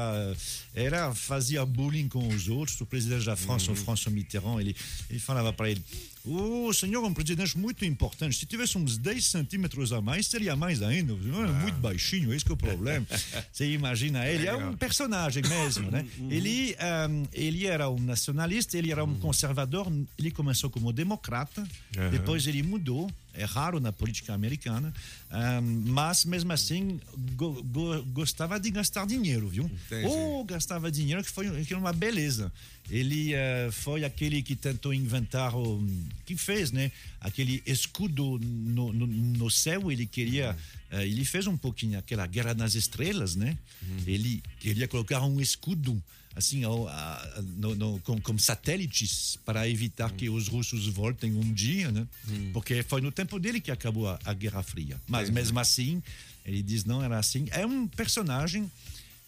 era 0.74 1.14
fazia 1.14 1.66
bullying 1.66 2.08
com 2.08 2.26
os 2.28 2.48
outros. 2.48 2.80
O 2.80 2.86
presidente 2.86 3.26
da 3.26 3.36
França, 3.36 3.72
o 3.72 3.76
François 3.76 4.14
Mitterrand, 4.14 4.60
ele, 4.60 4.76
ele 5.10 5.18
falava 5.18 5.52
para 5.52 5.68
ele: 5.68 5.82
o 6.26 6.72
senhor 6.72 7.04
é 7.04 7.06
um 7.06 7.14
presidente 7.14 7.56
muito 7.56 7.84
importante. 7.84 8.36
Se 8.36 8.46
tivesse 8.46 8.76
uns 8.76 8.98
10 8.98 9.24
centímetros 9.24 9.92
a 9.92 10.00
mais, 10.00 10.26
seria 10.26 10.56
mais 10.56 10.82
ainda. 10.82 11.12
É 11.12 11.62
muito 11.62 11.78
baixinho, 11.78 12.34
esse 12.34 12.44
que 12.44 12.50
é 12.50 12.54
o 12.54 12.56
problema. 12.56 13.06
Você 13.52 13.70
imagina 13.70 14.26
ele, 14.26 14.44
é 14.44 14.54
um 14.54 14.76
personagem 14.76 15.44
mesmo, 15.44 15.88
né? 15.88 16.04
Ele, 16.28 16.74
ahm, 16.80 17.24
ele 17.32 17.66
era 17.66 17.88
um 17.88 18.00
nacionalista, 18.00 18.76
ele 18.76 18.90
era 18.90 19.04
um 19.04 19.14
conservador, 19.20 19.86
ele 20.18 20.30
começou 20.30 20.70
como 20.70 20.92
democrata, 20.92 21.66
Aham. 21.96 22.10
depois 22.10 22.46
ele 22.46 22.62
mudou, 22.62 23.10
é 23.34 23.44
raro 23.44 23.78
na 23.80 23.92
política 23.92 24.32
americana, 24.32 24.92
ahm, 25.30 25.82
mas 25.86 26.24
mesmo 26.24 26.52
assim 26.52 26.98
go- 27.36 27.62
go- 27.62 28.02
gostava 28.04 28.58
de 28.58 28.70
gastar 28.70 29.06
dinheiro, 29.06 29.48
viu? 29.48 29.64
Entendi. 29.64 30.06
Ou 30.06 30.44
gastava 30.44 30.90
dinheiro, 30.90 31.22
que 31.22 31.30
foi 31.30 31.64
que 31.64 31.74
uma 31.74 31.92
beleza. 31.92 32.52
Ele 32.90 33.34
eh, 33.34 33.68
foi 33.72 34.04
aquele 34.04 34.42
que 34.42 34.54
tentou 34.54 34.94
inventar, 34.94 35.54
o, 35.56 35.84
que 36.24 36.36
fez, 36.36 36.70
né? 36.70 36.90
Aquele 37.20 37.62
escudo 37.66 38.38
no, 38.40 38.92
no, 38.92 39.06
no 39.06 39.50
céu, 39.50 39.90
ele 39.90 40.06
queria, 40.06 40.56
eh, 40.90 41.04
ele 41.06 41.24
fez 41.24 41.46
um 41.48 41.56
pouquinho 41.56 41.98
aquela 41.98 42.26
Guerra 42.26 42.54
nas 42.54 42.74
Estrelas, 42.74 43.34
né? 43.34 43.58
Ele 44.06 44.40
queria 44.60 44.86
colocar 44.88 45.20
um 45.24 45.40
escudo 45.40 46.00
assim 46.36 46.62
ao, 46.62 46.86
a- 46.86 47.42
no, 47.56 47.74
no, 47.74 48.00
com, 48.00 48.20
com 48.20 48.38
satélites 48.38 49.36
para 49.44 49.68
evitar 49.68 50.12
que 50.12 50.28
os 50.28 50.46
russos 50.46 50.86
voltem 50.86 51.34
um 51.34 51.52
dia, 51.52 51.90
né? 51.90 52.06
Porque 52.52 52.82
foi 52.84 53.00
no 53.00 53.10
tempo 53.10 53.40
dele 53.40 53.60
que 53.60 53.70
acabou 53.72 54.08
a, 54.08 54.18
a 54.24 54.32
Guerra 54.32 54.62
Fria. 54.62 55.00
Mas 55.08 55.30
mesmo 55.30 55.58
assim, 55.58 56.02
ele 56.44 56.62
diz 56.62 56.84
não 56.84 57.02
era 57.02 57.18
assim. 57.18 57.48
É 57.50 57.66
um 57.66 57.88
personagem 57.88 58.70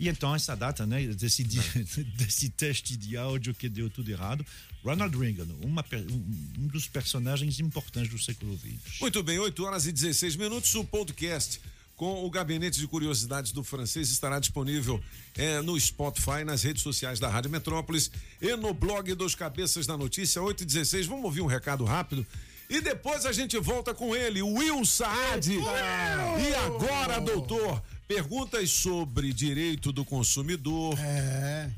e 0.01 0.09
então, 0.09 0.33
essa 0.33 0.55
data, 0.55 0.87
né, 0.87 1.05
desse, 1.09 1.43
desse 2.17 2.49
teste 2.51 2.97
de 2.97 3.17
áudio 3.17 3.53
que 3.53 3.69
deu 3.69 3.91
tudo 3.91 4.09
errado, 4.11 4.47
Ronald 4.85 5.17
Reagan, 5.19 5.49
uma, 5.61 5.85
um, 5.93 6.63
um 6.63 6.67
dos 6.69 6.87
personagens 6.87 7.59
importantes 7.59 8.09
do 8.09 8.19
século 8.19 8.57
XX. 8.57 9.01
Muito 9.01 9.21
bem, 9.25 9.41
8 9.41 9.65
horas 9.65 9.87
e 9.87 9.93
16 9.93 10.37
minutos. 10.37 10.73
O 10.77 10.85
podcast 10.85 11.61
com 11.99 12.25
o 12.25 12.31
Gabinete 12.31 12.79
de 12.79 12.87
Curiosidades 12.87 13.51
do 13.51 13.65
Francês 13.65 14.11
estará 14.13 14.39
disponível 14.39 15.03
eh, 15.37 15.61
no 15.63 15.79
Spotify, 15.79 16.45
nas 16.47 16.63
redes 16.63 16.81
sociais 16.81 17.19
da 17.19 17.29
Rádio 17.29 17.51
Metrópolis 17.51 18.09
e 18.41 18.55
no 18.55 18.73
blog 18.73 19.13
dos 19.15 19.35
Cabeças 19.35 19.85
da 19.85 19.97
Notícia, 19.97 20.41
8 20.41 20.63
e 20.63 20.65
16. 20.65 21.07
Vamos 21.07 21.25
ouvir 21.25 21.41
um 21.41 21.47
recado 21.47 21.85
rápido. 21.85 22.25
E 22.71 22.81
depois 22.81 23.27
a 23.27 23.33
gente 23.33 23.59
volta 23.59 23.93
com 23.93 24.15
ele, 24.15 24.41
Will 24.41 24.85
Saad. 24.85 25.51
E 25.53 26.55
agora, 26.67 27.21
doutor, 27.21 27.83
perguntas 28.09 28.71
sobre 28.71 29.35
direito 29.35 29.93
do 29.93 30.03
consumidor, 30.03 30.97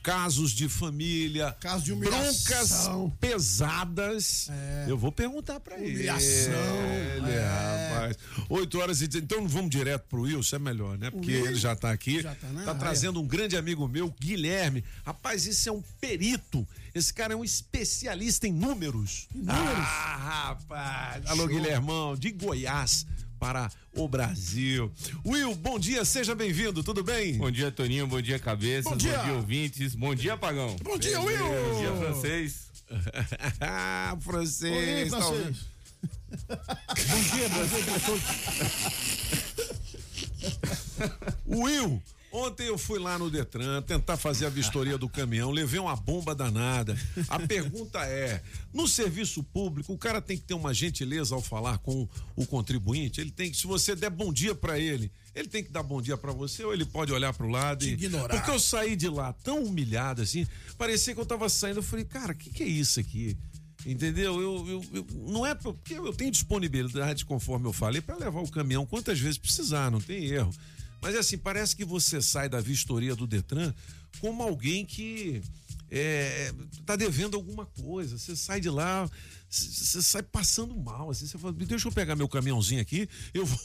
casos 0.00 0.52
de 0.52 0.68
família, 0.68 1.56
Casos 1.60 1.84
de 1.84 1.94
broncas 1.94 2.88
pesadas. 3.18 4.48
Eu 4.86 4.96
vou 4.96 5.10
perguntar 5.10 5.58
pra 5.58 5.76
ele. 5.76 5.94
Humilhação, 5.96 6.52
Ele, 7.16 7.32
é. 7.32 7.90
rapaz. 7.90 8.16
8 8.48 8.78
horas 8.78 9.02
e 9.02 9.08
10. 9.08 9.24
Então 9.24 9.48
vamos 9.48 9.70
direto 9.70 10.04
pro 10.08 10.22
Wilson, 10.22 10.56
é 10.56 10.58
melhor, 10.60 10.96
né? 10.96 11.10
Porque 11.10 11.32
ele 11.32 11.56
já 11.56 11.74
tá 11.74 11.90
aqui. 11.90 12.22
já 12.22 12.34
tá 12.34 12.48
tá 12.64 12.74
trazendo 12.76 13.20
um 13.20 13.26
grande 13.26 13.56
amigo 13.56 13.88
meu, 13.88 14.14
Guilherme. 14.20 14.84
Rapaz, 15.04 15.46
isso 15.46 15.68
é 15.68 15.72
um 15.72 15.82
perito. 16.00 16.66
Esse 16.94 17.12
cara 17.12 17.34
é 17.34 17.36
um 17.36 17.44
especialista 17.44 18.46
em 18.46 18.52
números. 18.52 19.26
Ah, 19.48 20.46
rapaz. 20.48 21.26
Alô, 21.26 21.42
Show. 21.42 21.48
Guilhermão, 21.48 22.16
de 22.16 22.30
Goiás 22.30 23.04
para 23.40 23.70
o 23.96 24.06
Brasil. 24.06 24.92
Will, 25.24 25.54
bom 25.54 25.78
dia, 25.78 26.04
seja 26.04 26.34
bem-vindo, 26.34 26.84
tudo 26.84 27.02
bem? 27.02 27.38
Bom 27.38 27.50
dia, 27.50 27.72
Toninho. 27.72 28.06
Bom 28.06 28.20
dia, 28.20 28.38
cabeça. 28.38 28.84
Bom 28.84 28.90
Bom 28.90 28.96
dia. 28.98 29.16
dia, 29.18 29.32
ouvintes. 29.32 29.94
Bom 29.94 30.14
dia, 30.14 30.36
Pagão. 30.36 30.76
Bom 30.82 30.98
dia, 30.98 31.18
Will. 31.20 31.38
Bom 31.38 31.80
dia, 31.80 31.96
francês. 31.96 32.66
ah, 33.60 34.16
francês. 34.20 35.10
Oi, 35.10 35.10
tá 35.10 35.22
francês. 35.22 35.56
Bom 37.08 37.22
dia, 37.34 37.48
Brasil. 37.48 38.20
Will, 41.46 42.02
ontem 42.32 42.66
eu 42.66 42.78
fui 42.78 42.98
lá 42.98 43.18
no 43.18 43.30
Detran 43.30 43.82
tentar 43.82 44.16
fazer 44.16 44.46
a 44.46 44.50
vistoria 44.50 44.96
do 44.98 45.08
caminhão, 45.08 45.50
levei 45.50 45.80
uma 45.80 45.96
bomba 45.96 46.34
danada. 46.34 46.96
A 47.28 47.38
pergunta 47.38 47.98
é: 48.04 48.42
no 48.72 48.86
serviço 48.88 49.42
público, 49.42 49.92
o 49.92 49.98
cara 49.98 50.20
tem 50.20 50.36
que 50.36 50.44
ter 50.44 50.54
uma 50.54 50.72
gentileza 50.74 51.34
ao 51.34 51.42
falar 51.42 51.78
com 51.78 52.08
o 52.36 52.46
contribuinte? 52.46 53.20
Ele 53.20 53.30
tem 53.30 53.50
que, 53.50 53.56
se 53.56 53.66
você 53.66 53.94
der 53.96 54.10
bom 54.10 54.32
dia 54.32 54.54
pra 54.54 54.78
ele, 54.78 55.10
ele 55.34 55.48
tem 55.48 55.62
que 55.64 55.70
dar 55.70 55.82
bom 55.82 56.00
dia 56.02 56.16
pra 56.16 56.32
você 56.32 56.64
ou 56.64 56.72
ele 56.72 56.84
pode 56.84 57.12
olhar 57.12 57.32
pro 57.32 57.48
lado 57.48 57.84
e 57.84 57.88
ignorar. 57.92 58.34
Porque 58.36 58.50
eu 58.50 58.58
saí 58.60 58.96
de 58.96 59.08
lá 59.08 59.32
tão 59.32 59.62
humilhado 59.64 60.22
assim, 60.22 60.46
parecia 60.78 61.14
que 61.14 61.20
eu 61.20 61.26
tava 61.26 61.48
saindo, 61.48 61.78
eu 61.78 61.82
falei: 61.82 62.04
"Cara, 62.04 62.32
o 62.32 62.36
que 62.36 62.50
que 62.50 62.62
é 62.62 62.66
isso 62.68 63.00
aqui?" 63.00 63.36
Entendeu? 63.86 64.38
Eu, 64.40 64.68
eu, 64.68 64.84
eu- 64.92 65.06
não 65.26 65.46
é 65.46 65.54
porque 65.54 65.94
eu 65.94 66.12
tenho 66.12 66.30
disponibilidade, 66.30 67.24
conforme 67.24 67.66
eu 67.66 67.72
falei, 67.72 68.02
para 68.02 68.14
levar 68.16 68.40
o 68.42 68.50
caminhão 68.50 68.84
quantas 68.84 69.18
vezes 69.18 69.38
precisar, 69.38 69.90
não 69.90 69.98
tem 70.00 70.24
erro. 70.26 70.52
Mas 71.00 71.14
assim, 71.16 71.38
parece 71.38 71.74
que 71.74 71.84
você 71.84 72.20
sai 72.20 72.48
da 72.48 72.60
vistoria 72.60 73.16
do 73.16 73.26
Detran 73.26 73.72
como 74.20 74.42
alguém 74.42 74.84
que 74.84 75.42
é, 75.90 76.52
tá 76.86 76.94
devendo 76.94 77.36
alguma 77.36 77.66
coisa. 77.66 78.18
Você 78.18 78.36
sai 78.36 78.60
de 78.60 78.70
lá, 78.70 79.10
você 79.48 80.00
sai 80.02 80.22
passando 80.22 80.76
mal. 80.76 81.10
Assim, 81.10 81.26
você 81.26 81.38
fala, 81.38 81.52
deixa 81.52 81.88
eu 81.88 81.92
pegar 81.92 82.14
meu 82.14 82.28
caminhãozinho 82.28 82.80
aqui, 82.80 83.08
eu 83.34 83.44
vou, 83.46 83.58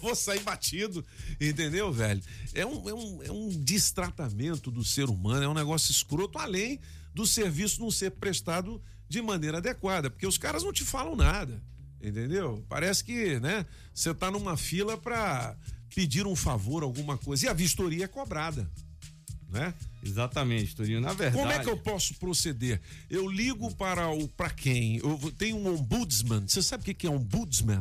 vou 0.00 0.14
sair 0.14 0.40
batido, 0.40 1.04
entendeu, 1.40 1.92
velho? 1.92 2.22
É 2.54 2.64
um, 2.64 2.88
é, 2.88 2.94
um, 2.94 3.22
é 3.24 3.32
um 3.32 3.48
distratamento 3.48 4.70
do 4.70 4.84
ser 4.84 5.08
humano, 5.08 5.42
é 5.42 5.48
um 5.48 5.54
negócio 5.54 5.90
escroto, 5.90 6.38
além 6.38 6.80
do 7.14 7.26
serviço 7.26 7.80
não 7.80 7.90
ser 7.90 8.12
prestado 8.12 8.80
de 9.08 9.20
maneira 9.20 9.58
adequada, 9.58 10.08
porque 10.08 10.26
os 10.26 10.38
caras 10.38 10.62
não 10.62 10.72
te 10.72 10.84
falam 10.84 11.14
nada, 11.14 11.62
entendeu? 12.00 12.64
Parece 12.68 13.04
que, 13.04 13.38
né, 13.40 13.66
você 13.92 14.14
tá 14.14 14.30
numa 14.30 14.56
fila 14.56 14.96
para 14.96 15.54
pedir 15.94 16.26
um 16.26 16.36
favor, 16.36 16.82
alguma 16.82 17.16
coisa, 17.18 17.46
e 17.46 17.48
a 17.48 17.52
vistoria 17.52 18.04
é 18.04 18.08
cobrada, 18.08 18.68
né? 19.48 19.74
Exatamente, 20.04 20.74
Toninho. 20.74 21.00
Na 21.00 21.12
verdade. 21.12 21.36
Como 21.36 21.52
é 21.52 21.58
que 21.60 21.68
eu 21.68 21.76
posso 21.76 22.14
proceder? 22.14 22.80
Eu 23.08 23.28
ligo 23.28 23.72
para 23.74 24.08
o 24.10 24.26
para 24.28 24.50
quem? 24.50 24.96
Eu 24.96 25.18
tenho 25.38 25.56
um 25.56 25.74
ombudsman. 25.74 26.44
Você 26.48 26.62
sabe 26.62 26.90
o 26.90 26.94
que 26.94 27.06
é 27.06 27.10
um 27.10 27.16
ombudsman? 27.16 27.80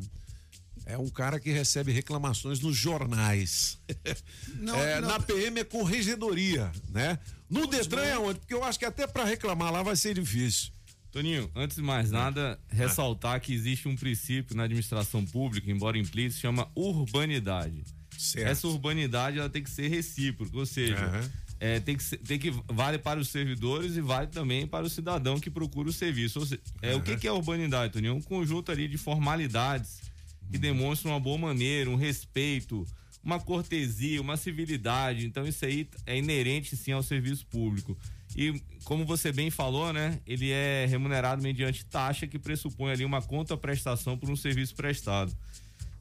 É 0.85 0.97
um 0.97 1.09
cara 1.09 1.39
que 1.39 1.49
recebe 1.51 1.91
reclamações 1.91 2.59
nos 2.59 2.75
jornais. 2.75 3.79
Não, 4.59 4.75
É, 4.75 4.99
não. 4.99 5.07
Na 5.07 5.19
PM 5.19 5.59
é 5.59 5.63
corregedoria, 5.63 6.71
né? 6.89 7.17
No 7.49 7.65
Detran 7.67 8.03
é 8.03 8.17
onde? 8.17 8.39
Porque 8.39 8.53
eu 8.53 8.63
acho 8.63 8.77
que 8.77 8.85
até 8.85 9.07
para 9.07 9.23
reclamar 9.23 9.71
lá 9.71 9.81
vai 9.83 9.95
ser 9.95 10.13
difícil. 10.15 10.71
Toninho, 11.11 11.51
antes 11.55 11.75
de 11.75 11.83
mais 11.83 12.09
nada, 12.09 12.59
ressaltar 12.69 13.39
que 13.41 13.53
existe 13.53 13.87
um 13.87 13.95
princípio 13.95 14.55
na 14.55 14.63
administração 14.63 15.25
pública, 15.25 15.69
embora 15.69 15.97
implícito, 15.97 16.41
chama 16.41 16.69
urbanidade. 16.75 17.83
Certo. 18.21 18.47
Essa 18.47 18.67
urbanidade 18.67 19.39
ela 19.39 19.49
tem 19.49 19.63
que 19.63 19.69
ser 19.69 19.87
recíproca, 19.87 20.55
ou 20.55 20.65
seja, 20.65 20.95
Aham. 20.95 21.31
é, 21.59 21.79
tem, 21.79 21.97
que 21.97 22.17
tem 22.17 22.37
que 22.37 22.51
vale 22.67 22.99
para 22.99 23.19
os 23.19 23.29
servidores 23.29 23.95
e 23.97 24.01
vale 24.01 24.27
também 24.27 24.67
para 24.67 24.85
o 24.85 24.89
cidadão 24.89 25.39
que 25.39 25.49
procura 25.49 25.89
o 25.89 25.93
serviço. 25.93 26.45
Seja, 26.45 26.61
é, 26.83 26.95
O 26.95 27.01
que, 27.01 27.17
que 27.17 27.27
é 27.27 27.31
urbanidade, 27.31 27.93
Toninho? 27.93 28.11
É 28.11 28.13
um 28.13 28.21
conjunto 28.21 28.71
ali 28.71 28.87
de 28.87 28.97
formalidades 28.97 30.01
que 30.51 30.57
demonstram 30.57 31.13
uma 31.13 31.19
boa 31.19 31.37
maneira, 31.37 31.89
um 31.89 31.95
respeito, 31.95 32.85
uma 33.23 33.39
cortesia, 33.39 34.21
uma 34.21 34.37
civilidade. 34.37 35.25
Então 35.25 35.47
isso 35.47 35.65
aí 35.65 35.89
é 36.05 36.15
inerente 36.15 36.77
sim 36.77 36.91
ao 36.91 37.01
serviço 37.01 37.45
público. 37.47 37.97
E 38.35 38.61
como 38.83 39.05
você 39.05 39.31
bem 39.31 39.49
falou, 39.49 39.91
né, 39.91 40.19
ele 40.25 40.51
é 40.51 40.85
remunerado 40.85 41.41
mediante 41.41 41.83
taxa 41.85 42.27
que 42.27 42.39
pressupõe 42.39 42.91
ali 42.91 43.03
uma 43.03 43.21
contraprestação 43.21 44.17
por 44.17 44.29
um 44.29 44.35
serviço 44.35 44.75
prestado. 44.75 45.35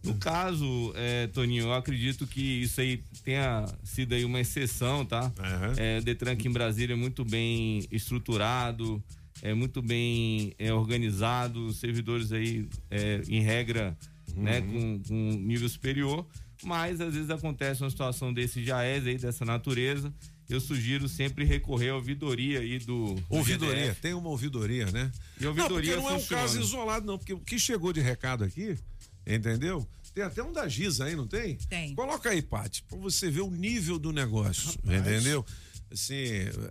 No 0.02 0.14
caso, 0.14 0.92
é, 0.96 1.26
Toninho, 1.26 1.64
eu 1.64 1.74
acredito 1.74 2.26
que 2.26 2.40
isso 2.62 2.80
aí 2.80 3.02
tenha 3.22 3.66
sido 3.84 4.14
aí 4.14 4.24
uma 4.24 4.40
exceção, 4.40 5.04
tá? 5.04 5.30
É, 5.76 5.98
o 5.98 6.02
Detran 6.02 6.32
aqui 6.32 6.48
em 6.48 6.52
Brasília 6.52 6.94
é 6.94 6.96
muito 6.96 7.22
bem 7.24 7.86
estruturado, 7.90 9.02
é 9.42 9.52
muito 9.52 9.82
bem 9.82 10.54
é, 10.58 10.72
organizado, 10.72 11.66
os 11.66 11.78
servidores 11.78 12.32
aí, 12.32 12.66
é, 12.90 13.20
em 13.28 13.40
regra, 13.42 13.96
né, 14.34 14.60
com, 14.62 15.02
com 15.06 15.14
nível 15.14 15.68
superior, 15.68 16.26
mas 16.62 17.00
às 17.00 17.12
vezes 17.14 17.30
acontece 17.30 17.82
uma 17.82 17.90
situação 17.90 18.32
desse 18.32 18.64
jaez 18.64 19.06
aí, 19.06 19.18
dessa 19.18 19.44
natureza, 19.44 20.12
eu 20.48 20.60
sugiro 20.60 21.08
sempre 21.08 21.44
recorrer 21.44 21.90
à 21.90 21.94
ouvidoria 21.94 22.58
aí 22.60 22.78
do, 22.78 23.14
do 23.14 23.24
Ouvidoria, 23.28 23.84
GDF. 23.84 24.00
tem 24.00 24.14
uma 24.14 24.28
ouvidoria, 24.30 24.86
né? 24.90 25.12
E 25.40 25.46
ouvidoria 25.46 25.94
não, 25.96 26.02
porque 26.02 26.08
não 26.08 26.10
é 26.10 26.16
um 26.16 26.20
funciona. 26.20 26.42
caso 26.42 26.60
isolado, 26.60 27.06
não, 27.06 27.16
porque 27.18 27.32
o 27.32 27.38
que 27.38 27.58
chegou 27.58 27.92
de 27.92 28.00
recado 28.00 28.42
aqui, 28.42 28.76
entendeu? 29.26 29.86
Tem 30.14 30.24
até 30.24 30.42
um 30.42 30.52
da 30.52 30.68
Giza 30.68 31.04
aí, 31.04 31.14
não 31.14 31.26
tem? 31.26 31.56
Tem. 31.68 31.94
Coloca 31.94 32.30
aí, 32.30 32.42
Paty, 32.42 32.82
pra 32.82 32.98
você 32.98 33.30
ver 33.30 33.42
o 33.42 33.50
nível 33.50 33.98
do 33.98 34.12
negócio, 34.12 34.78
entendeu? 34.84 35.44
Assim, 35.90 36.24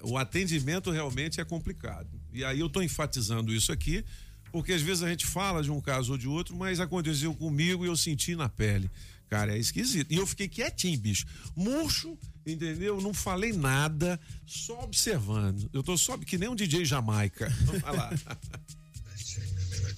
o 0.03 0.17
atendimento 0.17 0.91
realmente 0.91 1.39
é 1.41 1.45
complicado. 1.45 2.09
E 2.33 2.43
aí 2.43 2.59
eu 2.59 2.69
tô 2.69 2.81
enfatizando 2.81 3.53
isso 3.53 3.71
aqui, 3.71 4.03
porque 4.51 4.73
às 4.73 4.81
vezes 4.81 5.03
a 5.03 5.09
gente 5.09 5.25
fala 5.25 5.61
de 5.61 5.71
um 5.71 5.79
caso 5.79 6.13
ou 6.13 6.17
de 6.17 6.27
outro, 6.27 6.55
mas 6.55 6.79
aconteceu 6.79 7.33
comigo 7.33 7.85
e 7.85 7.87
eu 7.87 7.95
senti 7.95 8.35
na 8.35 8.49
pele. 8.49 8.89
Cara, 9.29 9.55
é 9.55 9.59
esquisito. 9.59 10.11
E 10.11 10.17
eu 10.17 10.25
fiquei 10.25 10.47
quietinho, 10.47 10.99
bicho. 10.99 11.25
Murcho, 11.55 12.17
entendeu? 12.45 12.99
Não 12.99 13.13
falei 13.13 13.53
nada, 13.53 14.19
só 14.45 14.83
observando. 14.83 15.69
Eu 15.71 15.83
tô 15.83 15.95
só 15.97 16.17
que 16.17 16.37
nem 16.37 16.49
um 16.49 16.55
DJ 16.55 16.83
Jamaica. 16.83 17.47
Vai 17.81 17.95
lá. 17.95 18.09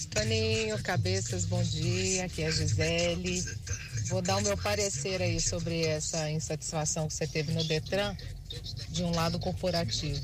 Toninho, 0.10 0.82
cabeças, 0.82 1.46
bom 1.46 1.62
dia. 1.64 2.26
Aqui 2.26 2.44
é 2.44 2.48
a 2.48 2.52
Gisele. 2.52 3.44
Vou 4.08 4.22
dar 4.22 4.38
o 4.38 4.42
meu 4.42 4.58
parecer 4.58 5.22
aí 5.22 5.40
sobre 5.40 5.86
essa 5.86 6.30
insatisfação 6.30 7.08
que 7.08 7.14
você 7.14 7.28
teve 7.28 7.54
no 7.54 7.64
Detran 7.64 8.16
de 8.90 9.04
um 9.04 9.12
lado 9.12 9.40
corporativo. 9.40 10.22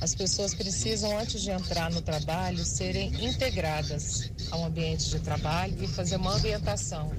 As 0.00 0.14
pessoas 0.14 0.54
precisam, 0.54 1.18
antes 1.18 1.40
de 1.40 1.50
entrar 1.50 1.90
no 1.90 2.02
trabalho, 2.02 2.64
serem 2.64 3.08
integradas 3.24 4.30
ao 4.50 4.64
ambiente 4.64 5.08
de 5.08 5.20
trabalho 5.20 5.82
e 5.82 5.88
fazer 5.88 6.16
uma 6.16 6.34
ambientação. 6.34 7.12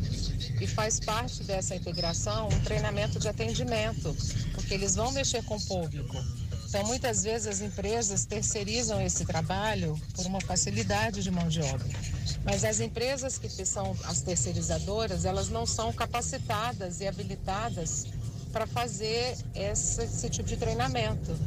E 0.61 0.67
faz 0.67 0.99
parte 0.99 1.43
dessa 1.43 1.75
integração 1.75 2.49
um 2.49 2.59
treinamento 2.61 3.19
de 3.19 3.27
atendimento, 3.27 4.15
porque 4.53 4.73
eles 4.73 4.95
vão 4.95 5.11
mexer 5.11 5.43
com 5.43 5.55
o 5.55 5.61
público. 5.61 6.17
Então, 6.67 6.83
muitas 6.83 7.23
vezes 7.23 7.47
as 7.47 7.61
empresas 7.61 8.25
terceirizam 8.25 9.01
esse 9.01 9.25
trabalho 9.25 9.99
por 10.13 10.25
uma 10.25 10.41
facilidade 10.41 11.23
de 11.23 11.31
mão 11.31 11.47
de 11.47 11.61
obra. 11.61 11.87
Mas 12.43 12.65
as 12.65 12.81
empresas 12.81 13.37
que 13.37 13.49
são 13.65 13.95
as 14.03 14.21
terceirizadoras, 14.21 15.23
elas 15.23 15.47
não 15.47 15.65
são 15.65 15.93
capacitadas 15.93 16.99
e 16.99 17.07
habilitadas 17.07 18.05
para 18.51 18.67
fazer 18.67 19.37
esse, 19.55 20.03
esse 20.03 20.29
tipo 20.29 20.47
de 20.47 20.57
treinamento. 20.57 21.37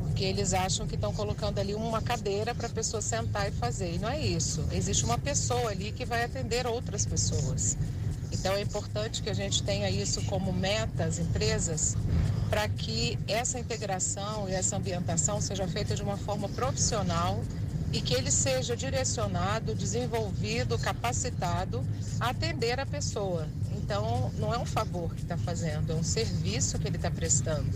Porque 0.00 0.24
eles 0.24 0.54
acham 0.54 0.86
que 0.86 0.94
estão 0.94 1.12
colocando 1.12 1.58
ali 1.58 1.74
uma 1.74 2.00
cadeira 2.00 2.54
para 2.54 2.66
a 2.66 2.70
pessoa 2.70 3.02
sentar 3.02 3.48
e 3.48 3.52
fazer. 3.52 3.94
E 3.94 3.98
não 3.98 4.08
é 4.08 4.20
isso. 4.20 4.64
Existe 4.72 5.04
uma 5.04 5.18
pessoa 5.18 5.70
ali 5.70 5.92
que 5.92 6.06
vai 6.06 6.24
atender 6.24 6.66
outras 6.66 7.04
pessoas. 7.04 7.76
Então 8.44 8.56
é 8.56 8.60
importante 8.60 9.22
que 9.22 9.30
a 9.30 9.34
gente 9.34 9.62
tenha 9.62 9.88
isso 9.88 10.20
como 10.24 10.52
meta, 10.52 11.04
as 11.04 11.18
empresas, 11.18 11.96
para 12.50 12.68
que 12.68 13.18
essa 13.26 13.58
integração 13.58 14.46
e 14.46 14.52
essa 14.52 14.76
ambientação 14.76 15.40
seja 15.40 15.66
feita 15.66 15.96
de 15.96 16.02
uma 16.02 16.18
forma 16.18 16.46
profissional 16.50 17.42
e 17.90 18.02
que 18.02 18.12
ele 18.12 18.30
seja 18.30 18.76
direcionado, 18.76 19.74
desenvolvido, 19.74 20.78
capacitado 20.78 21.82
a 22.20 22.28
atender 22.28 22.78
a 22.78 22.84
pessoa. 22.84 23.48
Então 23.78 24.30
não 24.38 24.52
é 24.52 24.58
um 24.58 24.66
favor 24.66 25.14
que 25.14 25.22
está 25.22 25.38
fazendo, 25.38 25.92
é 25.92 25.94
um 25.94 26.04
serviço 26.04 26.78
que 26.78 26.86
ele 26.86 26.96
está 26.96 27.10
prestando. 27.10 27.74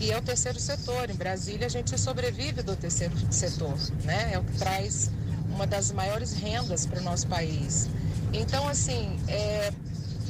E 0.00 0.10
é 0.10 0.18
o 0.18 0.22
terceiro 0.22 0.58
setor. 0.58 1.10
Em 1.10 1.14
Brasília 1.14 1.68
a 1.68 1.70
gente 1.70 1.96
sobrevive 1.96 2.60
do 2.62 2.74
terceiro 2.74 3.14
setor, 3.30 3.78
né? 4.02 4.30
É 4.32 4.38
o 4.40 4.42
que 4.42 4.58
traz 4.58 5.12
uma 5.48 5.64
das 5.64 5.92
maiores 5.92 6.32
rendas 6.32 6.86
para 6.86 6.98
o 6.98 7.04
nosso 7.04 7.28
país. 7.28 7.88
Então, 8.32 8.66
assim, 8.66 9.18
é, 9.28 9.72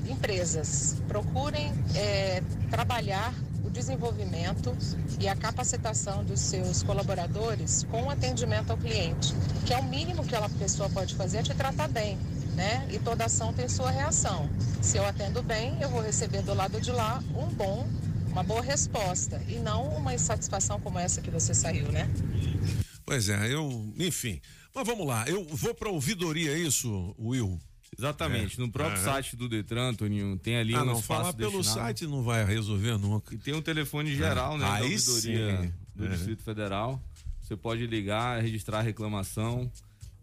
empresas, 0.09 0.97
procurem 1.07 1.73
é, 1.95 2.43
trabalhar 2.71 3.35
o 3.65 3.71
desenvolvimento 3.71 4.77
e 5.21 5.29
a 5.29 5.37
capacitação 5.37 6.25
dos 6.25 6.41
seus 6.41 6.83
colaboradores 6.83 7.85
com 7.85 8.11
atendimento 8.11 8.71
ao 8.71 8.77
cliente, 8.77 9.33
que 9.65 9.73
é 9.73 9.79
o 9.79 9.85
mínimo 9.85 10.25
que 10.25 10.35
a 10.35 10.49
pessoa 10.49 10.91
pode 10.91 11.15
fazer 11.15 11.39
é 11.39 11.43
te 11.43 11.55
tratar 11.55 11.89
bem, 11.89 12.19
né? 12.57 12.87
E 12.91 12.99
toda 12.99 13.25
ação 13.25 13.53
tem 13.53 13.69
sua 13.69 13.91
reação. 13.91 14.51
Se 14.81 14.99
eu 14.99 15.07
atendo 15.07 15.43
bem, 15.43 15.81
eu 15.81 15.89
vou 15.89 16.03
receber 16.03 16.43
do 16.43 16.55
lado 16.55 16.81
de 16.81 16.91
lá 16.91 17.23
um 17.37 17.47
bom, 17.47 17.87
uma 18.33 18.43
boa 18.43 18.63
resposta 18.63 19.41
e 19.49 19.55
não 19.55 19.89
uma 19.97 20.13
insatisfação 20.13 20.81
como 20.81 20.99
essa 20.99 21.21
que 21.21 21.31
você 21.31 21.55
saiu, 21.55 21.91
né? 21.93 22.11
Pois 23.07 23.29
é, 23.29 23.53
eu, 23.53 23.93
enfim. 23.97 24.41
Mas 24.75 24.87
vamos 24.87 25.07
lá, 25.07 25.29
eu 25.29 25.45
vou 25.45 25.75
pra 25.75 25.91
ouvidoria, 25.91 26.53
é 26.53 26.59
isso, 26.59 27.15
Will? 27.19 27.61
Exatamente. 27.99 28.59
É. 28.59 28.61
No 28.65 28.71
próprio 28.71 28.97
Aham. 28.97 29.05
site 29.13 29.37
do 29.37 29.49
Detran, 29.49 29.95
Toninho, 29.95 30.37
tem 30.39 30.57
ali 30.57 30.75
Ah, 30.75 30.83
um 30.83 30.87
não, 30.87 30.93
espaço 30.99 31.07
falar 31.07 31.33
pelo 31.35 31.59
destinado. 31.59 31.81
site 31.81 32.07
não 32.07 32.23
vai 32.23 32.45
resolver 32.45 32.99
nunca. 32.99 33.35
E 33.35 33.39
tem 33.39 33.55
um 33.55 33.63
telefone 33.63 34.15
geral, 34.15 34.57
né, 34.57 34.65
da 34.65 34.73
Aí 34.75 34.83
ouvidoria 34.95 35.61
sim. 35.63 35.73
do 35.95 36.07
É. 36.07 36.09
Distrito 36.09 36.43
Federal. 36.43 37.03
Você 37.41 37.57
pode 37.57 37.87
ligar, 37.87 38.41
registrar 38.41 38.79
a 38.79 38.83
reclamação. 38.83 39.71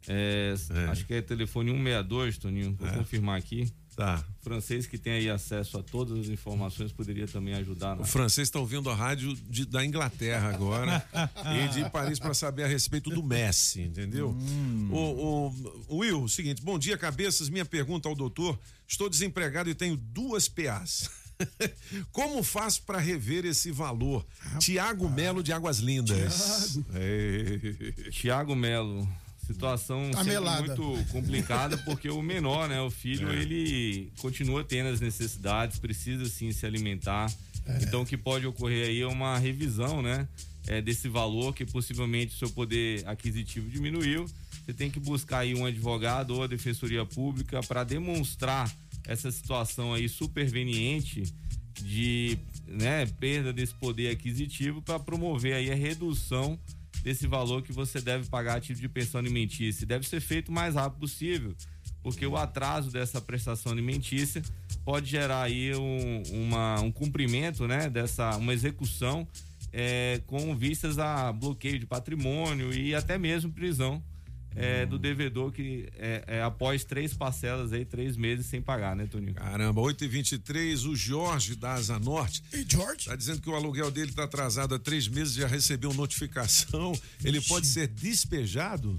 É, 0.07 0.55
Acho 0.89 1.05
que 1.05 1.13
é 1.13 1.21
telefone 1.21 1.71
162, 1.71 2.37
Toninho. 2.37 2.75
Vou 2.79 2.87
É. 2.87 2.93
confirmar 2.93 3.37
aqui. 3.37 3.71
Tá. 3.99 4.23
Francês 4.41 4.87
que 4.87 4.97
tem 4.97 5.11
aí 5.11 5.29
acesso 5.29 5.77
a 5.77 5.83
todas 5.83 6.17
as 6.17 6.27
informações 6.29 6.89
poderia 6.93 7.27
também 7.27 7.53
ajudar. 7.55 7.97
O 7.97 7.99
Na... 7.99 8.05
francês 8.05 8.47
está 8.47 8.57
ouvindo 8.57 8.89
a 8.89 8.95
rádio 8.95 9.35
de- 9.49 9.65
da 9.65 9.83
Inglaterra 9.85 10.47
agora 10.53 11.05
e 11.65 11.67
de 11.67 11.89
Paris 11.89 12.17
para 12.17 12.33
saber 12.33 12.63
a 12.63 12.67
respeito 12.67 13.09
do 13.09 13.21
Messi, 13.21 13.81
entendeu? 13.81 14.29
O, 14.89 14.95
o- 14.95 15.85
o 15.89 15.97
Will, 15.97 16.29
seguinte, 16.29 16.61
bom 16.61 16.79
dia, 16.79 16.97
cabeças. 16.97 17.49
Minha 17.49 17.65
pergunta 17.65 18.07
ao 18.07 18.15
doutor: 18.15 18.57
estou 18.87 19.09
desempregado 19.09 19.69
e 19.69 19.75
tenho 19.75 19.97
duas 19.97 20.47
PAs. 20.47 21.09
Como 22.13 22.41
faço 22.41 22.83
para 22.83 22.99
rever 22.99 23.43
esse 23.43 23.69
valor? 23.69 24.25
Tiago 24.59 25.09
Melo 25.09 25.43
de 25.43 25.51
Águas 25.51 25.79
Lindas. 25.79 26.79
Tiago 28.11 28.55
Melo, 28.55 29.05
situação 29.53 30.11
muito 30.61 31.05
complicada 31.11 31.77
porque 31.79 32.09
o 32.09 32.21
menor, 32.21 32.69
né, 32.69 32.79
o 32.81 32.89
filho, 32.91 33.29
É. 33.31 33.41
ele 33.41 34.11
continua 34.19 34.63
tendo 34.63 34.89
as 34.89 35.01
necessidades, 35.01 35.79
precisa 35.79 36.25
sim 36.25 36.51
se 36.51 36.65
alimentar. 36.65 37.31
Então 37.81 38.01
o 38.01 38.05
que 38.05 38.17
pode 38.17 38.45
ocorrer 38.45 38.87
aí 38.87 39.01
é 39.01 39.07
uma 39.07 39.37
revisão, 39.37 40.01
né, 40.01 40.27
é, 40.67 40.81
desse 40.81 41.07
valor, 41.07 41.53
que 41.53 41.65
possivelmente 41.65 42.35
o 42.35 42.37
seu 42.37 42.49
poder 42.51 43.07
aquisitivo 43.07 43.69
diminuiu, 43.69 44.25
você 44.65 44.73
tem 44.73 44.89
que 44.91 44.99
buscar 44.99 45.39
aí 45.39 45.55
um 45.55 45.65
advogado 45.65 46.35
ou 46.35 46.43
a 46.43 46.47
defensoria 46.47 47.05
pública 47.05 47.61
para 47.63 47.83
demonstrar 47.83 48.71
essa 49.07 49.31
situação 49.31 49.93
aí 49.93 50.07
superveniente 50.07 51.23
de 51.81 52.37
né, 52.67 53.05
perda 53.19 53.51
desse 53.51 53.73
poder 53.73 54.09
aquisitivo 54.11 54.81
para 54.81 54.99
promover 54.99 55.53
aí 55.53 55.71
a 55.71 55.75
redução 55.75 56.59
desse 57.03 57.27
valor 57.27 57.61
que 57.61 57.71
você 57.71 58.01
deve 58.01 58.27
pagar 58.29 58.57
a 58.57 58.59
título 58.59 58.81
de 58.81 58.89
pensão 58.89 59.19
alimentícia. 59.19 59.85
Deve 59.85 60.07
ser 60.07 60.19
feito 60.19 60.49
o 60.49 60.51
mais 60.51 60.75
rápido 60.75 60.99
possível, 60.99 61.55
porque 62.01 62.25
o 62.25 62.37
atraso 62.37 62.91
dessa 62.91 63.21
prestação 63.21 63.71
alimentícia 63.71 64.41
pode 64.83 65.09
gerar 65.09 65.43
aí 65.43 65.75
um, 65.75 66.23
uma, 66.31 66.81
um 66.81 66.91
cumprimento, 66.91 67.67
né, 67.67 67.89
dessa 67.89 68.37
uma 68.37 68.53
execução 68.53 69.27
é, 69.71 70.21
com 70.25 70.55
vistas 70.55 70.97
a 70.97 71.31
bloqueio 71.31 71.79
de 71.79 71.85
patrimônio 71.85 72.73
e 72.73 72.95
até 72.95 73.17
mesmo 73.17 73.51
prisão 73.51 74.03
é, 74.55 74.85
do 74.85 74.97
devedor 74.97 75.51
que 75.51 75.87
é, 75.95 76.23
é, 76.27 76.41
após 76.41 76.83
três 76.83 77.13
parcelas 77.13 77.71
aí, 77.71 77.85
três 77.85 78.17
meses 78.17 78.45
sem 78.45 78.61
pagar, 78.61 78.95
né, 78.95 79.05
Toninho? 79.05 79.33
Caramba, 79.33 79.79
8 79.81 80.03
e 80.03 80.07
23 80.07 80.85
o 80.85 80.95
Jorge 80.95 81.55
da 81.55 81.73
Asa 81.73 81.99
Norte. 81.99 82.43
E 82.53 82.65
Jorge? 82.67 83.05
Tá 83.05 83.15
dizendo 83.15 83.41
que 83.41 83.49
o 83.49 83.55
aluguel 83.55 83.91
dele 83.91 84.11
tá 84.11 84.23
atrasado 84.23 84.75
há 84.75 84.79
três 84.79 85.07
meses, 85.07 85.33
já 85.33 85.47
recebeu 85.47 85.93
notificação. 85.93 86.93
Ele 87.23 87.39
pode 87.41 87.67
ser 87.67 87.87
despejado? 87.87 88.97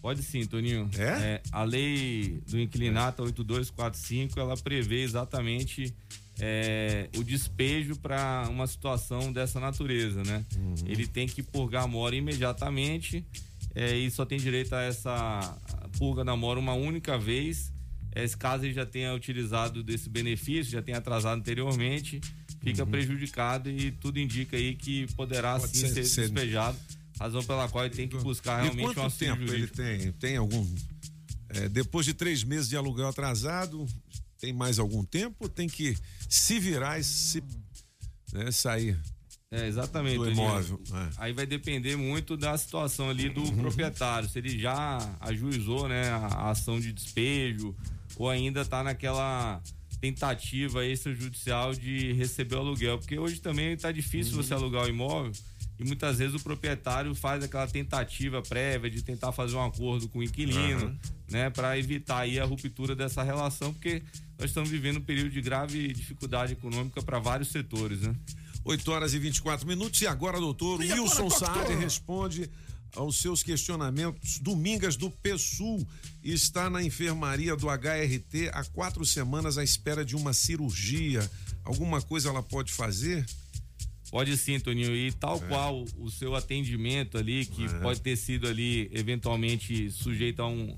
Pode 0.00 0.22
sim, 0.22 0.44
Toninho. 0.44 0.90
É? 0.98 1.40
a 1.50 1.64
lei 1.64 2.42
do 2.46 2.60
inquilinato 2.60 3.22
8245, 3.22 4.38
ela 4.38 4.54
prevê 4.56 5.02
exatamente 5.02 5.94
é, 6.38 7.08
o 7.16 7.24
despejo 7.24 7.96
para 7.96 8.46
uma 8.50 8.66
situação 8.66 9.32
dessa 9.32 9.58
natureza, 9.58 10.22
né? 10.24 10.44
Ele 10.84 11.06
tem 11.06 11.26
que 11.26 11.42
purgar 11.42 11.84
a 11.84 11.86
mora 11.86 12.14
imediatamente 12.14 13.24
é, 13.74 13.96
e 13.96 14.10
só 14.10 14.24
tem 14.24 14.38
direito 14.38 14.74
a 14.74 14.82
essa 14.82 15.58
purga 15.98 16.24
da 16.24 16.36
mora 16.36 16.58
uma 16.60 16.74
única 16.74 17.18
vez. 17.18 17.72
É, 18.12 18.26
caso 18.28 18.64
ele 18.64 18.72
já 18.74 18.86
tenha 18.86 19.12
utilizado 19.12 19.82
desse 19.82 20.08
benefício, 20.08 20.70
já 20.72 20.80
tenha 20.80 20.98
atrasado 20.98 21.36
anteriormente, 21.38 22.20
fica 22.60 22.86
prejudicado 22.86 23.68
e 23.68 23.90
tudo 23.90 24.20
indica 24.20 24.56
aí 24.56 24.76
que 24.76 25.12
poderá 25.14 25.58
Pode 25.58 25.76
sim 25.76 25.88
ser- 25.88 26.04
ser, 26.04 26.20
despejado, 26.22 26.78
razão 27.18 27.42
pela 27.42 27.68
qual 27.68 27.84
ele 27.84 27.94
tem 27.94 28.06
que 28.06 28.16
buscar 28.18 28.60
E 28.60 28.62
realmente 28.64 28.82
um 28.84 28.94
quanto 28.94 29.00
auxílio 29.00 29.34
tempo 29.34 29.42
ele 29.42 29.66
jurídico. 29.66 29.76
tem? 29.76 30.12
Tem 30.12 30.36
algum. 30.36 30.64
é, 31.48 31.68
depois 31.68 32.06
de 32.06 32.14
três 32.14 32.44
meses 32.44 32.68
de 32.68 32.76
aluguel 32.76 33.08
atrasado, 33.08 33.84
tem 34.38 34.52
mais 34.52 34.78
algum 34.78 35.04
tempo? 35.04 35.48
Tem 35.48 35.68
que 35.68 35.96
se 36.28 36.60
virar 36.60 37.00
e 37.00 37.04
se 37.04 37.42
né, 38.32 38.50
sair. 38.52 38.96
É, 39.56 39.66
exatamente. 39.68 40.16
Do 40.18 40.30
imóvel. 40.30 40.80
é. 40.92 41.08
Aí 41.18 41.32
vai 41.32 41.46
depender 41.46 41.96
muito 41.96 42.36
da 42.36 42.56
situação 42.58 43.08
ali 43.10 43.28
do 43.28 43.42
Uhum. 43.42 43.56
proprietário, 43.58 44.28
se 44.28 44.38
ele 44.38 44.58
já 44.58 44.98
ajuizou, 45.20 45.88
né, 45.88 46.08
a, 46.10 46.50
ação 46.50 46.80
de 46.80 46.92
despejo 46.92 47.74
ou 48.16 48.28
ainda 48.28 48.62
está 48.62 48.82
naquela 48.82 49.60
tentativa 50.00 50.84
extrajudicial 50.84 51.74
de 51.74 52.12
receber 52.12 52.56
o 52.56 52.58
aluguel, 52.58 52.98
porque 52.98 53.18
hoje 53.18 53.40
também 53.40 53.72
está 53.72 53.90
difícil 53.90 54.36
Uhum. 54.36 54.42
você 54.42 54.52
alugar 54.54 54.84
o 54.84 54.88
imóvel 54.88 55.32
e 55.78 55.84
muitas 55.84 56.18
vezes 56.18 56.34
o 56.34 56.40
proprietário 56.42 57.14
faz 57.14 57.42
aquela 57.42 57.66
tentativa 57.66 58.42
prévia 58.42 58.90
de 58.90 59.02
tentar 59.02 59.32
fazer 59.32 59.56
um 59.56 59.64
acordo 59.64 60.08
com 60.08 60.18
o 60.18 60.22
inquilino, 60.22 60.86
Aham. 60.86 60.98
né, 61.30 61.50
para 61.50 61.78
evitar 61.78 62.18
aí 62.20 62.38
a 62.38 62.44
ruptura 62.44 62.94
dessa 62.94 63.22
relação, 63.22 63.72
porque 63.72 64.02
nós 64.38 64.50
estamos 64.50 64.68
vivendo 64.68 64.98
um 64.98 65.02
período 65.02 65.30
de 65.30 65.40
grave 65.40 65.92
dificuldade 65.92 66.52
econômica 66.52 67.02
para 67.02 67.18
vários 67.18 67.48
setores, 67.48 68.00
né? 68.02 68.14
8 68.64 68.90
horas 68.90 69.14
e 69.14 69.18
24 69.18 69.66
minutos. 69.66 70.00
E 70.00 70.06
agora, 70.06 70.38
doutor 70.40 70.82
E 70.82 70.86
agora, 70.92 71.02
Wilson? 71.02 71.30
Saad 71.30 71.74
responde 71.74 72.48
aos 72.96 73.16
seus 73.16 73.42
questionamentos. 73.42 74.38
Domingas 74.38 74.96
do 74.96 75.10
PSUL 75.10 75.86
está 76.22 76.70
na 76.70 76.82
enfermaria 76.82 77.54
do 77.56 77.66
HRT 77.68 78.50
há 78.52 78.64
quatro 78.64 79.04
semanas 79.04 79.58
à 79.58 79.64
espera 79.64 80.04
de 80.04 80.16
uma 80.16 80.32
cirurgia. 80.32 81.28
Alguma 81.64 82.00
coisa 82.00 82.28
ela 82.28 82.42
pode 82.42 82.72
fazer? 82.72 83.26
Pode 84.10 84.36
sim, 84.36 84.60
Toninho. 84.60 84.94
E 84.94 85.10
tal 85.12 85.36
É. 85.36 85.48
qual 85.48 85.84
o 85.98 86.08
seu 86.10 86.36
atendimento 86.36 87.18
ali, 87.18 87.44
que 87.46 87.68
pode 87.80 88.00
ter 88.00 88.16
sido 88.16 88.46
ali 88.46 88.88
eventualmente 88.92 89.90
sujeito 89.90 90.40
a 90.40 90.46
um, 90.46 90.76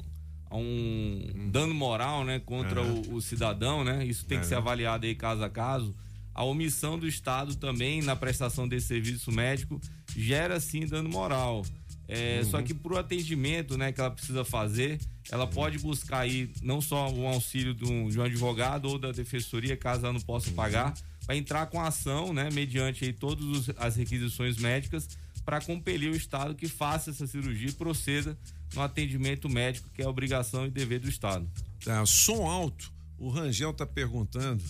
a 0.48 0.56
um 0.56 1.50
dano 1.52 1.74
moral, 1.74 2.24
né, 2.24 2.38
contra 2.40 2.80
É. 2.80 2.84
o, 2.84 3.16
o 3.16 3.20
cidadão, 3.20 3.84
né? 3.84 4.06
Isso 4.06 4.24
tem 4.24 4.38
que 4.38 4.46
É. 4.46 4.48
ser 4.48 4.54
avaliado 4.54 5.04
aí 5.06 5.14
caso 5.14 5.42
a 5.44 5.50
caso. 5.50 5.94
A 6.36 6.44
omissão 6.44 6.98
do 6.98 7.08
Estado 7.08 7.56
também 7.56 8.02
na 8.02 8.14
prestação 8.14 8.68
desse 8.68 8.88
serviço 8.88 9.32
médico 9.32 9.80
gera 10.14 10.60
sim 10.60 10.86
dano 10.86 11.08
moral. 11.08 11.64
É, 12.06 12.40
Uhum. 12.42 12.50
Só 12.50 12.62
que 12.62 12.74
para 12.74 12.92
o 12.92 12.98
atendimento 12.98 13.78
né, 13.78 13.90
que 13.90 13.98
ela 13.98 14.10
precisa 14.10 14.44
fazer, 14.44 15.00
ela 15.30 15.46
pode 15.46 15.78
buscar 15.78 16.20
aí 16.20 16.52
não 16.62 16.82
só 16.82 17.10
o 17.10 17.26
auxílio 17.26 17.72
de 17.72 17.86
um, 17.86 18.08
de 18.10 18.20
um 18.20 18.22
advogado 18.22 18.84
ou 18.84 18.98
da 18.98 19.12
defensoria, 19.12 19.78
caso 19.78 20.04
ela 20.04 20.12
não 20.12 20.20
possa 20.20 20.50
pagar, 20.50 20.92
vai 21.26 21.38
entrar 21.38 21.66
com 21.66 21.80
ação, 21.80 22.34
né, 22.34 22.50
mediante 22.52 23.06
aí 23.06 23.14
todas 23.14 23.70
as 23.78 23.96
requisições 23.96 24.58
médicas, 24.58 25.08
para 25.42 25.58
compelir 25.62 26.12
o 26.12 26.16
Estado 26.16 26.54
que 26.54 26.68
faça 26.68 27.10
essa 27.10 27.26
cirurgia 27.26 27.70
e 27.70 27.72
proceda 27.72 28.36
no 28.74 28.82
atendimento 28.82 29.48
médico, 29.48 29.88
que 29.94 30.02
é 30.02 30.06
obrigação 30.06 30.66
e 30.66 30.70
dever 30.70 31.00
do 31.00 31.08
Estado. 31.08 31.48
Tá, 31.82 32.04
som 32.04 32.46
alto. 32.46 32.92
O 33.18 33.30
Rangel 33.30 33.72
tá 33.72 33.86
perguntando. 33.86 34.62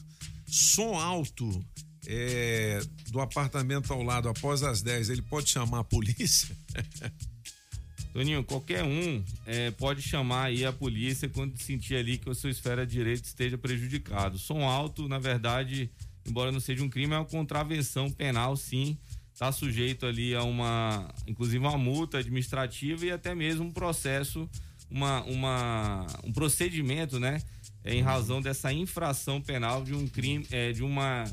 Som 0.47 0.99
alto 0.99 1.65
é, 2.07 2.81
do 3.11 3.21
apartamento 3.21 3.93
ao 3.93 4.03
lado 4.03 4.29
após 4.29 4.63
as 4.63 4.81
10, 4.83 5.11
ele 5.11 5.23
pode 5.23 5.49
chamar 5.51 5.81
a 5.81 5.85
polícia? 5.85 6.57
Toninho, 8.17 8.43
qualquer 8.45 8.83
um 8.83 9.23
é, 9.45 9.71
pode 9.73 10.01
chamar 10.01 10.45
aí 10.45 10.65
a 10.65 10.73
polícia 10.73 11.29
quando 11.29 11.61
sentir 11.61 11.97
ali 11.97 12.17
que 12.17 12.31
a 12.31 12.35
sua 12.35 12.49
esfera 12.49 12.87
de 12.87 12.93
direito 12.93 13.25
esteja 13.25 13.59
prejudicado. 13.59 14.39
Som 14.39 14.65
alto, 14.65 15.07
na 15.07 15.19
verdade, 15.19 15.91
embora 16.27 16.51
não 16.51 16.59
seja 16.59 16.83
um 16.83 16.89
crime, 16.89 17.13
é 17.13 17.19
uma 17.19 17.27
contravenção 17.27 18.11
penal, 18.11 18.57
sim. 18.57 18.97
Está 19.35 19.53
sujeito 19.53 20.07
ali 20.07 20.35
a 20.35 20.43
uma, 20.43 21.15
inclusive 21.27 21.59
uma 21.59 21.77
multa 21.77 22.17
administrativa 22.17 23.05
e 23.05 23.11
até 23.11 23.35
mesmo 23.35 23.67
um 23.67 23.71
processo, 23.71 24.49
uma, 24.91 25.23
uma, 25.25 26.07
um 26.25 26.33
procedimento, 26.33 27.21
né? 27.21 27.43
Em 27.87 28.03
razão 28.03 28.41
dessa 28.43 28.73
infração 28.73 29.41
penal 29.41 29.83
de 29.85 29.95
um 29.95 30.07
crime, 30.09 30.47
é, 30.51 30.73
de 30.73 30.83
uma 30.83 31.25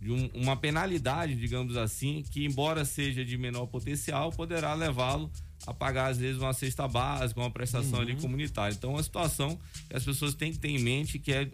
de 0.00 0.10
um- 0.10 0.30
uma 0.32 0.56
penalidade, 0.56 1.34
digamos 1.34 1.76
assim, 1.76 2.24
que 2.30 2.46
embora 2.46 2.86
seja 2.86 3.22
de 3.22 3.36
menor 3.36 3.66
potencial, 3.66 4.32
poderá 4.32 4.72
levá-lo 4.72 5.30
a 5.66 5.74
pagar 5.74 6.06
às 6.06 6.16
vezes 6.16 6.40
uma 6.40 6.54
cesta 6.54 6.88
básica, 6.88 7.38
uma 7.38 7.50
prestação 7.50 8.00
ali 8.00 8.16
comunitária. 8.16 8.72
Então, 8.74 8.92
é 8.92 8.94
uma 8.94 9.02
situação 9.02 9.58
que 9.90 9.94
as 9.94 10.02
pessoas 10.02 10.32
têm 10.34 10.52
que 10.52 10.58
ter 10.58 10.68
em 10.68 10.78
mente 10.78 11.18
que 11.18 11.30
é 11.32 11.44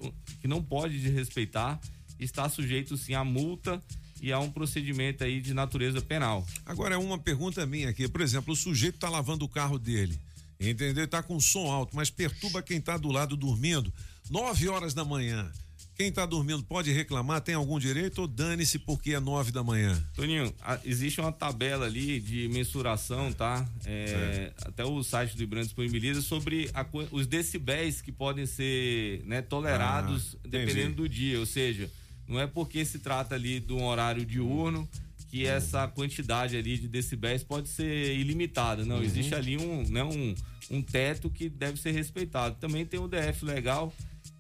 que 0.41 0.47
não 0.47 0.63
pode 0.63 1.01
desrespeitar, 1.01 1.81
está 2.21 2.49
sujeito 2.49 2.97
sim 2.97 3.15
a 3.15 3.25
multa 3.25 3.83
e 4.23 4.33
a 4.33 4.39
um 4.39 4.49
procedimento 4.49 5.25
aí 5.25 5.41
de 5.41 5.53
natureza 5.53 6.01
penal. 6.01 6.47
Agora 6.65 6.95
é 6.95 6.99
uma 6.99 7.19
pergunta 7.19 7.67
minha 7.67 7.89
aqui. 7.89 8.07
Por 8.07 8.21
exemplo, 8.21 8.53
o 8.53 8.57
sujeito 8.57 8.97
tá 8.97 9.09
lavando 9.09 9.45
o 9.45 9.49
carro 9.49 9.77
dele, 9.77 10.17
entendeu? 10.61 11.09
Tá 11.09 11.21
com 11.21 11.41
som 11.41 11.69
alto, 11.69 11.97
mas 11.97 12.11
perturba 12.11 12.63
quem 12.63 12.81
tá 12.81 12.97
do 12.97 13.09
lado 13.11 13.37
dormindo. 13.37 13.93
Nove 14.31 14.69
horas 14.69 14.93
da 14.95 15.05
manhã. 15.05 15.51
Quem 15.95 16.13
tá 16.13 16.27
dormindo 16.27 16.63
pode 16.63 16.93
reclamar? 16.93 17.41
Tem 17.41 17.55
algum 17.55 17.79
direito 17.79 18.19
ou 18.21 18.27
dane-se 18.29 18.79
porque 18.79 19.15
é 19.15 19.21
nove 19.21 19.51
da 19.51 19.63
manhã? 19.63 19.97
Toninho, 20.15 20.53
a- 20.61 20.79
existe 20.85 21.21
uma 21.23 21.33
tabela 21.33 21.87
ali 21.87 22.21
de 22.21 22.49
mensuração, 22.49 23.33
tá? 23.33 23.67
É, 23.87 24.53
até 24.63 24.85
o 24.85 25.03
site 25.03 25.35
do 25.37 25.43
Ibram 25.43 25.63
disponibiliza 25.63 26.21
sobre 26.21 26.71
a 26.75 26.85
os 27.11 27.27
decibéis 27.27 28.03
que 28.03 28.13
podem 28.13 28.45
ser 28.45 29.23
né, 29.25 29.41
tolerados 29.41 30.37
Ah, 30.45 30.49
dependendo 30.49 30.97
do 30.97 31.09
dia. 31.09 31.41
Ou 31.41 31.47
seja, 31.47 31.91
não 32.29 32.39
é 32.39 32.47
porque 32.47 32.85
se 32.85 32.99
trata 32.99 33.35
ali 33.35 33.59
de 33.59 33.73
um 33.73 33.85
horário 33.87 34.23
diurno 34.27 34.87
que 35.31 35.47
essa 35.47 35.89
quantidade 35.89 36.57
ali 36.59 36.77
de 36.77 36.89
decibéis 36.89 37.43
pode 37.43 37.69
ser 37.71 38.15
ilimitada. 38.19 38.85
Não, 38.85 38.97
Uhum. 38.97 39.03
existe 39.03 39.35
ali 39.35 39.57
um, 39.57 39.83
né, 39.89 40.05
um, 40.05 40.35
um 40.71 40.83
teto 40.83 41.31
que 41.31 41.49
deve 41.49 41.81
ser 41.81 41.93
respeitado. 41.93 42.57
Também 42.61 42.85
tem 42.85 43.01
o 43.01 43.09
DF 43.09 43.45
legal, 43.47 43.93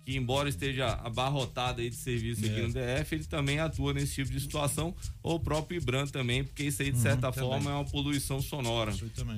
que 0.06 0.16
embora 0.16 0.48
esteja 0.48 0.86
abarrotado 1.02 1.80
aí 1.80 1.90
de 1.90 1.96
serviço 1.96 2.46
aqui 2.46 2.60
É. 2.60 2.62
no 2.62 2.68
DF, 2.72 3.14
ele 3.16 3.24
também 3.24 3.58
atua 3.58 3.92
nesse 3.92 4.14
tipo 4.14 4.30
de 4.30 4.38
situação, 4.38 4.94
ou 5.20 5.34
o 5.34 5.40
próprio 5.40 5.78
IBRAM 5.78 6.06
também, 6.06 6.44
porque 6.44 6.62
isso 6.62 6.80
aí, 6.80 6.92
de 6.92 6.96
Uhum, 6.96 7.02
certa 7.02 7.32
também. 7.32 7.50
forma, 7.50 7.70
é 7.72 7.74
uma 7.74 7.84
poluição 7.84 8.40
sonora. 8.40 8.92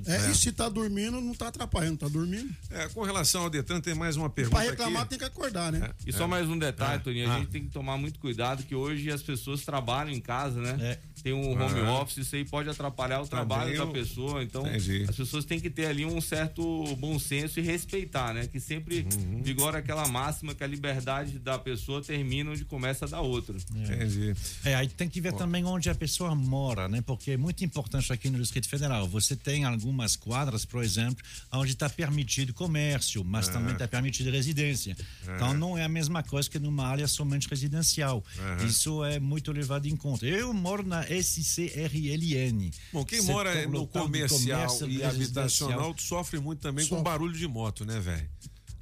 É, 0.06 0.30
e 0.30 0.34
se 0.34 0.52
tá 0.52 0.68
dormindo, 0.68 1.20
não 1.22 1.34
tá 1.34 1.48
atrapalhando, 1.48 1.96
tá 1.96 2.08
dormindo. 2.08 2.54
É, 2.70 2.86
com 2.88 3.00
relação 3.02 3.44
ao 3.44 3.50
Detran, 3.50 3.80
tem 3.80 3.94
mais 3.94 4.14
uma 4.16 4.28
pergunta 4.28 4.56
Pra 4.60 4.70
reclamar 4.70 5.02
aqui. 5.02 5.10
tem 5.10 5.18
que 5.18 5.24
acordar, 5.24 5.72
né? 5.72 5.90
E 6.06 6.12
só 6.12 6.28
mais 6.28 6.46
um 6.46 6.58
detalhe, 6.58 6.96
É. 6.96 6.98
Toninho, 6.98 7.30
a 7.30 7.34
Ah. 7.34 7.38
gente 7.38 7.48
tem 7.48 7.62
que 7.64 7.70
tomar 7.70 7.96
muito 7.96 8.18
cuidado 8.20 8.62
que 8.62 8.74
hoje 8.74 9.10
as 9.10 9.22
pessoas 9.22 9.64
trabalham 9.64 10.12
em 10.12 10.20
casa, 10.20 10.60
né? 10.60 10.98
Tem 11.22 11.32
um 11.32 11.52
home 11.52 11.80
Aham. 11.80 12.00
office, 12.00 12.18
isso 12.18 12.36
aí 12.36 12.44
pode 12.44 12.68
atrapalhar 12.68 13.20
o 13.20 13.26
trabalho 13.26 13.70
da 13.76 13.84
eu- 13.84 13.92
pessoa. 13.92 14.42
Então, 14.42 14.66
Entendi. 14.66 15.04
as 15.08 15.16
pessoas 15.16 15.44
têm 15.44 15.60
que 15.60 15.70
ter 15.70 15.86
ali 15.86 16.04
um 16.04 16.20
certo 16.20 16.84
bom 16.96 17.18
senso 17.18 17.58
e 17.60 17.62
respeitar, 17.62 18.32
né? 18.34 18.46
Que 18.46 18.60
sempre 18.60 19.06
Uhum. 19.14 19.42
vigora 19.42 19.78
aquela 19.78 20.06
máxima 20.08 20.54
que 20.54 20.62
a 20.64 20.66
liberdade 20.66 21.38
da 21.38 21.58
pessoa 21.58 22.02
termina 22.02 22.50
onde 22.50 22.64
começa 22.64 23.04
a 23.04 23.08
da 23.08 23.20
outra. 23.20 23.56
Entendi. 23.74 24.34
É, 24.64 24.74
aí 24.74 24.88
tem 24.88 25.08
que 25.08 25.20
ver 25.20 25.32
também 25.34 25.64
onde 25.64 25.88
a 25.90 25.94
pessoa 25.94 26.34
mora, 26.34 26.88
né? 26.88 27.00
Porque 27.02 27.32
é 27.32 27.36
muito 27.36 27.64
importante 27.64 28.12
aqui 28.12 28.30
no 28.30 28.38
Distrito 28.38 28.68
Federal. 28.68 29.06
Você 29.08 29.34
tem 29.36 29.64
algumas 29.64 30.16
quadras, 30.16 30.64
por 30.64 30.82
exemplo, 30.82 31.24
onde 31.52 31.72
está 31.72 31.88
permitido 31.88 32.52
comércio, 32.54 33.24
mas 33.24 33.48
É. 33.48 33.52
também 33.52 33.72
está 33.72 33.86
permitido 33.88 34.30
residência. 34.30 34.96
É. 35.26 35.34
Então 35.36 35.54
não 35.54 35.76
é 35.76 35.84
a 35.84 35.88
mesma 35.88 36.22
coisa 36.22 36.48
que 36.48 36.58
numa 36.58 36.86
área 36.86 37.06
somente 37.08 37.48
residencial. 37.48 38.24
É. 38.60 38.64
Isso 38.64 39.04
é 39.04 39.18
muito 39.18 39.52
levado 39.52 39.86
em 39.86 39.96
conta. 39.96 40.26
Eu 40.26 40.52
moro 40.52 40.82
na 40.86 41.07
SCRLN. 41.08 42.70
Bom, 42.92 43.04
quem 43.04 43.20
Setor 43.20 43.34
mora 43.34 43.66
no 43.66 43.78
Local 43.80 44.02
de 44.02 44.08
comercial 44.08 44.88
e 44.88 45.02
habitacional 45.04 45.94
sofre 45.98 46.38
muito 46.38 46.60
também 46.60 46.86
com 46.86 47.02
barulho 47.02 47.36
de 47.36 47.46
moto, 47.46 47.84
né, 47.84 47.98
velho? 48.00 48.28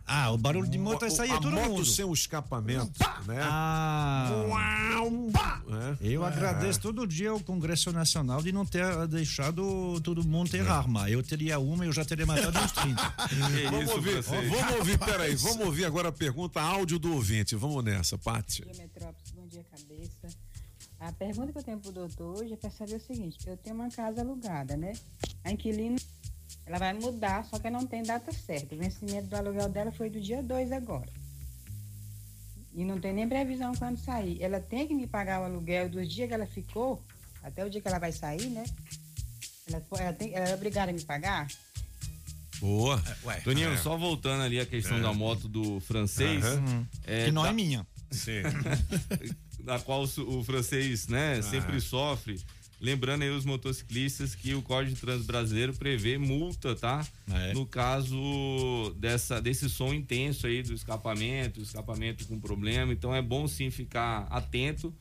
Ah, 0.09 0.31
o 0.31 0.39
barulho 0.39 0.69
de 0.71 0.79
moto, 0.79 1.05
isso 1.05 1.21
aí 1.21 1.31
é 1.31 1.33
a 1.33 1.39
todo 1.41 1.51
moto 1.57 1.69
mundo. 1.69 1.85
sem 1.85 2.05
o 2.05 2.13
escapamento, 2.13 2.93
né? 3.27 3.41
Ah, 3.43 4.31
É. 5.69 5.97
eu 6.01 6.25
agradeço 6.25 6.81
todo 6.81 7.05
dia 7.09 7.31
ao 7.31 7.41
Congresso 7.41 7.91
Nacional 7.91 8.41
de 8.41 8.53
não 8.53 8.65
ter 8.65 8.85
deixado 9.09 10.01
todo 10.03 10.23
mundo 10.25 10.49
ter 10.49 10.65
arma. 10.67 11.11
Eu 11.11 11.25
teria 11.25 11.59
uma 11.59 11.85
e 11.85 11.89
eu 11.89 11.93
já 11.93 12.05
teria 12.05 12.25
matado 12.25 12.57
uns 12.57 12.71
30. 12.71 13.15
vamos 13.71 13.91
ouvir, 13.91 14.23
vamos 14.23 14.73
ouvir, 14.79 14.97
peraí, 14.99 15.35
vamos 15.35 15.67
ouvir 15.67 15.85
agora 15.85 16.11
a 16.11 16.13
pergunta 16.13 16.61
áudio 16.61 17.01
do 17.01 17.13
ouvinte. 17.13 17.57
Vamos 17.57 17.83
nessa, 17.83 18.17
Paty. 18.17 18.65
Bom 18.65 18.71
dia, 18.73 18.83
Metrópolis. 18.83 19.31
Bom 19.33 19.47
dia, 19.49 19.65
cabeça. 19.65 20.36
A 21.07 21.13
pergunta 21.13 21.53
que 21.53 21.59
eu 21.59 21.63
tenho 21.63 21.79
pro 21.79 21.93
doutor 21.93 22.37
hoje 22.43 22.55
é 22.55 22.57
para 22.57 22.69
saber 22.69 22.97
o 22.97 23.01
seguinte: 23.01 23.39
eu 23.47 23.57
tenho 23.57 23.77
uma 23.77 23.89
casa 23.89 24.23
alugada, 24.23 24.77
né? 24.77 24.93
A 25.45 25.53
inquilina, 25.53 25.97
ela 26.67 26.79
vai 26.79 26.93
mudar, 26.95 27.45
só 27.45 27.61
que 27.61 27.71
não 27.71 27.87
tem 27.87 28.03
data 28.03 28.33
certa. 28.33 28.75
O 28.75 28.79
vencimento 28.79 29.29
do 29.29 29.37
aluguel 29.37 29.69
dela 29.69 29.93
foi 29.93 30.11
do 30.11 30.21
dia 30.21 30.43
2 30.43 30.73
agora. 30.73 31.09
E 32.75 32.85
não 32.85 32.99
tem 32.99 33.13
nem 33.13 33.29
previsão 33.29 33.73
quando 33.77 33.99
sair. 33.99 34.43
Ela 34.43 34.59
tem 34.61 34.89
que 34.89 34.95
me 34.95 35.07
pagar 35.07 35.43
o 35.43 35.45
aluguel 35.45 35.89
dos 35.89 36.13
dias 36.13 36.27
que 36.27 36.35
ela 36.35 36.47
ficou, 36.47 37.01
até 37.41 37.65
o 37.65 37.71
dia 37.71 37.81
que 37.81 37.87
ela 37.87 38.01
vai 38.01 38.11
sair, 38.11 38.51
né? 38.51 38.65
Ela, 39.69 39.83
ela, 40.01 40.13
tem, 40.13 40.35
ela 40.35 40.49
é 40.49 40.55
obrigada 40.55 40.91
a 40.91 40.95
me 40.95 41.05
pagar? 41.05 41.47
Boa. 42.59 43.01
Toninho, 43.45 43.71
É. 43.71 43.77
só 43.77 43.97
voltando 43.97 44.43
ali 44.43 44.59
a 44.59 44.67
questão 44.67 44.97
É. 44.97 45.01
da 45.03 45.13
moto 45.13 45.49
do 45.49 45.79
francês. 45.79 46.45
Aham. 46.45 46.87
Que 47.05 47.31
não 47.31 47.47
é 47.47 47.53
minha. 47.53 47.87
Sim. 48.11 48.43
da 49.67 49.79
qual 49.81 50.05
o, 50.05 50.39
o 50.39 50.45
francês, 50.45 51.09
né, 51.09 51.43
sempre 51.43 51.81
sofre. 51.81 52.41
Lembrando 52.81 53.23
aí 53.23 53.31
os 53.31 53.45
motociclistas 53.47 54.35
que 54.35 54.55
o 54.55 54.61
Código 54.61 54.95
de 54.95 55.01
Trânsito 55.01 55.27
Brasileiro 55.27 55.73
prevê 55.75 56.19
multa, 56.19 56.75
tá? 56.77 57.07
É. 57.33 57.55
No 57.55 57.65
caso 57.67 58.95
dessa, 58.99 59.41
desse 59.41 59.69
som 59.71 59.95
intenso 59.95 60.47
aí 60.47 60.63
do 60.63 60.75
escapamento, 60.75 61.61
escapamento 61.61 62.27
com 62.27 62.39
problema. 62.39 62.93
Então 62.93 63.15
é 63.15 63.23
bom 63.23 63.49
sim 63.49 63.71
ficar 63.71 64.27
atento, 64.31 64.95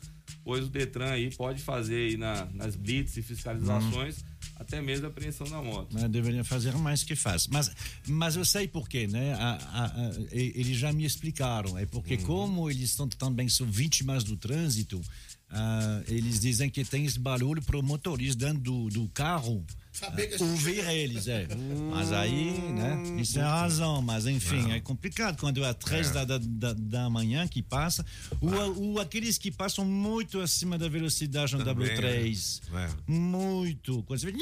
pois 0.43 0.65
o 0.65 0.69
Detran 0.69 1.11
aí 1.11 1.29
pode 1.35 1.61
fazer 1.61 2.09
aí 2.11 2.17
na- 2.17 2.47
nas 2.53 2.75
blitz 2.77 3.17
e 3.17 3.21
fiscalizações, 3.21 4.23
até 4.55 4.81
mesmo 4.81 5.05
a 5.05 5.09
apreensão 5.09 5.47
da 5.47 5.61
moto. 5.61 5.93
né, 5.93 6.07
deveria 6.07 6.43
fazer 6.43 6.73
mais 6.77 7.03
que 7.03 7.15
faz. 7.15 7.47
Mas, 7.47 7.71
mas 8.07 8.35
eu 8.35 8.45
sei 8.45 8.67
por 8.67 8.87
quê, 8.87 9.07
né? 9.07 9.33
A- 9.33 9.59
a- 9.71 9.85
a- 9.85 10.11
eles 10.31 10.77
já 10.77 10.91
me 10.93 11.05
explicaram. 11.05 11.77
É 11.77 11.85
porque, 11.85 12.17
como 12.17 12.69
eles 12.69 12.89
estão 12.91 13.07
também 13.07 13.49
são 13.49 13.67
vítimas 13.69 14.23
do 14.23 14.35
trânsito, 14.37 15.01
ah, 15.49 16.01
eles 16.07 16.39
dizem 16.39 16.69
que 16.69 16.83
tem 16.83 17.05
esse 17.05 17.19
barulho 17.19 17.61
para 17.61 17.77
o 17.77 17.83
motorista 17.83 18.45
dentro 18.45 18.61
do, 18.61 18.89
do 18.89 19.09
carro. 19.09 19.63
Saber 19.99 20.27
que 20.27 20.43
ah, 20.43 20.45
ouvir 20.45 20.79
eles, 20.89 21.27
é. 21.27 21.47
Mas 21.89 22.11
aí, 22.11 22.51
né? 22.71 23.21
Isso 23.21 23.39
é 23.39 23.41
a 23.41 23.61
razão. 23.61 24.01
Mas 24.01 24.25
enfim, 24.25 24.63
Não. 24.63 24.71
é 24.73 24.79
complicado 24.81 25.39
quando 25.39 25.63
é 25.63 25.73
três 25.73 26.09
É. 26.09 26.25
da, 26.25 26.37
da, 26.37 26.73
da, 26.73 27.09
manhã 27.09 27.47
que 27.47 27.61
passa. 27.63 28.05
O, 28.41 28.93
o, 28.93 28.99
aqueles 28.99 29.37
que 29.37 29.49
passam 29.51 29.85
muito 29.85 30.39
acima 30.41 30.77
da 30.77 30.89
velocidade 30.89 31.55
no 31.55 31.63
Também, 31.63 31.87
W3. 31.95 32.61
né? 32.71 32.89
Muito. 33.07 34.03
Quando 34.03 34.19
você 34.19 34.31
vê. 34.31 34.37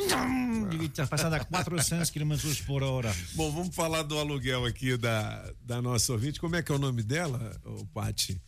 Tá 0.94 1.06
passando 1.08 1.34
a 1.36 1.46
400 1.46 2.10
km 2.10 2.34
por 2.66 2.82
hora. 2.84 3.16
Bom, 3.36 3.52
vamos 3.52 3.76
falar 3.76 4.02
do 4.04 4.18
aluguel 4.18 4.66
aqui 4.66 4.98
da, 4.98 5.52
da 5.62 5.82
nossa 5.82 6.12
ouvinte. 6.14 6.40
Como 6.40 6.56
é 6.56 6.64
que 6.64 6.72
é 6.72 6.76
o 6.76 6.80
nome 6.80 7.04
dela, 7.04 7.60
Paty? 7.94 8.42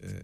É, 0.00 0.22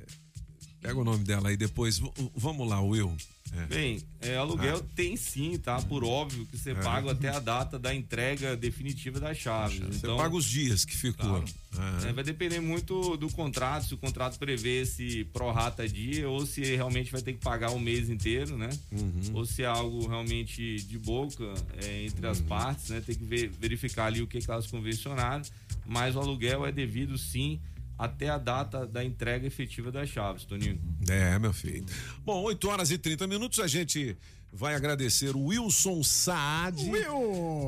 pega 0.81 0.99
o 0.99 1.05
nome 1.05 1.25
dela 1.25 1.49
aí 1.49 1.57
depois. 1.57 1.99
V- 1.99 2.13
vamos 2.37 2.69
lá, 2.69 2.81
Will. 2.81 3.17
É. 3.53 3.67
Bem, 3.67 4.01
é, 4.21 4.37
aluguel 4.37 4.77
Ah. 4.79 4.93
tem 4.95 5.17
sim, 5.17 5.59
tá? 5.59 5.81
Por 5.83 6.05
óbvio 6.05 6.47
que 6.47 6.57
você 6.57 6.71
É. 6.71 6.75
paga 6.75 7.11
até 7.11 7.29
a 7.31 7.41
data 7.41 7.79
da 7.79 7.93
entrega 7.95 8.57
definitiva 8.57 9.19
das 9.19 9.39
chaves. 9.39 9.79
Você 9.81 9.97
Então, 9.99 10.17
paga 10.17 10.37
os 10.37 10.45
dias 10.45 10.85
que 10.85 10.97
ficou. 10.97 11.45
Ah. 11.77 12.01
É, 12.09 12.13
vai 12.13 12.23
depender 12.23 12.61
muito 12.61 13.17
do 13.17 13.29
contrato, 13.31 13.87
se 13.87 13.95
o 13.95 13.99
contrato 13.99 14.39
prevê 14.39 14.83
esse 14.83 15.25
prorata 15.33 15.89
dia 15.89 16.29
ou 16.29 16.45
se 16.47 16.61
realmente 16.63 17.11
vai 17.11 17.23
ter 17.23 17.33
que 17.33 17.41
pagar 17.41 17.71
o 17.73 17.79
mês 17.81 18.09
inteiro, 18.09 18.57
né? 18.57 18.71
Uhum. 18.93 19.21
Ou 19.35 19.45
se 19.47 19.63
é 19.63 19.67
algo 19.67 20.07
realmente 20.09 20.77
de 20.83 20.99
boca 20.99 21.53
é, 21.83 22.05
entre 22.05 22.27
as 22.27 22.41
partes, 22.41 22.89
né? 22.91 23.01
Tem 23.05 23.15
que 23.17 23.25
ver- 23.25 23.49
verificar 23.49 24.07
ali 24.07 24.23
o 24.23 24.27
que, 24.27 24.39
que 24.41 24.51
elas 24.51 24.67
convencionaram. 24.69 25.43
Mas 25.87 26.15
o 26.15 26.21
aluguel 26.21 26.65
é 26.67 26.71
devido 26.71 27.19
sim 27.19 27.59
até 28.01 28.31
a 28.31 28.39
data 28.39 28.87
da 28.87 29.05
entrega 29.05 29.47
efetiva 29.47 29.93
das 29.93 30.09
chaves, 30.09 30.45
Toninho. 30.45 30.81
É, 31.09 31.39
meu 31.39 31.53
filho. 31.53 31.85
Bom, 32.25 32.43
8 32.45 32.69
horas 32.69 32.91
e 32.91 32.97
30 32.97 33.27
minutos, 33.27 33.61
a 33.61 33.67
gente 33.67 34.17
vai 34.53 34.75
agradecer 34.75 35.37
o 35.37 35.45
Wilson 35.45 36.03
Saad 36.03 36.83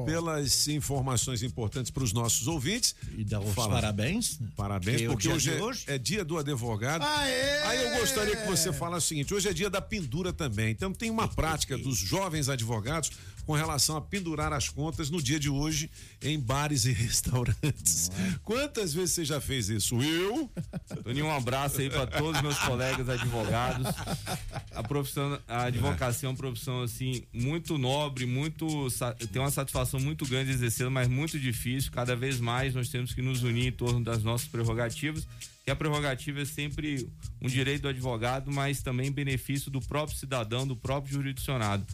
pelas 0.05 0.67
informações 0.69 1.43
importantes 1.43 1.91
para 1.91 2.03
os 2.03 2.13
nossos 2.13 2.49
ouvintes. 2.49 2.95
E 3.17 3.25
dar 3.25 3.41
os 3.41 3.55
Fala. 3.55 3.75
parabéns. 3.75 4.41
Parabéns, 4.57 4.97
Que 4.97 5.05
é 5.05 5.09
o 5.09 5.13
porque 5.13 5.29
dia 5.29 5.37
hoje 5.37 5.51
é, 5.53 5.63
hoje. 5.63 5.85
é 5.87 5.99
dia 5.99 6.25
do 6.25 6.39
advogado. 6.39 7.03
Aê! 7.05 7.59
Aí 7.65 7.83
eu 7.85 8.01
gostaria 8.01 8.35
que 8.37 8.47
você 8.49 8.73
falasse 8.73 9.07
o 9.07 9.09
seguinte: 9.11 9.35
hoje 9.35 9.49
é 9.49 9.53
dia 9.53 9.71
da 9.71 9.81
pendura 9.81 10.33
também. 10.33 10.71
Então 10.71 10.93
tem 10.93 11.11
uma 11.11 11.29
prática 11.29 11.77
dos 11.79 11.99
jovens 11.99 12.49
advogados 12.49 13.13
com 13.47 13.55
relação 13.55 13.97
a 13.97 14.01
pendurar 14.01 14.53
as 14.53 14.69
contas 14.69 15.11
no 15.11 15.23
dia 15.23 15.39
de 15.39 15.49
hoje 15.49 15.91
em 16.21 16.39
bares 16.39 16.85
e 16.85 16.93
restaurantes. 16.93 18.11
Quantas 18.43 18.95
vezes 18.95 19.13
você 19.13 19.25
já 19.25 19.41
fez 19.41 19.69
isso? 19.69 20.01
Eu? 20.03 20.51
Toninho, 21.03 21.27
um 21.27 21.37
abraço 21.37 21.81
aí 21.81 21.91
para 21.91 22.07
todos 22.07 22.37
os 22.37 22.43
meus 22.43 22.59
colegas 22.59 23.09
advogados. 23.09 23.87
A 24.73 24.83
profissão, 24.83 25.39
a 25.49 25.65
advocacia 25.65 26.27
é 26.27 26.31
uma 26.31 26.37
profissão 26.37 26.83
assim 26.83 27.25
muito 27.33 27.79
nobre, 27.79 28.27
muito 28.27 28.89
tem 29.33 29.41
uma 29.41 29.51
satisfação 29.51 29.99
muito 30.01 30.27
grande 30.27 30.51
de 30.51 30.55
exercê-la, 30.55 30.91
mas 30.91 31.09
muito 31.09 31.39
difícil. 31.39 31.91
Cada 31.91 32.15
vez 32.15 32.41
mais 32.41 32.75
nós 32.75 32.89
temos 32.89 33.13
que 33.13 33.23
nos 33.23 33.43
unir 33.43 33.67
em 33.67 33.73
torno 33.73 34.03
das 34.03 34.23
nossas 34.23 34.49
prerrogativas. 34.49 35.27
Que 35.65 35.71
a 35.71 35.77
prerrogativa 35.77 36.41
é 36.41 36.45
sempre 36.45 37.09
um 37.41 37.47
direito 37.47 37.83
do 37.83 37.89
advogado, 37.89 38.51
mas 38.51 38.83
também 38.83 39.13
benefício 39.13 39.71
do 39.71 39.81
próprio 39.81 40.19
cidadão, 40.19 40.67
do 40.67 40.75
próprio 40.77 41.15
jurisdicionado. 41.15 41.87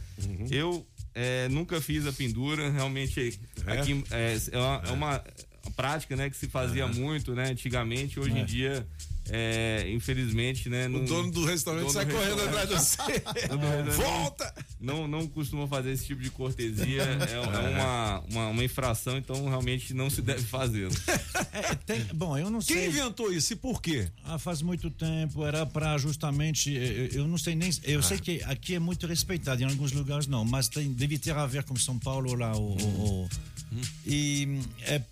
Eu 0.50 0.86
eh, 1.14 1.48
nunca 1.50 1.80
fiz 1.80 2.06
a 2.06 2.12
pendura, 2.12 2.70
realmente 2.70 3.38
É? 3.66 3.72
aqui 3.72 4.04
é, 4.10 4.36
é 4.52 4.58
uma, 4.58 4.82
é 4.86 4.92
uma 4.92 5.24
prática, 5.70 6.14
né, 6.16 6.28
que 6.30 6.36
se 6.36 6.46
fazia 6.48 6.86
muito, 6.86 7.34
né, 7.34 7.50
antigamente. 7.50 8.18
Hoje 8.18 8.36
É. 8.36 8.40
em 8.40 8.44
dia, 8.44 8.86
é, 9.30 9.86
infelizmente, 9.92 10.68
né, 10.70 10.88
não, 10.88 11.04
dono 11.04 11.30
do 11.30 11.44
restaurante 11.44 11.82
dono 11.82 11.92
sai 11.92 12.06
do 12.06 12.14
correndo 12.14 12.42
atrás 12.42 12.68
de 12.68 12.74
você. 12.74 12.96
Volta! 13.96 14.54
Não, 14.80 15.06
não 15.08 15.26
costuma 15.26 15.66
fazer 15.66 15.90
esse 15.92 16.06
tipo 16.06 16.22
de 16.22 16.30
cortesia. 16.30 17.02
É, 17.02 17.34
é 17.34 17.40
uma, 17.40 18.20
uma, 18.30 18.46
uma 18.48 18.64
infração, 18.64 19.18
então 19.18 19.48
realmente 19.48 19.92
não 19.92 20.08
se 20.08 20.22
deve 20.22 20.42
fazê-lo. 20.42 20.92
É, 21.50 21.74
tem- 21.74 22.04
bom, 22.14 22.36
eu 22.38 22.50
não 22.50 22.60
Quem 22.60 22.76
sei. 22.76 22.86
inventou 22.88 23.32
isso 23.32 23.52
e 23.52 23.56
por 23.56 23.82
quê? 23.82 24.08
Ah, 24.22 24.38
faz 24.38 24.62
muito 24.62 24.90
tempo, 24.90 25.44
era 25.44 25.66
para 25.66 25.98
justamente, 25.98 26.70
eu, 26.72 27.06
eu 27.22 27.28
não 27.28 27.36
sei 27.38 27.56
nem, 27.56 27.70
eu 27.82 27.98
Ah. 27.98 28.02
sei 28.02 28.18
que 28.18 28.40
aqui 28.44 28.74
é 28.74 28.78
muito 28.78 29.06
respeitado, 29.08 29.60
em 29.62 29.64
alguns 29.64 29.90
lugares 29.90 30.26
não, 30.28 30.44
mas 30.44 30.68
tem, 30.68 30.92
deve 30.92 31.18
ter 31.18 31.32
a 31.32 31.46
ver 31.46 31.64
com 31.64 31.74
São 31.74 31.98
Paulo 31.98 32.34
lá, 32.34 32.52
o, 32.56 32.76
o- 32.76 33.22
o- 33.24 33.28
Hum. 33.72 33.80
e 34.06 34.60
é, 34.82 35.02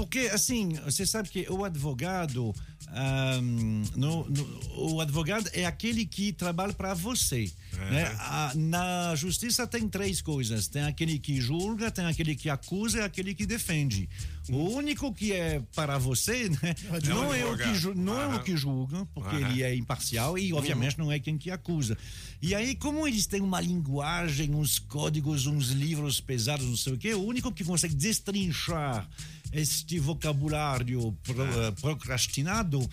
porque 0.00 0.20
assim, 0.32 0.72
você 0.84 1.04
sabe 1.06 1.28
que 1.28 1.46
o 1.50 1.64
advogado, 1.64 2.54
ahm, 2.88 3.82
no- 3.96 4.28
no- 4.28 4.94
o 4.94 5.00
advogado 5.00 5.48
é 5.52 5.64
aquele 5.66 6.04
que 6.06 6.32
trabalha 6.32 6.72
para 6.72 6.94
você. 6.94 7.50
É. 7.78 7.90
né? 7.90 8.04
A- 8.18 8.52
na 8.56 9.14
justiça 9.14 9.64
tem 9.66 9.88
três 9.88 10.20
coisas: 10.20 10.66
tem 10.66 10.82
aquele 10.82 11.18
que 11.18 11.40
julga, 11.40 11.90
tem 11.90 12.04
aquele 12.04 12.34
que 12.34 12.50
acusa 12.50 12.98
e 12.98 13.02
aquele 13.02 13.32
que 13.34 13.46
defende. 13.46 14.08
O 14.48 14.70
único 14.70 15.14
que 15.14 15.32
é 15.32 15.62
para 15.76 15.96
você 15.96 16.48
né, 16.48 16.74
É 16.92 17.08
não, 17.08 17.32
é 17.32 17.44
o 17.46 17.56
que, 17.56 17.72
ju- 17.74 17.94
não 17.94 18.20
é 18.20 18.24
Aham. 18.24 18.36
o 18.36 18.42
que 18.42 18.56
julga, 18.56 19.06
porque 19.14 19.36
Aham. 19.36 19.50
ele 19.52 19.62
é 19.62 19.74
imparcial 19.76 20.36
e, 20.36 20.52
obviamente, 20.52 20.98
não 20.98 21.12
é 21.12 21.20
quem 21.20 21.38
que 21.38 21.50
acusa. 21.50 21.96
E 22.42 22.54
aí, 22.54 22.74
como 22.74 23.06
eles 23.06 23.26
têm 23.26 23.40
uma 23.40 23.60
linguagem, 23.60 24.52
uns 24.52 24.78
códigos, 24.80 25.46
uns 25.46 25.68
livros 25.68 26.20
pesados, 26.20 26.66
não 26.66 26.76
sei 26.76 26.94
o 26.94 26.98
quê, 26.98 27.14
o 27.14 27.22
único 27.24 27.52
que 27.52 27.62
consegue 27.62 27.94
destrinchar 27.94 29.08
este 29.52 29.98
vocabulário 29.98 31.12
pro, 31.22 31.42
eh, 31.44 31.70
procrastinado 31.80 32.88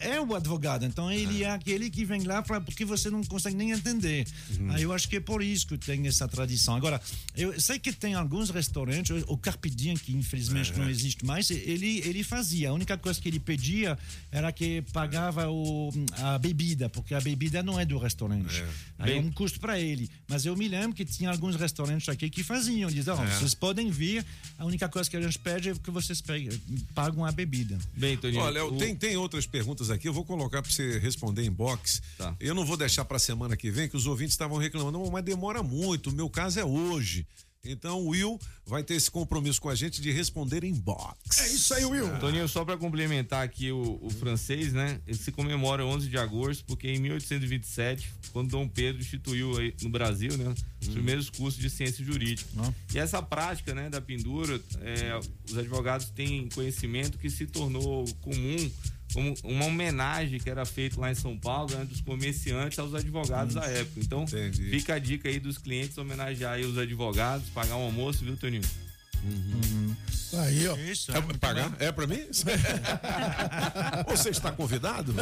é. 0.00 0.10
É, 0.14 0.20
o 0.20 0.34
advogado. 0.34 0.84
Então 0.84 1.10
ele 1.10 1.44
é. 1.44 1.50
aquele 1.50 1.90
que 1.90 2.04
vem 2.04 2.22
lá 2.24 2.42
pra, 2.42 2.60
porque 2.60 2.84
você 2.84 3.10
não 3.10 3.22
consegue 3.24 3.56
nem 3.56 3.70
entender. 3.70 4.26
Aí 4.70 4.82
eu 4.82 4.92
acho 4.92 5.08
que 5.08 5.16
é 5.16 5.20
por 5.20 5.42
isso 5.42 5.66
que 5.66 5.78
tem 5.78 6.06
essa 6.06 6.26
tradição. 6.28 6.74
Agora, 6.76 7.00
eu 7.36 7.58
sei 7.60 7.78
que 7.78 7.92
tem 7.92 8.14
alguns 8.14 8.50
restaurantes, 8.50 9.24
o 9.26 9.36
Carpe 9.36 9.70
Diem, 9.70 9.96
que 9.96 10.12
infelizmente 10.12 10.72
não 10.78 10.88
existe 10.88 11.24
mais, 11.24 11.50
ele, 11.50 11.98
ele 12.04 12.22
fazia. 12.22 12.70
A 12.70 12.72
única 12.72 12.96
coisa 12.96 13.20
que 13.20 13.28
ele 13.28 13.40
pedia 13.40 13.98
era 14.30 14.50
que 14.52 14.82
pagava 14.92 15.48
o, 15.48 15.90
a 16.18 16.38
bebida, 16.38 16.88
porque 16.88 17.14
a 17.14 17.20
bebida 17.20 17.62
não 17.62 17.78
é 17.78 17.84
do 17.84 17.98
restaurante. 17.98 18.62
Aí 18.98 19.12
é 19.12 19.14
Bem- 19.14 19.24
um 19.28 19.32
custo 19.32 19.58
para 19.60 19.78
ele. 19.78 20.10
Mas 20.28 20.44
eu 20.44 20.56
me 20.56 20.68
lembro 20.68 20.94
que 20.94 21.04
tinha 21.04 21.30
alguns 21.30 21.56
restaurantes 21.56 22.08
aqui 22.08 22.28
que 22.30 22.42
faziam. 22.42 22.90
Diziam, 22.90 23.16
"Ó, 23.18 23.24
É. 23.24 23.26
vocês 23.38 23.54
podem 23.54 23.90
vir, 23.90 24.24
a 24.58 24.64
única 24.64 24.88
coisa 24.88 25.08
que 25.08 25.16
a 25.16 25.20
gente 25.20 25.38
pede 25.38 25.67
é 25.68 25.74
que 25.74 25.90
vocês 25.90 26.22
pagam 26.94 27.24
a 27.24 27.32
bebida. 27.32 27.78
Bem, 27.96 28.16
Toninho. 28.16 28.42
Olha, 28.42 28.64
o- 28.64 28.76
tem, 28.78 28.94
tem 28.94 29.16
outras 29.16 29.46
perguntas 29.46 29.90
aqui, 29.90 30.08
eu 30.08 30.12
vou 30.12 30.24
colocar 30.24 30.62
para 30.62 30.70
você 30.70 30.98
responder 30.98 31.44
em 31.44 31.50
box. 31.50 32.00
Tá. 32.16 32.34
Eu 32.40 32.54
não 32.54 32.64
vou 32.64 32.76
deixar 32.76 33.04
para 33.04 33.18
semana 33.18 33.56
que 33.56 33.70
vem, 33.70 33.88
que 33.88 33.96
os 33.96 34.06
ouvintes 34.06 34.34
estavam 34.34 34.56
reclamando, 34.58 34.98
"Não, 34.98 35.10
mas 35.10 35.24
demora 35.24 35.62
muito, 35.62 36.10
o 36.10 36.12
meu 36.12 36.28
caso 36.30 36.58
é 36.60 36.64
hoje. 36.64 37.26
Então 37.64 38.00
o 38.00 38.08
Will 38.08 38.38
vai 38.64 38.82
ter 38.82 38.94
esse 38.94 39.10
compromisso 39.10 39.60
com 39.60 39.68
a 39.68 39.74
gente 39.74 40.00
de 40.00 40.10
responder 40.10 40.64
em 40.64 40.72
box. 40.72 41.40
É 41.40 41.46
isso 41.48 41.74
aí, 41.74 41.84
Will. 41.84 42.18
Toninho, 42.18 42.48
só 42.48 42.64
para 42.64 42.76
complementar 42.76 43.44
aqui 43.44 43.72
o, 43.72 43.98
o 44.02 44.10
francês, 44.10 44.72
né? 44.72 45.00
Ele 45.06 45.16
se 45.16 45.32
comemora 45.32 45.84
11 45.84 46.08
de 46.08 46.18
agosto, 46.18 46.64
porque 46.64 46.88
em 46.88 47.00
1827, 47.00 48.12
quando 48.32 48.50
Dom 48.50 48.68
Pedro 48.68 49.00
instituiu 49.00 49.58
aí 49.58 49.74
no 49.82 49.88
Brasil, 49.88 50.36
né? 50.36 50.54
Os 50.80 50.88
primeiros 50.88 51.28
cursos 51.28 51.60
de 51.60 51.68
ciência 51.68 52.04
jurídica. 52.04 52.48
E 52.94 52.98
essa 52.98 53.20
prática, 53.22 53.74
né, 53.74 53.90
da 53.90 54.00
pendura, 54.00 54.60
é, 54.80 55.18
os 55.48 55.58
advogados 55.58 56.10
têm 56.10 56.48
conhecimento 56.50 57.18
que 57.18 57.28
se 57.28 57.46
tornou 57.46 58.04
comum 58.20 58.70
uma 59.42 59.64
homenagem 59.64 60.38
que 60.38 60.50
era 60.50 60.64
feita 60.64 61.00
lá 61.00 61.10
em 61.10 61.14
São 61.14 61.36
Paulo, 61.38 61.74
né, 61.74 61.84
dos 61.84 62.00
comerciantes 62.00 62.78
aos 62.78 62.94
advogados 62.94 63.54
da 63.54 63.64
época. 63.64 64.00
Então, 64.00 64.26
fica 64.26 64.94
a 64.94 64.98
dica 64.98 65.28
aí 65.28 65.40
dos 65.40 65.58
clientes 65.58 65.96
homenagear 65.96 66.54
aí 66.54 66.64
os 66.64 66.76
advogados, 66.76 67.48
pagar 67.50 67.76
um 67.76 67.84
almoço, 67.84 68.24
viu, 68.24 68.36
Toninho? 68.36 68.62
Aí, 70.34 70.68
ó. 70.68 70.76
Isso, 70.76 71.10
É 71.10 71.20
pra 71.20 71.38
pagar? 71.38 71.72
É 71.78 71.90
pra 71.90 72.06
mim? 72.06 72.20
Você 74.08 74.28
está 74.28 74.52
convidado? 74.52 75.14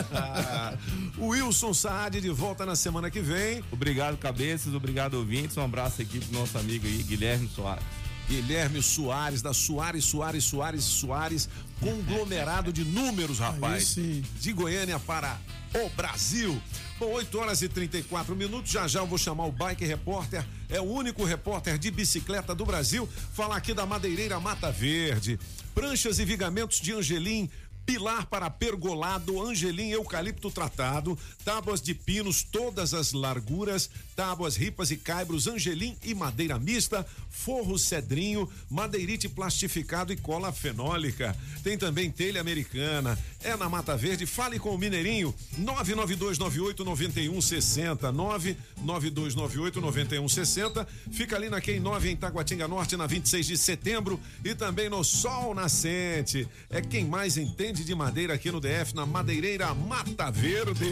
o 1.17 1.29
Wilson 1.29 1.73
Saad 1.73 2.21
de 2.21 2.29
volta 2.29 2.67
na 2.67 2.77
semana 2.77 3.11
que 3.11 3.21
vem. 3.21 3.63
Obrigado, 3.71 4.17
cabeças. 4.19 4.75
Obrigado, 4.75 5.15
ouvintes. 5.15 5.57
Um 5.57 5.63
abraço 5.63 6.03
aqui 6.03 6.19
pro 6.19 6.39
nosso 6.39 6.59
amigo 6.59 6.87
aí, 6.87 7.03
Guilherme 7.05 7.49
Soares. 7.49 7.85
Guilherme 8.29 8.83
Soares, 8.83 9.41
da 9.41 9.55
Soares, 9.55 10.05
Soares, 10.05 10.45
Soares, 10.45 10.85
Soares, 10.85 11.49
conglomerado 11.81 12.73
de 12.73 12.85
números, 12.85 13.39
rapaz. 13.39 13.97
De 14.41 14.53
Goiânia 14.53 14.99
para 14.99 15.39
o 15.75 15.89
Brasil. 15.91 16.61
Bom, 16.99 17.13
8 17.13 17.39
horas 17.39 17.63
e 17.63 17.69
34 17.69 18.35
minutos. 18.35 18.71
Já 18.71 18.89
já 18.89 19.01
eu 19.01 19.07
vou 19.07 19.19
chamar 19.19 19.47
o 19.47 19.53
Bike 19.53 19.85
Repórter. 19.85 20.45
É 20.69 20.81
o 20.81 20.85
único 20.85 21.25
repórter 21.25 21.79
de 21.79 21.91
bicicleta 21.91 22.55
do 22.55 22.65
Brasil. 22.65 23.09
Falar 23.35 23.57
aqui 23.57 23.75
da 23.75 23.85
Madeireira 23.85 24.41
Mata 24.41 24.73
Verde. 24.73 25.39
Pranchas 25.75 26.19
e 26.19 26.25
vigamentos 26.25 26.81
de 26.81 26.93
Angelim. 26.93 27.51
Pilar 27.85 28.27
para 28.27 28.51
pergolado, 28.51 29.41
angelim 29.47 29.91
eucalipto 29.91 30.51
tratado, 30.51 31.17
tábuas 31.45 31.81
de 31.81 31.95
pinos, 31.95 32.43
todas 32.43 32.93
as 32.93 33.13
larguras, 33.13 33.89
tábuas 34.17 34.57
ripas 34.57 34.91
e 34.91 34.97
caibros, 34.97 35.47
angelim 35.47 35.95
e 36.03 36.15
madeira 36.15 36.59
mista, 36.59 37.07
forro 37.29 37.79
cedrinho, 37.79 38.49
madeirite 38.71 39.29
plastificado 39.29 40.11
e 40.13 40.17
cola 40.17 40.51
fenólica. 40.51 41.37
Tem 41.63 41.77
também 41.77 42.11
telha 42.11 42.41
americana. 42.41 43.19
É 43.43 43.55
na 43.55 43.69
Mata 43.69 43.97
Verde, 43.97 44.25
fale 44.25 44.59
com 44.59 44.71
o 44.71 44.79
Mineirinho, 44.79 45.35
99298 45.59 46.85
9160, 46.85 48.11
99298 48.11 49.81
9160. 49.81 50.89
Fica 51.13 51.37
ali 51.37 51.51
na 51.51 51.61
Quem 51.61 51.79
9 51.79 52.11
em 52.11 52.17
Taguatinga 52.17 52.67
Norte, 52.67 52.97
na 52.97 53.07
26 53.07 53.47
de 53.47 53.59
setembro 53.59 54.19
e 54.43 54.55
também 54.55 54.89
no 54.89 55.05
Sol 55.05 55.55
Nascente. 55.55 56.49
É 56.71 56.81
quem 56.81 57.05
mais 57.05 57.37
entende 57.37 57.85
de 57.85 57.95
madeira 57.95 58.35
aqui 58.35 58.51
no 58.51 58.61
DF, 58.61 58.95
na 58.95 59.05
Madeireira 59.05 59.75
Mata 59.75 60.31
Verde. 60.31 60.91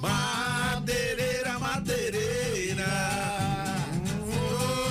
Madeireira, 0.00 1.27
madeireira. 1.78 2.86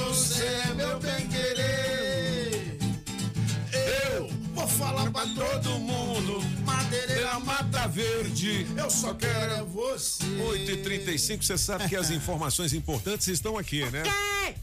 Você 0.07 0.43
é 0.43 0.73
meu 0.73 0.99
bem 0.99 1.27
querer. 1.27 2.77
Eu 4.13 4.29
vou 4.53 4.67
falar 4.67 5.11
pra 5.11 5.25
todo 5.27 5.69
mundo. 5.79 6.41
Madeireira, 6.65 7.39
mata 7.39 7.87
verde. 7.87 8.65
Eu 8.77 8.89
só 8.89 9.13
quero 9.13 9.53
é 9.53 9.63
você. 9.63 10.23
8 10.49 10.71
e 10.71 10.77
35 10.77 11.43
você 11.43 11.57
sabe 11.57 11.89
que 11.89 11.95
as 11.95 12.09
informações 12.09 12.73
importantes 12.73 13.27
estão 13.27 13.57
aqui, 13.57 13.83
né? 13.91 14.03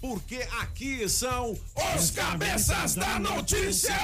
Porque 0.01 0.46
aqui 0.60 1.06
são 1.09 1.56
os 1.96 2.10
cabeças 2.10 2.94
da 2.94 3.18
notícia. 3.18 3.94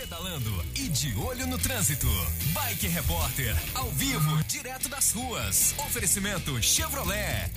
Pedalando 0.00 0.64
e 0.76 0.88
de 0.88 1.14
olho 1.18 1.46
no 1.46 1.58
trânsito. 1.58 2.06
Bike 2.54 2.88
Repórter, 2.88 3.54
ao 3.74 3.90
vivo, 3.90 4.42
direto 4.44 4.88
das 4.88 5.12
ruas. 5.12 5.74
Oferecimento 5.76 6.62
Chevrolet. 6.62 7.52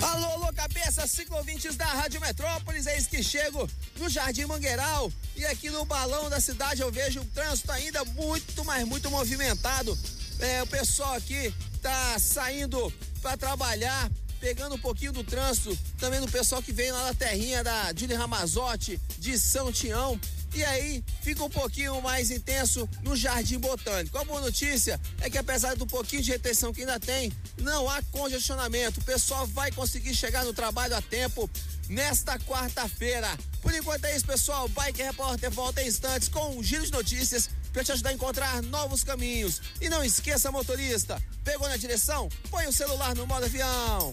Alô, 0.00 0.24
alô, 0.24 0.52
cabeça, 0.54 1.06
ciclovintes 1.06 1.76
da 1.76 1.84
Rádio 1.84 2.18
Metrópolis, 2.18 2.86
eis 2.86 3.06
que 3.06 3.22
chego 3.22 3.68
no 3.98 4.08
Jardim 4.08 4.46
Mangueiral 4.46 5.12
e 5.36 5.44
aqui 5.44 5.68
no 5.68 5.84
balão 5.84 6.30
da 6.30 6.40
cidade 6.40 6.80
eu 6.80 6.90
vejo 6.90 7.20
o 7.20 7.26
trânsito 7.26 7.70
ainda 7.72 8.02
muito, 8.06 8.64
mas 8.64 8.88
muito 8.88 9.10
movimentado. 9.10 9.96
É, 10.38 10.62
o 10.62 10.66
pessoal 10.66 11.12
aqui 11.12 11.54
tá 11.82 12.18
saindo 12.18 12.90
para 13.20 13.36
trabalhar, 13.36 14.10
pegando 14.40 14.76
um 14.76 14.80
pouquinho 14.80 15.12
do 15.12 15.22
trânsito, 15.22 15.78
também 15.98 16.22
do 16.22 16.28
pessoal 16.28 16.62
que 16.62 16.72
vem 16.72 16.90
lá 16.90 17.08
da 17.08 17.12
terrinha 17.12 17.62
da 17.62 17.92
Julie 17.94 18.16
Ramazotti, 18.16 18.98
de 19.18 19.38
São 19.38 19.70
Tião. 19.70 20.18
E 20.54 20.64
aí 20.64 21.04
fica 21.22 21.44
um 21.44 21.50
pouquinho 21.50 22.00
mais 22.02 22.30
intenso 22.30 22.88
no 23.02 23.14
Jardim 23.14 23.58
Botânico. 23.58 24.18
A 24.18 24.24
boa 24.24 24.40
notícia 24.40 25.00
é 25.20 25.30
que 25.30 25.38
apesar 25.38 25.76
do 25.76 25.86
pouquinho 25.86 26.22
de 26.22 26.30
retenção 26.32 26.72
que 26.72 26.80
ainda 26.80 26.98
tem, 26.98 27.32
não 27.58 27.88
há 27.88 28.02
congestionamento. 28.10 29.00
O 29.00 29.04
pessoal 29.04 29.46
vai 29.46 29.70
conseguir 29.70 30.14
chegar 30.14 30.44
no 30.44 30.52
trabalho 30.52 30.96
a 30.96 31.02
tempo 31.02 31.48
nesta 31.88 32.38
quarta-feira. 32.40 33.28
Por 33.62 33.74
enquanto 33.74 34.04
é 34.04 34.16
isso, 34.16 34.26
pessoal. 34.26 34.68
Bike 34.68 35.02
Repórter 35.02 35.50
volta 35.50 35.82
em 35.82 35.88
instantes 35.88 36.28
com 36.28 36.56
um 36.56 36.62
giro 36.62 36.84
de 36.84 36.92
notícias 36.92 37.48
para 37.72 37.84
te 37.84 37.92
ajudar 37.92 38.10
a 38.10 38.12
encontrar 38.14 38.62
novos 38.62 39.04
caminhos. 39.04 39.60
E 39.80 39.88
não 39.88 40.02
esqueça, 40.02 40.50
motorista, 40.50 41.22
pegou 41.44 41.68
na 41.68 41.76
direção? 41.76 42.28
Põe 42.50 42.66
o 42.66 42.72
celular 42.72 43.14
no 43.14 43.26
modo 43.26 43.44
avião. 43.44 44.12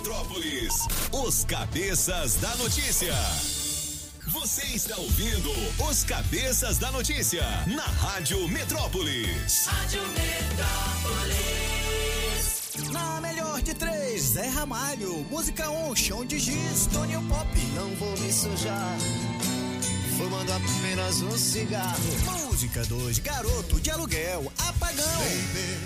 Metrópolis, 0.01 0.87
os 1.11 1.45
cabeças 1.45 2.33
da 2.37 2.55
notícia. 2.55 3.13
Você 4.29 4.65
está 4.73 4.97
ouvindo 4.97 5.51
os 5.87 6.03
cabeças 6.03 6.79
da 6.79 6.91
notícia 6.91 7.43
na 7.67 7.83
Rádio 7.83 8.47
Metrópolis. 8.47 9.67
Rádio 9.67 10.01
Metrópolis. 10.07 11.51
Na 12.91 13.21
melhor 13.21 13.61
de 13.61 13.75
três, 13.75 14.23
Zé 14.23 14.47
Ramalho. 14.47 15.23
Música 15.29 15.69
on, 15.69 15.95
chão 15.95 16.25
de 16.25 16.39
giz, 16.39 16.87
Tony 16.91 17.13
Pop. 17.27 17.47
Não 17.75 17.93
vou 17.97 18.17
me 18.17 18.33
sujar, 18.33 18.97
fumando 20.17 20.51
apenas 20.51 21.21
um 21.21 21.37
cigarro. 21.37 22.47
Música 22.47 22.83
2, 22.85 23.19
garoto 23.19 23.79
de 23.79 23.91
aluguel, 23.91 24.51
apagão. 24.57 25.05
Baby, 25.19 25.77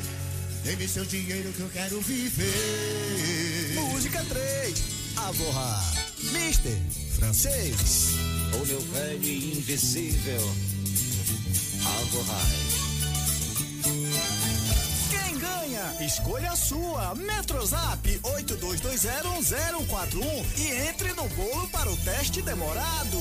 dê-me 0.65 0.85
seu 0.87 1.05
dinheiro 1.05 1.53
que 1.53 1.59
eu 1.59 1.69
quero 1.69 2.01
viver. 2.01 3.75
Música 3.75 4.25
3, 4.27 4.81
avorrar. 5.15 5.93
Mister, 6.31 6.75
francês. 7.15 8.15
O 8.51 8.65
meu 8.65 8.81
velho 8.81 9.23
e 9.23 9.59
invisível, 9.59 10.41
Alvorrai. 11.85 12.55
Quem 15.11 15.37
ganha 15.37 15.95
Escolha 16.03 16.51
a 16.51 16.55
sua. 16.55 17.13
Metrozap 17.13 18.19
82201041 18.23 20.45
e 20.57 20.71
entre 20.89 21.13
no 21.13 21.29
bolo 21.29 21.67
para 21.67 21.91
o 21.91 21.97
teste 21.97 22.41
demorado. 22.41 23.19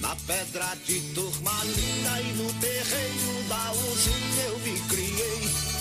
Na 0.00 0.16
pedra 0.26 0.74
de 0.86 1.00
turmalina 1.14 2.20
e 2.22 2.32
no 2.32 2.50
terreiro 2.54 3.44
da 3.48 3.72
usina 3.72 4.42
eu 4.46 4.58
me 4.60 4.80
criei. 4.88 5.71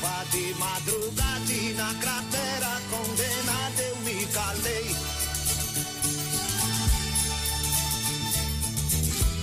Voava 0.00 0.24
de 0.30 0.54
madrugada 0.54 1.34
na 1.76 1.94
cratera 1.94 2.80
condenada 2.90 3.82
eu 3.82 3.96
me 4.00 4.26
calei. 4.26 4.96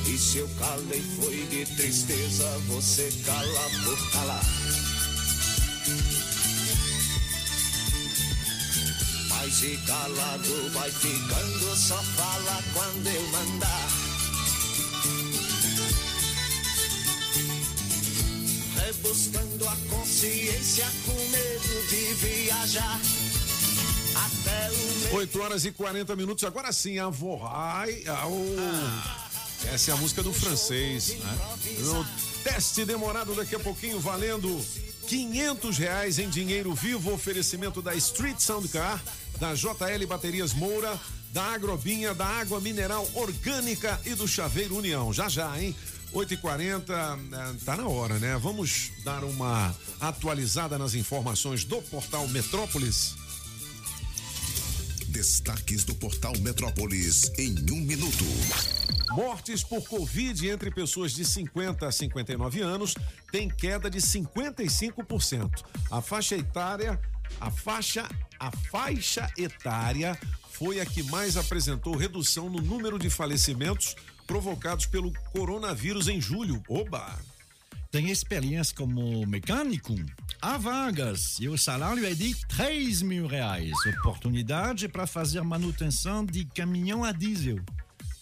E 0.08 0.18
se 0.18 0.38
eu 0.38 0.50
calei 0.60 1.02
foi 1.20 1.48
de 1.50 1.66
tristeza, 1.76 2.58
você 2.68 3.12
cala 3.26 3.70
por 3.84 4.12
calar. 4.12 4.46
Mas 9.30 9.64
e 9.64 9.78
calado 9.86 10.70
vai 10.74 10.92
ficando, 10.92 11.76
só 11.76 12.02
fala 12.04 12.64
quando 12.74 13.08
eu 13.08 13.28
mandar. 13.30 14.11
Rebuscando 18.92 19.70
a 19.70 19.78
consciência 19.90 20.86
com 21.06 21.14
medo 21.14 21.88
de 21.88 22.14
viajar. 22.16 23.00
Até 24.16 24.70
o 25.14 25.16
8 25.16 25.40
horas 25.42 25.64
e 25.64 25.72
40 25.72 26.14
minutos. 26.18 26.44
Agora 26.44 26.74
sim, 26.74 27.00
a 27.00 27.08
Vorrai. 27.08 28.04
Essa 29.72 29.92
é 29.92 29.94
a 29.94 29.98
música 29.98 30.22
do 30.22 30.34
francês. 30.34 31.16
Né? 31.16 31.38
No 31.80 32.06
teste 32.44 32.84
demorado 32.84 33.34
daqui 33.34 33.56
a 33.56 33.60
pouquinho, 33.60 33.98
valendo 33.98 34.62
500 35.08 35.78
reais 35.78 36.20
em 36.20 36.30
dinheiro 36.30 36.74
vivo. 36.74 37.14
Oferecimento 37.14 37.82
da 37.82 37.96
Street 37.96 38.42
Sound 38.42 38.68
Car, 38.68 39.02
da 39.40 39.54
JL 39.54 40.06
Baterias 40.06 40.54
Moura, 40.54 41.00
da 41.32 41.44
Agrobinha, 41.44 42.14
da 42.14 42.26
Água 42.26 42.60
Mineral 42.60 43.08
Orgânica 43.14 43.98
e 44.06 44.16
do 44.16 44.28
Chaveiro 44.28 44.76
União. 44.76 45.14
Já 45.14 45.30
já, 45.30 45.58
hein? 45.58 45.74
8h40, 46.14 46.90
eh, 46.90 47.56
tá 47.66 47.78
na 47.78 47.88
hora, 47.88 48.20
né? 48.20 48.38
Vamos 48.38 48.92
dar 49.04 49.24
uma 49.24 49.74
atualizada 50.00 50.78
nas 50.78 50.94
informações 50.94 51.64
do 51.64 51.82
portal 51.84 52.28
Metrópolis. 52.28 53.16
Destaques 55.08 55.84
do 55.84 55.96
portal 55.96 56.34
Metrópolis 56.40 57.32
em 57.38 57.56
um 57.72 57.78
minuto. 57.78 58.26
Mortes 59.12 59.64
por 59.64 59.84
Covid 59.88 60.50
entre 60.50 60.72
pessoas 60.72 61.14
de 61.14 61.26
50 61.26 61.88
a 61.88 61.92
59 61.92 62.62
anos 62.62 62.96
tem 63.32 63.50
queda 63.50 63.90
de 63.90 64.00
55%. 64.00 65.64
A 65.90 66.02
faixa 66.02 66.36
etária, 66.36 67.00
a 67.40 67.50
faixa, 67.52 68.10
a 68.40 68.52
faixa 68.52 69.30
etária 69.38 70.18
foi 70.52 70.80
a 70.80 70.86
que 70.86 71.04
mais 71.04 71.38
apresentou 71.38 71.96
redução 71.96 72.50
no 72.50 72.62
número 72.62 73.00
de 73.00 73.10
falecimentos 73.10 73.96
provocados 74.32 74.86
pelo 74.86 75.12
coronavírus 75.34 76.08
em 76.08 76.22
julho. 76.22 76.64
Oba! 76.70 77.20
Tem 77.92 78.10
experiência 78.10 78.74
como 78.74 79.28
mecânico? 79.28 79.94
Há 80.42 80.58
vagas 80.58 81.38
e 81.42 81.50
o 81.50 81.58
salário 81.58 82.06
é 82.06 82.14
de 82.14 82.34
3 82.48 83.02
mil 83.02 83.28
reais. 83.28 83.74
Oportunidade 84.00 84.88
para 84.88 85.06
fazer 85.06 85.42
manutenção 85.42 86.26
de 86.26 86.46
caminhão 86.46 87.04
a 87.04 87.12
diesel. 87.12 87.60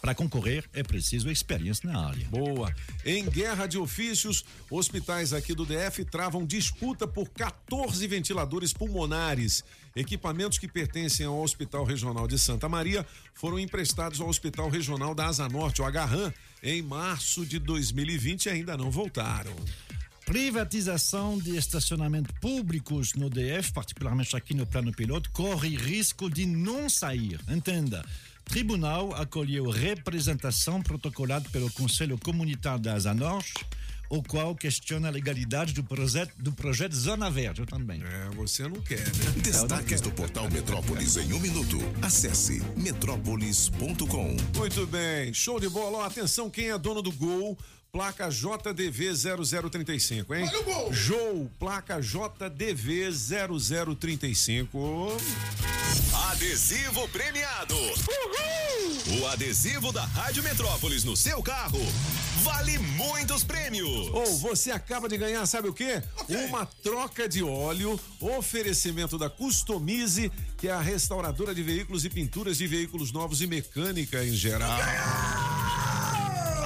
Para 0.01 0.15
concorrer 0.15 0.67
é 0.73 0.81
preciso 0.81 1.29
experiência 1.29 1.87
na 1.87 2.07
área. 2.07 2.27
Boa. 2.29 2.73
Em 3.05 3.23
guerra 3.25 3.67
de 3.67 3.77
ofícios, 3.77 4.43
hospitais 4.71 5.31
aqui 5.31 5.53
do 5.53 5.63
DF 5.63 6.05
travam 6.05 6.43
disputa 6.43 7.07
por 7.07 7.29
14 7.29 8.07
ventiladores 8.07 8.73
pulmonares. 8.73 9.63
Equipamentos 9.99 10.57
que 10.57 10.65
pertencem 10.65 11.25
ao 11.25 11.41
Hospital 11.41 11.83
Regional 11.83 12.25
de 12.25 12.39
Santa 12.39 12.69
Maria 12.69 13.05
foram 13.33 13.59
emprestados 13.59 14.21
ao 14.21 14.29
Hospital 14.29 14.69
Regional 14.69 15.13
da 15.13 15.25
Asa 15.25 15.49
Norte, 15.49 15.81
o 15.81 15.85
Agarran, 15.85 16.31
em 16.63 16.81
março 16.81 17.45
de 17.45 17.59
2020 17.59 18.45
e 18.45 18.49
ainda 18.49 18.77
não 18.77 18.89
voltaram. 18.89 19.53
Privatização 20.25 21.37
de 21.37 21.57
estacionamentos 21.57 22.33
públicos 22.39 23.13
no 23.13 23.29
DF, 23.29 23.73
particularmente 23.73 24.37
aqui 24.37 24.53
no 24.53 24.65
plano 24.65 24.93
piloto, 24.93 25.29
corre 25.31 25.75
risco 25.75 26.29
de 26.29 26.45
não 26.45 26.89
sair. 26.89 27.37
Entenda. 27.49 28.05
Tribunal 28.45 29.13
acolheu 29.15 29.69
representação 29.69 30.81
protocolada 30.81 31.49
pelo 31.49 31.69
Conselho 31.73 32.17
Comunitário 32.17 32.81
da 32.81 32.93
Asa 32.93 33.13
Norte, 33.13 33.53
o 34.09 34.23
qual 34.23 34.55
questiona 34.55 35.07
a 35.07 35.11
legalidade 35.11 35.73
do 35.73 35.83
projeto, 35.83 36.33
do 36.37 36.51
projeto 36.51 36.95
Zona 36.95 37.29
Verde. 37.29 37.61
Eu 37.61 37.67
também. 37.67 38.01
É, 38.03 38.35
você 38.35 38.63
não 38.63 38.81
quer, 38.81 38.99
né? 38.99 39.33
Destaques 39.37 40.01
do 40.01 40.11
portal 40.11 40.49
Metrópolis 40.49 41.15
em 41.17 41.31
um 41.31 41.39
minuto. 41.39 41.77
Acesse 42.01 42.61
metrópolis.com. 42.75 44.35
Muito 44.57 44.87
bem, 44.87 45.33
show 45.33 45.59
de 45.59 45.69
bola. 45.69 45.99
Ó, 45.99 46.05
atenção, 46.05 46.49
quem 46.49 46.71
é 46.71 46.77
dono 46.77 47.01
do 47.01 47.11
gol? 47.11 47.57
Placa 47.91 48.29
JDV 48.29 49.15
0035, 49.15 50.35
hein? 50.35 50.47
Olha 50.47 50.59
o 50.59 50.63
gol! 50.63 50.93
Jou, 50.93 51.51
placa 51.57 51.99
JDV 51.99 53.09
0035. 53.11 55.17
Adesivo 56.29 57.09
premiado. 57.09 57.75
O 59.19 59.27
adesivo 59.27 59.91
da 59.91 60.05
Rádio 60.05 60.43
Metrópolis 60.43 61.03
no 61.03 61.17
seu 61.17 61.41
carro 61.41 61.81
vale 62.39 62.77
muitos 62.77 63.43
prêmios. 63.43 64.07
Ou 64.13 64.37
você 64.37 64.71
acaba 64.71 65.07
de 65.07 65.17
ganhar, 65.17 65.45
sabe 65.45 65.69
o 65.69 65.73
quê? 65.73 66.01
Uma 66.47 66.65
troca 66.65 67.27
de 67.27 67.43
óleo, 67.43 67.99
oferecimento 68.19 69.17
da 69.17 69.29
Customize, 69.29 70.31
que 70.57 70.67
é 70.67 70.71
a 70.71 70.81
restauradora 70.81 71.53
de 71.53 71.63
veículos 71.63 72.05
e 72.05 72.09
pinturas 72.09 72.57
de 72.57 72.67
veículos 72.67 73.11
novos 73.11 73.41
e 73.41 73.47
mecânica 73.47 74.23
em 74.23 74.33
geral. 74.33 74.77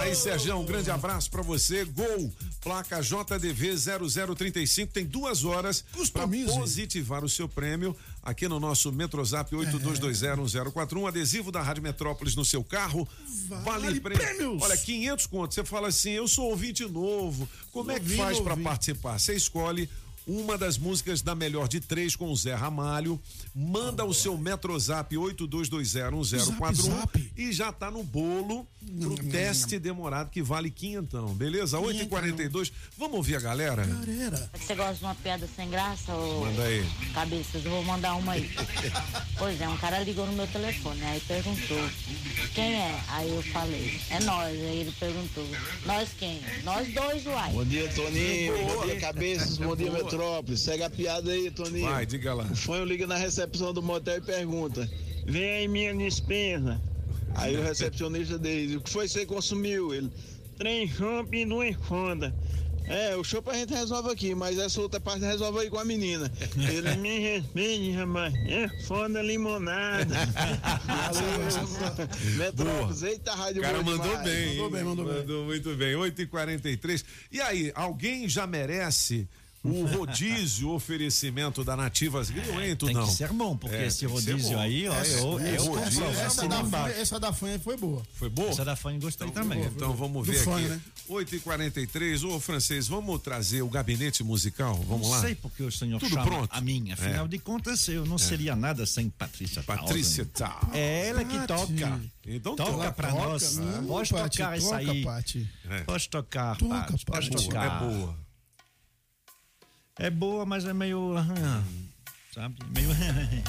Aí, 0.03 0.13
Sergião, 0.15 0.61
um 0.61 0.65
grande 0.65 0.91
abraço 0.91 1.31
pra 1.31 1.41
você. 1.41 1.85
Gol, 1.85 2.29
placa 2.61 2.99
JDV 3.01 3.77
0035. 4.35 4.91
Tem 4.91 5.05
duas 5.05 5.45
horas 5.45 5.83
para 6.11 6.27
positivar 6.27 7.23
o 7.23 7.29
seu 7.29 7.47
prêmio 7.47 7.95
aqui 8.23 8.47
no 8.47 8.59
nosso 8.59 8.91
Metrozap 8.91 9.53
82201041. 9.55 11.07
Adesivo 11.07 11.51
da 11.51 11.61
Rádio 11.61 11.83
Metrópolis 11.83 12.35
no 12.35 12.45
seu 12.45 12.63
carro. 12.63 13.07
Vale, 13.47 13.63
Vale 13.63 13.99
prêmio. 13.99 14.23
prêmios. 14.25 14.61
Olha, 14.63 14.77
500 14.77 15.25
contos. 15.27 15.55
Você 15.55 15.63
fala 15.63 15.89
assim: 15.89 16.11
eu 16.11 16.27
sou 16.27 16.49
ouvinte 16.49 16.85
novo. 16.85 17.47
Como 17.71 17.91
é 17.91 17.99
que 17.99 18.15
faz 18.15 18.39
para 18.39 18.55
participar? 18.57 19.19
Você 19.19 19.35
escolhe 19.35 19.89
uma 20.25 20.57
das 20.57 20.77
músicas 20.77 21.21
da 21.21 21.35
melhor 21.35 21.67
de 21.67 21.81
três 21.81 22.15
com 22.15 22.31
o 22.31 22.35
Zé 22.35 22.53
Ramalho. 22.55 23.19
Manda 23.53 24.05
o 24.05 24.13
seu 24.13 24.37
Metrozap 24.37 25.13
82201041 25.15 27.09
e 27.35 27.51
já 27.51 27.71
tá 27.73 27.91
no 27.91 28.03
bolo 28.03 28.65
pro 28.99 29.15
teste 29.29 29.79
demorado 29.79 30.29
que 30.29 30.41
vale 30.41 30.69
quinhentão, 30.69 31.27
beleza? 31.33 31.77
8h42. 31.77 32.71
Vamos 32.97 33.17
ouvir 33.17 33.35
a 33.35 33.39
galera? 33.39 33.83
Você 34.53 34.75
gosta 34.75 34.95
de 34.95 35.03
uma 35.03 35.15
piada 35.15 35.47
sem 35.55 35.69
graça, 35.69 36.13
ô 36.13 36.45
Manda 36.45 36.63
aí. 36.63 36.85
cabeças? 37.13 37.65
Eu 37.65 37.71
vou 37.71 37.83
mandar 37.83 38.15
uma 38.15 38.33
aí. 38.33 38.49
Pois 39.37 39.59
é, 39.59 39.67
um 39.67 39.77
cara 39.77 39.99
ligou 39.99 40.25
no 40.25 40.33
meu 40.33 40.47
telefone, 40.47 41.01
aí 41.03 41.19
perguntou, 41.21 41.77
quem 42.53 42.75
é? 42.75 42.99
Aí 43.09 43.29
eu 43.29 43.41
falei, 43.43 43.99
é 44.09 44.19
nós. 44.21 44.47
Aí 44.53 44.79
ele 44.79 44.91
perguntou, 44.97 45.45
nós 45.85 46.09
quem? 46.17 46.39
Nós 46.63 46.87
dois, 46.93 47.25
uai. 47.25 47.51
Bom 47.51 47.65
dia, 47.65 47.89
Toninho. 47.89 48.57
Boa. 48.57 48.75
Bom 48.75 48.85
dia, 48.85 48.99
cabeças. 48.99 49.57
Bom 49.57 49.75
dia, 49.75 49.89
Boa. 49.91 50.03
Metrópolis. 50.03 50.61
Segue 50.61 50.83
a 50.83 50.89
piada 50.89 51.31
aí, 51.31 51.51
Toninho. 51.51 51.89
Vai, 51.89 52.05
diga 52.05 52.33
lá. 52.33 52.45
O 52.45 52.55
fã 52.55 52.83
liga 52.85 53.05
na 53.07 53.17
recepção 53.17 53.73
do 53.73 53.81
motel 53.81 54.17
e 54.17 54.21
pergunta: 54.21 54.89
Vem 55.25 55.43
aí 55.57 55.67
minha 55.67 55.93
despesa. 55.95 56.79
Aí 57.35 57.57
o 57.57 57.63
recepcionista 57.63 58.37
diz: 58.37 58.75
O 58.75 58.81
que 58.81 58.89
foi 58.89 59.05
que 59.07 59.13
você 59.13 59.25
consumiu? 59.25 59.93
Ele: 59.93 60.11
Trem 60.57 60.87
chopp 60.87 61.35
e 61.35 61.45
duas 61.45 61.75
Honda. 61.89 62.33
É, 62.85 63.15
o 63.15 63.23
chopp 63.23 63.49
a 63.49 63.53
gente 63.53 63.73
resolve 63.73 64.11
aqui, 64.11 64.35
mas 64.35 64.59
essa 64.59 64.81
outra 64.81 64.99
parte 64.99 65.23
resolve 65.23 65.59
aí 65.59 65.69
com 65.69 65.79
a 65.79 65.85
menina. 65.85 66.29
Ele 66.69 66.95
me 66.97 67.17
respeite, 67.17 67.91
rapaz. 67.91 68.33
É 68.45 68.67
foda 68.85 69.21
limonada. 69.21 70.13
Valeu. 70.85 72.37
Metrópolis, 72.37 73.03
eita, 73.03 73.33
rádio 73.33 73.61
O 73.61 73.63
cara 73.63 73.81
mandou 73.81 74.05
demais. 74.05 74.23
bem. 74.23 74.57
Mandou 74.57 74.65
hein? 74.65 74.71
bem, 74.71 74.83
mandou 74.83 75.05
bem. 75.05 75.15
Mandou 75.15 75.45
muito 75.45 75.75
bem. 75.75 75.95
8h43. 75.95 77.05
E 77.31 77.39
aí, 77.39 77.71
alguém 77.73 78.27
já 78.27 78.45
merece 78.45 79.29
O 79.63 79.85
rodízio, 79.85 80.69
oferecimento 80.71 81.63
da 81.63 81.77
Nativas 81.77 82.29
Grill, 82.29 82.53
hein, 82.61 82.75
Tem 82.75 82.75
Tudão? 82.75 83.05
que 83.07 83.13
ser 83.13 83.31
bom, 83.31 83.55
porque 83.55 83.75
É, 83.77 83.87
esse 83.87 83.99
tem 84.05 84.09
que 84.09 84.21
ser 84.21 84.31
rodízio 84.31 84.55
bom. 84.57 84.61
aí, 84.61 84.87
ó, 84.89 84.93
Essa- 84.93 85.11
eu, 85.13 85.19
eu 85.19 85.29
rodízio- 85.31 85.71
confesso, 85.71 86.03
Essa 86.03 86.25
assino 86.27 86.49
da, 86.49 86.59
embaixo. 86.59 86.85
fanha, 86.89 87.01
essa 87.01 87.19
da 87.19 87.33
fanha 87.33 87.59
foi 87.59 87.77
boa. 87.77 88.03
Foi 88.13 88.29
boa? 88.29 88.49
Essa 88.49 88.65
da 88.65 88.75
fanha 88.75 88.99
gostei 88.99 89.31
também. 89.31 89.63
Então 89.63 89.93
vamos 89.93 90.27
Do 90.27 90.33
ver 90.33 90.43
fã, 90.43 90.57
aqui. 90.57 90.67
né? 90.67 90.81
8h43, 91.09 92.23
ô 92.23 92.39
francês, 92.39 92.87
vamos 92.87 93.21
trazer 93.21 93.61
o 93.61 93.69
gabinete 93.69 94.23
musical? 94.23 94.75
Vamos 94.87 95.07
não 95.07 95.15
lá? 95.15 95.21
sei 95.21 95.35
porque 95.35 95.63
o 95.63 95.71
senhor 95.71 95.99
Tudo 95.99 96.09
chama 96.09 96.25
pronto? 96.25 96.49
a 96.51 96.61
mim. 96.61 96.91
Afinal 96.91 97.25
É. 97.25 97.27
de 97.27 97.39
contas, 97.39 97.87
eu 97.87 98.05
não 98.05 98.17
seria 98.17 98.55
nada 98.55 98.85
sem 98.85 99.09
Patrícia 99.09 99.63
Patrícia 99.63 100.25
Tausen. 100.25 100.59
Tal. 100.61 100.69
É 100.73 101.07
ela 101.07 101.23
que 101.23 101.37
Pati. 101.37 101.47
toca. 101.47 102.01
Então 102.25 102.55
toca 102.55 102.71
toca. 102.71 102.91
pra 102.91 103.11
Toca, 103.11 103.23
nós. 103.29 103.57
hum, 103.57 103.85
Pode 103.87 104.09
Pati, 104.09 104.37
tocar 104.39 104.57
isso 104.57 104.67
toca, 104.67 104.77
aí. 104.77 105.03
Pati. 105.03 105.49
É. 105.69 105.79
Pode 105.81 106.09
tocar, 106.09 106.57
Toca, 106.57 106.75
Pati. 106.75 107.05
Pode 107.05 107.29
Pati. 107.29 107.45
tocar. 107.45 107.65
É 107.83 107.85
boa. 107.87 108.22
É 109.99 110.09
boa, 110.09 110.45
mas 110.45 110.65
é 110.65 110.73
meio. 110.73 111.13
Sabe? 112.33 112.55
Meio. 112.73 112.89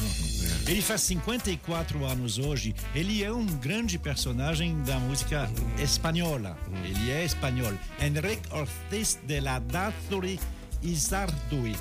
Ele 0.69 0.83
faz 0.83 1.01
54 1.03 2.05
anos 2.05 2.39
hoje. 2.39 2.75
Ele 2.95 3.25
é 3.25 3.33
um 3.33 3.47
grande 3.47 3.99
personagem 3.99 4.83
da 4.83 4.99
música 4.99 5.49
espanhola. 5.79 6.57
Ele 6.85 7.11
é 7.11 7.25
espanhol. 7.25 7.73
Enrique 8.01 8.47
Ortiz 8.53 9.19
de 9.27 9.41
la 9.41 9.59
Dazuri 9.59 10.39
Izardui. 10.83 11.77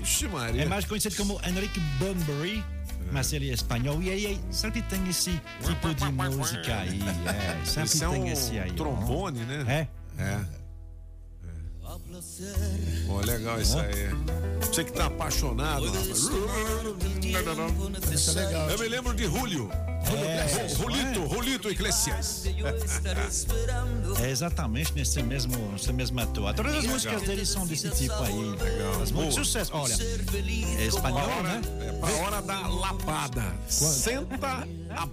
Ixi, 0.00 0.28
Maria. 0.28 0.62
É 0.62 0.66
mais 0.66 0.84
conhecido 0.84 1.16
como 1.16 1.40
Enrique 1.46 1.80
Bunbury. 1.98 2.64
Mas 3.12 3.32
ele 3.32 3.50
é 3.50 3.52
espanhol 3.52 4.02
e 4.02 4.10
aí 4.10 4.40
sempre 4.50 4.80
tem 4.82 5.06
esse 5.08 5.40
tipo 5.62 5.94
de 5.94 6.04
música 6.10 6.78
aí. 6.78 7.00
É, 7.28 7.64
sempre 7.64 7.84
Isso 7.84 8.04
é 8.04 8.08
tem 8.08 8.22
um 8.22 8.26
esse 8.26 8.58
aí. 8.58 8.70
ó. 8.70 8.74
trombone, 8.74 9.40
né? 9.40 9.88
É. 10.18 10.22
É. 10.22 10.63
Pô, 13.06 13.20
legal 13.20 13.60
isso 13.60 13.78
aí. 13.78 14.08
Você 14.60 14.84
que 14.84 14.92
tá 14.92 15.06
apaixonado. 15.06 15.86
rapaz. 15.86 16.18
Isso 18.12 18.38
é 18.38 18.46
legal. 18.46 18.70
Eu 18.70 18.78
me 18.78 18.88
lembro 18.88 19.14
de 19.14 19.24
Julio. 19.24 19.70
É, 20.12 20.68
Julito, 20.68 21.26
Julito 21.28 21.70
Iglesias. 21.70 22.44
É 24.22 24.30
exatamente 24.30 24.92
nesse 24.94 25.22
mesmo, 25.22 25.72
nesse 25.72 25.92
mesmo 25.92 26.20
ator. 26.20 26.52
Todas 26.54 26.72
as 26.72 26.78
Legal. 26.82 26.94
músicas 26.94 27.22
dele 27.22 27.46
são 27.46 27.66
desse 27.66 27.88
tipo 27.90 28.14
aí. 28.22 28.50
Legal. 28.50 28.96
Muito 28.98 29.12
Boa. 29.14 29.32
sucesso. 29.32 29.70
Olha, 29.74 29.96
é 30.78 30.86
espanhol, 30.86 31.42
né? 31.42 31.60
É 31.80 31.92
pra 31.92 32.10
hora 32.16 32.42
da 32.42 32.66
lapada. 32.68 33.54
Senta 33.68 34.66
a 34.90 35.08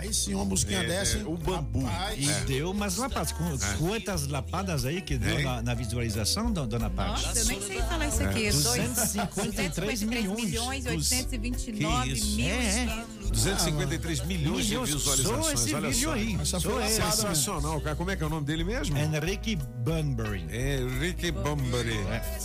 Aí 0.00 0.14
sim, 0.14 0.34
uma 0.34 0.44
musiquinha 0.46 0.80
É, 0.80 0.86
dessa. 0.86 1.18
é, 1.18 1.24
o 1.24 1.36
bambu. 1.36 1.84
Rapaz, 1.84 2.18
E 2.18 2.32
deu 2.46 2.70
umas 2.70 2.96
lapadas. 2.96 3.32
Com, 3.32 3.44
Quantas 3.78 4.26
lapadas 4.26 4.84
aí 4.86 5.02
que 5.02 5.18
deu 5.18 5.38
É. 5.38 5.42
na, 5.42 5.62
na 5.62 5.74
visualização, 5.74 6.50
do- 6.50 6.66
dona 6.66 6.88
Paty? 6.88 7.22
Nossa, 7.26 7.38
eu 7.38 7.44
nem 7.46 7.60
sei 7.60 7.82
falar 7.82 8.08
isso 8.08 8.22
aqui. 8.22 8.46
É. 8.46 8.50
Dois- 8.50 8.62
253 8.94 10.02
milhões. 10.02 10.44
milhões, 10.44 10.84
Dos- 10.84 11.10
829 11.12 12.06
Que 12.08 12.12
isso? 12.18 12.36
mil. 12.36 12.46
É, 12.46 12.50
é. 12.84 13.04
253 13.30 14.24
milhões 14.26 14.66
de 14.66 14.76
visualizações. 14.78 15.60
Esse 15.60 15.74
olha 15.74 15.90
vídeo 15.90 16.08
só. 16.08 16.14
aí. 16.14 16.38
Essa 16.40 16.60
foi 16.60 16.72
lapada, 16.72 16.90
Sensacional, 16.90 17.80
cara. 17.80 17.96
Como 17.96 18.10
é 18.10 18.16
que 18.16 18.22
é 18.22 18.26
o 18.26 18.30
nome 18.30 18.46
dele 18.46 18.64
mesmo? 18.64 18.96
Enrique 18.96 19.56
Bunbury. 19.56 20.46
É 20.50 20.78
Ricky 21.00 21.30
Bambari. 21.30 21.94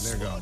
Legal. 0.03 0.39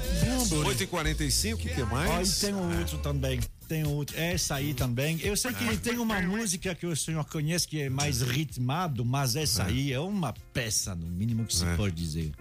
8h45, 0.65 1.53
o 1.53 1.57
que 1.57 1.83
mais? 1.83 2.37
E 2.41 2.45
tem 2.47 2.55
um 2.55 2.79
outro 2.79 2.97
também. 2.97 3.39
Tem 3.73 3.83
outro. 3.87 4.15
Essa 4.19 4.53
aí 4.55 4.71
também. 4.75 5.19
Eu 5.23 5.35
sei 5.35 5.51
que 5.51 5.63
ele 5.63 5.77
tem 5.77 5.97
uma 5.97 6.21
música 6.21 6.75
que 6.75 6.85
o 6.85 6.95
senhor 6.95 7.25
conhece 7.25 7.67
que 7.67 7.81
é 7.81 7.89
mais 7.89 8.21
ritmado, 8.21 9.03
mas 9.03 9.35
essa 9.35 9.63
aí 9.63 9.91
é 9.91 9.99
uma 9.99 10.31
peça, 10.53 10.93
no 10.93 11.07
mínimo 11.07 11.43
que 11.43 11.55
se 11.55 11.65
É. 11.65 11.75
pode 11.75 11.95
dizer. 11.95 12.31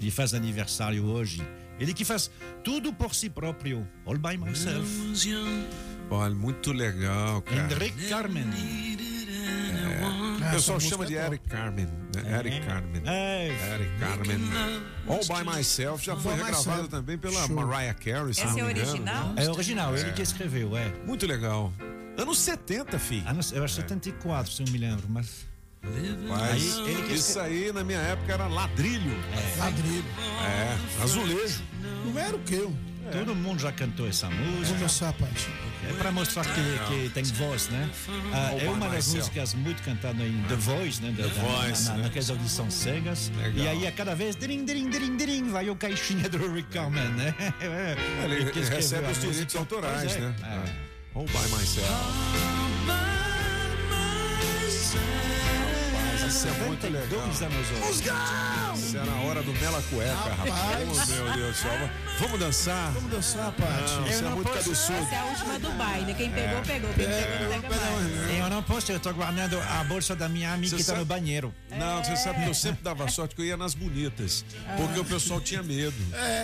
Ele 0.00 0.12
faz 0.12 0.32
aniversário 0.32 1.04
hoje. 1.06 1.42
Ele 1.80 1.92
que 1.92 2.04
faz 2.04 2.30
tudo 2.62 2.92
por 2.92 3.16
si 3.16 3.28
próprio. 3.28 3.84
All 4.06 4.16
by 4.16 4.36
myself. 4.36 4.88
Olha, 6.08 6.34
muito 6.36 6.70
legal, 6.72 7.42
cara. 7.42 7.72
Henrique 7.74 8.08
Carmen. 8.08 8.44
O 10.50 10.56
pessoal 10.56 10.80
chama 10.80 11.06
de 11.06 11.14
Eric 11.14 11.48
Carmen. 11.48 11.86
Né? 11.86 12.38
Eric 12.38 12.66
Carmen. 12.66 13.02
É. 13.06 13.48
Eric 13.74 13.98
Carmen. 13.98 14.40
All 15.06 15.20
by 15.20 15.56
Myself 15.56 16.04
já 16.04 16.16
foi 16.16 16.34
regravado 16.34 16.88
também 16.88 17.16
pela 17.16 17.46
Show. 17.46 17.56
Mariah 17.56 17.94
Carey. 17.94 18.34
se 18.34 18.42
Essa 18.42 18.60
é 18.60 18.64
original? 18.64 19.32
É 19.36 19.50
original, 19.50 19.96
ele 19.96 20.12
que 20.12 20.22
escreveu, 20.22 20.76
é. 20.76 20.92
Muito 21.06 21.26
legal. 21.26 21.72
Anos 22.16 22.38
70, 22.40 22.98
filho. 22.98 23.32
Não 23.32 23.42
sei, 23.42 23.58
eu 23.58 23.64
acho 23.64 23.74
74, 23.76 24.52
se 24.52 24.62
eu 24.62 24.68
me 24.70 24.78
lembro, 24.78 25.06
mas. 25.08 25.48
Mas 26.28 26.78
Aí, 26.78 26.90
ele 26.90 27.02
que 27.04 27.14
isso 27.14 27.40
aí 27.40 27.72
na 27.72 27.82
minha 27.82 27.98
época 28.00 28.34
era 28.34 28.46
ladrilho. 28.46 29.16
Ladrilho. 29.58 30.04
É, 30.44 31.02
azulejo. 31.02 31.62
Não 32.04 32.18
era 32.18 32.36
o 32.36 32.40
quê? 32.40 32.68
Todo 33.10 33.34
mundo 33.34 33.60
já 33.60 33.72
cantou 33.72 34.06
essa 34.06 34.28
música. 34.28 34.66
Vamos 34.66 34.80
dançar, 34.80 35.12
Paty. 35.14 35.48
É 35.90 35.92
para 35.94 36.12
mostrar 36.12 36.44
que, 36.44 36.78
que 36.88 37.08
tem 37.10 37.24
voz, 37.24 37.68
né? 37.68 37.90
Ah, 38.32 38.52
é 38.58 38.68
uma 38.68 38.88
das 38.88 39.12
músicas 39.12 39.54
muito 39.54 39.82
cantada 39.82 40.22
em 40.24 40.40
The 40.42 40.54
Voice, 40.54 41.02
né? 41.02 41.12
Da, 41.16 41.26
da- 41.26 41.42
Voice, 41.42 41.88
na, 41.88 41.94
né? 41.96 42.02
Naquelas 42.04 42.30
audições 42.30 42.74
cegas. 42.74 43.32
Legal. 43.36 43.64
E 43.64 43.68
aí, 43.68 43.86
a 43.86 43.92
cada 43.92 44.14
vez, 44.14 44.36
dirim, 44.36 44.64
dirim, 44.64 44.88
dirim, 44.88 45.16
dirim, 45.16 45.50
vai 45.50 45.68
o 45.68 45.74
caixinha 45.76 46.28
do 46.28 46.52
Rick 46.52 46.68
Carmen, 46.70 47.08
né? 47.10 47.34
É, 47.60 47.96
Ele 48.24 48.50
que 48.52 48.60
recebe 48.60 49.10
os 49.10 49.20
direitos 49.20 49.56
autorais, 49.56 50.14
é. 50.14 50.20
né? 50.20 50.34
É. 50.44 50.90
All 51.18 51.24
by 51.24 51.56
myself. 51.56 51.90
Isso 56.30 56.46
é 56.48 56.52
muito 56.66 56.86
legal. 56.86 57.02
72 57.32 57.42
anos 57.42 57.70
hoje. 57.70 58.80
Isso 58.86 58.96
era 58.96 59.10
a 59.12 59.20
hora 59.22 59.42
do 59.42 59.52
Mela 59.54 59.82
Cueca, 59.90 60.14
rapaz. 60.14 60.48
Rapaz. 60.48 61.08
Oh, 61.10 61.12
meu 61.24 61.32
Deus 61.34 61.56
do 61.56 61.62
céu. 61.62 61.90
Vamos 62.20 62.38
dançar? 62.38 62.92
Vamos 62.92 63.10
dançar, 63.10 63.52
Paty. 63.52 63.92
Não, 63.94 64.06
isso 64.08 64.24
é 64.24 64.28
muito 64.28 64.42
posso- 64.50 64.64
cabeçudo. 64.64 64.98
Essa 64.98 65.14
é 65.14 65.18
a 65.18 65.24
última 65.24 65.58
do 65.58 65.70
baile. 65.72 66.14
Quem 66.14 66.30
pegou, 66.30 66.62
pegou. 66.62 66.90
Quem 66.94 67.06
pegou, 67.06 67.54
não 67.54 67.60
pega 67.62 67.68
mais. 67.68 68.38
Eu 68.38 68.50
não 68.50 68.62
posso, 68.62 68.92
eu 68.92 69.00
tô 69.00 69.12
guardando 69.12 69.58
a 69.60 69.84
bolsa 69.84 70.14
da 70.14 70.28
minha 70.28 70.52
amiga 70.52 70.70
Você 70.70 70.76
que 70.76 70.82
tá 70.82 70.86
sabe- 70.92 71.00
no 71.00 71.06
banheiro. 71.06 71.54
Não, 71.70 72.04
você 72.04 72.16
sabe 72.16 72.42
que 72.44 72.48
eu 72.50 72.54
sempre 72.54 72.82
dava 72.82 73.08
sorte 73.08 73.34
que 73.34 73.40
eu 73.42 73.46
ia 73.46 73.56
nas 73.56 73.74
bonitas. 73.74 74.44
Porque 74.76 75.00
o 75.00 75.04
pessoal 75.04 75.40
tinha 75.40 75.62
medo. 75.62 75.96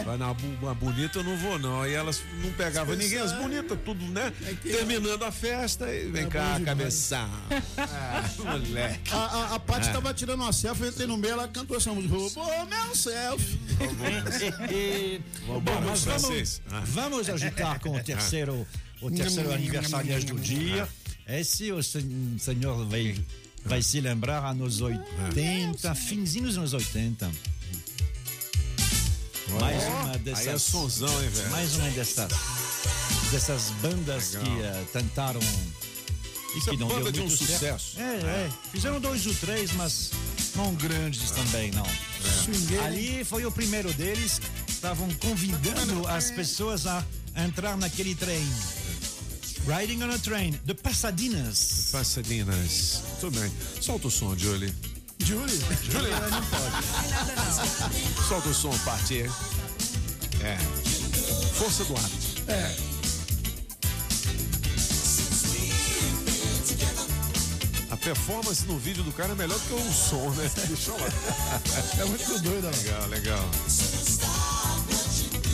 Vai 0.05 0.17
na 0.17 0.35
bonita 0.75 1.19
eu 1.19 1.25
não 1.25 1.37
vou, 1.37 1.59
não. 1.59 1.83
Aí 1.83 1.95
elas 1.95 2.23
não 2.43 2.51
pegavam 2.53 2.95
ninguém, 2.97 3.19
as 3.19 3.33
bonitas, 3.33 3.79
tudo, 3.85 4.05
né? 4.07 4.33
Terminando 4.63 5.23
a 5.25 5.31
festa 5.33 5.89
e 5.93 6.09
vem 6.11 6.25
É 6.25 6.29
cá, 6.29 6.61
cabeção. 6.65 7.29
Ah, 7.79 8.23
moleque. 8.39 9.13
A, 9.13 9.17
a, 9.17 9.55
a 9.57 9.61
Paty 9.77 9.89
É. 9.89 9.93
tava 9.93 10.15
tirando 10.15 10.41
uma 10.41 10.53
selfie, 10.53 10.83
eu 10.85 10.89
entrei 10.89 11.07
no 11.07 11.17
meio, 11.19 11.33
ela 11.35 11.49
cantou 11.49 11.77
essa 11.77 11.93
música. 11.93 12.15
Pô, 12.41 12.47
meu 12.65 12.97
selfie. 12.97 13.61
Bom, 15.47 15.61
Bom, 15.61 15.81
mas 15.83 16.05
vamos, 16.05 16.61
vamos 16.87 17.29
agitar 17.29 17.79
com 17.81 17.97
o 17.97 18.03
terceiro, 18.03 18.67
o 19.03 19.11
terceiro 19.11 19.53
aniversário 19.53 20.25
do 20.25 20.39
dia. 20.39 20.89
Esse 21.29 21.73
o 21.73 21.83
sen- 21.83 22.37
senhor 22.39 22.87
vai, 22.87 23.17
vai 23.65 23.83
se 23.83 24.01
lembrar 24.01 24.45
anos 24.45 24.81
80, 24.81 25.95
finzinhos 25.95 26.51
dos 26.55 26.59
anos 26.59 26.73
80. 26.73 27.31
Mais 29.61 29.83
uma 29.85 30.19
dessas. 30.19 30.47
Aí 30.49 30.55
é 30.55 30.59
sonzão, 30.59 31.23
hein, 31.23 31.29
velho? 31.31 31.51
Mais 31.51 31.75
uma 31.77 31.89
dessas, 31.91 32.33
dessas 33.31 33.71
bandas 33.83 34.33
Legal. 34.35 34.57
que 34.57 34.63
eh, 34.63 34.85
tentaram. 34.93 35.41
E 36.57 36.59
é 36.59 36.63
que 36.63 36.77
não 36.79 36.89
banda 36.89 37.13
deu 37.13 37.13
de 37.13 37.21
um 37.21 37.29
certo. 37.29 37.53
sucesso. 37.53 38.01
É, 38.01 38.17
é. 38.17 38.51
Fizeram 38.73 38.99
dois 38.99 39.27
ou 39.27 39.35
três, 39.35 39.73
mas 39.73 40.11
não 40.55 40.75
grandes 40.75 41.31
também, 41.31 41.71
não. 41.71 41.87
Swingueiro, 42.45 42.83
hein? 42.83 42.89
Ali 42.89 43.25
foi 43.25 43.45
o 43.45 43.53
primeiro 43.53 43.93
deles. 43.93 44.41
Estavam 44.67 45.09
convidando 45.17 46.07
as 46.09 46.31
pessoas 46.31 46.87
a 46.87 47.05
entrar 47.37 47.77
naquele 47.77 48.15
trem. 48.15 48.47
Riding 49.67 50.03
on 50.05 50.11
a 50.13 50.19
Train, 50.19 50.59
de 50.65 50.75
Passadinas. 50.75 51.89
Passadinas. 51.93 53.03
Tudo 53.21 53.39
bem. 53.39 53.53
Solta 53.81 54.07
o 54.07 54.11
som, 54.11 54.37
Julie. 54.37 54.73
Julie. 55.19 55.59
Julie. 55.91 56.11
Não 56.31 56.43
pode. 56.47 58.29
Solta 58.29 58.49
o 58.49 58.55
som, 58.55 58.77
parte. 58.85 59.25
É. 60.43 60.57
Força 61.55 61.85
do 61.85 61.97
hábito. 61.97 62.51
É. 62.51 62.96
A 67.91 67.97
performance 67.97 68.65
no 68.67 68.79
vídeo 68.79 69.03
do 69.05 69.13
cara 69.13 69.33
é 69.33 69.35
melhor 69.37 69.59
do 69.59 69.67
que 69.67 69.75
o 69.75 69.93
som, 69.93 70.31
né? 70.31 70.51
Deixa 70.67 70.91
eu 70.91 70.97
lá. 70.99 71.07
É 72.01 72.05
muito 72.05 72.39
doido, 72.43 72.63
né? 72.69 72.73
Legal, 72.83 73.07
legal. 73.09 73.51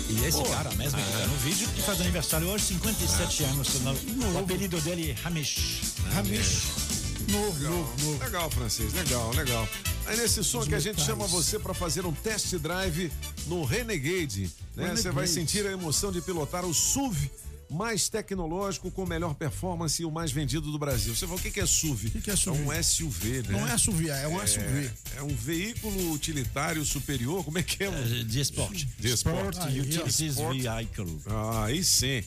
E 0.08 0.24
esse 0.26 0.38
Pô. 0.38 0.44
cara 0.44 0.70
mesmo, 0.74 0.98
que 0.98 1.12
tá 1.12 1.26
no 1.26 1.36
vídeo, 1.38 1.68
que 1.68 1.82
faz 1.82 2.00
aniversário 2.00 2.46
hoje, 2.48 2.64
57 2.66 3.44
anos. 3.44 3.68
O 4.34 4.38
apelido 4.38 4.80
dele 4.80 5.10
é 5.10 5.26
Hamish. 5.26 5.94
Hamish. 6.16 6.62
Novo, 7.30 7.58
Legal, 7.58 7.72
novo, 7.72 8.04
novo. 8.04 8.24
legal, 8.24 8.50
francês, 8.50 8.92
legal, 8.92 9.30
legal. 9.34 9.68
Aí 10.06 10.16
nesse 10.16 10.42
som 10.42 10.66
que 10.66 10.74
a 10.74 10.80
gente 10.80 11.00
chama 11.00 11.26
você 11.26 11.58
para 11.58 11.72
fazer 11.72 12.04
um 12.04 12.12
test 12.12 12.52
drive 12.56 13.10
no 13.46 13.64
Renegade, 13.64 14.50
né? 14.76 14.88
Você 14.90 15.10
vai 15.10 15.24
Renegade. 15.24 15.30
sentir 15.30 15.66
a 15.66 15.70
emoção 15.72 16.10
de 16.10 16.20
pilotar 16.20 16.64
o 16.64 16.74
SUV 16.74 17.30
mais 17.72 18.08
tecnológico, 18.08 18.90
com 18.90 19.06
melhor 19.06 19.34
performance 19.34 20.00
e 20.00 20.04
o 20.04 20.10
mais 20.10 20.30
vendido 20.30 20.70
do 20.70 20.78
Brasil. 20.78 21.14
Você 21.14 21.26
fala, 21.26 21.38
o 21.38 21.42
que, 21.42 21.50
que 21.50 21.60
é 21.60 21.66
SUV? 21.66 22.08
O 22.08 22.10
que, 22.10 22.20
que 22.20 22.30
é 22.30 22.36
SUV? 22.36 22.58
É 22.58 22.62
um 22.62 22.82
SUV, 22.82 23.42
né? 23.42 23.48
Não 23.50 23.68
é 23.68 23.78
SUV, 23.78 24.08
é 24.08 24.28
um 24.28 24.46
SUV. 24.46 24.90
É 25.16 25.22
um 25.22 25.34
veículo 25.34 26.12
utilitário 26.12 26.84
superior, 26.84 27.44
como 27.44 27.58
é 27.58 27.62
que 27.62 27.84
é? 27.84 27.90
de 27.90 28.40
esporte. 28.40 28.86
De 28.98 29.10
esporte. 29.10 29.58
Sport 29.58 29.70
Utilities 29.70 30.20
Sport. 30.20 30.58
Vehicle. 30.58 31.20
Ah, 31.26 31.64
aí 31.64 31.82
sim. 31.82 32.22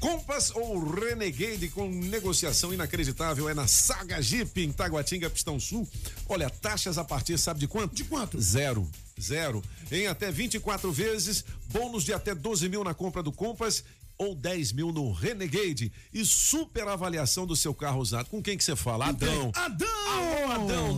Compass 0.00 0.52
ou 0.54 0.78
Renegade 0.78 1.68
com 1.68 1.88
negociação 1.88 2.72
inacreditável 2.72 3.48
é 3.48 3.54
na 3.54 3.66
Saga 3.66 4.20
Jeep 4.22 4.60
em 4.60 4.70
Taguatinga, 4.70 5.28
Pistão 5.28 5.58
Sul. 5.58 5.88
Olha, 6.28 6.48
taxas 6.48 6.98
a 6.98 7.04
partir, 7.04 7.36
sabe 7.36 7.60
de 7.60 7.66
quanto? 7.66 7.94
De 7.94 8.04
quanto? 8.04 8.40
Zero. 8.40 8.88
Zero. 9.20 9.62
Em 9.90 10.06
até 10.06 10.30
24 10.30 10.92
vezes, 10.92 11.44
bônus 11.70 12.04
de 12.04 12.12
até 12.12 12.34
12 12.34 12.68
mil 12.68 12.84
na 12.84 12.94
compra 12.94 13.22
do 13.22 13.32
Compass 13.32 13.82
ou 14.18 14.34
10 14.34 14.72
mil 14.72 14.90
no 14.92 15.12
Renegade 15.12 15.92
e 16.12 16.24
super 16.24 16.88
avaliação 16.88 17.46
do 17.46 17.54
seu 17.54 17.72
carro 17.72 18.00
usado. 18.00 18.28
Com 18.28 18.42
quem 18.42 18.58
que 18.58 18.64
você 18.64 18.74
fala? 18.74 19.06
Adão. 19.06 19.52
Adão! 19.54 19.86
Alô, 20.08 20.52
Adão, 20.52 20.96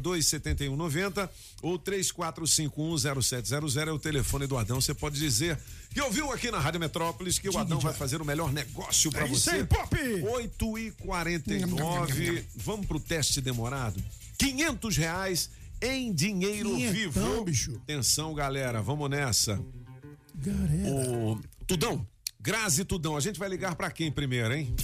999427190 0.00 1.28
ou 1.62 1.78
34510700 1.78 3.88
é 3.88 3.92
o 3.92 3.98
telefone 3.98 4.46
do 4.46 4.56
Adão. 4.56 4.80
Você 4.80 4.94
pode 4.94 5.18
dizer 5.18 5.58
que 5.92 6.00
ouviu 6.00 6.30
aqui 6.32 6.50
na 6.50 6.58
Rádio 6.58 6.80
Metrópolis 6.80 7.38
que 7.38 7.48
o 7.48 7.58
Adão 7.58 7.78
vai 7.80 7.92
fazer 7.92 8.20
o 8.20 8.24
melhor 8.24 8.52
negócio 8.52 9.10
para 9.10 9.24
É 9.24 9.28
você. 9.28 9.50
aí, 9.50 9.64
Pop! 9.64 9.96
8 9.96 10.78
e 10.78 10.90
49 10.92 12.44
Vamos 12.56 12.86
pro 12.86 13.00
teste 13.00 13.40
demorado. 13.40 14.02
500 14.38 14.96
reais 14.96 15.50
em 15.82 16.12
dinheiro 16.12 16.70
Quinhentão, 16.70 17.30
vivo. 17.32 17.44
bicho. 17.44 17.74
Atenção, 17.82 18.34
galera, 18.34 18.80
vamos 18.82 19.08
nessa. 19.10 19.60
Galera. 20.34 20.90
O 20.94 21.40
Tudão, 21.70 22.04
Grazi 22.40 22.84
Tudão, 22.84 23.16
a 23.16 23.20
gente 23.20 23.38
vai 23.38 23.48
ligar 23.48 23.76
pra 23.76 23.92
quem 23.92 24.10
primeiro, 24.10 24.52
hein? 24.52 24.74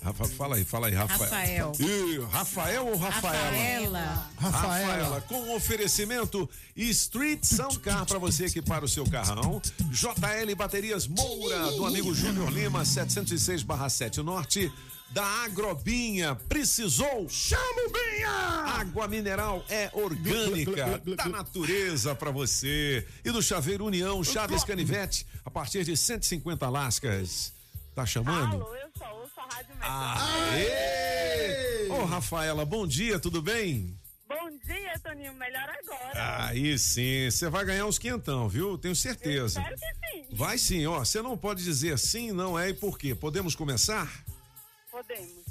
Rafa, 0.00 0.26
fala 0.26 0.54
aí, 0.54 0.62
fala 0.64 0.86
aí, 0.86 0.94
Rafael. 0.94 1.18
Rafael. 1.18 1.72
Ih, 1.80 2.20
Rafael 2.30 2.86
ou 2.86 2.96
Rafaela? 2.96 4.30
Rafaela. 4.36 4.80
Rafaela. 4.86 5.20
com 5.22 5.56
oferecimento 5.56 6.48
Street 6.76 7.42
Sound 7.42 7.80
Car 7.80 8.06
para 8.06 8.20
você 8.20 8.44
equipar 8.44 8.84
o 8.84 8.88
seu 8.88 9.04
carrão. 9.10 9.60
JL 9.90 10.54
Baterias 10.56 11.08
Moura, 11.08 11.72
do 11.72 11.84
amigo 11.84 12.14
Júnior 12.14 12.48
Lima, 12.52 12.84
706/7 12.84 14.18
Norte. 14.18 14.72
Da 15.10 15.24
Agrobinha, 15.44 16.34
precisou? 16.34 17.28
Chama 17.28 17.82
o 17.86 17.92
Binha! 17.92 18.30
Água 18.30 19.06
mineral 19.06 19.64
é 19.68 19.88
orgânica, 19.92 21.00
da 21.16 21.28
natureza 21.28 22.14
para 22.14 22.32
você. 22.32 23.06
E 23.24 23.30
do 23.30 23.40
Chaveiro 23.40 23.84
União, 23.84 24.24
Chaves 24.24 24.64
Canivete, 24.64 25.24
a 25.44 25.50
partir 25.50 25.84
de 25.84 25.96
150 25.96 26.68
lascas. 26.68 27.52
Tá 27.94 28.04
chamando? 28.04 28.56
Alô, 28.56 28.74
eu 28.74 28.88
sou, 28.98 29.22
eu 29.22 29.28
sou 29.32 29.44
a 29.44 29.54
Rádio 29.54 29.74
Aê! 29.80 31.88
Ô, 31.90 32.04
Rafaela, 32.04 32.64
bom 32.64 32.84
dia, 32.86 33.20
tudo 33.20 33.40
bem? 33.40 33.96
Bom 34.26 34.50
dia, 34.66 34.98
Toninho. 34.98 35.32
Melhor 35.34 35.68
agora. 35.68 36.46
Aí 36.46 36.76
sim, 36.76 37.30
você 37.30 37.48
vai 37.48 37.64
ganhar 37.64 37.86
uns 37.86 37.98
quentão, 37.98 38.48
viu? 38.48 38.76
Tenho 38.76 38.96
certeza. 38.96 39.60
Espero 39.60 39.76
que 39.76 40.10
sim. 40.10 40.24
Vai 40.32 40.58
sim, 40.58 40.84
ó. 40.86 40.98
Você 40.98 41.22
não 41.22 41.38
pode 41.38 41.62
dizer 41.62 41.96
sim, 42.00 42.32
não 42.32 42.58
é 42.58 42.70
e 42.70 42.74
por 42.74 42.98
quê. 42.98 43.14
Podemos 43.14 43.54
começar? 43.54 44.06
Podemos. 44.06 44.34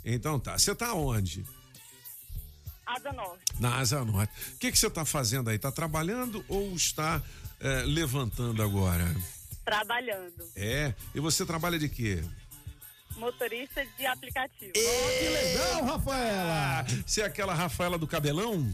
Então 0.03 0.39
tá. 0.39 0.57
Você 0.57 0.73
tá 0.75 0.93
onde? 0.93 1.45
Asa 2.85 3.13
Norte. 3.13 3.43
Na 3.59 3.77
Asa 3.77 4.03
Norte. 4.05 4.33
O 4.53 4.57
que 4.57 4.71
que 4.71 4.77
você 4.77 4.89
tá 4.89 5.05
fazendo 5.05 5.49
aí? 5.49 5.57
Tá 5.57 5.71
trabalhando 5.71 6.43
ou 6.47 6.73
está 6.75 7.21
eh, 7.59 7.83
levantando 7.85 8.61
agora? 8.61 9.05
Trabalhando. 9.63 10.43
É. 10.55 10.93
E 11.15 11.19
você 11.19 11.45
trabalha 11.45 11.79
de 11.79 11.87
quê? 11.87 12.23
Motorista 13.15 13.85
de 13.97 14.05
aplicativo. 14.05 14.73
Que 14.73 15.29
legal, 15.29 15.85
Rafaela! 15.85 16.85
Você 17.05 17.21
é 17.21 17.25
aquela 17.25 17.53
Rafaela 17.53 17.97
do 17.97 18.07
cabelão? 18.07 18.67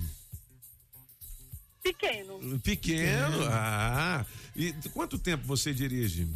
Pequeno. 1.83 2.59
Pequeno. 2.59 3.45
Ah. 3.51 4.25
E 4.55 4.73
quanto 4.93 5.17
tempo 5.17 5.45
você 5.45 5.73
dirige? 5.73 6.27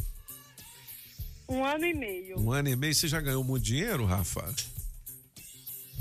Um 1.48 1.64
ano 1.64 1.84
e 1.84 1.94
meio. 1.94 2.38
Um 2.38 2.52
ano 2.52 2.68
e 2.68 2.76
meio. 2.76 2.94
Você 2.94 3.08
já 3.08 3.20
ganhou 3.20 3.44
muito 3.44 3.64
dinheiro, 3.64 4.04
Rafa? 4.04 4.54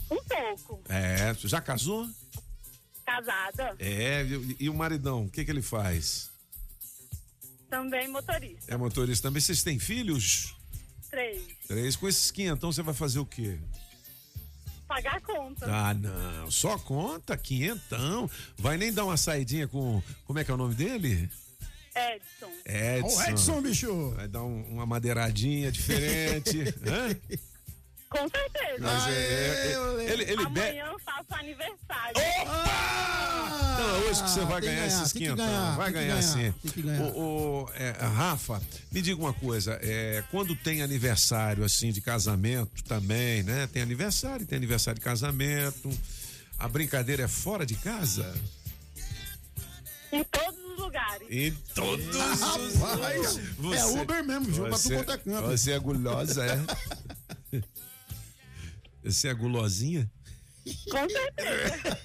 Um 0.09 0.23
pouco. 0.23 0.81
É. 0.89 1.33
Já 1.35 1.59
casou? 1.59 2.07
Casada. 3.05 3.75
É. 3.79 4.23
E, 4.23 4.55
e 4.61 4.69
o 4.69 4.73
maridão, 4.73 5.25
o 5.25 5.29
que 5.29 5.43
que 5.43 5.51
ele 5.51 5.61
faz? 5.61 6.31
Também 7.69 8.07
motorista. 8.07 8.73
É 8.73 8.77
motorista 8.77 9.27
também. 9.27 9.41
Vocês 9.41 9.63
têm 9.63 9.79
filhos? 9.79 10.55
Três. 11.09 11.41
Três. 11.67 11.95
Com 11.95 12.07
esses 12.07 12.31
quinhentão 12.31 12.71
você 12.71 12.81
vai 12.81 12.93
fazer 12.93 13.19
o 13.19 13.25
quê? 13.25 13.59
Pagar 14.87 15.15
a 15.15 15.21
conta. 15.21 15.65
Ah, 15.67 15.93
não. 15.93 16.51
Só 16.51 16.77
conta, 16.77 17.35
quinhentão. 17.35 18.29
Vai 18.57 18.77
nem 18.77 18.93
dar 18.93 19.05
uma 19.05 19.17
saidinha 19.17 19.67
com. 19.67 20.01
Como 20.25 20.37
é 20.39 20.43
que 20.43 20.51
é 20.51 20.53
o 20.53 20.57
nome 20.57 20.75
dele? 20.75 21.29
Edson. 21.95 22.51
Edson. 22.65 23.07
Ô, 23.07 23.23
Edson, 23.29 23.61
bicho. 23.61 24.09
Vai 24.15 24.27
dar 24.27 24.43
um- 24.43 24.63
uma 24.69 24.85
madeiradinha 24.85 25.71
diferente. 25.71 26.59
Hã? 26.87 27.15
Com 28.09 28.29
certeza. 28.29 28.77
Mas 28.79 29.07
é- 29.07 29.11
é- 29.11 29.73
é- 29.73 30.11
ele, 30.13 30.23
ele 30.23 30.45
be... 30.49 30.59
Amanhã 30.61 30.85
eu 30.91 30.99
faço 30.99 31.25
aniversário. 31.31 32.13
Não, 33.77 33.89
é 33.95 34.09
hoje 34.09 34.23
que 34.23 34.29
você 34.29 34.39
vai 34.45 34.61
ganhar 34.61 34.75
ganhar, 34.75 34.87
esses 34.87 35.13
ganhar, 35.13 35.75
Vai 35.75 35.91
ganhar, 35.91 36.07
ganhar, 36.15 36.21
sim. 36.21 36.53
ganhar. 36.77 37.01
O, 37.01 37.63
o, 37.65 37.69
é, 37.73 37.91
Rafa, 37.91 38.61
me 38.91 39.01
diga 39.01 39.19
uma 39.19 39.33
coisa. 39.33 39.79
É, 39.81 40.23
quando 40.29 40.55
tem 40.55 40.81
aniversário 40.83 41.63
assim 41.63 41.91
de 41.91 42.01
casamento 42.01 42.83
também, 42.83 43.41
né? 43.43 43.67
Tem 43.73 43.81
aniversário, 43.81 44.45
tem 44.45 44.57
aniversário 44.57 44.99
de 44.99 45.03
casamento. 45.03 45.89
A 46.59 46.67
brincadeira 46.67 47.23
é 47.23 47.27
fora 47.27 47.65
de 47.65 47.75
casa? 47.75 48.31
Em 50.13 50.23
todos 50.23 50.59
os 50.71 50.77
lugares. 50.77 51.27
Em 51.29 51.51
todos 51.73 52.05
os 52.15 52.75
Rapaz, 52.79 53.39
é 53.75 53.85
Uber 54.01 54.23
mesmo, 54.23 54.53
jogo 54.53 54.69
pra 54.69 54.77
tu 54.77 54.81
você, 54.83 54.95
quanto 54.95 55.11
é 55.11 55.17
canto. 55.17 55.47
Você 55.47 55.71
é 55.71 55.79
gulosa, 55.79 56.45
é? 56.45 57.61
Você 59.03 59.27
é 59.27 59.33
gulosinha? 59.33 60.09
Com 60.89 61.09
certeza. 61.09 61.97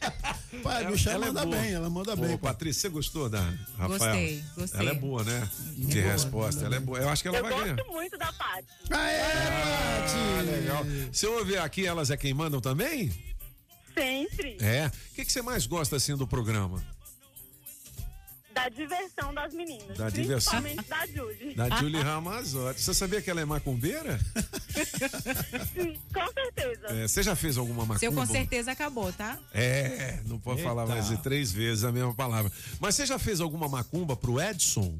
Pai, 0.64 0.82
Ela- 0.82 0.90
bicho, 0.90 1.08
ela 1.08 1.16
ela 1.16 1.24
é 1.26 1.28
manda 1.28 1.46
boa. 1.46 1.56
bem, 1.62 1.72
ela 1.72 1.90
manda 1.90 2.12
Ô, 2.14 2.16
bem. 2.16 2.36
Patrícia, 2.38 2.80
você 2.82 2.88
gostou 2.88 3.28
da 3.28 3.40
Rafaela? 3.76 3.88
Gostei, 3.98 4.44
gostei. 4.56 4.80
Ela 4.80 4.90
é 4.90 4.94
boa, 4.94 5.22
né? 5.22 5.48
De 5.76 6.00
boa, 6.00 6.12
resposta. 6.12 6.64
Ela 6.64 6.76
é 6.76 6.80
boa. 6.80 6.98
Eu 6.98 7.08
acho 7.08 7.22
que 7.22 7.28
ela 7.28 7.36
Eu 7.38 7.44
vai 7.44 7.52
ganhar. 7.56 7.76
gosto 7.76 7.92
muito 7.92 8.18
da 8.18 8.32
Paty. 8.32 8.66
Ah, 8.90 10.42
legal. 10.44 10.84
Você 11.12 11.26
ouve 11.28 11.56
aqui 11.56 11.86
Elas 11.86 12.10
é 12.10 12.16
Quem 12.16 12.34
Mandam 12.34 12.60
também? 12.60 13.12
Sempre. 13.94 14.56
É. 14.60 14.88
O 14.88 15.14
que, 15.14 15.24
que 15.24 15.30
você 15.32 15.40
mais 15.42 15.64
gosta 15.66 15.94
assim 15.94 16.16
do 16.16 16.26
programa? 16.26 16.82
Da 18.58 18.68
diversão 18.68 19.32
das 19.34 19.54
meninas. 19.54 19.96
Da 19.96 20.10
diversão. 20.10 20.60
Principalmente 20.62 20.88
da 20.88 21.06
Julie. 21.06 21.54
Da 21.54 21.76
Julie 21.76 22.02
Ramazotti. 22.02 22.80
Você 22.80 22.92
sabia 22.94 23.22
que 23.22 23.30
ela 23.30 23.40
é 23.40 23.44
macumbeira? 23.44 24.18
Sim, 25.72 25.98
com 26.12 26.32
certeza. 26.32 26.86
É, 26.88 27.06
você 27.08 27.22
já 27.22 27.36
fez 27.36 27.56
alguma 27.56 27.80
macumba? 27.82 27.98
Seu 28.00 28.12
com 28.12 28.26
certeza 28.26 28.72
acabou, 28.72 29.12
tá? 29.12 29.38
É, 29.54 30.20
não 30.26 30.38
pode 30.40 30.58
Eita. 30.60 30.68
falar 30.68 30.86
mais 30.86 31.06
de 31.08 31.16
três 31.18 31.52
vezes 31.52 31.84
a 31.84 31.92
mesma 31.92 32.14
palavra. 32.14 32.50
Mas 32.80 32.94
você 32.96 33.06
já 33.06 33.18
fez 33.18 33.40
alguma 33.40 33.68
macumba 33.68 34.16
pro 34.16 34.40
Edson? 34.40 34.98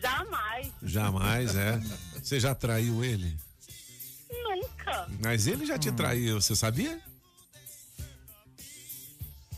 Jamais. 0.00 0.68
Jamais, 0.82 1.54
é. 1.56 1.80
Você 2.22 2.40
já 2.40 2.54
traiu 2.54 3.04
ele? 3.04 3.36
Nunca. 4.30 5.08
Mas 5.22 5.46
ele 5.46 5.66
já 5.66 5.74
Hum. 5.74 5.78
te 5.78 5.92
traiu, 5.92 6.40
você 6.40 6.54
sabia? 6.56 7.00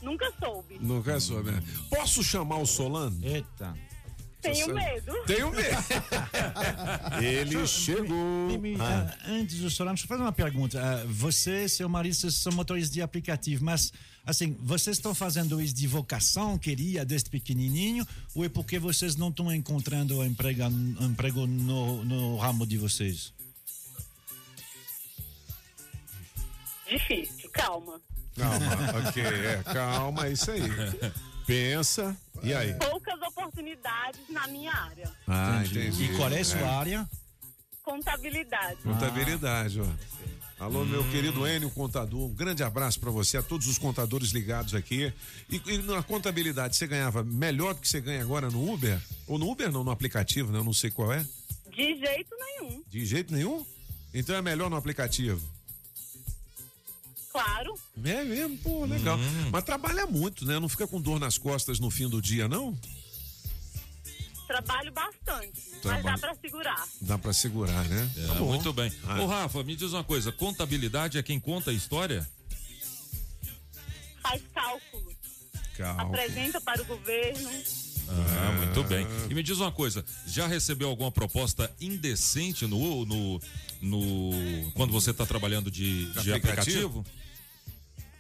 Nunca 0.02 0.32
soube. 0.39 0.78
Nunca 0.81 1.20
soube, 1.20 1.51
né? 1.51 1.62
Posso 1.89 2.22
chamar 2.22 2.56
o 2.59 2.66
Solano? 2.66 3.18
Eita. 3.24 3.77
Tenho 4.40 4.64
Você- 4.66 4.72
medo. 4.72 5.12
Tenho 5.27 5.51
medo. 5.51 5.77
ele 7.22 7.66
chegou. 7.66 8.47
Mimi, 8.48 8.74
Ah. 8.81 9.14
ah, 9.20 9.31
antes 9.31 9.59
do 9.59 9.68
Solano, 9.68 9.94
deixa 9.94 10.05
eu 10.05 10.09
fazer 10.09 10.22
uma 10.22 10.32
pergunta. 10.32 10.81
Ah, 10.82 11.05
você 11.06 11.64
e 11.64 11.68
seu 11.68 11.89
marido 11.90 12.14
vocês 12.14 12.35
são 12.36 12.51
motoristas 12.52 12.90
de 12.90 13.02
aplicativo, 13.02 13.62
mas 13.62 13.93
assim, 14.24 14.56
vocês 14.62 14.97
estão 14.97 15.14
fazendo 15.14 15.60
isso 15.60 15.74
de 15.74 15.86
vocação, 15.86 16.56
queria 16.56 17.05
desde 17.05 17.28
pequenininho, 17.28 18.06
ou 18.35 18.43
é 18.43 18.48
porque 18.48 18.78
vocês 18.78 19.14
não 19.14 19.28
estão 19.28 19.52
encontrando 19.55 20.24
emprego, 20.24 20.62
emprego 21.01 21.47
no, 21.47 22.02
no 22.02 22.36
ramo 22.39 22.66
de 22.66 22.78
vocês? 22.78 23.35
Difícil, 26.89 27.51
calma. 27.51 28.01
Calma, 28.41 29.09
ok, 29.09 29.23
é, 29.23 29.62
calma, 29.62 30.27
é 30.27 30.33
isso 30.33 30.51
aí. 30.51 30.62
Pensa, 31.47 32.17
e 32.43 32.55
aí? 32.55 32.75
Poucas 32.75 33.21
oportunidades 33.23 34.21
na 34.29 34.47
minha 34.47 34.73
área. 34.73 35.11
Ah, 35.27 35.62
entendi. 35.65 36.05
E 36.05 36.17
qual 36.17 36.31
é 36.31 36.41
a 36.41 36.45
sua 36.45 36.69
área? 36.69 37.09
Contabilidade. 37.83 38.83
Contabilidade, 38.83 39.81
ó. 39.81 39.87
Alô, 40.61 40.85
meu 40.85 41.03
querido 41.11 41.49
Enio 41.49 41.71
Contador, 41.71 42.21
um 42.21 42.35
grande 42.35 42.62
abraço 42.62 43.01
pra 43.01 43.11
você, 43.11 43.39
a 43.39 43.43
todos 43.43 43.67
os 43.67 43.79
contadores 43.79 44.31
ligados 44.31 44.75
aqui. 44.75 45.11
E, 45.49 45.57
e 45.67 45.79
na 45.79 46.03
contabilidade, 46.03 46.77
você 46.77 46.87
ganhava 46.87 47.25
melhor 47.25 47.73
do 47.73 47.81
que 47.81 47.89
você 47.89 47.99
ganha 48.01 48.21
agora 48.21 48.51
no 48.51 48.71
Uber? 48.71 49.01
Ou 49.27 49.39
no 49.39 49.51
Uber 49.51 49.73
não, 49.73 49.83
no 49.83 49.91
aplicativo, 49.91 50.53
né? 50.53 50.59
Eu 50.59 50.65
não 50.65 50.75
sei 50.75 50.91
qual 50.91 51.12
é. 51.12 51.27
De 51.71 51.97
jeito 51.97 52.37
nenhum. 52.39 52.83
De 52.87 53.07
jeito 53.07 53.33
nenhum? 53.33 53.65
Então 54.12 54.37
é 54.37 54.43
melhor 54.43 54.69
no 54.69 54.77
aplicativo. 54.77 55.41
Claro. 57.32 57.74
É 58.05 58.24
mesmo, 58.24 58.59
pô, 58.59 58.85
legal. 58.85 59.16
Hum. 59.16 59.51
Mas 59.52 59.65
trabalha 59.65 60.07
muito, 60.07 60.44
né? 60.44 60.59
Não 60.59 60.69
fica 60.69 60.86
com 60.86 61.01
dor 61.01 61.20
nas 61.20 61.39
costas 61.39 61.78
no 61.78 61.90
fim 61.90 62.09
do 62.09 62.20
dia, 62.20 62.48
não? 62.48 62.77
Trabalho 64.48 64.90
bastante. 64.93 65.52
Mas 65.70 65.81
Trabalho. 65.81 66.05
dá 66.05 66.19
pra 66.19 66.35
segurar. 66.35 66.89
Dá 67.02 67.19
pra 67.19 67.32
segurar, 67.32 67.85
né? 67.89 68.11
É, 68.16 68.27
Tá 68.27 68.35
muito 68.35 68.73
bem. 68.73 68.93
Ah. 69.07 69.20
Ô, 69.23 69.27
Rafa, 69.27 69.62
me 69.62 69.77
diz 69.77 69.93
uma 69.93 70.02
coisa: 70.02 70.32
contabilidade 70.32 71.19
é 71.19 71.23
quem 71.23 71.39
conta 71.39 71.70
a 71.70 71.74
história? 71.74 72.28
Faz 74.20 74.43
cálculo. 74.52 75.15
Calma. 75.77 76.02
Apresenta 76.02 76.61
para 76.61 76.82
o 76.82 76.85
governo. 76.85 77.48
Ah, 78.12 78.53
muito 78.53 78.82
bem. 78.85 79.07
E 79.28 79.35
me 79.35 79.43
diz 79.43 79.59
uma 79.59 79.70
coisa: 79.73 80.05
já 80.27 80.47
recebeu 80.47 80.89
alguma 80.89 81.11
proposta 81.12 81.70
indecente 81.81 82.66
no. 82.66 83.05
no, 83.05 83.41
no 83.81 84.31
quando 84.74 84.93
você 84.93 85.11
está 85.11 85.24
trabalhando 85.27 85.70
de, 85.70 86.07
de 86.12 86.32
Aplicativo? 86.32 87.01
aplicativo? 87.01 87.07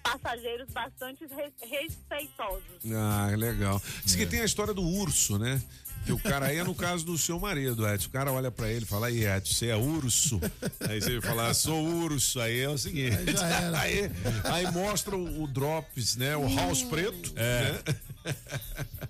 Passageiros 0.02 0.68
bastante 0.72 1.24
re- 1.26 1.52
respeitosos. 1.68 2.62
Ah, 2.92 3.30
legal. 3.36 3.80
Diz 4.04 4.14
que 4.16 4.26
tem 4.26 4.40
a 4.40 4.44
história 4.44 4.72
do 4.74 4.82
urso, 4.82 5.38
né? 5.38 5.62
Que 6.06 6.12
o 6.12 6.18
cara 6.18 6.46
aí 6.46 6.56
é 6.56 6.64
no 6.64 6.74
caso 6.74 7.04
do 7.04 7.18
seu 7.18 7.38
marido, 7.38 7.86
Edson. 7.86 8.08
O 8.08 8.10
cara 8.10 8.32
olha 8.32 8.50
pra 8.50 8.70
ele 8.72 8.84
e 8.84 8.88
fala, 8.88 9.08
aí, 9.08 9.26
Edson, 9.26 9.52
você 9.52 9.66
é 9.66 9.76
urso? 9.76 10.40
Aí 10.88 10.98
você 11.00 11.20
fala, 11.20 11.52
sou 11.52 11.84
urso. 11.86 12.40
Aí 12.40 12.58
é 12.60 12.68
o 12.70 12.78
seguinte. 12.78 13.14
Aí 13.18 13.36
já 13.36 13.46
era. 13.46 13.78
Aí, 13.80 14.10
aí 14.44 14.72
mostra 14.72 15.14
o, 15.14 15.42
o 15.42 15.46
Drops, 15.46 16.16
né? 16.16 16.34
O 16.34 16.52
House 16.54 16.82
Preto. 16.82 17.32
É. 17.36 17.72
Né? 17.72 18.34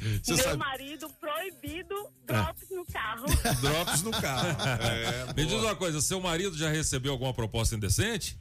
Você 0.22 0.34
Meu 0.34 0.44
sabe. 0.44 0.56
marido 0.56 1.08
proibido 1.20 1.94
drops 2.26 2.70
no 2.70 2.84
carro. 2.86 3.26
Drops 3.60 4.02
no 4.02 4.10
carro. 4.10 4.48
É, 4.82 5.32
me 5.34 5.44
diz 5.46 5.54
uma 5.62 5.76
coisa: 5.76 6.00
seu 6.00 6.20
marido 6.20 6.56
já 6.56 6.70
recebeu 6.70 7.12
alguma 7.12 7.34
proposta 7.34 7.74
indecente? 7.76 8.36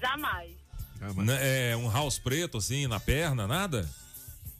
Jamais. 0.00 0.52
Né, 1.16 1.70
É, 1.72 1.76
um 1.76 1.90
house 1.90 2.18
preto 2.18 2.58
assim 2.58 2.86
na 2.86 2.98
perna, 2.98 3.46
nada? 3.46 3.88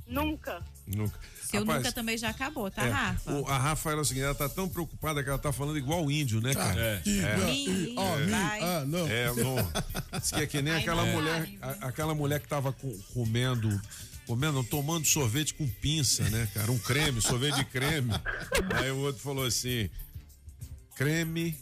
Nunca. 0.07 0.63
Nunca. 0.87 1.19
Seu 1.43 1.61
Rapaz, 1.61 1.79
nunca 1.79 1.93
também 1.93 2.19
já 2.19 2.29
acabou, 2.31 2.69
tá, 2.71 2.85
é, 2.85 2.91
Rafa? 2.91 3.33
o- 3.33 3.47
a 3.49 3.57
Rafa 3.57 3.91
era 3.93 4.01
o 4.01 4.05
seguinte, 4.05 4.25
ela 4.25 4.35
tá 4.35 4.49
tão 4.49 4.69
preocupada 4.69 5.23
que 5.23 5.29
ela 5.29 5.39
tá 5.39 5.53
falando 5.53 5.79
igual 5.79 6.05
o 6.05 6.11
índio, 6.11 6.41
né, 6.41 6.53
cara? 6.53 6.81
É. 6.81 7.03
Ah, 7.07 8.17
mi- 8.19 8.31
vai. 8.31 8.61
ah, 8.63 8.85
não. 8.85 9.07
É, 9.07 9.33
não. 9.33 9.57
Diz 10.21 10.31
que 10.33 10.41
é 10.43 10.47
que 10.47 10.61
nem 10.61 10.75
aquela 10.75 11.05
mulher, 11.07 11.49
a- 11.63 11.87
aquela 11.89 12.15
mulher 12.17 12.41
que 12.41 12.49
tava 12.49 12.73
co- 12.73 12.99
comendo, 13.15 13.69
comendo, 14.27 14.63
tomando 14.65 15.07
sorvete 15.07 15.55
com 15.55 15.67
pinça, 15.67 16.29
né, 16.31 16.49
cara? 16.53 16.71
Um 16.71 16.79
creme, 16.79 17.23
sorvete 17.23 17.57
de 17.57 17.65
creme. 17.65 18.13
Aí 18.75 18.91
o 18.91 18.99
outro 18.99 19.23
falou 19.23 19.45
assim: 19.45 19.89
creme 20.95 21.57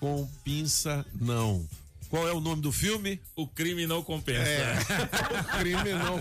com 0.00 0.26
pinça, 0.44 1.04
não. 1.20 1.68
Qual 2.08 2.26
é 2.26 2.32
o 2.32 2.40
nome 2.40 2.62
do 2.62 2.72
filme? 2.72 3.20
O 3.36 3.46
crime 3.46 3.86
não 3.86 4.02
compensa. 4.02 4.48
É. 4.48 4.78
o 5.44 5.58
crime 5.58 5.92
não. 5.92 6.18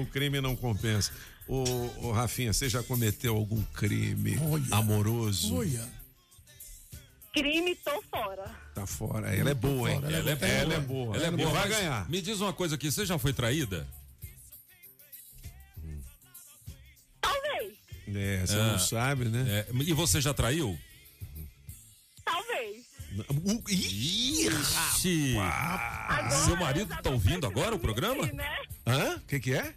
O 0.00 0.06
crime 0.06 0.40
não 0.40 0.56
compensa. 0.56 1.12
Ô, 1.46 1.62
ô, 2.02 2.12
Rafinha, 2.12 2.52
você 2.52 2.68
já 2.68 2.82
cometeu 2.82 3.36
algum 3.36 3.62
crime 3.74 4.36
amoroso? 4.72 5.54
Olha. 5.54 5.95
Crime, 7.36 7.74
tô 7.76 8.02
fora. 8.10 8.44
Tá 8.74 8.86
fora. 8.86 9.34
Ela 9.36 9.50
é 9.50 9.54
boa, 9.54 9.90
hein? 9.90 10.00
Ela 10.04 10.30
é 10.30 10.34
boa. 10.34 10.48
Ela 10.48 10.74
é 10.74 10.80
boa. 10.80 11.16
Ela 11.16 11.26
é 11.26 11.28
E 11.28 11.36
boa. 11.36 11.50
vai 11.50 11.68
ganhar. 11.68 12.08
Me 12.08 12.22
diz 12.22 12.40
uma 12.40 12.52
coisa 12.52 12.76
aqui: 12.76 12.90
você 12.90 13.04
já 13.04 13.18
foi 13.18 13.32
traída? 13.34 13.86
Talvez. 17.20 17.74
É, 18.14 18.46
você 18.46 18.54
Ah. 18.58 18.72
não 18.72 18.78
sabe, 18.78 19.26
né? 19.26 19.44
É, 19.48 19.66
e 19.82 19.92
você 19.92 20.18
já 20.20 20.32
traiu? 20.32 20.78
Talvez. 22.24 22.86
Uh, 23.28 23.62
ih, 23.70 24.46
Ixi. 24.48 25.34
Seu 26.46 26.56
marido 26.56 26.94
tá 27.02 27.10
ouvindo 27.10 27.46
agora 27.46 27.74
o 27.74 27.78
programa? 27.78 28.26
Né? 28.32 28.56
Hã? 28.86 29.16
O 29.16 29.20
que 29.20 29.40
que 29.40 29.52
é? 29.54 29.74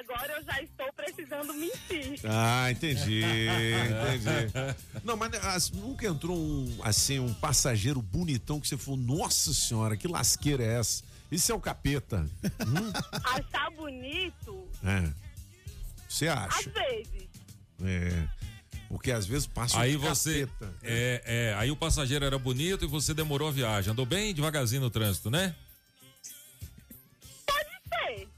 Agora 0.00 0.32
eu 0.38 0.42
já 0.44 0.62
estou 0.62 0.92
precisando 0.94 1.52
mentir. 1.54 2.20
Ah, 2.24 2.70
entendi, 2.70 3.22
entendi. 3.22 4.74
Não, 5.04 5.16
mas 5.16 5.34
as- 5.44 5.70
nunca 5.70 6.06
entrou 6.06 6.36
um, 6.38 6.78
assim, 6.82 7.18
um 7.18 7.32
passageiro 7.34 8.00
bonitão 8.00 8.60
que 8.60 8.66
você 8.68 8.76
falou, 8.76 8.98
nossa 8.98 9.52
senhora, 9.52 9.96
que 9.96 10.08
lasqueira 10.08 10.62
é 10.64 10.78
essa? 10.78 11.02
Isso 11.30 11.52
é 11.52 11.54
o 11.54 11.60
capeta. 11.60 12.26
Hum? 12.66 12.92
Achar 13.24 13.70
bonito, 13.70 14.68
É. 14.84 15.12
Você 16.08 16.26
às 16.28 16.38
acha? 16.56 16.70
vezes. 16.70 17.28
É. 17.84 18.28
Porque 18.88 19.12
às 19.12 19.24
vezes 19.26 19.46
passa 19.46 19.78
Aí 19.78 19.96
um 19.96 20.00
você. 20.00 20.46
capeta. 20.46 20.74
É, 20.82 21.22
é, 21.24 21.54
aí 21.56 21.70
o 21.70 21.76
passageiro 21.76 22.24
era 22.24 22.36
bonito 22.38 22.84
e 22.84 22.88
você 22.88 23.14
demorou 23.14 23.46
a 23.48 23.52
viagem. 23.52 23.92
Andou 23.92 24.04
bem 24.04 24.34
devagarzinho 24.34 24.82
no 24.82 24.90
trânsito, 24.90 25.30
né? 25.30 25.54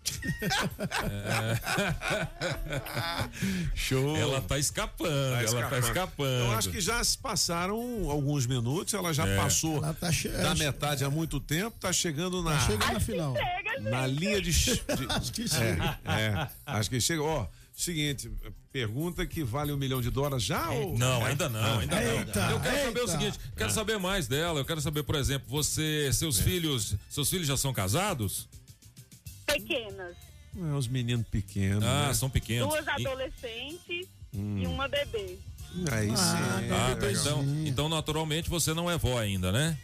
Show. 3.75 4.17
Ela 4.17 4.41
tá 4.41 4.59
escapando, 4.59 5.35
ela 5.37 5.69
tá 5.69 5.79
escapando. 5.79 6.45
Eu 6.45 6.53
acho 6.53 6.71
que 6.71 6.81
já 6.81 7.03
se 7.03 7.17
passaram 7.19 8.09
alguns 8.11 8.47
minutos, 8.47 8.95
ela 8.95 9.13
já 9.13 9.27
É. 9.27 9.37
passou 9.37 9.79
Ela 9.79 9.95
tá 9.95 10.13
che- 10.13 10.29
da 10.29 10.55
metade 10.55 11.05
há 11.05 11.11
muito 11.11 11.41
tempo, 11.41 11.77
tá 11.79 11.93
chegando 11.93 12.43
na, 12.43 12.53
Tá 12.53 12.61
chegando 12.67 12.93
na 12.93 13.01
final. 13.01 13.35
na 13.81 14.07
linha 14.07 14.41
de. 14.41 14.53
de- 14.53 14.83
Acho 15.09 15.33
que 15.33 15.43
é, 15.43 15.49
chega. 15.49 15.99
é, 16.05 16.49
acho 16.67 16.91
que 16.91 17.01
chega. 17.01 17.23
Ó, 17.23 17.47
seguinte, 17.75 18.31
pergunta 18.73 19.27
que 19.27 19.43
vale 19.43 19.73
um 19.73 19.77
milhão 19.77 20.01
de 20.01 20.11
dólares 20.11 20.45
já? 20.45 20.71
ou... 20.71 20.97
Não, 20.99 21.25
ainda 21.25 21.49
não, 21.49 21.79
ainda 21.81 21.97
não. 21.97 22.03
Eita, 22.19 22.41
eu 22.51 22.61
quero 22.61 22.85
saber 22.85 23.01
o 23.01 23.03
eita. 23.03 23.13
seguinte, 23.13 23.39
quero 23.57 23.71
saber 23.71 23.99
mais 23.99 24.27
dela. 24.29 24.61
Eu 24.61 24.65
quero 24.65 24.81
saber, 24.81 25.03
por 25.03 25.15
exemplo, 25.17 25.47
você, 25.49 26.11
seus 26.13 26.39
É. 26.41 26.43
filhos, 26.43 26.95
seus 27.09 27.29
filhos 27.31 27.47
já 27.47 27.57
são 27.57 27.73
casados? 27.73 28.49
Pequenas. 29.55 30.17
É, 30.59 30.75
os 30.75 30.87
meninos 30.89 31.27
pequenos. 31.29 31.85
Ah, 31.85 32.09
né? 32.09 32.15
são 32.15 32.29
pequenos. 32.29 32.69
Duas 32.69 32.87
E- 32.87 32.91
adolescentes 32.91 34.09
Hum. 34.35 34.59
e 34.63 34.67
uma 34.67 34.89
bebê. 34.89 35.39
Aí 35.91 36.09
sim. 36.09 36.15
Ah, 36.17 36.59
legal. 36.97 37.11
então, 37.11 37.45
então 37.67 37.89
naturalmente 37.89 38.51
você 38.51 38.75
não 38.75 38.91
é 38.91 38.99
vó 38.99 39.19
ainda, 39.19 39.51
né? 39.51 39.77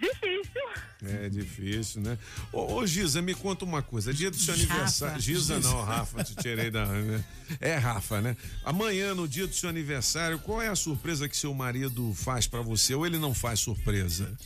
Difícil. 0.00 0.62
É 1.04 1.28
difícil, 1.28 2.00
né? 2.02 2.18
Ô, 2.52 2.74
ô 2.76 2.86
Giza, 2.86 3.20
me 3.22 3.34
conta 3.34 3.64
uma 3.64 3.82
coisa. 3.82 4.12
Dia 4.12 4.30
do 4.30 4.36
seu 4.36 4.54
Rafa. 4.54 4.66
aniversário. 4.72 5.20
Giza 5.20 5.58
não, 5.60 5.82
Rafa, 5.84 6.24
te 6.24 6.34
tirei 6.36 6.70
da. 6.70 6.84
né? 6.86 7.24
É 7.60 7.76
Rafa, 7.76 8.20
né? 8.20 8.36
Amanhã, 8.64 9.14
no 9.14 9.26
dia 9.28 9.46
do 9.46 9.54
seu 9.54 9.68
aniversário, 9.70 10.38
qual 10.38 10.60
é 10.60 10.68
a 10.68 10.74
surpresa 10.76 11.28
que 11.28 11.36
seu 11.36 11.52
marido 11.54 12.12
faz 12.14 12.46
pra 12.46 12.60
você? 12.62 12.94
Ou 12.94 13.06
ele 13.06 13.18
não 13.18 13.34
faz 13.34 13.60
surpresa? 13.60 14.36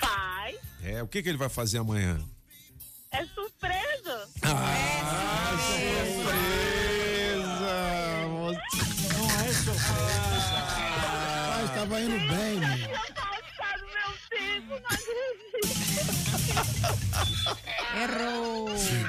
Faz. 0.00 0.56
É, 0.82 1.02
o 1.02 1.06
que, 1.08 1.22
que 1.22 1.28
ele 1.28 1.38
vai 1.38 1.48
fazer 1.48 1.78
amanhã? 1.78 2.20
É 3.10 3.24
surpresa. 3.26 4.28
Ah, 4.42 5.56
surpresa! 5.66 6.32
Não 9.18 9.30
é 9.40 9.52
surpresa. 9.52 10.12
Tava 11.74 12.00
indo 12.00 12.18
bem, 12.28 12.60
Errou. 17.94 18.68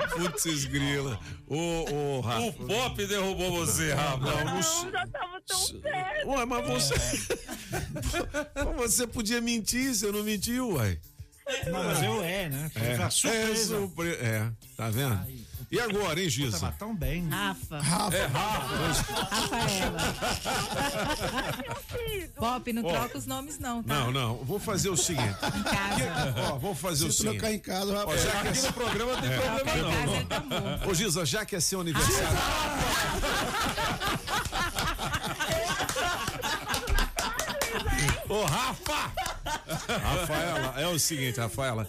Putz, 0.10 0.65
grila. 0.65 1.19
Ô, 1.48 2.18
ô, 2.18 2.22
Rafa. 2.22 2.45
O 2.64 2.68
Pop 2.68 3.06
derrubou 3.07 3.52
você, 3.65 3.94
Rafa. 3.94 4.18
Não, 4.18 4.45
não, 4.45 4.53
Não, 4.56 4.61
já 4.91 5.07
tava 5.07 5.41
tão 5.48 5.80
perto. 5.81 6.27
Ué, 6.30 6.45
mas 6.45 6.68
você. 6.68 6.94
Mas 8.77 8.94
você 8.94 9.07
podia 9.07 9.41
mentir, 9.41 9.94
você 9.95 10.11
não 10.11 10.23
mentiu, 10.23 10.72
uai. 10.73 10.99
Mas 11.72 12.02
eu 12.03 12.23
é, 12.23 12.49
né? 12.49 12.72
É, 12.76 13.10
surpresa. 13.10 13.76
É, 13.76 13.80
surpre- 13.80 14.18
é, 14.22 14.52
tá 14.77 14.90
vendo? 14.90 15.19
E 15.73 15.79
agora, 15.79 16.21
hein, 16.21 16.29
Giza? 16.29 16.59
Tava 16.59 16.71
tão 16.77 16.95
bem. 16.95 17.27
Rafa. 17.29 17.79
Rafa. 17.81 18.15
É 18.15 18.25
Rafa. 18.27 19.23
Rafaela. 19.23 19.97
Pop, 22.35 22.73
não 22.73 22.85
Ó. 22.85 22.89
troca 22.91 23.17
os 23.17 23.25
nomes, 23.25 23.57
não, 23.57 23.81
tá? 23.81 23.95
Não, 23.95 24.11
não, 24.11 24.35
vou 24.43 24.59
fazer 24.59 24.89
o 24.89 24.97
seguinte. 24.97 25.33
Em 25.43 25.63
casa. 25.63 26.35
Ó, 26.53 26.59
vou 26.59 26.75
fazer 26.75 27.05
o 27.05 27.11
Se 27.11 27.23
seguinte. 27.23 27.39
trocar 27.39 27.53
em 27.55 27.57
casa, 27.57 27.91
Ó, 27.91 27.97
rapaz. 28.01 28.21
já 28.21 28.29
que 28.41 28.47
Aqui 28.49 28.59
é- 28.59 28.61
no 28.61 28.73
programa 28.73 29.13
não 29.13 29.21
tem 29.21 29.31
É. 29.31 29.39
problema 29.39 29.81
não. 29.81 29.91
casa, 29.91 30.11
ele 30.15 30.25
tá 30.25 30.39
morto. 30.41 30.89
Ô, 30.89 30.93
Giza, 30.93 31.25
já 31.25 31.43
que 31.43 31.55
é 31.55 31.59
seu 31.59 31.81
aniversário. 31.81 32.27
Ô, 38.34 38.45
Rafa! 38.45 39.14
Rafaela, 40.01 40.81
é 40.81 40.88
o 40.88 40.97
seguinte, 40.97 41.39
Rafaela. 41.39 41.88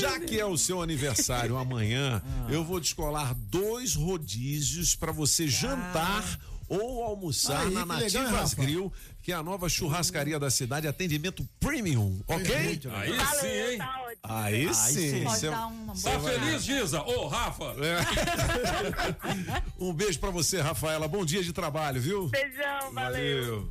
Já 0.00 0.18
que 0.18 0.40
é 0.40 0.46
o 0.46 0.56
seu 0.56 0.80
aniversário 0.80 1.58
amanhã, 1.58 2.22
eu 2.48 2.64
vou 2.64 2.80
descolar 2.80 3.34
dois 3.34 3.94
rodízios 3.94 4.96
pra 4.96 5.12
você 5.12 5.46
jantar 5.46 6.24
ou 6.66 7.04
almoçar 7.04 7.66
Aí, 7.66 7.74
na 7.74 7.80
legal, 7.80 8.22
Nativas 8.22 8.30
Rafa? 8.30 8.62
Grill, 8.62 8.90
que 9.22 9.32
é 9.32 9.34
a 9.34 9.42
nova 9.42 9.68
churrascaria 9.68 10.40
da 10.40 10.50
cidade, 10.50 10.88
atendimento 10.88 11.46
premium, 11.60 12.18
ok? 12.26 12.80
Aí 12.94 13.12
sim, 13.38 13.46
hein? 13.46 13.78
Tá. 14.22 14.44
Aí, 14.44 14.68
Aí 14.68 14.74
sim. 14.74 15.24
Pode 15.24 15.38
Cê- 15.40 15.50
dar 15.50 15.66
uma 15.66 15.94
cê 15.94 16.10
Tá 16.10 16.18
vai- 16.18 16.38
feliz, 16.38 16.62
Giza? 16.64 17.02
Ô, 17.02 17.26
Rafa! 17.28 17.74
Um 19.78 19.92
beijo 19.92 20.18
pra 20.18 20.30
você, 20.30 20.60
Rafaela. 20.60 21.08
Bom 21.08 21.24
dia 21.24 21.42
de 21.42 21.52
trabalho, 21.52 22.00
viu? 22.00 22.28
Beijão, 22.28 22.92
valeu. 22.94 23.68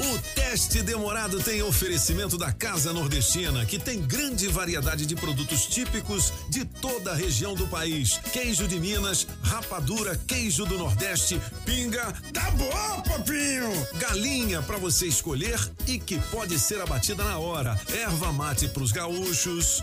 O 0.00 0.18
teste 0.34 0.82
demorado 0.82 1.42
tem 1.42 1.60
oferecimento 1.62 2.38
da 2.38 2.50
Casa 2.50 2.90
Nordestina, 2.90 3.66
que 3.66 3.78
tem 3.78 4.00
grande 4.00 4.48
variedade 4.48 5.04
de 5.04 5.14
produtos 5.14 5.66
típicos 5.66 6.32
de 6.48 6.64
toda 6.64 7.12
a 7.12 7.14
região 7.14 7.54
do 7.54 7.66
país. 7.66 8.18
Queijo 8.32 8.66
de 8.66 8.80
Minas, 8.80 9.26
rapadura, 9.42 10.16
queijo 10.26 10.64
do 10.64 10.78
Nordeste, 10.78 11.38
pinga. 11.66 12.14
Tá 12.32 12.50
bom, 12.52 13.02
papinho! 13.02 13.70
Galinha 13.98 14.62
pra 14.62 14.78
você 14.78 15.06
escolher 15.06 15.60
e 15.86 15.98
que 15.98 16.18
pode 16.30 16.58
ser 16.58 16.80
abatida 16.80 17.22
na 17.22 17.38
hora. 17.38 17.78
Erva 17.92 18.32
mate 18.32 18.68
pros 18.68 18.92
gaúchos. 18.92 19.82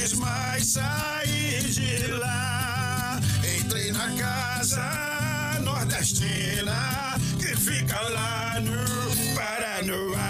quis 0.00 0.14
mais 0.14 0.66
sair 0.66 1.62
de 1.62 2.06
lá. 2.12 3.20
Entrei 3.58 3.92
na 3.92 4.08
casa 4.16 5.60
nordestina 5.60 7.18
que 7.38 7.54
fica 7.54 8.00
lá 8.08 8.58
no 8.60 9.34
Paranoá. 9.34 10.29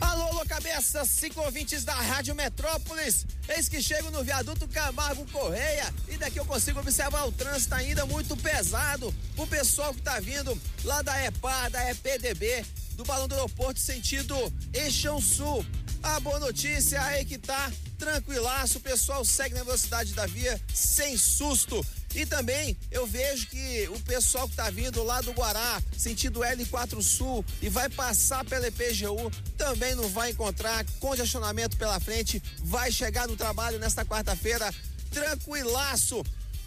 Alô, 0.00 0.24
alô, 0.24 0.44
cabeça, 0.46 1.04
cinco 1.06 1.40
ouvintes 1.40 1.82
da 1.84 1.94
Rádio 1.94 2.34
Metrópolis. 2.34 3.26
Eis 3.48 3.68
que 3.68 3.82
chego 3.82 4.10
no 4.10 4.22
viaduto 4.22 4.68
Camargo 4.68 5.24
Correia 5.30 5.92
e 6.08 6.18
daqui 6.18 6.38
eu 6.38 6.44
consigo 6.44 6.80
observar 6.80 7.26
o 7.26 7.32
trânsito 7.32 7.74
ainda 7.74 8.04
muito 8.04 8.36
pesado. 8.36 9.14
O 9.36 9.46
pessoal 9.46 9.94
que 9.94 10.02
tá 10.02 10.20
vindo 10.20 10.60
lá 10.84 11.00
da 11.00 11.24
EPA, 11.24 11.70
da 11.70 11.90
EPDB, 11.90 12.64
do 12.92 13.04
Balão 13.04 13.26
do 13.26 13.34
Aeroporto, 13.34 13.80
sentido 13.80 14.34
Eixão 14.72 15.20
Sul. 15.20 15.64
A 16.02 16.20
boa 16.20 16.38
notícia 16.38 16.98
é 17.12 17.24
que 17.24 17.38
tá 17.38 17.72
tranquilaço, 17.98 18.78
o 18.78 18.82
pessoal 18.82 19.24
segue 19.24 19.54
na 19.54 19.64
velocidade 19.64 20.12
da 20.12 20.26
via 20.26 20.60
sem 20.72 21.16
susto. 21.16 21.84
E 22.14 22.24
também 22.24 22.76
eu 22.90 23.06
vejo 23.06 23.46
que 23.48 23.88
o 23.88 24.00
pessoal 24.00 24.48
que 24.48 24.56
tá 24.56 24.70
vindo 24.70 25.02
lá 25.02 25.20
do 25.20 25.32
Guará, 25.32 25.82
sentido 25.96 26.40
L4 26.40 27.02
Sul 27.02 27.44
e 27.60 27.68
vai 27.68 27.88
passar 27.88 28.44
pela 28.44 28.68
EPGU, 28.68 29.30
também 29.58 29.94
não 29.94 30.08
vai 30.08 30.30
encontrar 30.30 30.84
congestionamento 30.98 31.76
pela 31.76 32.00
frente, 32.00 32.42
vai 32.62 32.90
chegar 32.90 33.28
no 33.28 33.36
trabalho 33.36 33.78
nesta 33.78 34.04
quarta-feira 34.04 34.72
tranquilaço. 35.10 36.22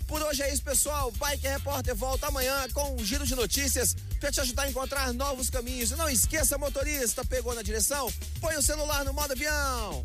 Por 0.07 0.23
hoje 0.23 0.41
é 0.41 0.51
isso, 0.51 0.63
pessoal. 0.63 1.11
Bike 1.11 1.47
Repórter 1.47 1.95
volta 1.95 2.27
amanhã 2.27 2.67
com 2.73 2.95
um 2.95 3.05
giro 3.05 3.27
de 3.27 3.35
notícias 3.35 3.95
para 4.19 4.31
te 4.31 4.41
ajudar 4.41 4.63
a 4.63 4.69
encontrar 4.69 5.13
novos 5.13 5.51
caminhos. 5.51 5.91
E 5.91 5.95
não 5.95 6.09
esqueça, 6.09 6.57
motorista, 6.57 7.23
pegou 7.23 7.53
na 7.53 7.61
direção? 7.61 8.11
Põe 8.41 8.55
o 8.55 8.61
celular 8.61 9.05
no 9.05 9.13
modo 9.13 9.33
avião. 9.33 10.03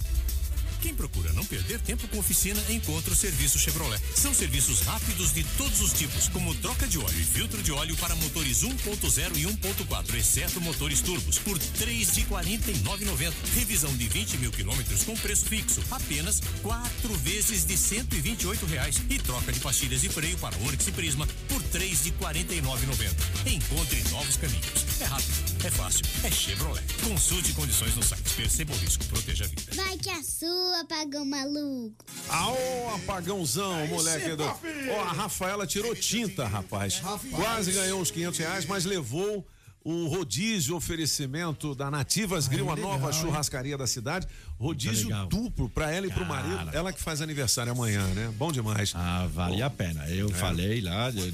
Quem 0.85 0.95
procura 0.95 1.33
não 1.33 1.47
perder 1.47 1.81
tempo 1.81 2.07
com 2.09 2.19
oficina, 2.19 2.63
encontra 2.69 3.15
o 3.15 3.17
serviço 3.17 3.59
Chevrolet. 3.59 3.99
São 4.15 4.35
serviços 4.35 4.83
rápidos 4.83 5.33
de 5.33 5.43
todos 5.57 5.81
os 5.81 5.95
tipos, 5.95 6.29
como 6.29 6.55
troca 6.57 6.87
de 6.87 6.99
óleo 6.99 7.19
e 7.19 7.25
filtro 7.25 7.63
de 7.63 7.73
óleo 7.73 7.97
para 7.97 8.15
motores 8.17 8.63
1.0 8.63 9.35
e 9.35 9.45
1.4, 9.45 10.15
exceto 10.15 10.61
motores 10.61 11.01
turbos, 11.01 11.39
por 11.39 11.59
três 11.59 12.13
de 12.13 12.25
49,90. 12.25 13.33
Revisão 13.55 13.97
de 13.97 14.07
20 14.09 14.37
mil 14.37 14.51
quilômetros 14.51 15.05
com 15.05 15.17
preço 15.17 15.47
fixo, 15.47 15.83
apenas 15.91 16.43
quatro 16.61 17.15
vezes 17.15 17.65
de 17.65 17.79
128 17.79 18.67
reais. 18.67 19.01
E 19.09 19.19
troca 19.19 19.53
de 19.53 19.61
pastilhas 19.61 20.03
de 20.03 20.11
freio 20.11 20.37
para 20.37 20.55
Onix 20.59 20.87
e 20.87 20.93
Prisma 20.93 21.27
por 21.49 21.63
três 21.63 22.05
de 22.05 22.11
49,90. 22.13 23.47
Encontre 23.47 24.05
novos 24.11 24.37
caminhos. 24.37 24.85
É 25.01 25.05
rápido, 25.07 25.54
é 25.67 25.71
fácil, 25.71 26.05
é 26.23 26.31
Chevrolet. 26.31 26.85
Consulte 27.03 27.55
condições 27.55 27.97
no 27.97 28.03
site. 28.03 28.35
Perceba 28.37 28.75
o 28.75 28.77
risco, 28.77 29.03
proteja 29.07 29.45
a 29.45 29.49
vida. 29.49 29.63
Vai 29.75 29.97
que 29.97 30.11
a 30.11 30.23
sua, 30.23 30.81
apagão 30.81 31.25
maluco. 31.25 32.05
Aô, 32.29 32.95
apagãozão, 32.97 33.87
moleque. 33.87 34.37
Do... 34.37 34.45
Ó, 34.45 35.01
a 35.01 35.13
Rafaela 35.13 35.67
tirou 35.67 35.95
tinta, 35.95 36.47
rapaz. 36.47 37.01
Quase 37.31 37.73
ganhou 37.73 38.01
uns 38.01 38.11
500 38.11 38.39
reais, 38.39 38.67
mas 38.67 38.85
levou 38.85 39.47
o 39.85 40.07
rodízio 40.09 40.75
oferecimento 40.75 41.75
da 41.75 41.91
Nativas 41.91 42.49
Grill, 42.49 42.71
a 42.71 42.77
nova 42.77 43.13
churrascaria 43.13 43.77
da 43.77 43.87
cidade. 43.87 44.27
Rodízio 44.59 45.11
duplo 45.27 45.69
pra 45.69 45.91
ela 45.93 46.07
e 46.07 46.11
pro 46.11 46.25
Cara. 46.25 46.43
marido. 46.43 46.71
Ela 46.75 46.91
que 46.93 47.03
faz 47.03 47.21
aniversário 47.21 47.71
amanhã, 47.73 48.03
né? 48.15 48.33
Bom 48.39 48.51
demais. 48.51 48.93
Ah, 48.95 49.29
vale 49.33 49.63
a 49.63 49.69
pena. 49.69 50.09
Eu 50.09 50.31
É. 50.31 50.33
falei 50.33 50.81
lá, 50.81 51.11
eu, 51.11 51.27
eu- 51.27 51.33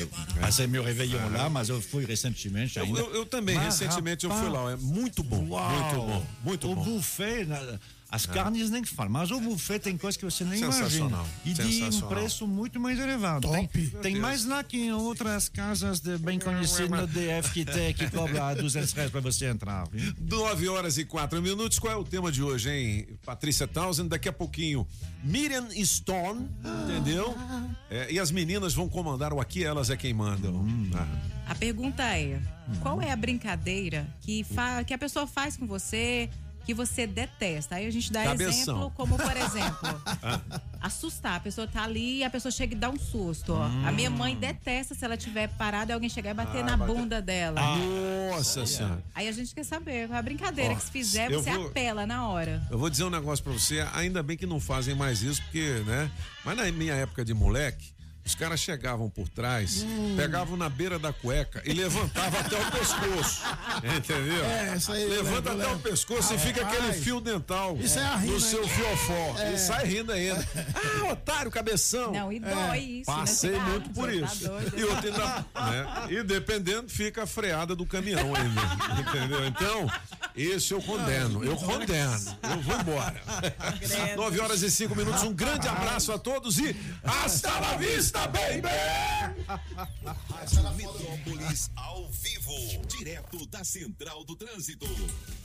eu 0.00 0.08
passei 0.40 0.66
meu 0.66 0.84
réveillon 0.84 1.30
lá, 1.32 1.48
mas 1.48 1.70
eu 1.70 1.80
fui 1.80 2.04
recentemente 2.04 2.78
Eu, 2.78 2.84
ainda. 2.84 3.00
eu- 3.00 3.14
eu 3.14 3.24
também, 3.26 3.54
Mas, 3.56 3.78
recentemente 3.80 4.24
eu 4.24 4.30
rapaz, 4.30 4.46
fui 4.50 4.54
lá. 4.58 4.72
É 4.72 4.76
muito 4.76 5.22
bom. 5.22 5.46
Uau. 5.48 5.70
Muito 5.70 5.96
bom. 5.96 6.26
Muito 6.44 6.70
o 6.70 6.74
bom. 6.74 6.84
buffet, 6.84 7.44
na- 7.46 7.78
as 8.10 8.26
É. 8.28 8.32
carnes 8.32 8.70
nem 8.70 8.82
que 8.82 8.88
falam, 8.88 9.12
mas 9.12 9.30
o 9.30 9.38
buffet 9.40 9.78
tem 9.80 9.96
coisa 9.98 10.18
que 10.18 10.24
você 10.24 10.42
nem 10.44 10.58
Sensacional. 10.60 11.26
imagina. 11.44 11.68
E 11.68 11.88
de 11.90 11.96
um 11.96 12.08
preço 12.08 12.46
muito 12.46 12.80
mais 12.80 12.98
elevado. 12.98 13.48
Tem, 13.50 13.66
tem 14.02 14.16
mais 14.16 14.44
lá 14.46 14.64
que 14.64 14.78
em 14.78 14.92
outras 14.92 15.48
casas 15.48 16.00
de 16.00 16.16
bem 16.18 16.38
conhecidas 16.38 16.88
no 17.00 17.06
DF 17.06 17.52
que 17.52 17.64
tem 17.64 17.92
que 17.92 18.10
cobra 18.10 18.54
200 18.56 18.92
reais 18.92 19.10
pra 19.10 19.20
você 19.20 19.46
entrar. 19.46 19.86
viu? 19.90 20.14
9 20.18 20.68
horas 20.68 20.96
e 20.98 21.04
4 21.04 21.42
minutos. 21.42 21.78
Qual 21.78 21.92
é 21.92 21.96
o 21.96 22.04
tema 22.04 22.32
de 22.32 22.42
hoje, 22.42 22.70
hein? 22.70 23.06
Patrícia 23.24 23.66
Townsend, 23.68 24.08
daqui 24.08 24.28
a 24.28 24.32
pouquinho. 24.32 24.86
Miriam 25.22 25.68
Stone, 25.84 26.48
entendeu? 26.84 27.36
É, 27.90 28.10
e 28.12 28.18
as 28.18 28.30
meninas 28.30 28.72
vão 28.72 28.88
comandar 28.88 29.32
o 29.32 29.40
Aqui 29.40 29.64
Elas 29.64 29.90
é 29.90 29.96
Quem 29.96 30.14
Mandam. 30.14 30.64
Ah. 30.94 31.06
A 31.48 31.54
pergunta 31.54 32.02
é: 32.02 32.40
qual 32.80 33.00
é 33.02 33.10
a 33.10 33.16
brincadeira 33.16 34.06
que, 34.20 34.44
fa- 34.44 34.84
que 34.84 34.92
a 34.94 34.98
pessoa 34.98 35.26
faz 35.26 35.56
com 35.56 35.66
você 35.66 36.28
que 36.68 36.74
você 36.74 37.06
detesta? 37.06 37.76
Aí 37.76 37.86
a 37.86 37.90
gente 37.90 38.12
dá 38.12 38.24
Cabeção. 38.24 38.50
exemplo, 38.76 38.92
como 38.94 39.16
por 39.16 39.34
exemplo, 39.34 40.02
Ah. 40.22 40.38
assustar. 40.82 41.36
A 41.36 41.40
pessoa 41.40 41.66
tá 41.66 41.82
ali 41.82 42.18
e 42.18 42.24
a 42.24 42.28
pessoa 42.28 42.52
chega 42.52 42.74
e 42.74 42.76
dá 42.78 42.90
um 42.90 42.98
susto. 42.98 43.54
ó. 43.54 43.64
A 43.86 43.90
minha 43.90 44.10
mãe 44.10 44.36
detesta 44.36 44.94
se 44.94 45.02
ela 45.02 45.16
tiver 45.16 45.48
parada 45.56 45.92
e 45.92 45.94
alguém 45.94 46.10
chegar 46.10 46.32
e 46.32 46.34
bater 46.34 46.60
Ah, 46.62 46.64
na 46.64 46.76
bunda 46.76 47.22
dela. 47.22 47.58
Nossa 48.32 48.66
senhora. 48.66 49.02
Aí 49.14 49.26
a 49.26 49.32
gente 49.32 49.54
quer 49.54 49.64
saber, 49.64 50.12
a 50.12 50.20
brincadeira 50.20 50.74
Ó, 50.74 50.76
que 50.76 50.82
se 50.82 50.90
fizer, 50.90 51.30
você 51.30 51.50
vou- 51.52 51.68
apela 51.68 52.06
na 52.06 52.28
hora. 52.28 52.62
Eu 52.70 52.78
vou 52.78 52.90
dizer 52.90 53.04
um 53.04 53.10
negócio 53.10 53.42
pra 53.42 53.54
você, 53.54 53.80
ainda 53.94 54.22
bem 54.22 54.36
que 54.36 54.44
não 54.44 54.60
fazem 54.60 54.94
mais 54.94 55.22
isso, 55.22 55.40
porque, 55.44 55.82
né? 55.86 56.10
Mas 56.44 56.54
na 56.54 56.70
minha 56.70 56.92
época 56.92 57.24
de 57.24 57.32
moleque, 57.32 57.94
os 58.28 58.34
caras 58.34 58.60
chegavam 58.60 59.08
por 59.08 59.26
trás, 59.26 59.82
Hum. 59.82 60.14
pegavam 60.16 60.54
na 60.56 60.68
beira 60.68 60.98
da 60.98 61.12
cueca 61.14 61.62
e 61.64 61.72
levantavam 61.72 62.38
até 62.40 62.56
o 62.60 62.70
pescosto. 62.70 63.42
Entendeu? 63.96 64.44
É, 64.44 64.76
isso 64.76 64.92
aí 64.92 65.06
Levanta 65.06 65.50
lembro, 65.50 65.64
eu 65.64 65.70
até 65.70 65.76
o 65.76 65.78
pescoço 65.78 66.34
e 66.34 66.38
fica 66.38 66.62
Rapaz, 66.62 66.78
aquele 66.84 67.02
fio 67.02 67.20
dental 67.22 67.76
isso 67.78 67.98
é 67.98 68.02
a 68.04 68.16
rima, 68.16 68.34
no 68.34 68.40
seu 68.40 68.62
hein? 68.62 68.68
fiofó. 68.68 69.34
É. 69.38 69.52
E 69.54 69.58
sai 69.58 69.86
rindo 69.86 70.12
ainda. 70.12 70.46
Ah, 70.74 71.12
otário, 71.12 71.50
cabeção. 71.50 72.12
Não, 72.12 72.30
e 72.30 72.38
dói 72.38 72.78
isso, 73.00 73.10
né? 73.10 73.16
Passei 73.16 73.50
Você- 73.52 73.58
muito 73.60 73.90
Ah, 73.90 73.94
por 73.94 74.08
tá 74.08 74.14
isso. 74.14 74.44
doido. 74.48 74.78
E 74.78 74.84
outro 74.84 75.06
ainda, 75.08 75.46
né? 75.70 76.06
E 76.10 76.22
dependendo, 76.22 76.88
fica 76.90 77.22
a 77.22 77.26
freada 77.26 77.74
do 77.74 77.86
caminhão 77.86 78.34
ainda. 78.34 78.60
Entendeu? 79.00 79.46
Então, 79.46 79.90
esse 80.36 80.74
eu 80.74 80.82
condeno. 80.82 81.42
Eu 81.42 81.56
condeno. 81.56 82.38
Eu 82.42 82.60
vou 82.60 82.78
embora. 82.78 83.22
9 84.16 84.40
horas 84.40 84.62
e 84.62 84.70
5 84.70 84.94
minutos. 84.94 85.22
Um 85.22 85.32
grande 85.32 85.66
abraço 85.66 86.12
a 86.12 86.18
todos 86.18 86.58
e 86.58 86.76
hasta 87.02 87.50
la 87.58 87.76
vista, 87.76 88.17
baby! 88.26 88.68
Rádio 90.28 90.70
Metrópolis 90.74 91.70
ao 91.76 92.08
vivo, 92.10 92.52
direto 92.86 93.46
da 93.46 93.64
Central 93.64 94.24
do 94.24 94.34
Trânsito. 94.34 94.86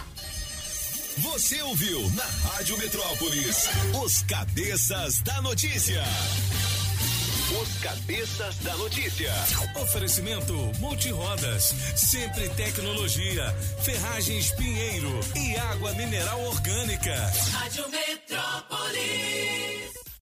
Você 1.17 1.63
ouviu 1.63 1.99
na 2.11 2.27
Rádio 2.51 2.77
Metrópolis 2.77 3.71
os 4.05 4.23
cabeças 4.25 5.23
da 5.23 5.41
notícia. 5.41 6.03
Os 7.59 7.81
cabeças 7.81 8.59
da 8.59 8.77
notícia. 8.77 9.33
Oferecimento 9.81 10.53
Multirodas, 10.79 11.75
sempre 11.97 12.51
tecnologia, 12.51 13.51
ferragens 13.83 14.51
Pinheiro 14.51 15.21
e 15.35 15.57
água 15.57 15.95
mineral 15.95 16.45
orgânica. 16.45 17.33
Rádio 17.53 17.89
Metrópolis. 17.89 20.03